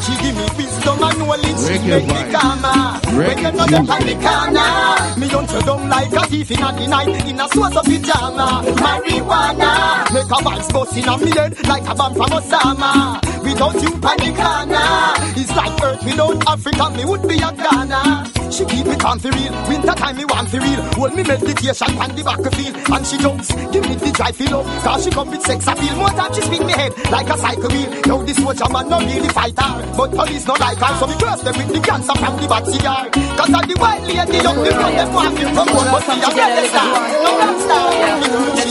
She 0.05 0.13
give 0.23 0.37
me 0.37 0.47
wisdom 0.59 1.03
and 1.03 1.19
knowledge. 1.19 1.61
She 1.63 1.77
make 1.87 2.07
me 2.07 2.23
calmer. 2.33 2.99
When 3.17 3.39
you 3.39 3.53
know 3.53 3.67
the 3.67 3.81
panic 3.87 4.21
corner, 4.21 5.19
me 5.19 5.27
hunt 5.29 5.51
you 5.53 5.61
down 5.63 5.89
like 5.89 6.13
a 6.13 6.23
thief 6.27 6.51
in 6.51 6.63
a 6.63 6.73
the 6.73 6.87
night 6.87 7.27
in 7.27 7.41
a 7.41 7.49
source 7.49 7.77
of 7.77 7.85
pajama. 7.85 8.63
Marijuana 8.83 9.71
make 10.13 10.25
a 10.31 10.39
vibes 10.43 10.73
bust 10.73 10.97
in 10.97 11.09
a 11.09 11.19
me 11.19 11.31
head 11.31 11.55
like 11.69 11.87
a 11.89 11.95
bomb 11.95 12.15
from 12.15 12.31
Osama. 12.31 13.23
Without 13.43 13.75
you 13.83 13.91
panic 13.99 14.35
corner, 14.37 15.15
it's 15.41 15.55
like 15.57 15.83
Earth 15.83 16.05
without 16.05 16.49
Africa. 16.49 16.91
Me 16.97 17.05
would 17.05 17.23
be 17.29 17.37
a 17.37 17.51
Ghana. 17.53 18.28
She 18.51 18.65
keep 18.65 18.87
me 18.87 18.97
calm 18.97 19.19
for 19.19 19.31
real. 19.31 19.53
Winter 19.69 19.95
time 19.95 20.17
me 20.17 20.25
want 20.25 20.49
for 20.49 20.59
real. 20.59 20.83
Hold 20.97 21.15
me 21.15 21.23
meditation 21.23 21.93
on 21.99 22.11
the 22.17 22.23
battlefield 22.25 22.75
and 22.77 23.07
she 23.07 23.17
jumps. 23.19 23.49
Give 23.73 23.85
me 23.85 23.95
the 23.95 24.11
drive 24.13 24.37
feel 24.37 24.57
up. 24.59 24.67
Cause 24.83 25.05
she 25.05 25.11
come 25.11 25.31
with 25.31 25.43
sex 25.43 25.67
appeal. 25.67 25.95
More 25.97 26.11
time 26.11 26.33
she 26.35 26.41
spin 26.43 26.67
me 26.67 26.73
head 26.73 26.93
like 27.11 27.29
a 27.29 27.37
cycle 27.39 27.69
wheel. 27.69 27.91
Now 28.07 28.23
this 28.23 28.37
soldier 28.37 28.69
man 28.73 28.89
no 28.89 28.99
really 28.99 29.29
fight 29.29 29.59
her, 29.59 29.73
but 29.97 30.11
police 30.13 30.47
no 30.47 30.55
like 30.55 30.79
her. 30.79 30.93
So 30.99 31.07
me 31.07 31.15
curse 31.21 31.43
them 31.43 31.55
with 31.57 31.71
the 31.73 31.81
cancer 31.81 32.15
from 32.17 32.35
the 32.41 32.47
bad 32.49 32.65
cigar. 32.67 33.11
Cause 33.13 33.53
of 33.53 33.65
the 33.69 33.77
white 33.79 34.03
lady 34.03 34.39
young 34.43 34.59
the 34.65 34.71
run 34.73 34.93
them 34.97 35.13
want 35.13 35.35
me 35.35 35.45
from 35.45 35.69
one, 35.69 35.89
but 35.93 36.09
me 36.09 36.17
a 36.19 36.29
rebel 36.33 36.67
star. 36.73 36.89
No 37.23 37.31
rap 37.39 37.57
star. 37.63 37.87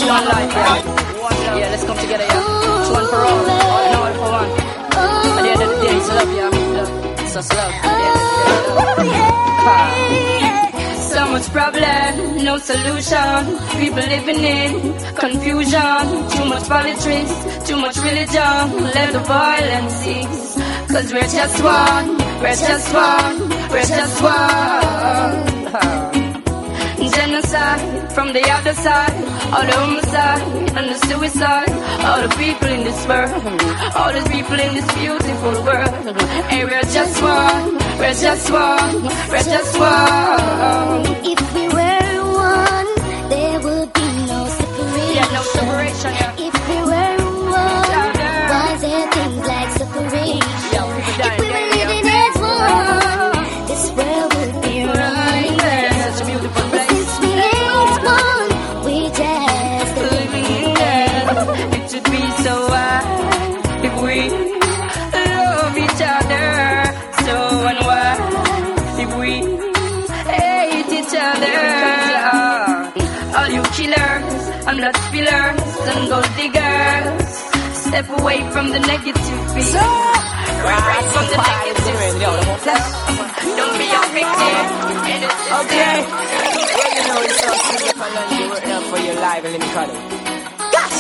Life, 0.07 0.51
yeah. 0.51 1.57
Yeah, 1.57 1.69
let's 1.69 1.83
come 1.83 1.97
together, 1.97 2.23
yeah. 2.23 2.81
It's 2.81 2.89
one 2.89 3.07
for 3.07 3.17
all, 3.17 3.45
and 3.45 3.95
all 3.95 4.13
for 4.13 4.29
one. 4.31 4.49
At 5.37 5.41
the 5.43 5.49
end 5.51 5.61
of 5.61 5.69
the 5.69 5.75
day, 5.85 5.95
it's 5.97 6.07
love, 6.07 6.31
yeah. 6.33 7.23
It's 7.23 7.33
just 7.33 7.53
love. 7.53 7.71
Yeah. 7.71 7.83
Oh, 8.79 9.56
So 11.11 11.27
much 11.31 11.48
problem, 11.52 12.44
no 12.44 12.57
solution. 12.57 13.57
People 13.80 14.06
living 14.15 14.41
in 14.57 14.72
confusion. 15.15 16.03
Too 16.34 16.45
much 16.45 16.65
politics, 16.68 17.34
too 17.68 17.77
much 17.77 17.98
religion. 17.98 18.61
Let 18.95 19.14
the 19.14 19.19
violence 19.19 19.94
cease. 19.94 20.56
Cause 20.91 21.11
we're 21.14 21.22
just 21.22 21.64
one, 21.64 22.18
we're 22.41 22.56
just 22.56 22.94
one, 22.94 23.49
we're 23.72 23.89
just 23.98 24.22
one. 24.22 25.57
Genocide 27.11 27.97
from 28.18 28.34
the 28.34 28.41
other 28.49 28.73
side, 28.73 29.14
all 29.53 29.61
the 29.61 29.77
homicide 29.77 30.41
and 30.76 30.89
the 30.89 30.98
suicide, 31.06 31.69
all 32.02 32.19
the 32.27 32.34
people 32.35 32.68
in 32.68 32.84
this 32.84 33.06
world, 33.06 33.30
all 33.95 34.11
the 34.11 34.27
people 34.31 34.60
in 34.60 34.73
this 34.73 34.89
beautiful 34.95 35.53
world. 35.68 35.94
Hey, 36.49 36.65
we're 36.65 36.89
just 36.98 37.22
one, 37.22 37.77
we're 37.99 38.18
just 38.26 38.49
one, 38.49 39.03
we're 39.30 39.48
just 39.56 39.77
one. 39.77 41.06
If 41.34 41.41
we 41.53 41.65
were 41.77 42.18
one, 42.49 42.89
there 43.30 43.60
would 43.65 43.94
be 43.94 44.10
no 44.34 44.39
separation. 44.57 45.15
Yeah, 45.18 45.38
no 45.38 45.41
separation, 45.53 46.11
yeah. 46.18 46.48
If 46.48 46.56
we 46.69 46.77
gold 76.49 77.22
step 77.88 78.10
away 78.19 78.40
from 78.52 78.69
the 78.69 78.80
negative 78.80 79.15
beat. 79.56 79.74
Right 80.68 81.06
from 81.14 81.26
the 81.32 81.38
negative. 81.38 81.88
Don't 83.57 83.76
be 83.80 83.88
a 83.88 84.03
victim. 84.15 84.56
Okay. 85.61 85.98
Well, 86.78 86.91
you 86.95 87.03
know, 87.07 87.19
it's 87.26 87.40
so 87.40 87.52
simple 87.78 88.11
and 88.18 88.30
you 88.40 88.45
work 88.49 88.68
out 88.68 88.84
for 88.91 88.99
your 88.99 89.15
life 89.15 89.44
and 89.45 89.52
let 89.53 89.61
me 89.61 89.69
cut 89.74 89.90
it. 89.90 89.95
Gosh! 90.76 90.99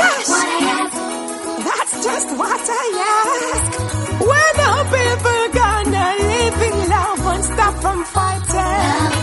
Gosh! 0.00 0.32
That's 1.68 1.94
just 2.04 2.28
what 2.36 2.62
I 2.70 2.86
ask. 3.14 3.62
When 4.30 4.54
are 4.68 4.84
people 4.96 5.42
gonna 5.60 6.06
live 6.32 6.60
in 6.68 6.76
love 6.88 7.26
and 7.34 7.44
stop 7.44 7.74
from 7.80 7.98
fighting? 8.04 9.17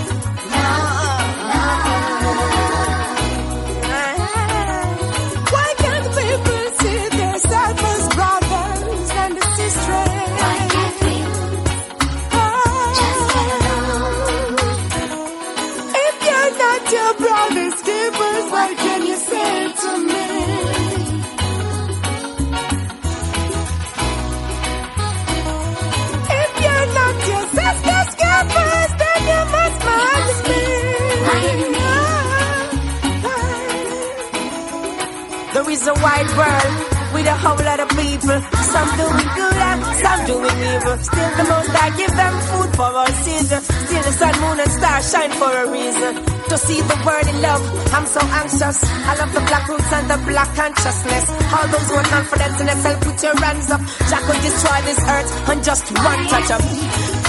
A 35.87 35.93
wide 36.01 36.31
world 36.33 36.73
with 37.13 37.27
a 37.29 37.37
whole 37.37 37.61
lot 37.61 37.79
of 37.79 37.89
people. 37.93 38.37
Some 38.73 38.89
doing 38.97 39.29
good 39.37 39.59
and 39.69 39.79
some 40.01 40.21
doing 40.25 40.57
evil. 40.73 40.97
Still 40.97 41.31
the 41.37 41.45
most 41.45 41.71
I 41.77 41.87
give 41.93 42.13
them 42.15 42.33
food 42.49 42.69
for 42.73 42.89
all 42.89 43.13
season. 43.21 43.61
Still 43.61 44.03
the 44.03 44.13
sun, 44.17 44.33
moon 44.41 44.57
and 44.65 44.71
stars 44.71 45.05
shine 45.11 45.33
for 45.37 45.51
a 45.53 45.65
reason. 45.69 46.13
To 46.49 46.55
see 46.57 46.79
the 46.81 46.97
world 47.05 47.27
in 47.29 47.37
love, 47.41 47.63
I'm 47.93 48.05
so 48.05 48.21
anxious. 48.41 48.77
I 48.81 49.13
love 49.21 49.31
the 49.33 49.43
black 49.45 49.65
roots 49.69 49.91
and 49.93 50.05
the 50.09 50.19
black 50.25 50.49
consciousness. 50.57 51.25
All 51.53 51.67
those 51.69 51.87
who 51.89 51.95
are 52.01 52.09
confident 52.09 52.53
in 52.61 52.65
themselves, 52.65 53.01
put 53.05 53.17
your 53.21 53.37
hands 53.37 53.69
up. 53.69 53.81
Jack 54.09 54.23
will 54.25 54.41
destroy 54.41 54.79
this 54.89 55.01
earth 55.05 55.49
on 55.49 55.57
just 55.61 55.85
one 55.93 56.21
touch 56.33 56.49
of 56.49 56.61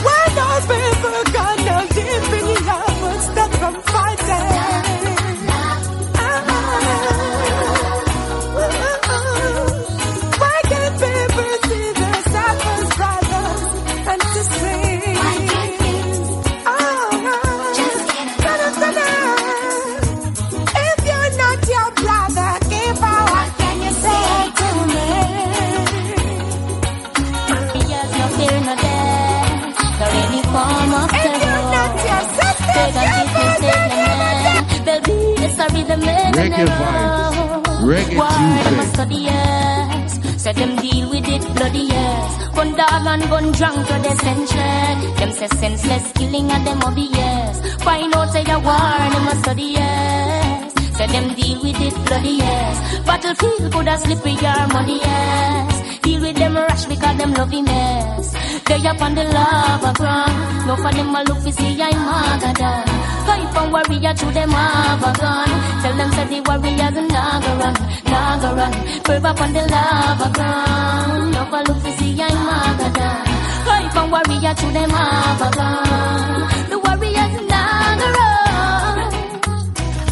When 0.06 0.32
are 0.48 0.60
people 0.64 1.18
gonna 1.36 1.75
Reggae 36.36 36.66
vibes. 36.66 37.36
Reggae 37.90 38.20
Tuesday. 38.36 38.86
Say 40.46 40.52
them 40.52 40.76
deal 40.76 41.10
with 41.10 41.26
it 41.26 41.42
bloody 41.56 41.84
yes. 41.90 42.48
Gun 42.54 42.70
dog 42.76 43.06
and 43.12 43.22
gun 43.30 43.52
drunk 43.52 43.86
to 43.88 43.94
the 44.04 44.14
century. 44.22 45.14
Them 45.18 45.32
say 45.32 45.48
senseless 45.48 46.12
killing 46.12 46.50
and 46.52 46.66
them 46.66 46.80
yes. 46.96 47.54
Find 47.82 48.14
out 48.14 48.30
say 48.32 48.44
a 48.46 48.58
war 48.60 48.94
and 49.04 49.14
them 49.14 49.28
a 49.28 49.34
study 49.42 49.68
yes. 49.78 50.72
Say 50.96 51.06
them 51.08 51.34
deal 51.34 51.58
with 51.62 51.80
it 51.80 51.94
bloody 52.06 52.34
yes. 52.44 53.04
Battlefield 53.06 53.72
could 53.72 53.88
have 53.88 54.00
slip 54.00 54.22
with 54.22 54.40
your 54.40 54.66
money 54.68 54.98
yes. 54.98 55.98
Deal 56.00 56.20
with 56.20 56.36
them 56.36 56.54
rush 56.54 56.84
because 56.84 57.16
them 57.16 57.32
love 57.32 57.50
him 57.50 57.64
mess. 57.64 58.32
They 58.66 58.86
up 58.86 59.00
on 59.02 59.14
the 59.14 59.24
lava 59.24 59.92
ground. 59.98 60.66
No 60.66 60.76
for 60.76 60.92
them 60.92 61.14
a 61.14 61.22
look 61.24 61.42
to 61.44 61.52
see 61.52 61.82
I'm 61.82 61.94
Magada. 62.06 63.05
Hype 63.26 63.56
and 63.60 63.72
warrior 63.72 64.14
to 64.14 64.26
them 64.36 64.50
have 64.50 65.02
a 65.02 65.12
gun. 65.20 65.48
Tell 65.82 65.96
them 65.96 66.10
say 66.12 66.26
the 66.32 66.38
warriors 66.46 66.96
naga 67.14 67.52
run, 67.60 67.74
naga 68.12 68.50
run. 68.58 68.72
Curve 69.04 69.24
up 69.24 69.40
on 69.40 69.52
the 69.52 69.62
lava 69.74 70.28
ground. 70.36 71.32
No 71.34 71.42
for 71.50 71.62
look 71.66 71.82
to 71.84 71.90
see 71.98 72.22
I'm 72.22 72.36
Magada. 72.48 73.10
Hype 73.68 73.96
and 73.96 74.10
warrior 74.12 74.54
to 74.54 74.66
them 74.76 74.90
have 74.90 75.42
a 75.46 75.50
gun. 75.58 76.40
The 76.70 76.78
warriors 76.84 77.34
naga 77.52 78.08
run. 78.16 78.98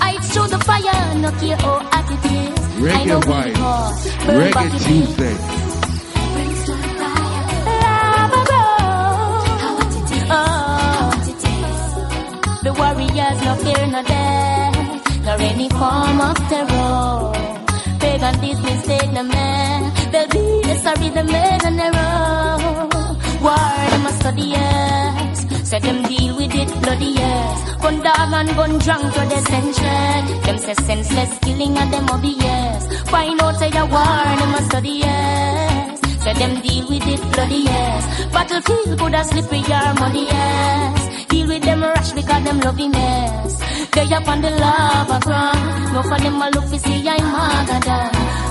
I 0.01 0.19
through 0.31 0.49
the 0.49 0.59
fire, 0.69 1.15
no 1.23 1.31
care 1.41 1.57
how 1.57 1.78
hot 1.91 2.11
it 2.15 2.24
is. 2.32 2.65
I 2.85 3.05
know 3.05 3.20
Reggae 4.27 4.69
we 4.89 5.64
warriors 13.15 13.43
no 13.45 13.55
fear 13.57 13.86
no 13.86 14.03
death, 14.03 15.24
nor 15.24 15.41
any 15.41 15.69
form 15.70 16.20
of 16.20 16.36
terror. 16.49 17.32
Pagan 18.01 18.41
this 18.41 18.61
mistake 18.62 19.12
no 19.12 19.23
man, 19.23 19.93
they'll 20.11 20.28
be 20.28 20.45
the 20.66 20.74
sorry 20.82 21.09
the 21.11 21.24
men 21.24 21.66
on 21.66 21.77
their. 21.77 21.93
War 23.45 23.74
them 23.91 24.07
a 24.07 24.12
study 24.20 24.47
yes, 24.57 25.69
say 25.69 25.78
them 25.78 26.03
deal 26.05 26.36
with 26.36 26.55
it 26.55 26.70
bloody 26.82 27.12
yes. 27.20 27.77
Gun 27.82 27.97
dog 28.03 28.32
and 28.32 28.49
gun 28.57 28.78
drunk 28.78 29.15
to 29.15 29.20
the 29.32 29.41
century. 29.51 30.41
Them 30.47 30.59
say 30.59 30.74
senseless 30.74 31.39
killing 31.41 31.77
and 31.77 31.93
them 31.93 32.09
yes. 32.24 33.03
Find 33.11 33.41
out 33.43 33.57
say 33.57 33.70
a 33.77 33.85
war 33.85 34.24
them 34.41 34.55
a 34.55 34.62
study 34.69 34.97
yes. 35.05 36.01
Say 36.23 36.32
them 36.35 36.61
deal 36.62 36.89
with 36.89 37.07
it 37.07 37.20
bloody 37.32 37.62
yes. 37.70 38.32
Battlefield 38.32 38.99
could 38.99 39.15
have 39.15 39.27
slip 39.27 39.51
with 39.51 39.69
your 39.69 39.95
money 40.01 40.24
yes. 40.24 41.03
Deal 41.35 41.48
with 41.48 41.65
them 41.65 41.82
rush 41.82 42.12
because 42.12 42.44
them 42.44 42.61
love 42.61 42.78
mess. 42.78 43.55
They 43.90 44.06
up 44.15 44.28
on 44.28 44.40
the 44.40 44.51
lava 44.51 45.19
ground. 45.19 45.93
No 45.93 46.01
for 46.05 46.19
them 46.23 46.40
a 46.40 46.48
look 46.55 46.66
to 46.70 46.78
see 46.78 47.09
I'm 47.09 47.27
Magada. 47.35 47.98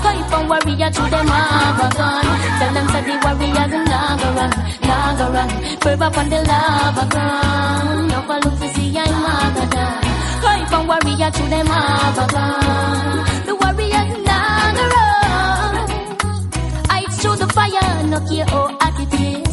Hype 0.04 0.32
and 0.36 0.48
warrior 0.50 0.90
to 0.90 1.02
them 1.12 1.26
have 1.26 1.80
a 1.80 1.88
gun. 1.96 2.24
Tell 2.58 2.72
them 2.76 2.86
say 2.92 3.02
the 3.08 3.14
warriors 3.24 3.72
in 3.72 3.84
naga 3.92 4.28
run, 4.36 4.52
naga 4.88 5.26
run. 5.32 5.48
Curve 5.80 6.02
up 6.02 6.18
on 6.18 6.28
the 6.28 6.40
lava 6.50 7.04
ground. 7.08 8.08
No 8.10 8.20
for 8.28 8.38
look 8.44 8.60
to 8.60 8.68
see 8.74 8.98
I'm 8.98 9.14
Magada. 9.24 9.84
Hype 10.44 10.72
and 10.76 10.86
warrior 10.86 11.30
to 11.30 11.42
them 11.54 11.66
have 11.66 12.18
a 12.18 12.26
gun. 12.34 13.46
The 13.46 13.54
warriors 13.62 14.10
in 14.14 14.24
naga 14.28 14.84
run. 14.94 15.74
I 16.90 17.06
through 17.16 17.36
the 17.36 17.48
fire, 17.48 18.06
no 18.12 18.20
care 18.28 18.44
how 18.44 18.76
hot 18.78 19.00
it 19.00 19.20
is. 19.20 19.43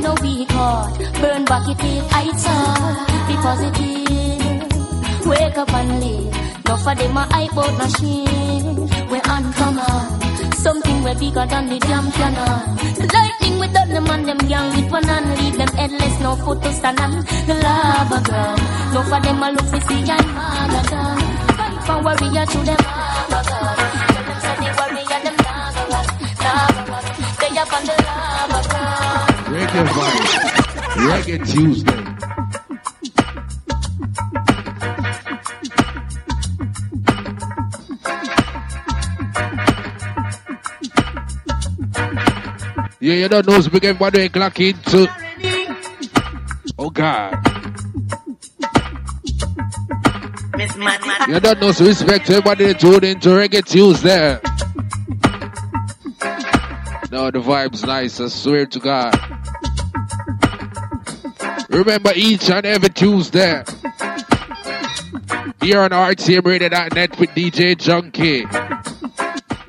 I 0.00 0.02
know 0.02 0.14
we 0.22 0.44
hot, 0.44 0.96
burn 1.20 1.44
back 1.44 1.68
it 1.68 1.84
is. 1.84 2.02
I 2.10 2.32
saw, 2.40 3.04
be 3.28 3.34
positive. 3.44 5.26
Wake 5.26 5.58
up 5.58 5.74
and 5.74 6.00
live. 6.00 6.64
No 6.64 6.76
for 6.78 6.94
them 6.94 7.18
a 7.18 7.28
out 7.28 7.76
machine. 7.76 8.88
We're 9.10 9.20
uncommon. 9.28 10.52
Something 10.54 11.04
way 11.04 11.12
bigger 11.20 11.44
than 11.44 11.68
the 11.68 11.78
damn 11.80 12.10
cannon. 12.12 12.78
Lightning 13.12 13.58
with 13.58 13.74
them 13.74 14.06
and 14.08 14.26
them 14.26 14.48
young 14.48 14.74
with 14.74 14.90
one 14.90 15.04
and 15.04 15.38
leave 15.38 15.58
them 15.58 15.68
headless, 15.68 16.18
no 16.20 16.34
foot 16.36 16.62
to 16.62 16.72
stand 16.72 16.98
on. 16.98 17.10
The 17.46 17.60
love 17.60 18.10
lava 18.10 18.22
ground. 18.24 18.62
No 18.94 19.02
for 19.02 19.20
them 19.20 19.42
a 19.42 19.50
look 19.50 19.66
for 19.68 19.80
see 19.80 20.10
I'm 20.10 20.24
Magadan. 20.64 21.20
Fight 21.58 21.76
for 21.84 22.02
warrior 22.02 22.46
to 22.46 22.58
them 22.64 22.80
Reggae 29.70 29.86
vibes. 29.86 30.32
Reggae 31.06 31.38
Tuesday. 31.46 32.00
Yeah, 42.98 43.14
you 43.14 43.28
don't 43.28 43.46
know, 43.46 43.60
so 43.60 43.70
we 43.72 43.78
get 43.78 44.00
one 44.00 44.12
way 44.12 44.28
clock 44.28 44.58
into. 44.58 45.08
Oh 46.76 46.90
God. 46.90 47.38
You 51.28 51.38
don't 51.38 51.60
know, 51.60 51.70
so 51.70 51.84
respect 51.84 52.26
to 52.26 52.32
everybody 52.32 52.64
that 52.66 52.80
tuned 52.80 53.04
into 53.04 53.28
Reggae 53.28 53.64
Tuesday. 53.64 54.40
No, 57.12 57.30
the 57.30 57.38
vibe's 57.38 57.84
nice, 57.84 58.20
I 58.20 58.26
swear 58.26 58.66
to 58.66 58.78
God. 58.80 59.39
Remember 61.70 62.12
each 62.16 62.50
and 62.50 62.66
every 62.66 62.90
Tuesday. 62.90 63.62
Here 65.62 65.80
on 65.80 65.90
RTMRadio.net 65.90 67.18
with 67.18 67.30
DJ 67.30 67.76
Junky. 67.76 68.44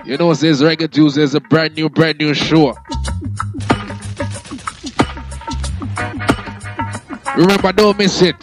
You 0.06 0.18
know, 0.18 0.34
says 0.34 0.64
Reggae 0.64 0.92
Tuesday 0.92 1.22
is 1.22 1.36
a 1.36 1.40
brand 1.40 1.76
new, 1.76 1.90
brand 1.90 2.18
new 2.18 2.34
show. 2.34 2.76
Remember, 7.38 7.72
don't 7.72 7.98
miss 8.00 8.20
it. 8.24 8.36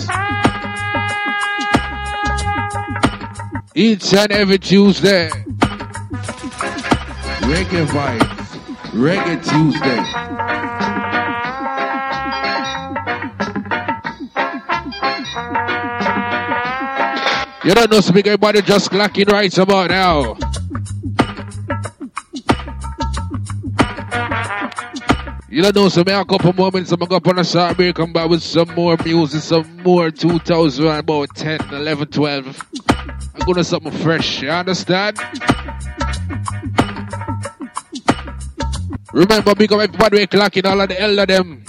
Each 3.75 4.15
and 4.15 4.31
every 4.31 4.59
Tuesday. 4.59 5.31
Reggae 7.41 7.87
vibes. 7.87 8.49
Reggae 8.93 9.43
Tuesday. 9.45 10.58
You 17.69 17.75
don't 17.75 17.91
know, 17.91 18.01
speak 18.01 18.27
everybody 18.27 18.63
just 18.63 18.91
clocking 18.91 19.31
right 19.31 19.59
about 19.59 19.91
now. 19.91 20.39
You 25.51 25.61
don't 25.61 25.77
know, 25.77 25.91
so 25.91 26.03
me 26.03 26.13
a 26.13 26.25
couple 26.25 26.55
moments, 26.55 26.93
I'm 26.93 27.01
gonna 27.01 27.21
go 27.21 27.31
on 27.31 27.39
a 27.39 27.45
short 27.45 27.77
break, 27.77 27.97
come 27.97 28.15
back 28.15 28.31
with 28.31 28.43
some 28.43 28.75
more 28.75 28.97
music, 29.05 29.43
some 29.43 29.83
more 29.83 30.11
2000, 30.11 30.87
about 30.87 31.29
10, 31.35 31.61
11, 31.75 32.09
12. 32.09 32.63
I'm 33.35 33.47
gonna 33.47 33.63
something 33.63 33.93
fresh, 33.93 34.41
you 34.41 34.49
understand? 34.49 35.19
Remember, 39.13 39.51
up 39.51 39.61
everybody 39.61 40.27
clocking 40.27 40.65
all 40.65 40.81
of 40.81 40.89
the 40.89 40.99
elder 40.99 41.27
them. 41.27 41.63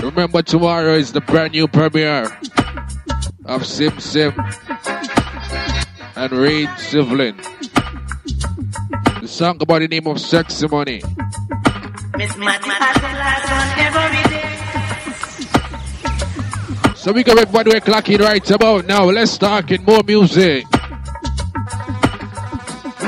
Remember, 0.00 0.42
tomorrow 0.42 0.94
is 0.94 1.10
the 1.10 1.22
brand 1.22 1.54
new 1.54 1.66
premiere 1.66 2.30
of 3.48 3.66
Sim 3.66 3.98
Sim 3.98 4.32
and 6.14 6.32
Rain 6.32 6.66
Sivlin. 6.76 7.34
The 9.22 9.28
song 9.28 9.60
about 9.62 9.80
the 9.80 9.88
name 9.88 10.06
of 10.06 10.20
Sexy 10.20 10.68
Money. 10.68 11.02
Miss 12.16 12.36
Matty 12.36 12.68
has 12.68 12.96
the 12.96 13.12
last 13.16 13.50
one 13.50 13.70
every 13.88 14.22
day. 14.28 14.44
So 16.94 17.12
we 17.12 17.22
got 17.24 17.38
everybody 17.38 17.70
we're 17.70 17.80
clocking 17.80 18.20
right 18.20 18.50
about 18.50 18.86
now. 18.86 19.04
Let's 19.04 19.32
start 19.32 19.70
in 19.70 19.82
more 19.84 20.02
music. 20.02 20.66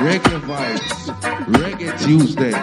Reggae 0.01 0.41
vibes. 0.41 1.11
Reggae 1.53 1.93
Tuesday. 2.03 2.55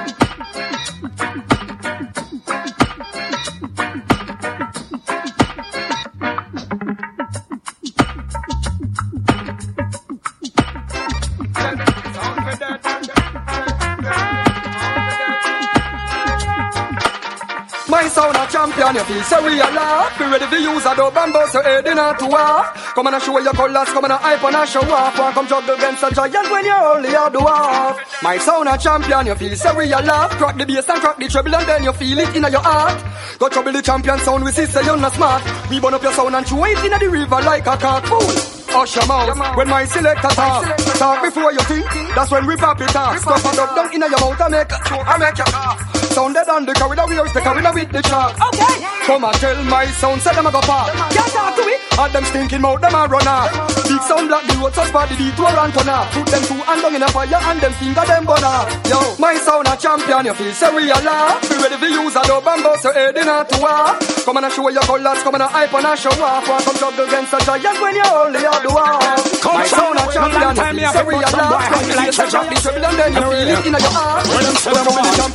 Sound 18.17 18.35
a 18.35 18.45
champion, 18.49 18.95
you 18.95 19.03
feel 19.05 19.23
so 19.29 19.37
real 19.45 19.69
laugh. 19.77 20.17
Be 20.17 20.25
ready 20.25 20.47
to 20.49 20.57
use 20.57 20.85
a 20.85 20.93
and 20.97 21.33
bust 21.33 21.53
your 21.53 21.61
head 21.61 21.85
in 21.85 21.99
a 21.99 22.17
two 22.17 22.33
half. 22.33 22.95
Come 22.95 23.05
on 23.05 23.13
and 23.13 23.21
show 23.21 23.37
your 23.37 23.53
colors, 23.53 23.89
come 23.93 24.05
on 24.05 24.11
and 24.11 24.19
hype 24.19 24.43
and 24.43 24.55
a 24.55 24.65
show 24.65 24.81
off. 24.81 25.19
One 25.19 25.33
come 25.33 25.47
juggle 25.47 25.75
against 25.75 26.01
a 26.01 26.09
giant 26.09 26.49
when 26.49 26.65
you're 26.65 26.85
only 26.97 27.09
a 27.13 27.29
dwarf. 27.29 27.93
My 28.23 28.37
sound 28.39 28.69
a 28.69 28.77
champion, 28.77 29.27
you 29.27 29.35
feel 29.35 29.55
so 29.55 29.69
real 29.75 30.01
laugh. 30.01 30.31
Crack 30.31 30.57
the 30.57 30.65
bass 30.65 30.89
and 30.89 30.99
crack 30.99 31.17
the 31.17 31.27
treble 31.27 31.53
and 31.53 31.67
then 31.67 31.83
you 31.83 31.93
feel 31.93 32.17
it 32.17 32.35
in 32.35 32.41
your 32.41 32.65
heart. 32.65 32.97
Go 33.37 33.49
trouble 33.49 33.71
the 33.71 33.81
champion 33.83 34.17
sound, 34.19 34.43
we 34.43 34.51
see 34.51 34.65
say 34.65 34.83
you're 34.83 34.97
not 34.97 35.13
smart. 35.13 35.43
We 35.69 35.79
burn 35.79 35.93
up 35.93 36.01
your 36.01 36.13
sound 36.13 36.33
and 36.33 36.45
throw 36.47 36.65
it 36.65 36.81
in 36.83 36.97
the 36.97 37.09
river 37.09 37.41
like 37.45 37.67
a 37.67 37.77
cartoon. 37.77 38.33
hush 38.73 38.95
your 38.95 39.05
mouth. 39.05 39.55
When 39.55 39.69
my 39.69 39.85
selector 39.85 40.33
talk, 40.33 40.65
talk 40.97 41.21
before 41.21 41.51
you 41.53 41.61
think. 41.69 41.85
That's 42.15 42.31
when 42.31 42.47
we 42.47 42.55
pop 42.55 42.81
it 42.81 42.95
off. 42.95 43.19
Stuff 43.19 43.45
a 43.45 43.55
dub 43.55 43.75
down 43.75 43.93
in 43.93 44.01
your 44.01 44.09
mouth 44.09 44.41
and 44.41 44.51
make, 44.51 44.73
I 44.73 45.17
make 45.21 45.37
you 45.37 46.06
cough. 46.17 46.27
Sounded 46.27 46.49
on 46.49 46.65
the 46.65 46.73
corridor, 46.73 47.05
we 47.07 47.17
are 47.17 47.29
the 47.29 47.41
corridor 47.41 47.71
with 47.73 47.91
the 47.91 48.01
chalk. 48.01 48.33
Okay. 48.33 48.75
Come 49.05 49.23
and 49.23 49.37
tell 49.37 49.63
my 49.69 49.85
sound, 50.01 50.21
say 50.21 50.33
them 50.33 50.47
a 50.47 50.51
go 50.51 50.61
park. 50.61 50.91
Can't 51.13 51.31
talk 51.31 51.55
to 51.55 51.61
it. 51.61 51.79
And 51.97 52.13
them 52.13 52.25
stinking 52.25 52.61
mouth, 52.61 52.81
them 52.81 52.95
a 52.95 53.07
run 53.07 53.27
off. 53.27 53.53
Big 53.87 54.01
sound 54.01 54.27
black, 54.27 54.43
the 54.49 54.53
road 54.57 54.73
so 54.73 54.83
spot 54.83 55.07
the 55.09 55.15
detour 55.15 55.47
and 55.47 55.73
turn 55.73 55.89
off. 55.89 56.11
Put 56.11 56.27
them 56.27 56.43
two 56.43 56.59
hand 56.65 56.81
down 56.81 56.95
in 56.95 57.03
a 57.03 57.09
fire 57.13 57.37
and 57.37 57.61
them 57.61 57.73
finger 57.77 58.05
them 58.05 58.25
burn 58.25 58.43
off. 58.43 58.65
Yo, 58.89 58.99
my 59.21 59.37
sound 59.37 59.69
a 59.69 59.77
champion, 59.77 60.25
you 60.25 60.33
feel 60.33 60.53
so 60.53 60.67
real 60.75 60.99
laugh. 61.05 61.37
Be 61.47 61.55
ready 61.61 61.77
for 61.77 61.87
use 61.87 62.17
a 62.17 62.21
dub 62.25 62.47
and 62.49 62.61
bust 62.65 62.83
your 62.83 62.93
head 62.93 63.15
in 63.17 63.29
a 63.29 63.45
to 63.45 63.57
war. 63.61 63.95
Come 64.25 64.37
and 64.41 64.51
show 64.51 64.67
your 64.67 64.83
colors, 64.89 65.21
come 65.23 65.35
and 65.37 65.47
hype 65.47 65.73
and 65.73 65.87
a 65.87 65.93
show 65.95 66.17
off. 66.17 66.43
Want 66.49 66.65
come 66.65 66.77
juggle 66.81 67.05
against 67.07 67.33
a 67.33 67.39
giant 67.45 67.77
when 67.79 67.95
you 67.95 68.09
only 68.09 68.41
a 68.41 68.55
do 68.65 68.73
off. 68.73 69.21
My 69.45 69.65
sound 69.69 70.01
a 70.01 70.05
champion, 70.11 70.57
you 70.57 70.81
feel 70.81 70.91
so 70.91 71.01
real 71.05 71.21
laugh. 71.21 71.61
Come 71.71 71.89
like 71.93 72.11
to 72.11 72.25
drop 72.27 72.45
the 72.49 72.57
treble 72.57 72.85
and 72.85 72.97
then 72.97 73.11
you 73.13 73.21
feel 73.21 73.49
it 73.53 73.65
in 73.69 73.73
your 73.77 73.93
heart. 73.95 74.25
When 74.27 74.43
them 74.43 74.57
say 74.59 74.73
them 74.73 74.85
want 74.91 75.15
jump. 75.15 75.33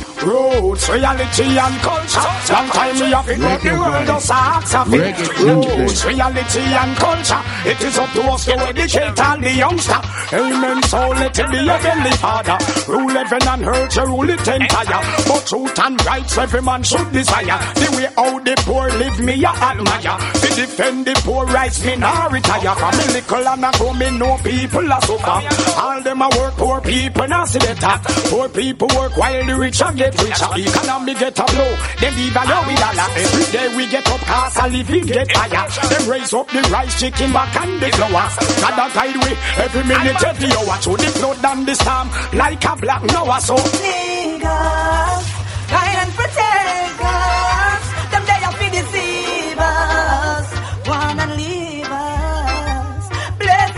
Roots, 0.73 0.89
reality 0.89 1.43
and 1.43 1.75
culture. 1.85 2.19
Long 2.51 2.67
time 2.73 2.95
we 2.95 3.11
have 3.13 3.29
it, 3.29 3.37
make 3.37 3.61
the 3.61 3.77
world 3.77 4.07
just 4.07 4.31
ask 4.31 4.75
of 4.75 4.91
it. 4.91 5.17
Roots, 5.37 6.03
reality 6.03 6.61
and 6.61 6.97
culture. 6.97 7.41
It 7.63 7.79
is 7.79 7.97
up 7.99 8.09
to 8.13 8.21
us 8.23 8.45
to 8.45 8.57
educate 8.57 9.19
all 9.21 9.37
the 9.37 9.51
youngster. 9.51 10.01
Amen. 10.33 10.81
So 10.89 11.09
let 11.09 11.37
it 11.37 11.51
be 11.51 11.57
your 11.57 11.77
belly 11.77 12.11
father. 12.17 12.57
Rule 12.91 13.09
heaven 13.09 13.47
and 13.47 13.65
earth, 13.67 13.95
you 13.95 14.05
rule 14.05 14.29
it 14.31 14.47
entire. 14.47 15.03
But 15.29 15.45
truth 15.45 15.77
and 15.77 16.05
rights, 16.07 16.37
every 16.39 16.61
man 16.63 16.81
should 16.81 17.11
desire. 17.11 17.59
The 17.77 17.87
way 17.93 18.09
how 18.17 18.39
the 18.39 18.55
poor 18.65 18.89
live, 18.97 19.19
me 19.19 19.45
I 19.45 19.53
admire. 19.77 20.17
To 20.41 20.47
defend 20.55 21.05
the 21.05 21.13
poor 21.23 21.45
rights, 21.45 21.85
me 21.85 21.97
nah 21.97 22.33
retire. 22.33 22.73
From 22.73 22.97
me 22.97 23.13
little 23.13 23.47
and 23.47 23.65
I 23.65 23.77
go, 23.77 23.93
me 23.93 24.17
know 24.17 24.37
people 24.41 24.91
are 24.91 25.01
suffer. 25.03 25.37
All 25.77 26.01
them 26.01 26.21
a 26.23 26.29
work, 26.29 26.55
poor 26.55 26.81
people 26.81 27.27
not 27.27 27.47
see 27.47 27.59
better. 27.59 27.99
Poor 28.33 28.49
people 28.49 28.87
work 28.97 29.15
while 29.15 29.45
the 29.45 29.55
rich 29.55 29.79
are 29.83 29.93
get 29.93 30.17
richer. 30.17 30.62
Economy 30.65 31.13
get 31.15 31.37
a 31.39 31.43
blow, 31.43 31.75
then 31.99 32.13
leave 32.15 32.35
a 32.35 32.43
low 32.47 32.61
with 32.67 32.79
dollar. 32.79 33.07
Every 33.15 33.45
day 33.51 33.67
we 33.75 33.87
get 33.87 34.07
up, 34.07 34.19
cast 34.21 34.57
a 34.59 34.67
living 34.67 35.05
get 35.05 35.31
higher. 35.31 35.67
Them 35.89 36.09
raise 36.09 36.33
up 36.33 36.47
the 36.49 36.61
rice, 36.71 36.99
chicken 36.99 37.31
back 37.33 37.55
and 37.61 37.79
the 37.81 37.89
flour. 37.91 38.27
God 38.61 38.79
a 38.79 38.85
guide 38.93 39.17
we 39.23 39.31
every 39.63 39.83
minute, 39.83 40.23
every 40.23 40.51
hour. 40.53 40.77
Through 40.81 40.97
the 40.97 41.09
flood 41.19 41.43
and 41.45 41.65
the 41.65 41.75
storm, 41.75 42.09
like 42.33 42.63
a 42.63 42.75
black 42.77 43.03
Noah. 43.11 43.39
So 43.41 43.55
Niggas, 43.55 45.25
guide 45.69 45.97
and 46.03 46.11
protect 46.13 47.01
us. 47.03 47.83
Them 48.11 48.23
they 48.25 48.39
have 48.45 48.57
to 48.59 48.67
deceive 48.77 49.59
us. 49.59 50.47
Wanna 50.87 51.27
leave 51.35 51.91
us. 51.91 53.09
Blessed 53.39 53.75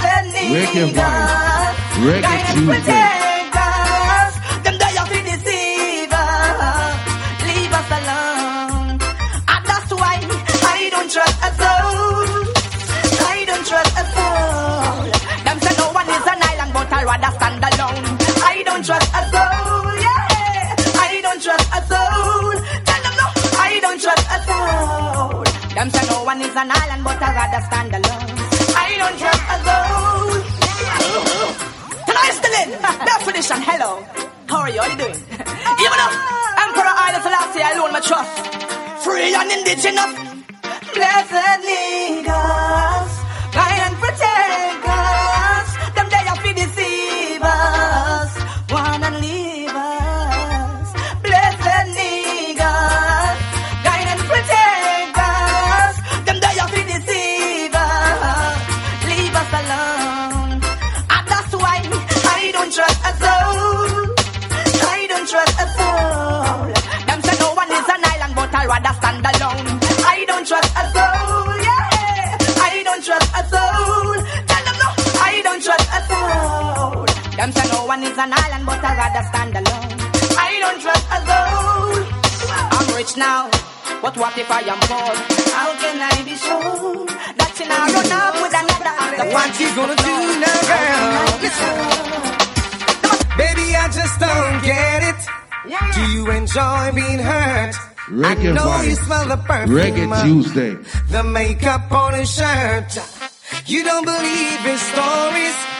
Reggae 0.54 0.94
niggas. 0.94 0.96
guide 2.22 2.46
and 2.50 2.58
Tuesday. 2.58 2.80
protect 2.82 3.25
say 25.92 26.06
no 26.10 26.24
one 26.24 26.42
is 26.42 26.56
an 26.56 26.70
island, 26.72 27.04
but 27.04 27.22
I'd 27.22 27.36
rather 27.36 27.62
stand 27.68 27.92
alone. 27.94 28.28
I 28.76 28.88
don't 29.02 29.18
trust 29.20 29.44
a 29.54 29.58
soul. 29.66 30.42
Can 32.06 32.18
I 32.18 32.30
still 32.38 32.56
in? 32.62 32.70
Definition, 33.06 33.60
hello. 33.62 33.92
How 34.48 34.62
are 34.62 34.70
you? 34.70 34.82
How 34.82 34.88
you 34.90 34.98
doing? 34.98 35.20
Even 35.84 36.00
up, 36.06 36.14
Emperor 36.64 36.94
Haile 37.00 37.20
Selassie 37.22 37.64
alone, 37.66 37.92
my 37.94 38.00
trust. 38.00 38.36
Free 39.04 39.34
and 39.34 39.52
indigenous. 39.52 40.14
Blessed 40.94 41.62
niggas, 41.68 43.12
guide 43.54 43.82
and 43.86 43.96
protect 44.00 44.88
us. 44.88 45.35
Is 78.16 78.22
an 78.24 78.32
island, 78.32 78.66
but 78.66 78.80
I'd 78.80 78.96
rather 78.96 79.24
stand 79.28 79.54
alone. 79.60 79.92
I 80.40 80.50
don't 80.64 80.80
trust 80.80 81.06
a 81.12 81.20
soul. 81.28 82.00
I'm 82.76 82.88
rich 82.96 83.14
now, 83.18 83.50
but 84.02 84.16
what 84.18 84.38
if 84.38 84.50
I 84.50 84.62
am 84.74 84.80
poor? 84.88 85.12
How 85.52 85.70
can 85.84 85.98
I 86.00 86.16
be 86.24 86.36
sure 86.40 87.06
that 87.40 87.52
you 87.60 87.66
now 87.68 87.84
run 87.92 88.12
up 88.16 88.36
with 88.40 88.56
another? 88.56 88.96
The 89.20 89.26
What 89.36 89.52
you 89.60 89.70
gonna 89.76 89.98
do 90.00 90.16
now, 90.46 90.60
girl? 90.72 91.24
Baby, 93.36 93.66
I 93.84 93.86
just 94.00 94.16
don't 94.20 94.58
get 94.64 95.00
it. 95.12 95.22
Do 95.96 96.02
you 96.16 96.24
enjoy 96.32 96.92
being 96.96 97.20
hurt? 97.20 97.76
Reggae 98.08 98.52
I 98.52 98.54
know 98.54 98.70
vibes. 98.70 98.86
you 98.90 98.96
smell 98.96 99.28
the 99.28 99.38
perfume. 99.38 99.76
Reggae 99.76 100.06
of 100.12 100.24
Tuesday. 100.24 100.78
The 101.10 101.24
makeup 101.24 101.92
on 101.92 102.14
his 102.14 102.32
shirt. 102.34 102.92
You 103.66 103.84
don't 103.84 104.06
believe 104.06 104.60
his 104.72 104.80
stories. 104.94 105.75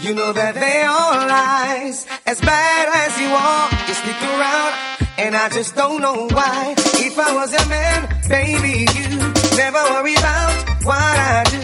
You 0.00 0.14
know 0.14 0.32
that 0.32 0.54
they 0.54 0.82
all 0.88 1.28
lies. 1.28 2.06
As 2.26 2.40
bad 2.40 2.84
as 3.04 3.20
you 3.20 3.28
are, 3.28 3.68
you 3.86 3.92
stick 3.92 4.20
around. 4.32 4.72
And 5.18 5.36
I 5.36 5.50
just 5.50 5.76
don't 5.76 6.00
know 6.00 6.26
why. 6.32 6.74
If 6.96 7.18
I 7.18 7.34
was 7.36 7.52
a 7.52 7.68
man, 7.68 8.08
baby, 8.26 8.88
you 8.96 9.18
never 9.60 9.82
worry 9.92 10.14
about 10.14 10.56
what 10.88 10.96
I 10.96 11.44
do. 11.52 11.60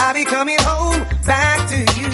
I'll 0.00 0.14
be 0.14 0.24
coming 0.24 0.56
home 0.60 1.04
back 1.28 1.60
to 1.72 1.78
you 2.00 2.08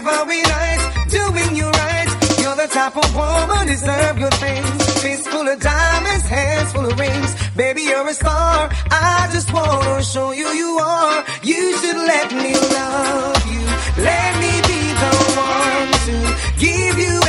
every 0.00 0.40
night, 0.48 0.80
doing 1.12 1.56
you 1.60 1.68
right. 1.68 2.08
You're 2.40 2.56
the 2.56 2.68
type 2.72 2.96
of 2.96 3.08
woman 3.14 3.66
deserve 3.66 4.16
good 4.16 4.34
things. 4.40 5.02
Fist 5.02 5.28
full 5.28 5.46
of 5.46 5.60
diamonds, 5.60 6.26
hands 6.26 6.72
full 6.72 6.86
of 6.86 6.98
rings. 6.98 7.36
Baby, 7.54 7.82
you're 7.82 8.08
a 8.08 8.14
star. 8.14 8.70
I 8.90 9.28
just 9.30 9.52
wanna 9.52 10.02
show 10.02 10.32
you 10.32 10.48
you 10.48 10.78
are. 10.80 11.24
You 11.42 11.76
should 11.80 12.00
let 12.12 12.32
me 12.32 12.52
love 12.56 13.40
you. 13.52 13.62
Let 14.02 14.30
me 14.40 14.52
be 14.68 14.71
one 15.36 15.92
to 16.06 16.36
give 16.58 16.98
you 16.98 17.21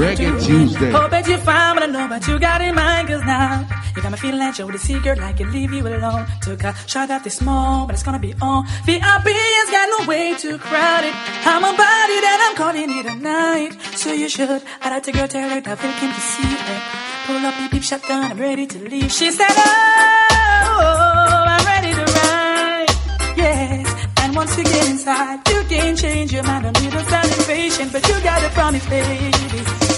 Reggae? 0.00 0.32
Tuesday. 0.42 0.90
Hope 0.92 1.04
oh, 1.04 1.08
that 1.10 1.28
you're 1.28 1.36
fine, 1.44 1.76
but 1.76 1.82
I 1.82 1.86
know 1.86 2.06
what 2.08 2.26
you 2.26 2.38
got 2.38 2.62
in 2.62 2.74
mind, 2.74 3.08
cause 3.08 3.20
now 3.20 3.68
you 3.94 4.00
got 4.00 4.10
me 4.12 4.16
feeling 4.16 4.40
like 4.40 4.56
you're 4.56 4.66
with 4.66 4.76
a 4.76 4.78
secret, 4.78 5.18
like 5.18 5.38
you 5.38 5.46
leave 5.50 5.74
you 5.74 5.86
alone. 5.86 6.24
Took 6.40 6.64
a 6.64 6.74
shot 6.86 7.10
at 7.10 7.22
this 7.22 7.42
mall, 7.42 7.84
but 7.84 7.92
it's 7.92 8.02
gonna 8.02 8.18
be 8.18 8.32
on. 8.40 8.64
VIP 8.86 9.28
has 9.28 9.68
got 9.70 9.86
no 10.00 10.08
way 10.08 10.34
to 10.36 10.56
crowd 10.56 11.04
it. 11.04 11.14
I'm 11.44 11.62
about 11.62 12.08
it 12.16 12.24
and 12.24 12.40
I'm 12.46 12.56
calling 12.56 12.90
it 12.98 13.06
a 13.12 13.14
night. 13.14 13.72
So 13.94 14.10
you 14.14 14.30
should. 14.30 14.62
I 14.80 14.88
like 14.88 15.02
to 15.02 15.12
go 15.12 15.26
tell 15.26 15.50
her 15.50 15.60
that 15.60 15.78
Phil 15.78 15.92
came 15.92 16.12
to 16.16 16.20
see 16.32 16.48
her. 16.48 16.80
Pull 17.26 17.44
up, 17.44 17.54
beep, 17.58 17.70
beep, 17.70 17.82
shotgun, 17.82 18.24
I'm 18.24 18.38
ready 18.38 18.66
to 18.68 18.78
leave. 18.88 19.12
She 19.12 19.30
said, 19.30 19.52
oh, 19.52 19.60
oh, 19.60 20.80
oh, 20.80 21.44
I'm 21.44 21.64
ready 21.66 21.92
to 21.92 22.04
ride. 22.16 22.88
Yes, 23.36 24.08
and 24.22 24.34
once 24.34 24.56
you 24.56 24.64
get 24.64 24.88
inside, 24.88 25.46
you 25.50 25.62
can 25.68 25.94
change 25.94 26.32
your 26.32 26.44
mind. 26.44 26.64
Don't 26.64 26.80
need 26.80 26.92
sound 27.06 27.28
impatient, 27.36 27.92
but 27.92 28.08
you 28.08 28.14
gotta 28.22 28.48
promise, 28.54 28.88
baby. 28.88 29.89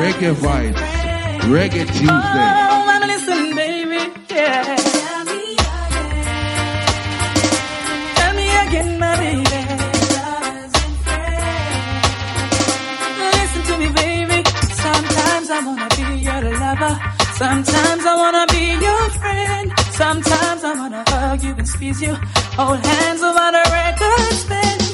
Reggae 0.00 0.32
vibes. 0.34 0.80
Reggae 1.54 1.86
Tuesday. 1.86 2.50
Oh, 2.72 2.86
I'm 2.94 3.02
listening, 3.08 3.54
baby. 3.54 4.00
Yeah. 4.30 4.76
Tell 8.16 8.34
me 8.34 8.46
again, 8.64 8.98
my 8.98 9.16
baby. 9.22 9.60
Listen 13.22 13.62
to 13.68 13.74
me, 13.78 13.88
baby. 14.02 14.38
Sometimes 14.84 15.50
I 15.50 15.60
wanna 15.66 15.88
be 15.96 16.06
your 16.28 16.42
lover. 16.62 16.94
Sometimes 17.42 18.02
I 18.12 18.14
wanna 18.22 18.46
be 18.54 18.64
your 18.86 19.04
friend. 19.20 19.72
Sometimes 19.92 20.64
I 20.64 20.72
wanna 20.80 21.04
hug 21.08 21.42
you 21.42 21.54
and 21.56 21.68
squeeze 21.68 22.00
you. 22.02 22.14
Hold 22.58 22.84
hands 22.84 23.22
over 23.22 23.46
the 23.56 23.64
record 23.78 24.32
spin. 24.42 24.93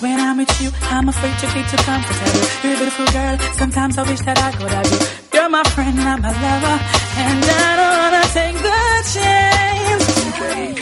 When 0.00 0.18
I'm 0.18 0.38
with 0.38 0.62
you, 0.62 0.70
I'm 0.84 1.10
afraid 1.10 1.38
to 1.40 1.46
be 1.52 1.62
too 1.68 1.76
comfortable. 1.84 2.40
You're 2.64 2.72
a 2.72 2.76
beautiful 2.78 3.06
girl. 3.12 3.38
Sometimes 3.52 3.98
I 3.98 4.08
wish 4.08 4.20
that 4.20 4.38
I 4.38 4.50
could 4.52 4.70
have 4.70 4.90
you. 4.90 4.98
You're 5.34 5.50
my 5.50 5.62
friend, 5.74 6.00
I'm 6.00 6.24
a 6.24 6.32
lover, 6.32 6.78
and 7.20 7.44
I 7.44 7.76
don't 7.76 7.96
wanna 8.00 8.24
take 8.32 8.56
the 8.56 8.80
chance. 9.12 10.79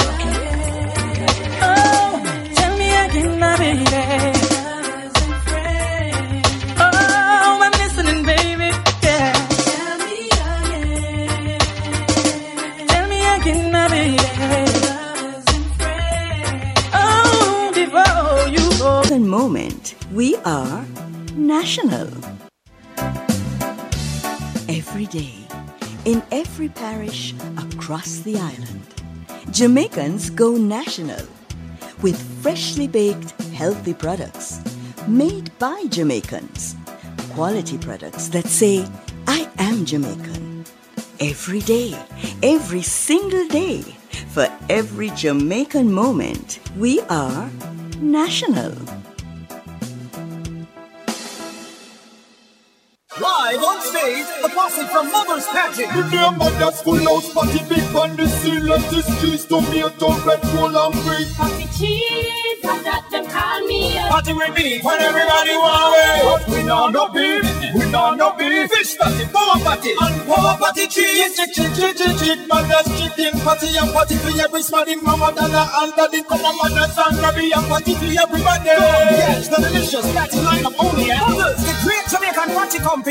Moment 19.28 19.94
we 20.12 20.36
are 20.44 20.84
national. 21.36 22.08
Every 24.68 25.06
day, 25.06 25.34
in 26.04 26.22
every 26.32 26.70
parish 26.70 27.34
across 27.58 28.20
the 28.20 28.36
island, 28.38 28.86
Jamaicans 29.50 30.30
go 30.30 30.56
national 30.56 31.26
with 32.02 32.16
freshly 32.42 32.88
baked, 32.88 33.32
healthy 33.52 33.92
products 33.92 34.60
made 35.06 35.50
by 35.58 35.84
Jamaicans. 35.90 36.74
Quality 37.34 37.76
products 37.78 38.28
that 38.28 38.46
say, 38.46 38.86
I 39.26 39.48
am 39.58 39.84
Jamaican. 39.84 40.64
Every 41.20 41.60
day, 41.60 41.94
every 42.42 42.82
single 42.82 43.46
day, 43.48 43.82
for 44.28 44.48
every 44.68 45.10
Jamaican 45.10 45.92
moment, 45.92 46.60
we 46.76 47.00
are 47.10 47.50
national. 48.00 48.72
Live 53.20 53.62
on 53.62 53.80
stage, 53.82 54.26
the 54.42 54.48
posse 54.54 54.86
from 54.94 55.10
Mother's 55.10 55.46
Pageant. 55.48 55.90
The 55.90 56.02
damn 56.10 56.38
mother's 56.38 56.80
full 56.82 57.02
house 57.02 57.32
party 57.32 57.58
big 57.68 57.82
on 57.96 58.14
the 58.16 58.28
sea 58.28 58.60
Let 58.60 58.82
the 58.90 59.02
streets 59.02 59.44
tomato 59.44 60.14
red 60.22 60.44
roll 60.54 60.70
and 60.70 60.94
green 61.02 61.26
Party 61.34 61.66
cheese, 61.74 62.62
I 62.62 62.78
got 62.84 63.10
them 63.10 63.26
call 63.26 63.66
me 63.66 63.98
up. 63.98 64.10
Party 64.10 64.32
with 64.34 64.54
me 64.54 64.78
when 64.82 65.00
everybody 65.00 65.54
want 65.58 65.82
away. 65.90 66.20
But 66.22 66.42
we 66.46 66.62
know 66.62 66.88
no 66.94 67.08
beef, 67.08 67.42
we 67.74 67.90
know 67.90 68.14
no 68.14 68.36
beef 68.38 68.70
Fish 68.70 68.96
party, 68.98 69.24
power 69.34 69.58
party, 69.66 69.90
and 69.98 70.16
power 70.22 70.54
party 70.58 70.86
cheese. 70.86 71.34
Chick, 71.34 71.50
chick, 71.54 71.74
chick, 71.74 71.96
chick, 71.98 72.14
chick, 72.22 72.38
mother's 72.46 72.86
chicken 72.94 73.34
party 73.42 73.74
and 73.82 73.90
party 73.90 74.14
for 74.14 74.30
every 74.38 74.62
smarty 74.62 74.94
mama 74.96 75.32
dada 75.34 75.66
and 75.82 75.92
daddy 75.96 76.22
come 76.22 76.44
on 76.44 76.54
mother's 76.62 76.94
and 76.94 77.18
grabby 77.18 77.50
and 77.50 77.66
party 77.66 77.94
for 77.98 78.10
everybody 78.22 78.70
Yes, 78.70 79.48
the 79.48 79.56
delicious 79.58 80.06
fatty 80.14 80.38
lineup 80.38 80.74
only 80.78 81.10
at 81.10 81.18
Others, 81.28 81.66
the 81.66 81.74
great 81.82 82.06
Jamaican 82.08 82.54
party 82.54 82.78
company. 82.78 83.07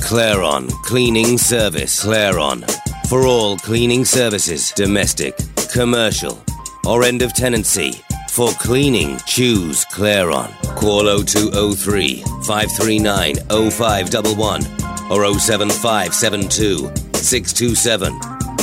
Claron 0.00 0.68
Cleaning 0.82 1.38
Service. 1.38 2.04
Claron. 2.04 2.68
For 3.08 3.24
all 3.24 3.56
cleaning 3.56 4.04
services, 4.04 4.72
domestic, 4.72 5.36
commercial, 5.70 6.42
or 6.84 7.04
end 7.04 7.22
of 7.22 7.32
tenancy. 7.34 8.02
For 8.30 8.50
cleaning, 8.54 9.18
choose 9.26 9.84
Claron. 9.84 10.50
Call 10.74 11.04
0203 11.22 12.24
539 12.42 13.36
0511 13.70 14.64
or 15.08 15.38
07572 15.38 16.90
627 17.14 18.18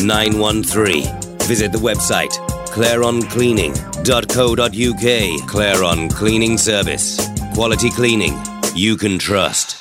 913. 0.06 1.04
Visit 1.48 1.72
the 1.72 1.78
website 1.78 2.34
claroncleaning.co.uk. 2.68 5.50
Claron 5.50 6.14
Cleaning 6.14 6.58
Service. 6.58 7.18
Quality 7.54 7.90
cleaning 7.92 8.38
you 8.76 8.98
can 8.98 9.18
trust. 9.18 9.81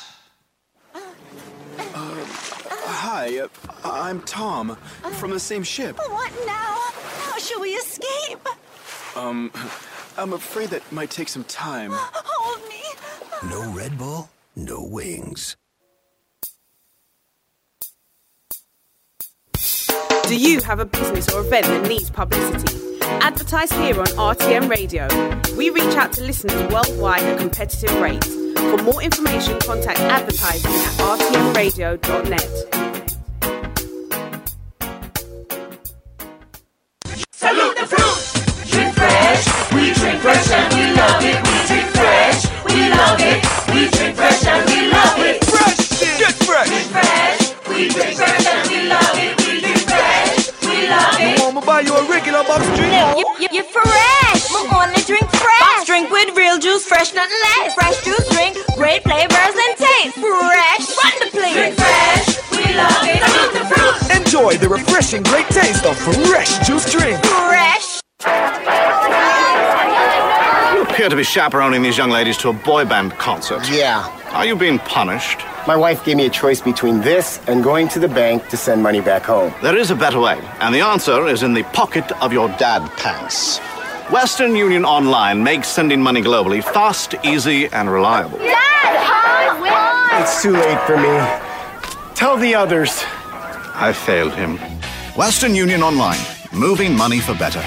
I'm 4.11 4.19
Tom 4.23 4.75
from 5.13 5.31
the 5.31 5.39
same 5.39 5.63
ship. 5.63 5.97
What 5.97 6.33
now? 6.45 6.75
How 7.23 7.37
shall 7.37 7.61
we 7.61 7.69
escape? 7.69 8.45
Um, 9.15 9.49
I'm 10.17 10.33
afraid 10.33 10.67
that 10.71 10.91
might 10.91 11.09
take 11.09 11.29
some 11.29 11.45
time. 11.45 11.91
Hold 11.93 12.67
me. 12.67 12.83
No 13.49 13.71
Red 13.71 13.97
Bull, 13.97 14.29
no 14.53 14.83
wings. 14.83 15.55
Do 20.27 20.35
you 20.35 20.59
have 20.59 20.79
a 20.81 20.85
business 20.85 21.33
or 21.33 21.39
event 21.39 21.67
that 21.67 21.87
needs 21.87 22.09
publicity? 22.09 22.99
Advertise 23.21 23.71
here 23.71 23.97
on 23.97 24.07
RTM 24.07 24.69
Radio. 24.69 25.07
We 25.55 25.69
reach 25.69 25.95
out 25.95 26.11
to 26.13 26.21
listeners 26.23 26.61
worldwide 26.69 27.23
at 27.23 27.39
competitive 27.39 27.97
rates. 28.01 28.27
For 28.27 28.77
more 28.83 29.01
information, 29.01 29.57
contact 29.61 30.01
advertising 30.01 30.69
at 30.69 30.91
rtmradio.net. 30.99 32.80
drink 40.21 40.37
fresh 40.37 40.51
and 40.53 40.73
we 40.73 40.93
love 40.93 41.23
it. 41.23 41.37
We 41.41 41.55
drink 41.65 41.89
fresh. 41.97 42.45
We 42.65 42.89
love 42.93 43.19
it. 43.19 43.41
We 43.73 43.89
drink 43.89 44.15
fresh 44.15 44.45
and 44.45 44.61
we 44.69 44.91
love 44.91 45.17
it. 45.17 45.43
Fresh, 45.45 46.19
get 46.19 46.33
fresh. 46.45 46.69
Drink 46.69 46.87
fresh. 46.93 47.41
We 47.67 47.89
drink 47.89 48.13
fresh 48.17 48.45
and 48.45 48.69
we 48.69 48.77
love 48.87 49.17
it. 49.17 49.33
We 49.41 49.61
drink 49.61 49.81
fresh. 49.89 50.51
We 50.61 50.87
love 50.89 51.17
it. 51.17 51.39
Mama 51.39 51.61
buy 51.65 51.81
you 51.81 51.93
a 51.95 52.03
regular 52.09 52.43
box 52.43 52.65
drink. 52.77 52.93
You, 53.17 53.25
you, 53.39 53.49
you 53.51 53.63
fresh. 53.63 54.41
We 54.53 54.61
only 54.69 55.01
drink 55.09 55.25
fresh. 55.29 55.65
Box 55.65 55.85
drink 55.85 56.11
with 56.11 56.37
real 56.37 56.59
juice, 56.59 56.85
fresh, 56.85 57.13
nothing 57.13 57.41
less. 57.57 57.73
Fresh 57.73 58.05
juice 58.05 58.27
drink, 58.29 58.57
great 58.77 59.01
flavors 59.03 59.55
and 59.57 59.73
taste. 59.77 60.21
Fresh, 60.21 60.85
run 61.01 61.13
the. 61.17 61.27
Drink 61.33 61.75
fresh. 61.75 62.29
We 62.53 62.77
love 62.77 63.03
it. 63.09 63.21
The 63.57 63.63
fruit. 63.73 64.21
Enjoy 64.21 64.53
the 64.57 64.69
refreshing 64.69 65.23
great 65.23 65.47
taste 65.49 65.85
of 65.85 65.97
fresh 65.97 66.59
juice 66.67 66.85
drink. 66.91 67.17
Be 71.21 71.25
chaperoning 71.25 71.83
these 71.83 71.99
young 71.99 72.09
ladies 72.09 72.35
to 72.35 72.49
a 72.49 72.53
boy 72.53 72.83
band 72.83 73.11
concert. 73.11 73.61
Yeah. 73.69 74.09
Are 74.31 74.43
you 74.43 74.55
being 74.55 74.79
punished? 74.79 75.37
My 75.67 75.75
wife 75.75 76.03
gave 76.03 76.17
me 76.17 76.25
a 76.25 76.31
choice 76.31 76.61
between 76.61 77.01
this 77.01 77.39
and 77.47 77.63
going 77.63 77.89
to 77.89 77.99
the 77.99 78.07
bank 78.07 78.47
to 78.49 78.57
send 78.57 78.81
money 78.81 79.01
back 79.01 79.25
home. 79.25 79.53
There 79.61 79.77
is 79.77 79.91
a 79.91 79.95
better 79.95 80.19
way, 80.19 80.39
and 80.61 80.73
the 80.73 80.81
answer 80.81 81.27
is 81.27 81.43
in 81.43 81.53
the 81.53 81.61
pocket 81.79 82.11
of 82.23 82.33
your 82.33 82.47
dad 82.57 82.89
pants. 82.97 83.59
Western 84.09 84.55
Union 84.55 84.83
Online 84.83 85.43
makes 85.43 85.67
sending 85.67 86.01
money 86.01 86.23
globally 86.23 86.63
fast, 86.63 87.13
easy, 87.23 87.67
and 87.67 87.91
reliable. 87.91 88.39
Dad, 88.39 89.05
come 89.05 89.61
on! 89.61 90.21
It's 90.23 90.41
too 90.41 90.53
late 90.53 90.81
for 90.87 90.97
me. 90.97 92.15
Tell 92.15 92.35
the 92.35 92.55
others. 92.55 93.03
I 93.75 93.93
failed 93.93 94.33
him. 94.33 94.57
Western 95.15 95.53
Union 95.53 95.83
Online, 95.83 96.19
moving 96.51 96.97
money 96.97 97.19
for 97.19 97.35
better. 97.35 97.63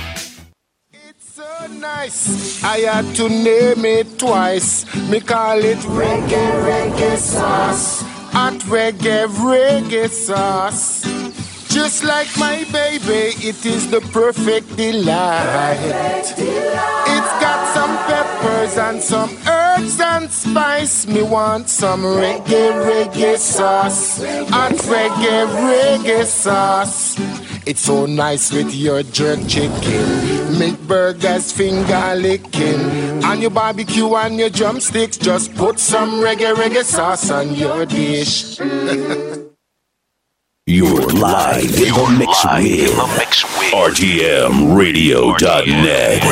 Nice, 1.85 2.65
I 2.65 2.79
had 2.79 3.15
to 3.17 3.29
name 3.29 3.85
it 3.85 4.19
twice. 4.19 4.87
Me 5.11 5.21
call 5.21 5.59
it 5.59 5.77
reggae, 5.93 6.53
reggae 6.65 7.19
sauce. 7.19 8.01
Hot 8.33 8.55
reggae, 8.73 9.27
reggae 9.29 10.09
sauce. 10.09 11.03
Just 11.69 12.03
like 12.03 12.31
my 12.39 12.65
baby, 12.73 13.37
it 13.51 13.67
is 13.67 13.91
the 13.91 14.01
perfect 14.01 14.75
delight. 14.79 15.77
It's 17.17 17.33
got 17.45 17.61
some 17.77 17.95
peppers 18.09 18.79
and 18.79 19.03
some 19.03 19.37
herbs 19.47 20.01
and 20.01 20.31
spice. 20.31 21.07
Me 21.07 21.23
want 21.23 21.69
some 21.69 22.01
reggae, 22.01 22.73
reggae 22.89 23.37
sauce. 23.37 24.25
Hot 24.49 24.73
reggae, 24.89 25.45
reggae 25.69 26.25
sauce. 26.25 27.19
It's 27.67 27.81
so 27.81 28.05
nice 28.05 28.53
with 28.53 28.75
your 28.75 29.03
jerk 29.03 29.41
chicken. 29.49 30.59
Make 30.59 30.79
burgers 30.87 31.51
finger 31.51 32.15
licking. 32.15 33.25
On 33.25 33.41
your 33.41 33.49
barbecue 33.51 34.15
and 34.15 34.39
your 34.39 34.51
drumsticks, 34.51 35.17
just 35.17 35.55
put 35.55 35.81
some 35.81 36.21
reggae, 36.21 36.55
reggae 36.55 36.85
sauce 36.85 37.31
on 37.31 37.55
your 37.55 37.87
dish. 37.87 38.59
You're 40.67 41.07
live 41.09 41.65
in 41.65 41.95
the 41.95 42.17
mix 42.19 42.45
with 43.59 43.73
RTMRadio.net. 43.73 46.23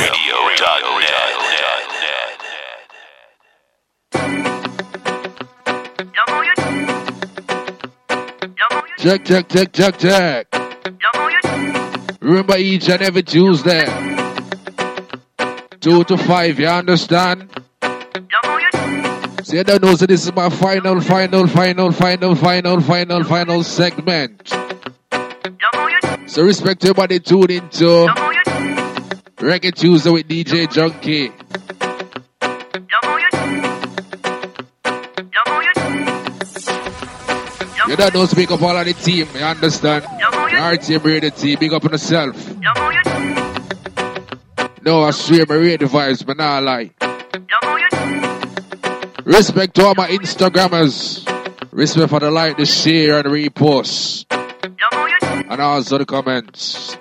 Check, 8.98 9.24
check, 9.24 9.48
check, 9.48 9.72
check, 9.72 9.98
check. 9.98 10.51
Remember 12.22 12.56
each 12.56 12.88
and 12.88 13.02
every 13.02 13.24
Tuesday. 13.24 13.84
Two 15.80 16.04
to 16.04 16.16
five, 16.16 16.60
you 16.60 16.68
understand? 16.68 17.50
So 19.42 19.56
you 19.56 19.64
don't 19.64 19.82
know, 19.82 19.96
so 19.96 20.06
this 20.06 20.24
is 20.24 20.32
my 20.32 20.48
final, 20.48 21.00
final, 21.00 21.48
final, 21.48 21.90
final, 21.90 22.36
final, 22.36 22.80
final, 22.80 23.24
final 23.24 23.64
segment. 23.64 24.48
So 26.26 26.44
respect 26.44 26.84
everybody 26.84 27.18
tune 27.18 27.50
into 27.50 28.06
Reggae 29.38 29.74
Tuesday 29.74 30.10
with 30.10 30.28
DJ 30.28 30.68
Junky. 30.68 31.32
You 37.88 37.96
don't 37.96 38.14
know, 38.14 38.26
speak 38.26 38.52
up 38.52 38.62
all 38.62 38.76
of 38.76 38.86
the 38.86 38.92
team, 38.94 39.26
you 39.34 39.40
understand? 39.40 40.06
Team, 40.52 41.00
radio 41.02 41.30
team, 41.30 41.58
big 41.58 41.72
up 41.72 41.84
on 41.84 41.92
yourself. 41.92 42.54
No, 44.82 45.02
I 45.02 45.10
swear, 45.10 45.46
my 45.48 45.54
radio 45.54 45.88
vibes, 45.88 46.26
but 46.26 46.36
not 46.36 46.62
lie. 46.62 46.90
Respect 49.24 49.74
to 49.76 49.84
all 49.84 49.94
my 49.94 50.08
Instagrammers. 50.08 51.26
Respect 51.72 52.10
for 52.10 52.20
the 52.20 52.30
like, 52.30 52.58
the 52.58 52.66
share, 52.66 53.18
and 53.18 53.24
the 53.24 53.30
repost. 53.30 54.26
And 55.50 55.60
also 55.60 55.98
the 55.98 56.04
comments. 56.04 56.96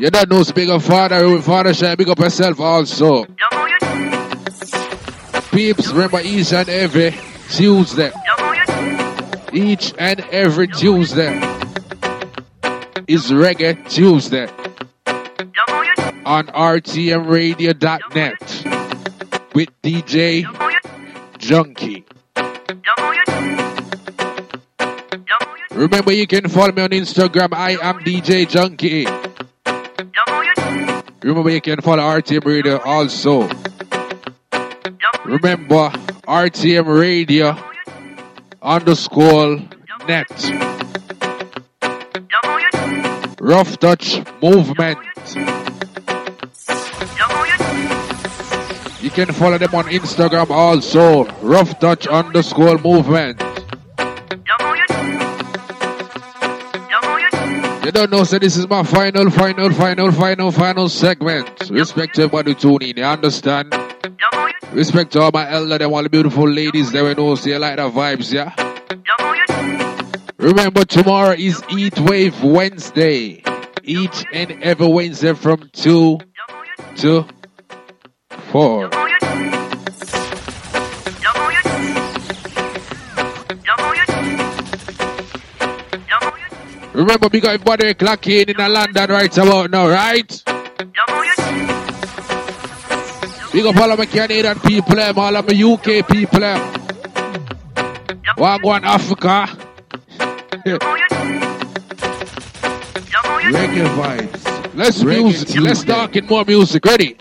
You 0.00 0.10
don't 0.10 0.30
know, 0.30 0.42
speak 0.44 0.68
up 0.68 0.82
father, 0.82 1.40
father 1.42 1.74
shine, 1.74 1.96
big 1.96 2.08
up 2.08 2.18
yourself 2.18 2.60
also. 2.60 3.26
Peeps, 5.50 5.88
remember 5.88 6.20
each 6.20 6.52
and 6.52 6.68
every 6.68 7.14
Tuesday. 7.50 8.12
Each 9.52 9.92
and 9.98 10.20
every 10.30 10.68
Tuesday 10.68 11.51
is 13.12 13.30
Reggae 13.30 13.76
Tuesday 13.90 14.46
on 16.24 16.46
RTMRadio.net 16.46 18.40
with 19.54 19.68
DJ 19.82 20.44
Junky. 21.36 22.04
Remember, 25.72 26.12
you 26.12 26.26
can 26.26 26.48
follow 26.48 26.72
me 26.72 26.80
on 26.80 26.88
Instagram. 26.88 27.52
I 27.52 27.72
am 27.72 27.98
DJ 27.98 28.46
Junky. 28.46 29.04
Remember, 31.22 31.50
you 31.50 31.60
can 31.60 31.82
follow 31.82 32.02
RTM 32.02 32.46
Radio 32.46 32.78
also. 32.78 33.42
Remember, 35.26 35.90
RTM 36.26 36.86
Radio 36.98 37.58
underscore 38.62 39.58
net. 40.08 40.30
Rough 43.42 43.80
Touch 43.80 44.22
Movement. 44.40 44.98
You 49.00 49.10
can 49.10 49.32
follow 49.32 49.58
them 49.58 49.74
on 49.74 49.86
Instagram 49.86 50.48
also. 50.50 51.24
Rough 51.42 51.80
Touch 51.80 52.06
underscore 52.06 52.78
movement. 52.78 53.42
You 57.84 57.90
don't 57.90 58.12
know, 58.12 58.22
so 58.22 58.38
this 58.38 58.56
is 58.56 58.68
my 58.68 58.84
final, 58.84 59.28
final, 59.28 59.72
final, 59.72 60.12
final, 60.12 60.52
final 60.52 60.88
segment. 60.88 61.68
Respect 61.68 62.14
to 62.14 62.22
everybody 62.22 62.54
tuning, 62.54 62.96
you 62.96 63.02
understand? 63.02 63.74
Respect 64.70 65.14
to 65.14 65.20
all 65.20 65.32
my 65.32 65.50
elder, 65.50 65.78
them 65.78 65.92
all 65.92 66.04
the 66.04 66.08
beautiful 66.08 66.48
ladies 66.48 66.92
that 66.92 67.02
we 67.02 67.12
know, 67.14 67.34
see 67.34 67.58
like 67.58 67.74
the 67.74 67.90
vibes, 67.90 68.32
yeah? 68.32 68.54
Remember, 70.42 70.84
tomorrow 70.84 71.36
is 71.38 71.62
Eat 71.70 71.96
Wave 72.00 72.42
Wednesday. 72.42 73.44
Each 73.84 74.24
and 74.32 74.50
every 74.60 74.88
Wednesday 74.88 75.34
from 75.34 75.70
2 75.72 76.18
to 76.96 77.24
4. 78.50 78.90
Remember, 86.92 87.28
we 87.32 87.38
got 87.38 87.52
everybody 87.54 87.94
clocking 87.94 88.48
in 88.50 88.72
London 88.72 89.10
right 89.10 89.38
about 89.38 89.70
now, 89.70 89.88
right? 89.88 90.42
We 93.54 93.62
got 93.62 93.80
all 93.80 93.92
of 93.92 93.98
my 94.00 94.06
Canadian 94.06 94.58
people, 94.58 94.98
all 94.98 95.36
of 95.36 95.46
my 95.46 95.54
UK 95.54 96.04
people. 96.04 96.40
Wagwan 98.36 98.82
Africa. 98.82 99.61
Reggae 100.64 100.78
vibes. 103.96 104.74
Let's 104.74 105.02
Reggae 105.02 105.24
music. 105.24 105.60
Let's 105.60 105.82
talk 105.82 106.14
in 106.14 106.26
more 106.26 106.44
music. 106.44 106.84
Ready? 106.84 107.16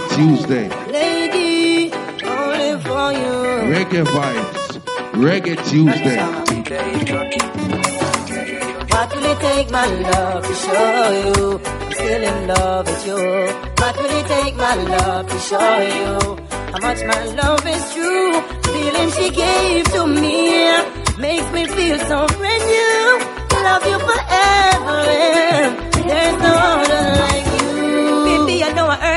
Reggae 0.00 0.16
Tuesday. 0.16 0.68
Lady, 0.90 1.92
only 2.24 2.82
for 2.82 3.12
you. 3.12 3.34
Reggae 3.72 4.04
vibes. 4.04 4.80
Reggae 5.12 5.56
Tuesday. 5.68 6.18
What 8.90 9.14
will 9.14 9.24
it 9.24 9.38
take, 9.40 9.70
my 9.70 9.86
love, 9.86 10.46
to 10.46 10.54
show 10.54 11.10
you 11.10 11.60
I'm 11.64 11.92
still 11.92 12.22
in 12.22 12.46
love 12.48 12.86
with 12.86 13.06
you? 13.06 13.16
What 13.78 13.96
will 13.98 14.10
it 14.10 14.26
take, 14.26 14.56
my 14.56 14.74
love, 14.74 15.28
to 15.28 15.38
show 15.38 15.78
you 15.80 16.36
how 16.72 16.80
much 16.80 17.04
my 17.04 17.24
love 17.42 17.66
is 17.66 17.92
true? 17.94 18.32
The 18.62 18.68
feeling 18.72 19.10
she 19.10 19.30
gave 19.30 19.84
to 19.92 20.06
me 20.06 20.64
makes 21.18 21.50
me 21.52 21.66
feel 21.66 21.98
so 21.98 22.26
brand 22.38 22.64
new. 22.64 23.20
Love 23.62 23.84
you 23.86 23.98
forever. 23.98 25.04
There's 26.08 26.42
no 26.42 26.54
other 26.54 27.02
like 27.20 27.49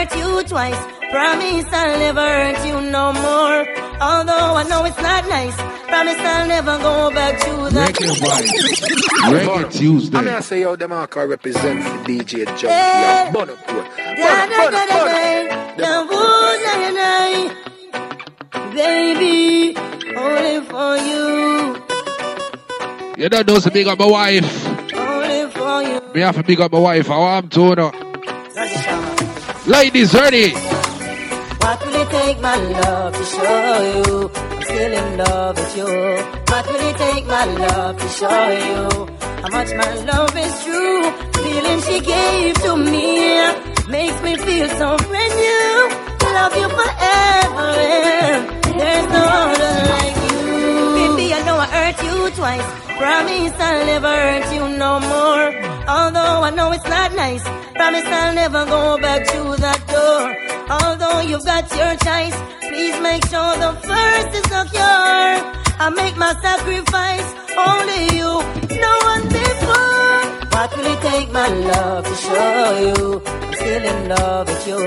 hurt 0.04 0.18
you 0.18 0.44
twice. 0.44 0.86
Promise 1.12 1.66
I'll 1.72 2.00
never 2.00 2.22
hurt 2.22 2.66
you 2.66 2.82
no 2.92 3.14
more. 3.14 3.66
Although 4.02 4.56
I 4.58 4.64
know 4.68 4.84
it's 4.86 4.98
not 5.02 5.28
nice. 5.30 5.56
Promise 5.88 6.18
I'll 6.20 6.48
never 6.48 6.78
go 6.80 7.12
back 7.12 7.40
to 7.40 7.70
that. 7.76 7.94
Reggae. 7.94 9.46
Reggae 9.46 9.72
Tuesday. 9.72 10.18
I'm 10.18 10.26
gonna 10.26 10.42
say 10.42 10.62
yo, 10.62 10.76
them 10.76 10.92
all 10.92 11.08
can 11.08 11.28
represent 11.30 11.84
for 11.84 11.98
DJ 12.04 12.46
Junky 12.46 12.70
Eh. 12.70 13.32
Baby, 18.74 19.78
only 20.18 20.66
for 20.66 20.98
you, 20.98 21.78
You 23.18 23.30
don't 23.30 23.48
know, 23.48 23.60
so 23.60 23.70
big 23.70 23.86
up 23.88 24.00
my 24.00 24.08
wife. 24.08 24.68
only 24.96 25.52
for 25.52 25.84
you. 25.84 26.02
Me 26.16 26.22
have 26.22 26.36
to 26.36 26.44
big 26.44 26.60
up 26.60 26.72
my 26.72 26.80
wife. 26.80 27.06
How 27.08 27.22
I'm 27.24 27.48
doing 27.48 27.76
now. 27.76 28.03
Ladies, 29.66 30.14
ready? 30.14 30.52
What 30.52 31.80
will 31.86 31.96
it 31.96 32.10
take, 32.10 32.42
my 32.42 32.58
love, 32.58 33.16
to 33.16 33.24
show 33.24 33.82
you 33.96 34.30
I'm 34.36 34.62
still 34.62 34.94
in 34.94 35.18
love 35.18 35.56
with 35.58 35.78
you? 35.78 35.86
What 36.52 36.68
will 36.68 36.84
it 36.90 36.98
take, 36.98 37.26
my 37.28 37.46
love, 37.46 37.98
to 37.98 38.08
show 38.10 38.48
you 38.52 39.08
how 39.42 39.50
much 39.52 39.74
my 39.74 39.94
love 40.04 40.36
is 40.36 40.64
true? 40.66 41.04
Feeling 41.44 41.82
she 41.82 42.02
gave 42.02 42.56
to 42.64 42.76
me 42.76 43.38
makes 43.88 44.22
me 44.22 44.36
feel 44.36 44.68
so 44.68 44.98
brand 45.08 45.34
new. 45.34 45.90
Love 46.34 46.56
you 46.58 46.68
forever. 46.68 47.72
There's 48.78 49.08
no 49.16 49.24
other 49.24 49.76
like 49.96 50.18
you. 50.28 51.16
Baby, 51.16 51.34
I 51.36 51.44
know 51.46 51.56
I 51.56 51.68
hurt 51.68 52.04
you 52.04 52.30
twice. 52.36 52.83
Promise 52.98 53.54
I'll 53.60 53.86
never 53.86 54.08
hurt 54.08 54.54
you 54.54 54.78
no 54.78 55.00
more. 55.00 55.46
Although 55.88 56.38
I 56.48 56.52
know 56.56 56.72
it's 56.72 56.88
not 56.88 57.14
nice. 57.16 57.44
Promise 57.76 58.06
I'll 58.06 58.36
never 58.36 58.66
go 58.66 58.98
back 59.00 59.26
to 59.34 59.42
that 59.66 59.82
door. 59.94 60.24
Although 60.70 61.22
you've 61.30 61.46
got 61.46 61.66
your 61.76 61.94
choice, 62.08 62.38
please 62.70 62.98
make 63.02 63.24
sure 63.32 63.52
the 63.66 63.74
first 63.90 64.30
is 64.40 64.46
secure. 64.56 65.54
I 65.84 65.90
make 65.90 66.16
my 66.18 66.34
sacrifice, 66.42 67.30
only 67.58 68.02
you, 68.18 68.32
no 68.80 68.94
one 69.12 69.24
before. 69.28 70.04
What 70.54 70.70
will 70.78 70.86
it 70.94 71.02
take, 71.02 71.32
my 71.32 71.48
love, 71.48 72.06
to 72.06 72.16
show 72.16 72.62
you 72.86 73.22
I'm 73.26 73.54
still 73.54 73.84
in 73.92 74.10
love 74.10 74.48
with 74.48 74.68
you? 74.68 74.82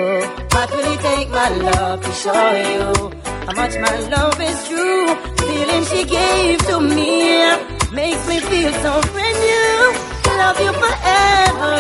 What 0.55 0.71
will 0.71 0.93
it 0.95 1.01
take, 1.01 1.29
my 1.31 1.49
love, 1.51 2.01
to 2.03 2.13
show 2.13 2.51
you 2.71 3.11
how 3.47 3.55
much 3.55 3.75
my 3.77 3.97
love 4.15 4.41
is 4.41 4.69
true? 4.69 5.07
The 5.37 5.43
Feeling 5.47 5.85
she 5.85 6.05
gave 6.05 6.59
to 6.67 6.81
me 6.81 7.76
makes 7.97 8.29
me 8.29 8.39
feel 8.41 8.73
so 8.85 9.01
brand 9.13 9.39
new. 9.41 9.93
Love 10.37 10.61
you 10.61 10.73
forever. 10.83 11.73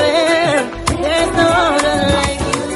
There's 1.03 1.31
no 1.41 1.47
other 1.73 1.97
like 2.17 2.41
you, 2.53 2.69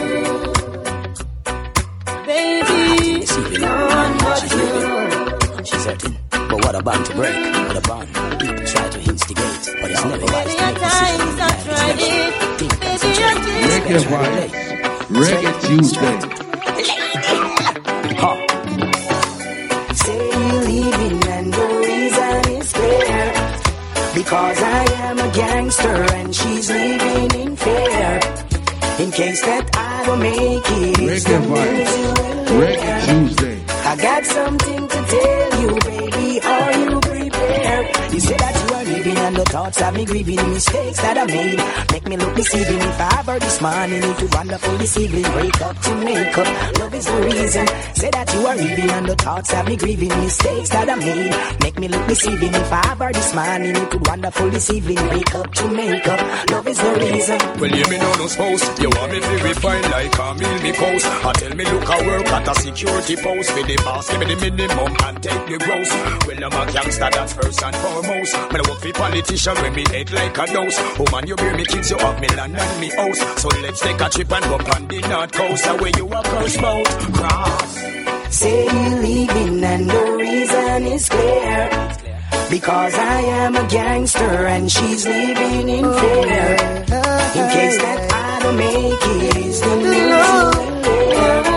baby. 2.29 3.25
No 3.59 3.75
one 3.99 4.15
but 4.19 4.43
you. 4.53 5.65
She's 5.65 5.85
hurting. 5.87 6.15
But 6.31 6.59
what 6.65 6.75
a 6.75 6.83
bond 6.83 7.07
to 7.07 7.13
break, 7.15 7.35
what 7.69 7.77
a 7.77 7.81
bond. 7.89 8.09
People 8.41 8.65
try 8.67 8.89
to 8.91 8.99
instigate, 9.11 9.63
but 9.81 9.91
it's 9.91 10.05
never 10.05 10.27
wise 10.27 10.55
to 10.55 10.61
make 10.61 10.75
decisions. 10.75 11.01
Times 11.01 11.41
I 11.41 11.53
tried 11.65 11.99
it, 11.99 12.33
baby, 12.61 13.11
I 13.25 13.35
did. 13.47 13.65
Reggae 13.71 14.01
vibes. 14.11 14.55
Reggae 15.23 15.53
Tuesday. 15.67 16.17
Say 19.95 20.21
you're 20.29 20.63
leaving 20.69 21.19
and 21.29 21.47
the 21.53 21.65
reason 21.65 21.69
is 21.69 21.69
clear. 21.69 21.70
Because 24.15 24.61
I 24.61 24.85
am 25.09 25.19
a 25.19 25.31
gangster 25.33 26.03
and 26.19 26.35
she's 26.35 26.69
living 26.71 27.31
in 27.43 27.57
fear. 27.57 28.21
In 28.99 29.11
case 29.13 29.41
that 29.43 29.71
I 29.77 30.05
don't 30.05 30.19
make 30.19 30.65
it, 30.67 30.99
it's 31.01 31.25
the 31.25 31.31
Reggae 31.31 31.49
news 31.49 31.97
you 31.97 32.09
will 32.19 32.61
Reggae. 32.61 33.07
Tuesday. 33.07 33.63
I 33.85 33.97
got 33.97 34.25
something 34.27 34.89
to 34.89 34.99
tell 35.15 35.63
you, 35.63 35.71
baby. 35.91 36.41
Are 36.43 36.73
you 36.79 37.01
prepared? 37.01 38.13
You 38.13 38.21
say 38.21 38.37
that 38.37 38.55
you 38.61 38.69
are 38.69 38.70
leaving 38.70 38.70
and 38.70 38.70
the 39.41 39.51
thoughts 39.51 39.81
have 39.81 39.95
me 39.95 40.05
grieving 40.05 40.37
mistakes 40.51 41.01
that 41.01 41.17
I 41.17 41.25
made. 41.25 41.61
Make 41.93 42.07
me 42.09 42.17
look 42.17 42.35
deceiving. 42.37 42.81
If 42.81 43.01
I 43.01 43.21
ever 43.21 43.39
this 43.39 43.61
morning, 43.61 44.03
it 44.05 44.21
would 44.21 44.35
wonderful 44.35 44.77
this 44.77 44.97
evening. 44.99 45.23
Break 45.33 45.61
up 45.63 45.77
to 45.81 45.95
make 45.97 46.39
up. 46.39 46.79
Love 46.79 46.95
is 46.95 47.07
the 47.07 47.21
reason. 47.23 47.67
Say 47.95 48.11
that 48.11 48.35
you 48.35 48.47
are 48.47 48.57
leaving 48.57 48.91
and 48.91 49.07
the 49.09 49.17
thoughts 49.17 49.51
have 49.53 49.67
me 49.67 49.77
grieving 49.77 50.09
mistakes 50.09 50.69
that 50.71 50.91
I 50.91 50.95
made. 50.97 51.33
Make 51.63 51.79
me 51.79 51.89
look 51.89 52.07
deceiving. 52.07 52.55
If 52.55 52.73
I 52.73 52.83
ever 52.93 53.13
this 53.13 53.35
morning, 53.35 53.77
it 53.77 53.95
would 53.95 54.07
wonderful 54.07 54.51
this 54.51 54.71
evening. 54.71 55.01
Break 55.09 55.35
up 55.35 55.53
to 55.55 55.69
make 55.69 56.09
up. 56.09 56.51
Love 56.51 56.69
is 56.69 56.79
the 56.79 56.93
reason. 57.01 57.39
Well, 57.61 57.73
you 57.79 57.87
me 57.89 57.97
know 57.97 58.15
no 58.21 58.27
spouse. 58.27 58.65
You 58.81 58.91
want 58.91 59.13
me 59.13 59.21
to 59.21 59.35
refine 59.49 59.85
like 59.91 60.19
a 60.19 60.35
meal 60.35 60.59
me 60.63 60.73
coast. 60.73 61.07
I 61.07 61.33
tell 61.33 61.55
me 61.57 61.65
look 61.65 61.89
I 61.89 62.07
work 62.07 62.27
at 62.29 62.49
a 62.49 62.55
security 62.61 63.17
post. 63.17 63.55
With 63.57 63.67
the 63.67 63.77
boss, 63.77 64.11
give 64.11 64.21
me 64.21 64.35
the 64.35 64.51
minimum 64.51 64.93
and 65.05 65.23
take 65.23 65.45
the 65.49 65.57
gross. 65.65 65.91
Well, 66.29 66.45
I'm 66.45 66.69
a 66.69 66.73
gangster, 66.73 67.09
that's 67.11 67.33
first 67.33 67.63
and 67.63 67.77
foremost. 67.77 68.35
Me 68.53 68.61
I 68.61 68.69
work 68.69 68.81
for 68.81 69.09
politician 69.31 69.63
when 69.63 69.75
me 69.75 69.85
hate 69.91 70.13
like 70.13 70.39
a 70.39 70.47
dose. 70.47 70.77
Oh 70.99 71.07
man, 71.13 71.27
you 71.27 71.37
bear 71.37 71.57
me 71.57 71.65
kids, 71.65 71.91
you 71.91 71.99
have 71.99 72.21
me 72.21 72.29
land 72.29 72.57
and 72.57 72.81
me 72.81 72.89
house. 72.89 73.21
So 73.41 73.49
let's 73.63 73.81
take 73.81 74.01
a 74.01 74.09
trip 74.09 74.33
and 74.33 74.45
go 74.45 74.55
on 74.55 74.89
the 74.89 75.01
north 75.09 75.33
coast. 75.33 75.67
Away 75.67 75.93
you 75.97 76.07
a 76.09 76.23
curse 76.23 76.57
boat. 76.57 76.87
Cross. 77.15 77.75
Say 78.31 78.65
you're 78.65 79.03
leaving 79.03 79.65
and 79.65 79.91
the 79.91 80.17
reason 80.19 80.83
is 80.87 81.09
clear. 81.09 81.71
Because 82.51 82.95
I 82.95 83.21
am 83.21 83.57
a 83.57 83.69
gangster 83.69 84.47
and 84.47 84.71
she's 84.71 85.07
living 85.07 85.69
in 85.69 85.85
fear. 85.85 86.57
In 87.39 87.47
case 87.55 87.79
that 87.79 88.01
I 88.13 88.41
don't 88.43 88.57
make 88.57 88.93
it, 88.93 89.37
is 89.37 89.61
the 89.61 89.77
news 89.77 89.93
you 89.93 90.01
will. 91.07 91.51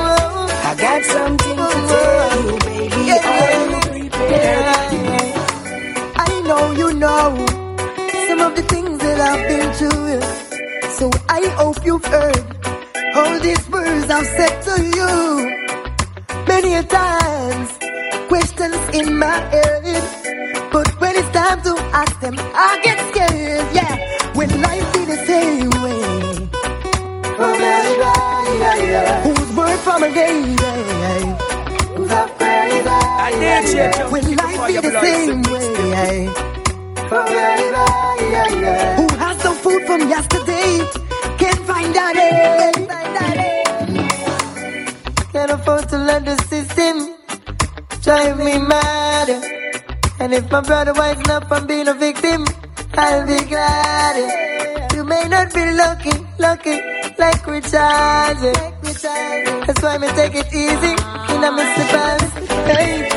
I 0.70 0.76
got 0.78 1.04
something 1.16 1.58
to 1.58 1.80
tell 1.90 2.42
you, 2.46 2.58
baby. 2.60 3.12
Are 3.12 3.98
you 3.98 4.10
prepared? 4.10 4.66
I 6.16 6.42
know 6.46 6.72
you 6.72 6.94
know 6.94 7.24
some 7.34 7.63
of 8.44 8.56
the 8.58 8.64
things 8.64 9.00
that 9.00 9.20
I've 9.30 9.44
been 9.48 9.70
through. 9.80 10.20
So 11.00 11.10
I 11.30 11.42
hope 11.56 11.78
you've 11.86 12.04
heard 12.04 12.44
all 13.16 13.40
these 13.40 13.70
words 13.70 14.10
I've 14.10 14.28
said 14.38 14.56
to 14.68 14.76
you. 14.98 15.12
Many 16.48 16.74
a 16.76 16.84
times, 16.84 17.70
questions 18.28 18.82
in 19.00 19.18
my 19.18 19.38
head. 19.54 20.04
But 20.74 20.88
when 21.00 21.16
it's 21.16 21.30
time 21.30 21.62
to 21.64 21.74
ask 22.02 22.20
them, 22.20 22.36
I 22.38 22.80
get 22.84 22.98
scared. 23.12 23.66
Yeah, 23.80 23.94
when 24.34 24.50
life 24.62 24.88
be 24.94 25.06
the 25.06 25.20
same 25.26 25.70
way. 25.84 26.04
Oh, 27.40 27.56
yeah, 27.60 27.98
yeah, 28.62 28.92
yeah. 28.92 29.24
Whose 29.24 29.56
word 29.56 29.80
from 29.80 30.04
a 30.04 30.10
lady? 30.10 30.52
Who's 31.96 32.12
a 32.12 32.24
crazy? 32.38 32.90
I 32.90 33.32
did 33.40 33.64
change 33.74 33.98
your 33.98 34.10
When 34.12 34.36
life 34.36 34.68
be 34.68 34.76
the 34.90 35.02
same 35.02 35.42
way. 35.44 36.53
Who 37.14 37.20
has 39.22 39.38
no 39.44 39.54
food 39.54 39.86
from 39.86 40.10
yesterday? 40.10 40.80
Can't 41.38 41.60
find 41.70 41.94
that 41.94 42.14
day. 42.16 42.72
Can't 45.32 45.52
afford 45.52 45.90
to 45.90 45.98
let 46.00 46.26
the 46.26 46.36
system 46.50 47.16
drive 48.02 48.40
me 48.40 48.58
mad. 48.58 49.30
And 50.20 50.34
if 50.34 50.50
my 50.50 50.62
brother 50.62 50.94
winds 50.94 51.30
up 51.30 51.48
from 51.48 51.68
being 51.68 51.88
a 51.88 51.94
victim, 51.94 52.48
I'll 52.96 53.28
be 53.28 53.46
glad. 53.46 54.96
You 54.96 55.04
may 55.04 55.28
not 55.30 55.54
be 55.54 55.70
lucky, 55.72 56.18
lucky, 56.40 56.82
like 57.20 57.46
we 57.46 57.60
That's 59.68 59.82
why 59.84 60.00
me 60.00 60.08
take 60.16 60.34
it 60.34 60.48
easy 60.48 60.94
in 61.34 61.44
a 61.44 61.52
Mr. 61.60 61.86
Pass. 61.94 62.34
Hey, 62.66 63.08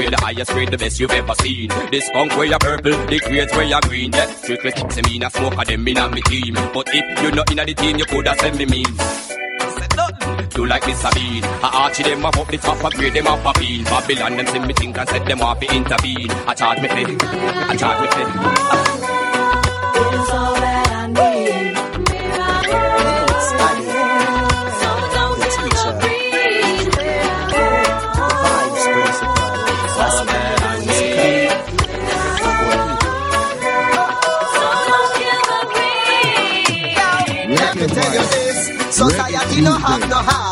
grade, 0.00 0.12
the 0.12 0.24
highest 0.24 0.50
grade, 0.52 0.70
the 0.70 0.78
best 0.78 1.00
you've 1.00 1.10
ever 1.10 1.34
seen. 1.34 1.68
This 1.90 2.06
skunk 2.06 2.36
where 2.36 2.46
you 2.46 2.58
purple, 2.58 2.96
the 3.06 3.20
crates 3.20 3.52
where 3.52 3.64
you 3.64 3.80
green. 3.82 4.12
Yeah, 4.12 4.26
strictly 4.26 4.70
say 4.90 5.02
me 5.02 5.18
not 5.18 5.32
smoke 5.32 5.58
of 5.58 5.66
them 5.66 5.88
in 5.88 5.98
on 5.98 6.14
me 6.14 6.22
team. 6.22 6.54
But 6.54 6.88
if 6.88 7.22
you're 7.22 7.34
not 7.34 7.50
in 7.50 7.58
the 7.58 7.74
team, 7.74 7.98
you 7.98 8.06
coulda 8.06 8.34
send 8.38 8.56
me 8.58 8.66
mean. 8.66 8.92
Do 10.50 10.66
like 10.66 10.86
Miss 10.86 11.00
Sabine. 11.00 11.44
I 11.44 11.70
archie 11.84 12.02
them 12.02 12.24
up 12.24 12.36
up 12.36 12.48
the 12.48 12.58
top, 12.58 12.84
I 12.84 12.90
grade 12.90 13.14
them 13.14 13.26
up 13.26 13.44
a 13.44 13.58
bean. 13.58 13.84
Babylon 13.84 14.36
them 14.36 14.46
see 14.46 14.58
me 14.58 14.74
think 14.74 14.98
and 14.98 15.08
set 15.08 15.24
them 15.26 15.40
off 15.42 15.62
intervene. 15.62 16.30
I 16.46 16.54
charge 16.54 16.80
me 16.80 16.88
fit, 16.88 17.22
I 17.22 17.76
charge 17.76 18.00
me 18.00 18.08
fit. 18.16 18.28
It's 20.12 20.30
all 20.30 20.69
society 39.00 39.62
no 39.62 39.72
have 39.78 40.08
no 40.10 40.16
heart. 40.16 40.49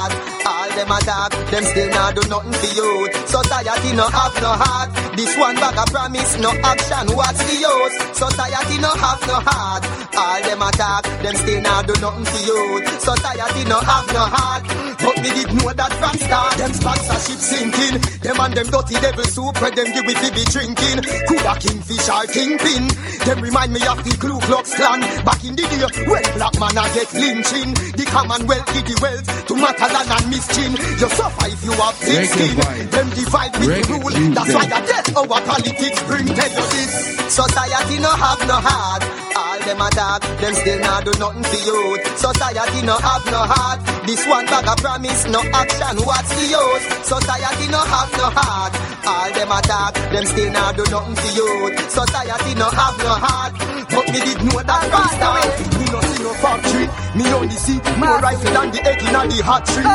Them 0.89 0.97
attack, 0.97 1.51
them 1.51 1.65
still 1.65 1.91
not 1.91 2.17
do 2.17 2.27
nothing 2.31 2.53
for 2.55 2.73
you. 2.73 3.13
Society 3.27 3.93
no 3.93 4.09
have 4.09 4.33
no 4.41 4.57
heart. 4.57 4.89
This 5.19 5.37
one 5.37 5.55
bag 5.57 5.77
of 5.77 5.93
promise, 5.93 6.39
no 6.41 6.49
action. 6.65 7.13
What's 7.13 7.45
the 7.45 7.61
use? 7.61 8.17
Society 8.17 8.81
no 8.81 8.89
have 8.97 9.21
no 9.29 9.37
heart. 9.37 9.85
All 10.17 10.41
them 10.41 10.63
a 10.63 10.69
attack, 10.73 11.05
them 11.21 11.37
still 11.37 11.61
not 11.61 11.87
do 11.87 11.93
nothing 12.01 12.25
for 12.25 12.41
you. 12.41 12.89
Society 13.05 13.69
no 13.69 13.85
have 13.85 14.09
no 14.17 14.25
heart. 14.33 14.65
But 14.97 15.21
me 15.21 15.29
did 15.29 15.53
know 15.61 15.77
that 15.77 15.93
from 16.01 16.17
start, 16.25 16.57
them 16.57 16.73
sponsorship 16.73 17.37
sinking. 17.37 18.01
Them 18.25 18.41
and 18.41 18.55
them 18.57 18.73
dirty 18.73 18.97
devil 18.97 19.29
soup, 19.29 19.61
where 19.61 19.71
them 19.71 19.93
give 19.93 20.09
it 20.09 20.17
to 20.25 20.29
be 20.33 20.45
drinking. 20.49 21.05
Coulda 21.29 21.53
kingfish 21.61 22.09
or 22.09 22.25
kingpin. 22.33 22.89
Them 23.29 23.45
remind 23.45 23.77
me 23.77 23.85
of 23.85 24.01
the 24.09 24.17
Ku 24.17 24.41
Klux 24.49 24.73
Klan. 24.73 25.05
Back 25.21 25.45
in 25.45 25.53
the 25.53 25.69
day, 25.69 25.85
when 26.09 26.25
black 26.33 26.57
man 26.57 26.81
a 26.81 26.85
get 26.97 27.13
lynching. 27.13 27.77
The 27.93 28.09
Commonwealth 28.09 28.73
give 28.73 28.89
the 28.89 28.97
wealth 29.05 29.29
to 29.49 29.53
Matalan 29.53 30.09
and 30.17 30.27
Mischin. 30.33 30.78
You 30.99 31.09
suffer 31.11 31.47
if 31.47 31.65
you 31.65 31.73
have 31.73 31.95
thick 31.95 32.27
skin. 32.27 32.57
Them 32.91 33.09
divide 33.11 33.55
with 33.59 33.87
the 33.87 33.95
rule. 33.95 34.35
That's 34.35 34.55
why 34.55 34.67
I 34.67 34.81
get 34.87 35.17
our 35.17 35.27
politics 35.27 36.03
bring 36.05 36.27
tell 36.27 36.51
you. 36.51 36.87
Society 37.29 37.99
no 38.01 38.11
have 38.11 38.41
no 38.49 38.57
heart. 38.59 39.03
All 39.37 39.59
them 39.63 39.81
attack, 39.81 40.23
them 40.41 40.55
still 40.55 40.81
not 40.81 41.05
do 41.05 41.13
nothing 41.19 41.45
for 41.45 41.61
you. 41.63 41.99
Society 42.17 42.83
no 42.83 42.97
have 42.99 43.25
no 43.27 43.43
heart. 43.47 43.79
This 44.07 44.27
one 44.27 44.47
bag 44.47 44.67
of 44.67 44.77
promise, 44.79 45.27
no 45.29 45.41
action. 45.55 45.97
What's 46.03 46.31
the 46.35 46.45
use? 46.51 46.85
Society 47.07 47.67
no 47.71 47.79
have 47.79 48.11
no 48.19 48.27
heart. 48.35 48.73
All 49.07 49.31
them 49.31 49.53
attack, 49.53 49.95
them 50.11 50.25
still 50.27 50.51
not 50.53 50.77
do 50.77 50.85
nothing 50.91 51.15
for 51.15 51.31
you. 51.37 51.79
Society 51.89 52.55
no 52.59 52.69
have 52.71 52.99
no 52.99 53.15
heart. 53.23 53.53
But 53.93 54.07
me 54.11 54.19
did 54.25 54.41
know 54.49 54.63
that 54.67 54.83
from 54.91 55.09
start. 55.15 55.47
Me 55.79 55.87
no 55.93 56.01
see 56.01 56.23
no 56.25 56.33
factory. 56.43 57.08
Me 57.19 57.27
only 57.35 57.51
see 57.51 57.81
more 57.99 58.21
rifle 58.23 58.53
than 58.55 58.71
the 58.71 58.79
egg 58.87 59.03
in 59.03 59.11
the 59.11 59.43
hot 59.43 59.67
tree. 59.67 59.83
Oh, 59.83 59.91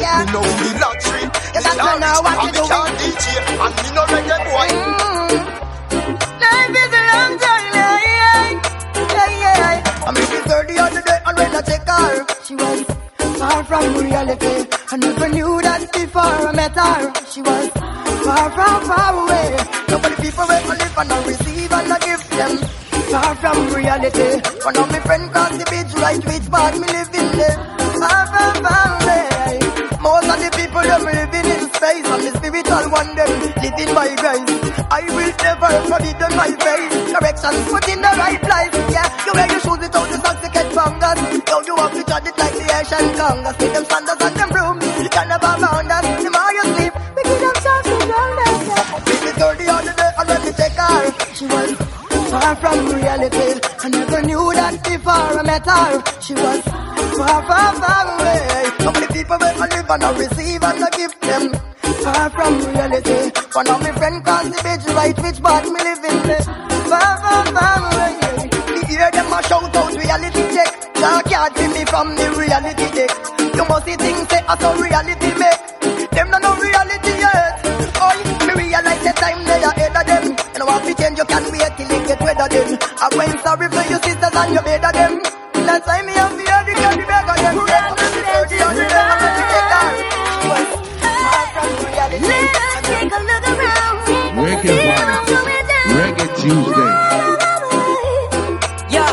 yeah. 0.00 0.24
Me 0.24 0.32
know 0.32 0.40
the 0.40 0.68
lottery. 0.80 1.24
Yes, 1.52 1.68
I 1.68 1.76
don't 1.76 2.00
know 2.00 2.16
what 2.24 2.32
and 2.32 2.48
to 2.48 2.48
me 2.48 2.52
do. 2.56 2.72
can't 2.72 2.92
DJ 2.96 3.26
and 3.60 3.74
me 3.76 3.88
no 3.92 4.02
reggae 4.08 4.38
boy. 4.48 4.68
Mm. 4.72 5.52
Life 6.40 6.76
is 6.80 6.92
a 6.96 7.02
long 7.12 7.32
journey. 7.44 7.76
Yeah, 9.04 9.36
yeah. 9.44 10.00
I 10.00 10.10
made 10.16 10.32
it 10.32 10.44
30 10.48 10.78
on 10.80 10.90
the 10.96 11.02
day, 11.04 11.20
and 11.26 11.36
when 11.36 11.50
I 11.52 11.60
take 11.60 11.84
her, 11.84 12.08
she 12.40 12.54
was 12.56 12.78
far 13.36 13.64
from 13.64 13.84
reality. 14.00 14.56
I 14.92 14.96
never 14.96 15.28
knew 15.28 15.60
that 15.60 15.92
before 15.92 16.22
I 16.24 16.52
met 16.56 16.72
her. 16.72 17.12
She 17.28 17.42
was 17.42 17.68
far, 18.24 18.48
far, 18.56 18.80
far 18.80 19.12
away. 19.20 19.60
Nobody 19.92 20.16
people 20.24 20.48
will 20.48 20.64
live 20.72 20.96
and 20.96 21.12
I 21.12 21.26
receive 21.26 21.72
and 21.72 21.92
I 21.92 21.98
give 22.00 22.24
them. 22.32 22.81
Far 23.12 23.36
from 23.36 23.68
reality. 23.76 24.40
One 24.64 24.72
of 24.72 24.88
my 24.88 25.00
friends 25.04 25.28
cross 25.36 25.52
the 25.52 25.68
beach, 25.68 25.92
right 26.00 26.16
which 26.24 26.48
part 26.48 26.72
me 26.80 26.88
living 26.88 27.28
there. 27.36 27.60
Far, 28.00 28.24
far 28.24 28.88
away. 29.04 29.60
Most 30.00 30.32
of 30.32 30.38
the 30.40 30.48
people 30.56 30.80
them 30.80 31.04
living 31.04 31.44
in 31.44 31.62
space 31.76 32.08
and 32.08 32.22
the 32.24 32.32
spiritual 32.40 32.88
one 32.88 33.12
them 33.12 33.28
living 33.60 33.92
by 33.92 34.08
grace. 34.16 34.48
I 34.88 35.04
will 35.12 35.28
never 35.44 35.70
forget 35.92 36.16
them 36.24 36.32
my 36.40 36.56
face. 36.56 36.96
Correction 37.12 37.54
put 37.68 37.84
in 37.92 38.00
the 38.00 38.12
right 38.16 38.40
place. 38.40 38.72
Yeah, 38.88 39.08
you 39.28 39.32
wear 39.36 39.48
your 39.52 39.60
shoes 39.60 39.80
without 39.84 40.08
the 40.08 40.16
socks 40.16 40.40
to 40.40 40.48
get 40.48 40.68
fungus. 40.72 41.20
Yo, 41.52 41.56
you 41.68 41.76
to 41.76 42.00
judge 42.08 42.26
it 42.32 42.36
like 42.40 42.56
the 42.56 42.64
Asian 42.64 43.06
Congress. 43.12 43.56
With 43.60 43.72
them 43.76 43.84
sandals 43.92 44.24
and 44.24 44.36
them 44.40 44.48
brooms, 44.56 44.88
you 45.04 45.10
can 45.12 45.28
never 45.28 45.52
bound 45.60 45.92
us. 45.92 46.04
The 46.16 46.30
more 46.32 46.52
you 46.56 46.64
sleep, 46.80 46.96
we 46.96 47.20
give 47.28 47.40
them 47.44 47.56
chance 47.60 47.86
to 47.92 47.96
drown 48.08 48.40
us. 48.40 49.04
Baby, 49.04 49.30
30 49.36 49.68
on 49.68 49.82
the 49.84 49.92
day, 50.00 50.10
and 50.16 50.26
when 50.32 50.40
we 50.48 50.52
take 50.56 50.80
her, 50.80 50.96
she 51.36 51.44
was 51.44 51.91
far 52.32 52.56
from 52.56 52.78
reality. 52.96 53.60
I 53.84 53.88
never 53.92 54.22
knew 54.22 54.44
that 54.56 54.80
before 54.88 55.28
I 55.36 55.42
met 55.44 55.66
her. 55.68 56.00
She 56.24 56.32
was 56.32 56.64
far, 57.20 57.38
far, 57.44 57.70
far 57.76 58.04
away. 58.16 58.72
So 58.80 58.88
many 58.88 59.08
people 59.12 59.36
will 59.36 59.56
live 59.60 59.90
and 59.92 60.04
I 60.08 60.10
receive 60.16 60.62
and 60.64 60.80
I 60.80 60.88
give 60.96 61.14
them. 61.20 61.44
Far 62.00 62.30
from 62.32 62.52
reality. 62.72 63.20
One 63.52 63.68
of 63.68 63.78
my 63.84 63.92
friends 63.92 64.24
cross 64.24 64.44
the 64.48 64.58
bridge, 64.64 64.86
right 64.96 65.16
which 65.20 65.38
part 65.44 65.64
me 65.68 65.80
living 65.84 66.20
there. 66.24 66.44
Far, 66.88 67.12
far, 67.20 67.44
far 67.52 67.78
away. 67.92 68.16
Me 68.72 68.80
hear 68.88 69.10
them 69.12 69.28
a 69.28 69.38
shout 69.44 69.76
out 69.76 69.92
reality 69.92 70.42
check. 70.56 70.72
Can't 70.96 71.24
can't 71.28 71.56
me 71.76 71.84
from 71.84 72.16
the 72.16 72.26
reality 72.40 72.88
deck. 72.96 73.12
You 73.54 73.64
must 73.68 73.84
see 73.84 73.96
things 73.96 74.28
say 74.32 74.40
I 74.48 74.56
saw 74.56 74.72
reality 74.80 75.32
make. 75.36 75.81
Till 82.48 82.72
it 82.72 82.80
them. 82.80 82.88
I'm 82.98 83.10
going 83.10 83.38
sorry 83.42 83.68
for 83.68 83.84
your 83.90 84.00
sisters 84.02 84.34
and 84.34 84.52
your 84.54 84.62
better 84.62 84.92
them. 84.92 85.22
That's 85.66 85.86
why 85.86 86.02
me 86.02 86.12
have 86.12 86.34
the 86.36 86.46
other 86.50 86.74
girl, 86.74 86.94
the 86.96 87.04
beggar 87.06 87.36
them. 87.38 87.56
Dirty 87.62 88.58
on 88.62 88.74
the 88.74 88.82
bed, 88.82 88.98
I'm 88.98 89.18
gonna 89.22 89.42
take 89.52 89.72
her. 89.72 89.88
She 90.42 90.48
was 90.50 90.66
far 91.02 91.44
from 91.54 91.70
reality. 91.86 92.26
Let's 92.26 92.88
take 92.88 93.12
a 93.12 93.20
look 93.28 93.46
around. 93.52 93.96
Reggae 94.42 94.74
Vibes. 94.82 95.30
Reggae 95.98 96.26
Tuesday. 96.40 96.90
Yeah, 98.90 99.12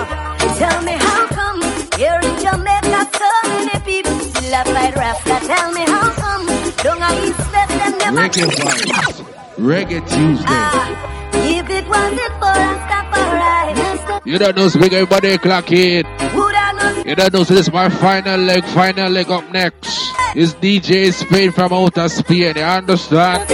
tell 0.58 0.80
me 0.84 0.94
how 0.94 1.22
come 1.28 1.62
here 1.98 2.20
in 2.24 2.34
Jamaica 2.42 3.02
so 3.20 3.30
many 3.50 3.78
people 3.86 4.18
still 4.20 4.54
have 4.54 4.68
fight 4.68 4.96
Rasta? 4.96 5.36
Tell 5.46 5.72
me 5.74 5.82
how 5.82 6.10
come 6.24 6.46
don't 6.84 7.02
I 7.02 7.14
expect 7.28 7.72
them 7.78 7.94
never 8.00 8.18
Reggae 8.28 8.46
Vibes. 8.58 9.18
Reggae 9.58 10.00
Tuesday. 10.10 10.46
Ah. 10.48 11.19
If 11.42 11.70
it 11.70 11.88
wasn't 11.88 12.34
for 12.40 12.54
Rastafari, 12.64 14.26
You 14.26 14.38
don't 14.38 14.56
know, 14.56 14.70
big 14.80 14.94
everybody 14.94 15.38
clock 15.38 15.72
in. 15.72 16.04
not 16.04 17.06
You 17.06 17.16
don't 17.16 17.34
know, 17.34 17.44
so 17.44 17.54
this 17.54 17.68
is 17.68 17.74
my 17.74 17.90
final 17.90 18.40
leg, 18.40 18.64
final 18.66 19.10
leg 19.10 19.30
up 19.30 19.50
next. 19.52 20.12
Is 20.36 20.54
DJ 20.56 21.12
Spain 21.14 21.52
from 21.52 21.74
outer 21.74 22.08
Spain, 22.10 22.56
you 22.56 22.64
understand? 22.64 23.48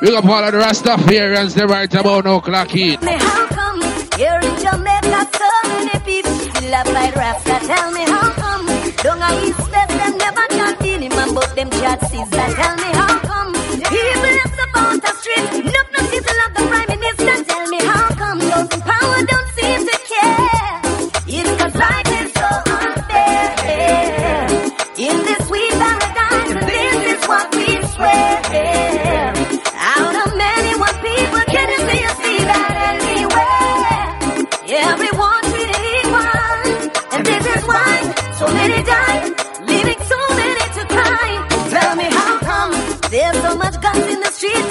Big 0.00 0.12
up 0.12 0.24
all 0.26 0.44
of 0.44 0.52
the 0.52 0.58
Rastafarians, 0.58 1.54
they 1.54 1.64
right 1.64 1.92
about 1.94 2.24
now 2.24 2.40
clock 2.40 2.74
in. 2.76 2.98
Tell 2.98 3.06
me 3.06 3.16
how 3.18 3.46
come 3.46 3.80
here 4.18 4.38
in 4.42 4.60
Jamaica 4.60 5.28
so 5.32 5.50
many 5.68 5.98
people 6.04 6.30
still 6.32 6.84
fight 6.92 7.16
Rasta? 7.16 7.66
Tell 7.66 7.90
me 7.90 8.02
how 8.04 8.30
come 8.32 8.66
don't 9.02 9.22
I 9.22 9.46
expect 9.48 9.88
them 9.88 10.18
never 10.18 10.46
can 10.48 10.76
feel 10.76 11.00
him 11.00 11.34
but 11.34 11.56
them 11.56 11.70
chat 11.70 12.00
sister? 12.02 12.54
Tell 12.54 12.76
me 12.76 12.90
how 12.92 13.18
come 13.20 13.54
people 13.90 14.22
left 14.22 14.60
about 14.68 15.02
the 15.02 15.12
street, 15.20 15.64
not 15.66 15.86
no 15.92 16.00
people 16.10 16.38
of 16.46 16.50
the 16.56 16.64
prime 16.70 16.88
minister. 17.00 17.44
Tell 17.44 17.68
me 17.68 17.78
how 17.84 18.08
come 18.16 18.40
those 18.40 18.70
in 18.74 18.80
power 18.82 19.22
don't 19.26 19.48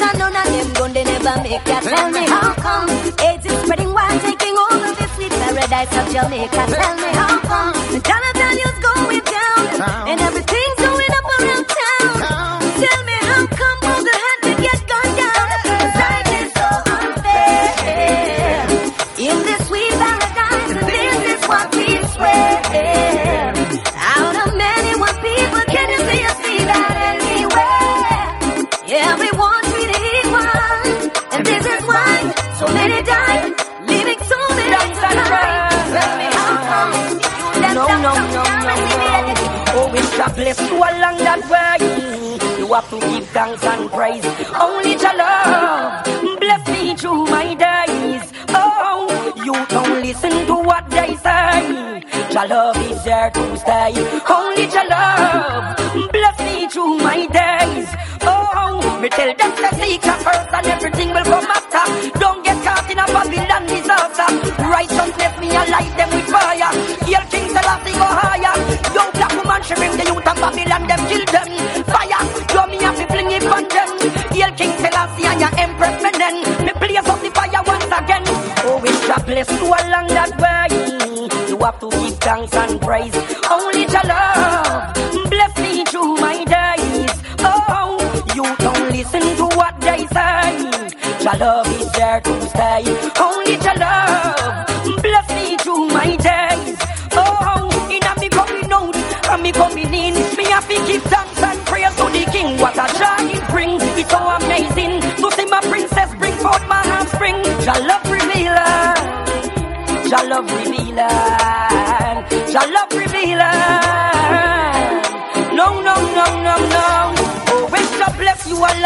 and 0.09 0.19
none 0.19 0.35
of 0.35 0.45
them 0.53 0.73
gun 0.73 0.93
they 0.93 1.03
never 1.03 1.35
make 1.43 1.67
ya. 1.67 1.80
Tell 1.82 2.09
me 2.11 2.23
how 2.27 2.53
come 2.65 2.90
AIDS 3.27 3.45
is 3.45 3.57
spreading 3.64 3.91
while 3.93 4.19
taking 4.19 4.56
over 4.65 4.91
this 4.99 5.11
sweet 5.15 5.32
paradise 5.32 5.93
of 5.99 6.06
Jamaica. 6.14 6.64
Tell 6.77 6.95
me 7.03 7.09
how 7.19 7.40
come 7.49 7.73
the 7.93 7.99
dollar 7.99 8.73
have 42.74 42.90
to 42.90 43.00
give 43.00 43.27
thanks 43.30 43.64
and 43.64 43.90
praise. 43.92 44.26
Only 44.60 44.95
to 44.95 45.11
love 45.16 46.06
bless 46.40 46.68
me 46.68 46.95
through 46.95 47.26
my 47.26 47.53
days. 47.53 48.34
Oh, 48.50 49.34
you 49.45 49.53
don't 49.68 50.02
listen 50.02 50.45
to 50.48 50.56
what 50.56 50.90
they 50.90 51.16
say. 51.18 52.03
Your 52.34 52.48
love 52.48 52.77
is 52.92 53.03
there 53.03 53.30
to 53.30 53.58
stay. 53.58 53.93
Only 54.27 54.68
to 54.68 54.84
love 54.90 56.11
bless 56.11 56.40
me 56.40 56.68
through 56.68 56.98
my 56.98 57.27
days. 57.27 57.88
Oh, 58.22 59.00
me 59.02 59.10
tell 59.10 59.34
them 59.35 59.52
to 59.56 59.76
seek 59.76 60.03
your 60.06 60.16
first 60.26 60.53
and 60.53 60.66
everything 60.68 61.10
will 61.10 61.24
come 61.24 61.45
after. 61.45 61.73
Bless 79.26 79.50
you 79.52 79.68
along 79.68 80.08
that 80.08 80.32
way. 80.40 81.50
You 81.50 81.58
have 81.60 81.80
to 81.80 81.90
give 81.90 82.18
thanks 82.19 82.53
and 82.53 82.82
praise. 82.82 83.16
Only 83.50 83.85
to 83.85 84.02
love 84.08 84.93
bless 85.30 85.58
me 85.60 85.84
through 85.85 86.16
my 86.18 86.43
days. 86.45 87.11
Oh, 87.40 87.98
you 88.35 88.43
don't 88.58 88.90
listen 88.92 89.22
to 89.38 89.45
what 89.56 89.80
they 89.82 90.06
say. 90.08 91.24
Your 91.24 91.38
love 91.38 91.68
is 91.82 91.92
there 91.93 92.22
to 92.22 92.42
stay. 92.50 93.12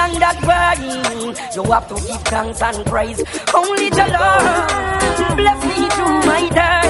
Bless 0.08 0.20
that 0.20 0.40
way, 0.48 1.54
you 1.56 1.64
have 1.72 1.88
to 1.90 1.96
give 1.96 2.22
thanks 2.24 2.62
and 2.62 2.86
praise. 2.86 3.20
Only 3.54 3.90
the 3.90 4.08
Lord 4.16 5.38
bless 5.38 5.60
me 5.66 5.90
through 5.90 6.22
my 6.26 6.50
days. 6.50 6.87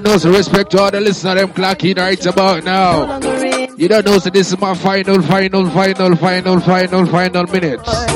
Don't 0.00 0.12
know, 0.12 0.18
so 0.18 0.30
respect 0.30 0.70
to 0.72 0.80
all 0.80 0.90
the 0.90 1.00
listeners, 1.00 1.34
them 1.40 1.48
clocking 1.50 1.96
right 1.98 2.24
about 2.26 2.64
now. 2.64 3.18
You 3.76 3.88
don't 3.88 4.04
know, 4.06 4.18
so 4.18 4.30
this 4.30 4.52
is 4.52 4.58
my 4.58 4.74
final, 4.74 5.20
final, 5.22 5.68
final, 5.70 6.16
final, 6.16 6.60
final, 6.60 7.06
final 7.06 7.46
minutes. 7.46 8.06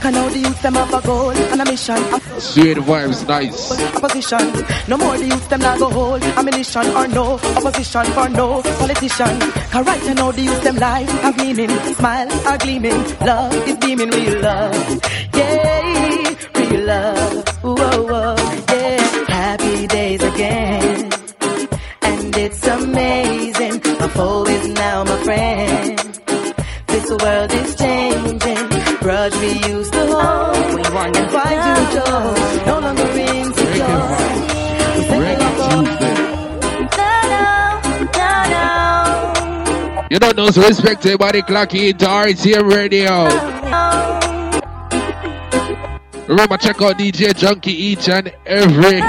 Can 0.00 0.12
now 0.12 0.28
the 0.28 0.38
youth 0.38 0.60
them 0.62 0.74
have 0.74 0.92
a 0.92 1.00
goal 1.06 1.30
and 1.30 1.60
a 1.62 1.64
mission. 1.64 1.96
A 1.96 2.40
Sweet 2.40 2.76
vibes, 2.76 3.26
nice. 3.26 3.72
opposition. 3.96 4.38
No 4.86 4.98
more 4.98 5.16
the 5.16 5.26
youth 5.26 5.48
them 5.48 5.60
not 5.60 5.78
go 5.78 5.88
hold 5.88 6.22
ammunition 6.22 6.86
or 6.88 7.08
no 7.08 7.34
opposition 7.56 8.04
for 8.12 8.28
no 8.28 8.60
politician. 8.62 9.40
Cause 9.70 9.86
right 9.86 10.14
now 10.14 10.30
the 10.30 10.42
youth 10.42 10.62
them 10.62 10.76
life 10.76 11.24
are 11.24 11.32
gleaming, 11.32 11.70
smile 11.94 12.46
are 12.46 12.58
gleaming, 12.58 13.02
love 13.20 13.54
is 13.68 13.76
beaming, 13.78 14.10
real 14.10 14.40
love. 14.42 15.00
Yeah, 15.34 16.34
real 16.54 16.84
love. 16.84 17.48
Whoa, 17.62 18.02
whoa. 18.04 18.23
Happy 20.04 20.18
days 20.18 20.34
again. 20.34 21.12
And 22.02 22.36
it's 22.36 22.66
amazing. 22.66 23.80
My 23.98 24.08
foe 24.08 24.44
is 24.44 24.68
now 24.68 25.02
my 25.04 25.16
friend. 25.24 25.98
This 26.88 27.08
world 27.10 27.52
is 27.52 27.74
changing. 27.74 28.68
Grudge 28.98 29.34
we 29.36 29.52
used 29.66 29.92
to 29.94 30.06
hold. 30.06 30.74
We 30.74 30.82
want 30.92 31.14
to 31.14 31.28
find 31.28 31.60
you 31.68 31.76
joy. 31.96 32.66
No 32.66 32.80
longer 32.80 33.08
insecure. 33.16 34.20
You 40.10 40.18
don't 40.18 40.36
know, 40.36 40.50
so 40.50 40.62
respect 40.68 41.02
to 41.04 41.08
everybody 41.08 41.40
clocking 41.40 41.92
into 41.92 42.04
RTM 42.04 42.70
Radio. 42.70 43.24
Remember, 46.28 46.58
check 46.58 46.82
out 46.82 46.98
DJ 46.98 47.32
Junky 47.32 47.68
each 47.68 48.08
and 48.10 48.30
every 48.46 49.00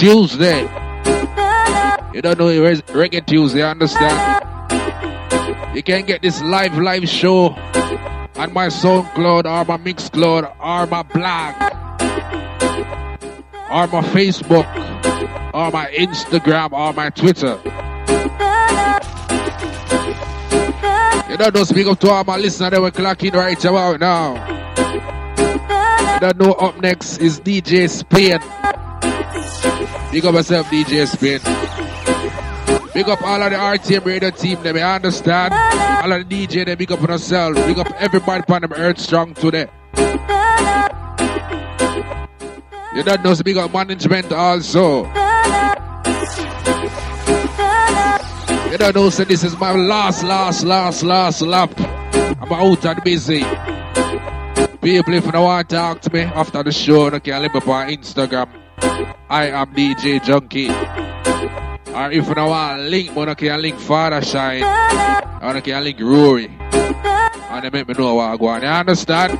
Tuesday. 0.00 0.62
You 2.14 2.22
don't 2.22 2.38
know, 2.38 2.48
Reggae 2.48 3.26
Tuesday, 3.26 3.62
understand? 3.62 4.46
You 5.76 5.82
can 5.82 6.06
get 6.06 6.22
this 6.22 6.40
live, 6.40 6.78
live 6.78 7.06
show 7.06 7.48
on 7.50 8.54
my 8.54 8.68
SoundCloud 8.68 9.44
or 9.44 9.64
my 9.66 9.76
Mixcloud 9.76 10.56
or 10.58 10.86
my 10.86 11.02
blog 11.02 11.54
or 13.70 13.86
my 13.88 14.08
Facebook 14.08 14.64
or 15.52 15.70
my 15.70 15.90
Instagram 15.92 16.72
or 16.72 16.94
my 16.94 17.10
Twitter. 17.10 17.60
You 21.30 21.36
don't 21.36 21.54
know, 21.54 21.64
speak 21.64 21.86
up 21.86 22.00
to 22.00 22.10
all 22.10 22.24
my 22.24 22.38
listeners 22.38 22.70
that 22.70 22.80
were 22.80 22.90
clocking 22.90 23.34
right 23.34 23.62
about 23.62 24.00
now. 24.00 24.32
You 26.14 26.20
don't 26.20 26.38
know, 26.38 26.52
up 26.52 26.80
next 26.80 27.18
is 27.18 27.38
DJ 27.38 27.90
Spain. 27.90 28.40
Big 30.12 30.24
up 30.24 30.34
myself, 30.34 30.66
DJ 30.66 31.06
Spin. 31.06 31.40
Big 32.92 33.08
up 33.08 33.22
all 33.22 33.40
of 33.40 33.50
the 33.52 33.56
RTM 33.56 34.04
radio 34.04 34.30
team, 34.30 34.60
them, 34.60 34.76
you 34.76 34.82
understand? 34.82 35.54
All 35.54 36.12
of 36.12 36.28
the 36.28 36.46
DJ, 36.46 36.66
they 36.66 36.74
big 36.74 36.90
up 36.90 37.00
on 37.00 37.10
themselves. 37.10 37.56
Big 37.60 37.78
up 37.78 37.86
everybody 37.96 38.42
on 38.52 38.62
them 38.62 38.72
Earth 38.72 38.98
Strong 38.98 39.34
today. 39.34 39.68
You 42.92 43.04
don't 43.04 43.22
know, 43.22 43.34
so 43.34 43.44
big 43.44 43.56
up 43.56 43.72
management 43.72 44.32
also. 44.32 45.04
You 48.68 48.78
don't 48.78 48.96
know, 48.96 49.10
so 49.10 49.22
this 49.22 49.44
is 49.44 49.56
my 49.60 49.72
last, 49.72 50.24
last, 50.24 50.64
last, 50.64 51.04
last 51.04 51.40
lap. 51.40 51.72
I'm 51.78 52.52
out 52.52 52.84
and 52.84 53.04
busy. 53.04 53.44
People, 54.82 55.14
if 55.14 55.24
you 55.24 55.30
don't 55.30 55.44
want 55.44 55.68
to 55.68 55.76
talk 55.76 56.00
to 56.00 56.12
me 56.12 56.22
after 56.22 56.64
the 56.64 56.72
show, 56.72 57.12
you 57.12 57.20
can 57.20 57.42
leave 57.42 57.54
up 57.54 57.68
on 57.68 57.88
Instagram. 57.90 58.59
I 59.28 59.50
am 59.52 59.74
DJ 59.74 60.20
Junky. 60.20 60.68
Or 61.94 62.10
if 62.10 62.26
you 62.28 62.34
want 62.34 62.78
to 62.78 62.82
link, 62.88 63.14
you 63.14 63.34
can 63.34 63.62
link 63.62 63.78
Father 63.78 64.22
Shine. 64.22 64.62
Or 65.42 65.54
you 65.54 65.62
can 65.62 65.84
link 65.84 66.00
Rory. 66.00 66.46
And 67.50 67.64
they 67.64 67.70
make 67.70 67.88
me 67.88 67.94
know 67.94 68.14
what 68.14 68.30
I 68.30 68.36
go 68.36 68.46
on. 68.48 68.62
You 68.62 68.68
understand? 68.68 69.38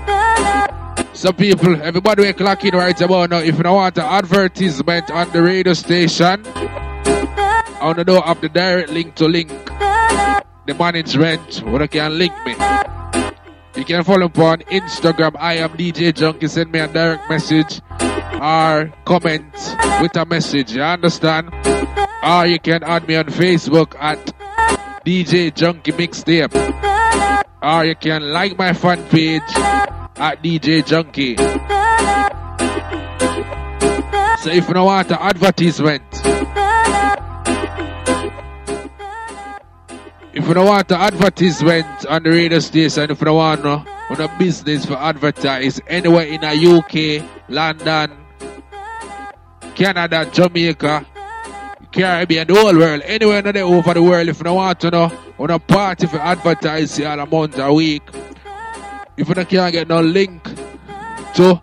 Some 1.12 1.34
people, 1.34 1.80
everybody 1.82 2.24
will 2.24 2.32
clock 2.32 2.64
in 2.64 2.74
right 2.74 3.00
about 3.00 3.30
now. 3.30 3.38
If 3.38 3.56
you 3.56 3.62
don't 3.62 3.74
want 3.74 3.98
an 3.98 4.04
advertisement 4.04 5.10
on 5.10 5.30
the 5.32 5.42
radio 5.42 5.72
station, 5.74 6.42
I 6.46 7.80
want 7.82 7.98
to 7.98 8.04
know 8.04 8.20
have 8.20 8.40
the 8.40 8.48
direct 8.48 8.90
link 8.90 9.14
to 9.16 9.26
link 9.26 9.48
the 9.48 10.74
management 10.78 11.62
where 11.64 11.82
you 11.82 11.88
can 11.88 12.16
link 12.18 12.32
me. 12.46 12.52
You 13.76 13.84
can 13.84 14.04
follow 14.04 14.28
me 14.28 14.44
on 14.44 14.58
Instagram. 14.70 15.36
I 15.38 15.54
am 15.54 15.70
DJ 15.70 16.12
Junky. 16.12 16.48
Send 16.48 16.72
me 16.72 16.78
a 16.80 16.88
direct 16.88 17.28
message 17.28 17.80
or 18.40 18.90
comment 19.04 19.52
with 20.00 20.16
a 20.16 20.24
message. 20.24 20.72
You 20.72 20.82
understand? 20.82 21.50
Or 22.22 22.46
you 22.46 22.58
can 22.58 22.82
add 22.82 23.06
me 23.06 23.16
on 23.16 23.26
Facebook 23.26 23.94
at 24.00 24.18
DJ 25.04 25.52
Junky 25.52 25.92
Mixtape. 25.92 26.56
Or 27.62 27.84
you 27.84 27.94
can 27.94 28.32
like 28.32 28.56
my 28.56 28.72
fan 28.72 29.06
page 29.08 29.42
at 30.16 30.42
DJ 30.42 30.82
Junky. 30.82 31.36
So 34.40 34.50
if 34.50 34.68
you 34.68 34.74
don't 34.74 34.86
want 34.86 35.10
an 35.10 35.18
advertisement, 35.20 36.02
If 40.32 40.46
you 40.46 40.54
don't 40.54 40.68
want 40.68 40.86
the 40.86 40.96
advertisement 40.96 42.06
on 42.06 42.22
the 42.22 42.30
radio 42.30 42.60
station, 42.60 43.10
if 43.10 43.20
you 43.20 43.24
don't 43.24 43.36
want 43.36 43.64
no, 43.64 43.84
on 44.08 44.20
a 44.20 44.38
business 44.38 44.86
for 44.86 44.94
advertise 44.94 45.80
anywhere 45.88 46.24
in 46.24 46.40
the 46.40 47.20
UK, 47.20 47.28
London, 47.48 48.16
Canada, 49.80 50.28
Jamaica, 50.30 51.06
Caribbean, 51.90 52.46
the 52.46 52.54
whole 52.54 52.76
world, 52.76 53.00
anywhere 53.06 53.38
in 53.38 53.54
the 53.54 53.60
over 53.60 53.94
the 53.94 54.02
world, 54.02 54.28
if 54.28 54.36
you 54.36 54.44
don't 54.44 54.56
want 54.56 54.78
to 54.78 54.90
know, 54.90 55.10
on 55.38 55.50
a 55.50 55.58
party 55.58 56.06
for 56.06 56.18
advertise 56.18 56.98
here 56.98 57.08
a 57.08 57.24
month, 57.24 57.58
a 57.58 57.72
week, 57.72 58.02
if 59.16 59.26
you 59.26 59.34
don't 59.34 59.48
can't 59.48 59.72
get 59.72 59.88
no 59.88 60.02
link 60.02 60.44
to 61.32 61.58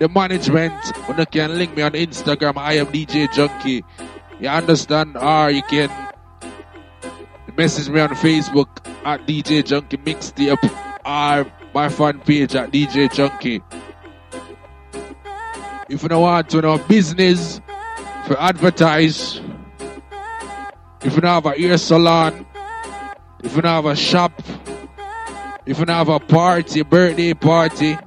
the 0.00 0.08
management, 0.08 0.74
you 1.16 1.26
can 1.26 1.56
link 1.56 1.76
me 1.76 1.82
on 1.82 1.92
Instagram, 1.92 2.56
I 2.56 2.72
am 2.78 2.86
DJ 2.86 3.28
Junky. 3.28 3.84
You 4.40 4.48
understand? 4.48 5.16
Or 5.16 5.52
you 5.52 5.62
can 5.62 5.90
message 7.56 7.88
me 7.90 8.00
on 8.00 8.08
Facebook 8.08 8.84
at 9.04 9.24
DJ 9.24 9.62
Junky 9.62 10.02
Mixtape 10.02 10.58
or 11.06 11.52
my 11.72 11.88
fan 11.88 12.18
page 12.18 12.56
at 12.56 12.72
DJ 12.72 13.08
Junky. 13.08 13.62
If 15.86 16.02
you 16.02 16.08
don't 16.08 16.22
want 16.22 16.48
to 16.50 16.62
know 16.62 16.78
business 16.78 17.60
for 18.26 18.40
advertise, 18.40 19.40
if 21.02 21.14
you 21.14 21.20
don't 21.20 21.44
have 21.44 21.46
a 21.46 21.60
ear 21.60 21.76
salon, 21.76 22.46
if 23.42 23.54
you 23.54 23.60
don't 23.60 23.70
have 23.70 23.84
a 23.84 23.94
shop, 23.94 24.32
if 25.66 25.78
you 25.78 25.84
don't 25.84 25.94
have 25.94 26.08
a 26.08 26.18
party, 26.18 26.82
birthday 26.82 27.34
party, 27.34 27.98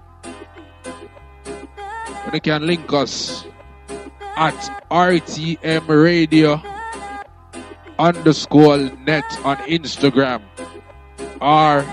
you 2.34 2.42
can 2.42 2.66
link 2.66 2.92
us 2.92 3.46
at 4.36 4.56
RTM 4.90 5.88
Radio 5.88 6.62
underscore 8.00 8.78
net 9.06 9.26
on 9.46 9.58
Instagram 9.70 10.42
or 11.40 11.86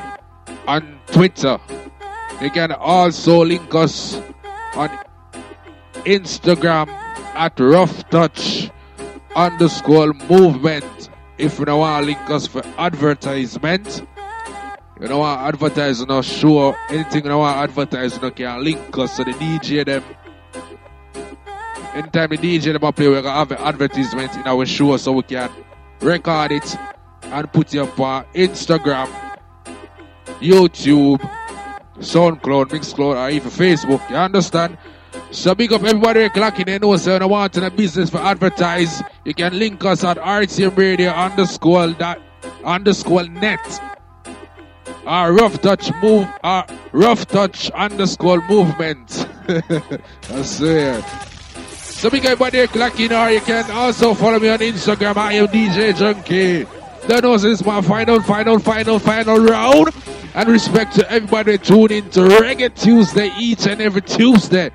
on 0.67 0.99
Twitter. 1.09 1.59
You 2.41 2.51
can 2.51 2.73
also 2.73 3.45
link 3.45 3.75
us 3.75 4.21
on 4.75 4.91
Instagram 6.05 6.89
at 6.89 7.59
rough 7.59 8.09
touch 8.11 8.71
underscore 9.35 10.13
movement 10.29 11.11
if 11.39 11.59
you 11.59 11.65
don't 11.65 11.81
want 11.81 12.03
to 12.03 12.07
link 12.07 12.31
us 12.31 12.47
for 12.47 12.63
advertisement. 12.79 14.07
You 15.01 15.09
want 15.17 15.41
to 15.41 15.47
advertise 15.47 16.01
on 16.01 16.11
our 16.11 16.23
show, 16.23 16.77
anything 16.89 17.25
you 17.25 17.37
want 17.37 17.57
to 17.57 17.63
advertise, 17.63 18.21
you 18.23 18.31
can 18.31 18.63
link 18.63 18.97
us 18.97 19.17
to 19.17 19.25
the 19.25 19.33
DJ 19.33 19.85
them. 19.85 20.05
Anytime 21.95 22.31
the 22.31 22.39
DJ 22.39 22.79
them 22.79 22.93
play, 22.93 23.09
we're 23.09 23.23
gonna 23.23 23.39
have 23.39 23.51
an 23.51 23.59
advertisement 23.59 24.35
in 24.37 24.43
our 24.47 24.65
show 24.67 24.97
so 24.97 25.13
we 25.13 25.23
can 25.23 25.51
record 26.01 26.53
it 26.53 26.77
and 27.23 27.53
put 27.53 27.75
it 27.75 27.79
up 27.81 27.99
on 27.99 28.25
Instagram, 28.35 29.09
YouTube, 30.41 31.21
SoundCloud, 31.99 32.67
Mixcloud, 32.71 33.17
or 33.17 33.31
even 33.31 33.51
Facebook. 33.51 34.09
You 34.11 34.17
understand? 34.17 34.79
So 35.35 35.53
big 35.53 35.73
up 35.73 35.83
everybody 35.83 36.29
clocking 36.29 36.69
in 36.69 36.81
know 36.81 36.97
so 36.97 37.17
I 37.17 37.25
want 37.25 37.57
a 37.57 37.69
business 37.69 38.09
for 38.09 38.19
advertise. 38.19 39.03
You 39.25 39.35
can 39.35 39.59
link 39.59 39.85
us 39.85 40.05
at 40.05 40.17
RTM 40.17 40.77
Radio 40.77 41.11
underscore 41.11 41.89
that 41.89 42.21
underscore 42.65 43.25
net. 43.25 43.59
Our 45.05 45.33
rough 45.33 45.61
touch 45.61 45.91
move 46.01 46.29
our 46.45 46.65
rough 46.93 47.27
touch 47.27 47.69
underscore 47.73 48.49
movement. 48.49 49.29
I 49.49 50.43
swear. 50.43 51.03
So 51.73 52.11
big 52.11 52.25
everybody 52.25 52.65
clocking 52.69 53.11
or 53.11 53.33
you 53.33 53.41
can 53.41 53.69
also 53.73 54.15
follow 54.15 54.39
me 54.39 54.51
on 54.51 54.61
Instagram. 54.61 55.17
I 55.17 55.33
am 55.33 55.49
DJ 55.49 55.95
Junky. 55.95 56.65
That 57.09 57.25
this 57.25 57.43
is 57.43 57.67
my 57.67 57.83
final, 57.83 58.23
final, 58.23 58.61
final, 58.61 59.01
final 59.01 59.39
round. 59.39 59.89
And 60.37 60.49
respect 60.49 60.95
to 60.95 61.11
everybody 61.11 61.59
tuning 61.59 62.09
to 62.11 62.21
Reggae 62.21 62.73
Tuesday 62.81 63.31
each 63.39 63.67
and 63.67 63.81
every 63.81 64.03
Tuesday 64.03 64.71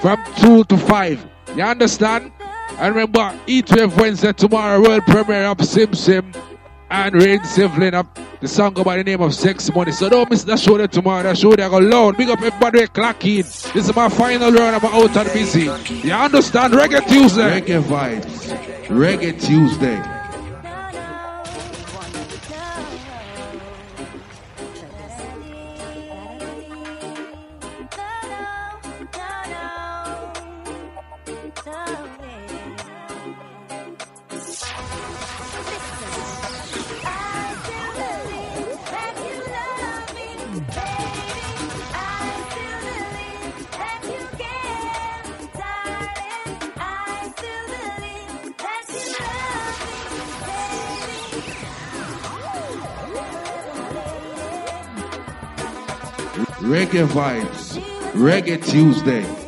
from 0.00 0.22
2 0.36 0.64
to 0.64 0.76
5. 0.76 1.26
You 1.56 1.62
understand? 1.62 2.32
And 2.78 2.94
remember, 2.94 3.38
E12 3.46 3.96
Wednesday 3.98 4.32
tomorrow, 4.32 4.80
world 4.80 5.02
premiere 5.06 5.46
of 5.46 5.64
Sim 5.64 5.94
Sim 5.94 6.32
and 6.90 7.14
Rain 7.14 7.40
Sivlin 7.40 7.94
up 7.94 8.18
the 8.40 8.48
song 8.48 8.74
go 8.74 8.84
by 8.84 8.98
the 8.98 9.04
name 9.04 9.22
of 9.22 9.34
Sex 9.34 9.74
Money. 9.74 9.92
So 9.92 10.10
don't 10.10 10.30
miss 10.30 10.44
that 10.44 10.58
show 10.58 10.76
there 10.76 10.86
tomorrow. 10.86 11.22
That 11.22 11.38
show 11.38 11.56
there 11.56 11.70
go 11.70 11.78
loud. 11.78 12.18
Big 12.18 12.28
up 12.28 12.40
everybody 12.40 12.86
clocking. 12.86 13.72
This 13.72 13.88
is 13.88 13.96
my 13.96 14.08
final 14.10 14.52
round. 14.52 14.76
I'm 14.76 14.84
out 14.84 15.16
and 15.16 15.32
busy. 15.32 15.62
You 16.06 16.12
understand? 16.12 16.74
Reggae 16.74 17.06
Tuesday. 17.08 17.60
Reggae 17.60 17.82
vibes. 17.82 18.86
Reggae 18.88 19.40
Tuesday. 19.42 20.15
Reggae 56.66 57.06
vibes. 57.06 57.78
Reggae 58.14 58.58
Tuesday. 58.58 59.45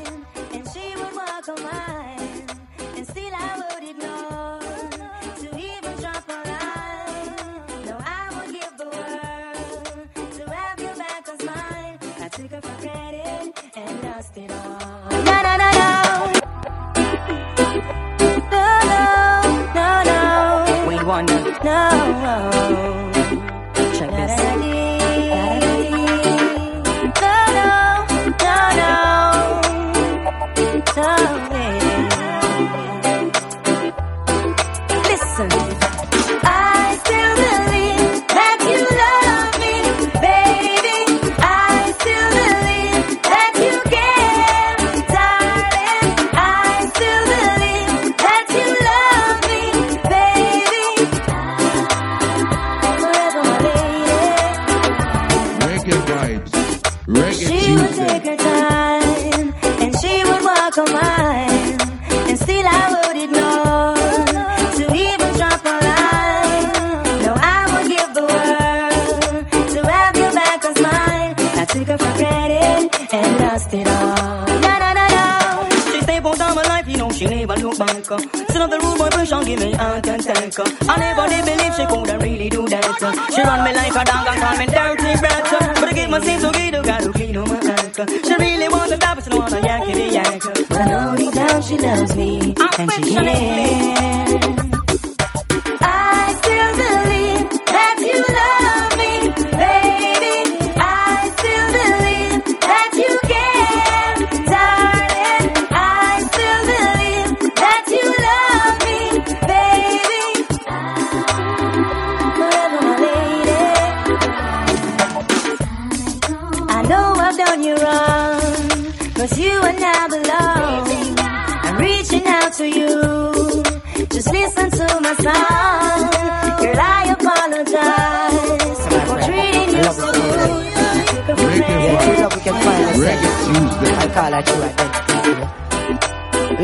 On 88.00 88.47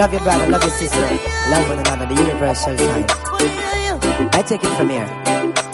Love 0.04 0.12
your 0.12 0.20
brother, 0.20 0.46
love 0.48 0.62
your 0.62 0.70
sister. 0.70 1.00
Love 1.00 1.66
one 1.66 1.78
another, 1.78 2.04
the 2.04 2.14
universal 2.14 2.76
sign. 2.76 3.06
I 4.34 4.44
take 4.46 4.62
it 4.62 4.76
from 4.76 4.90
here. 4.90 5.73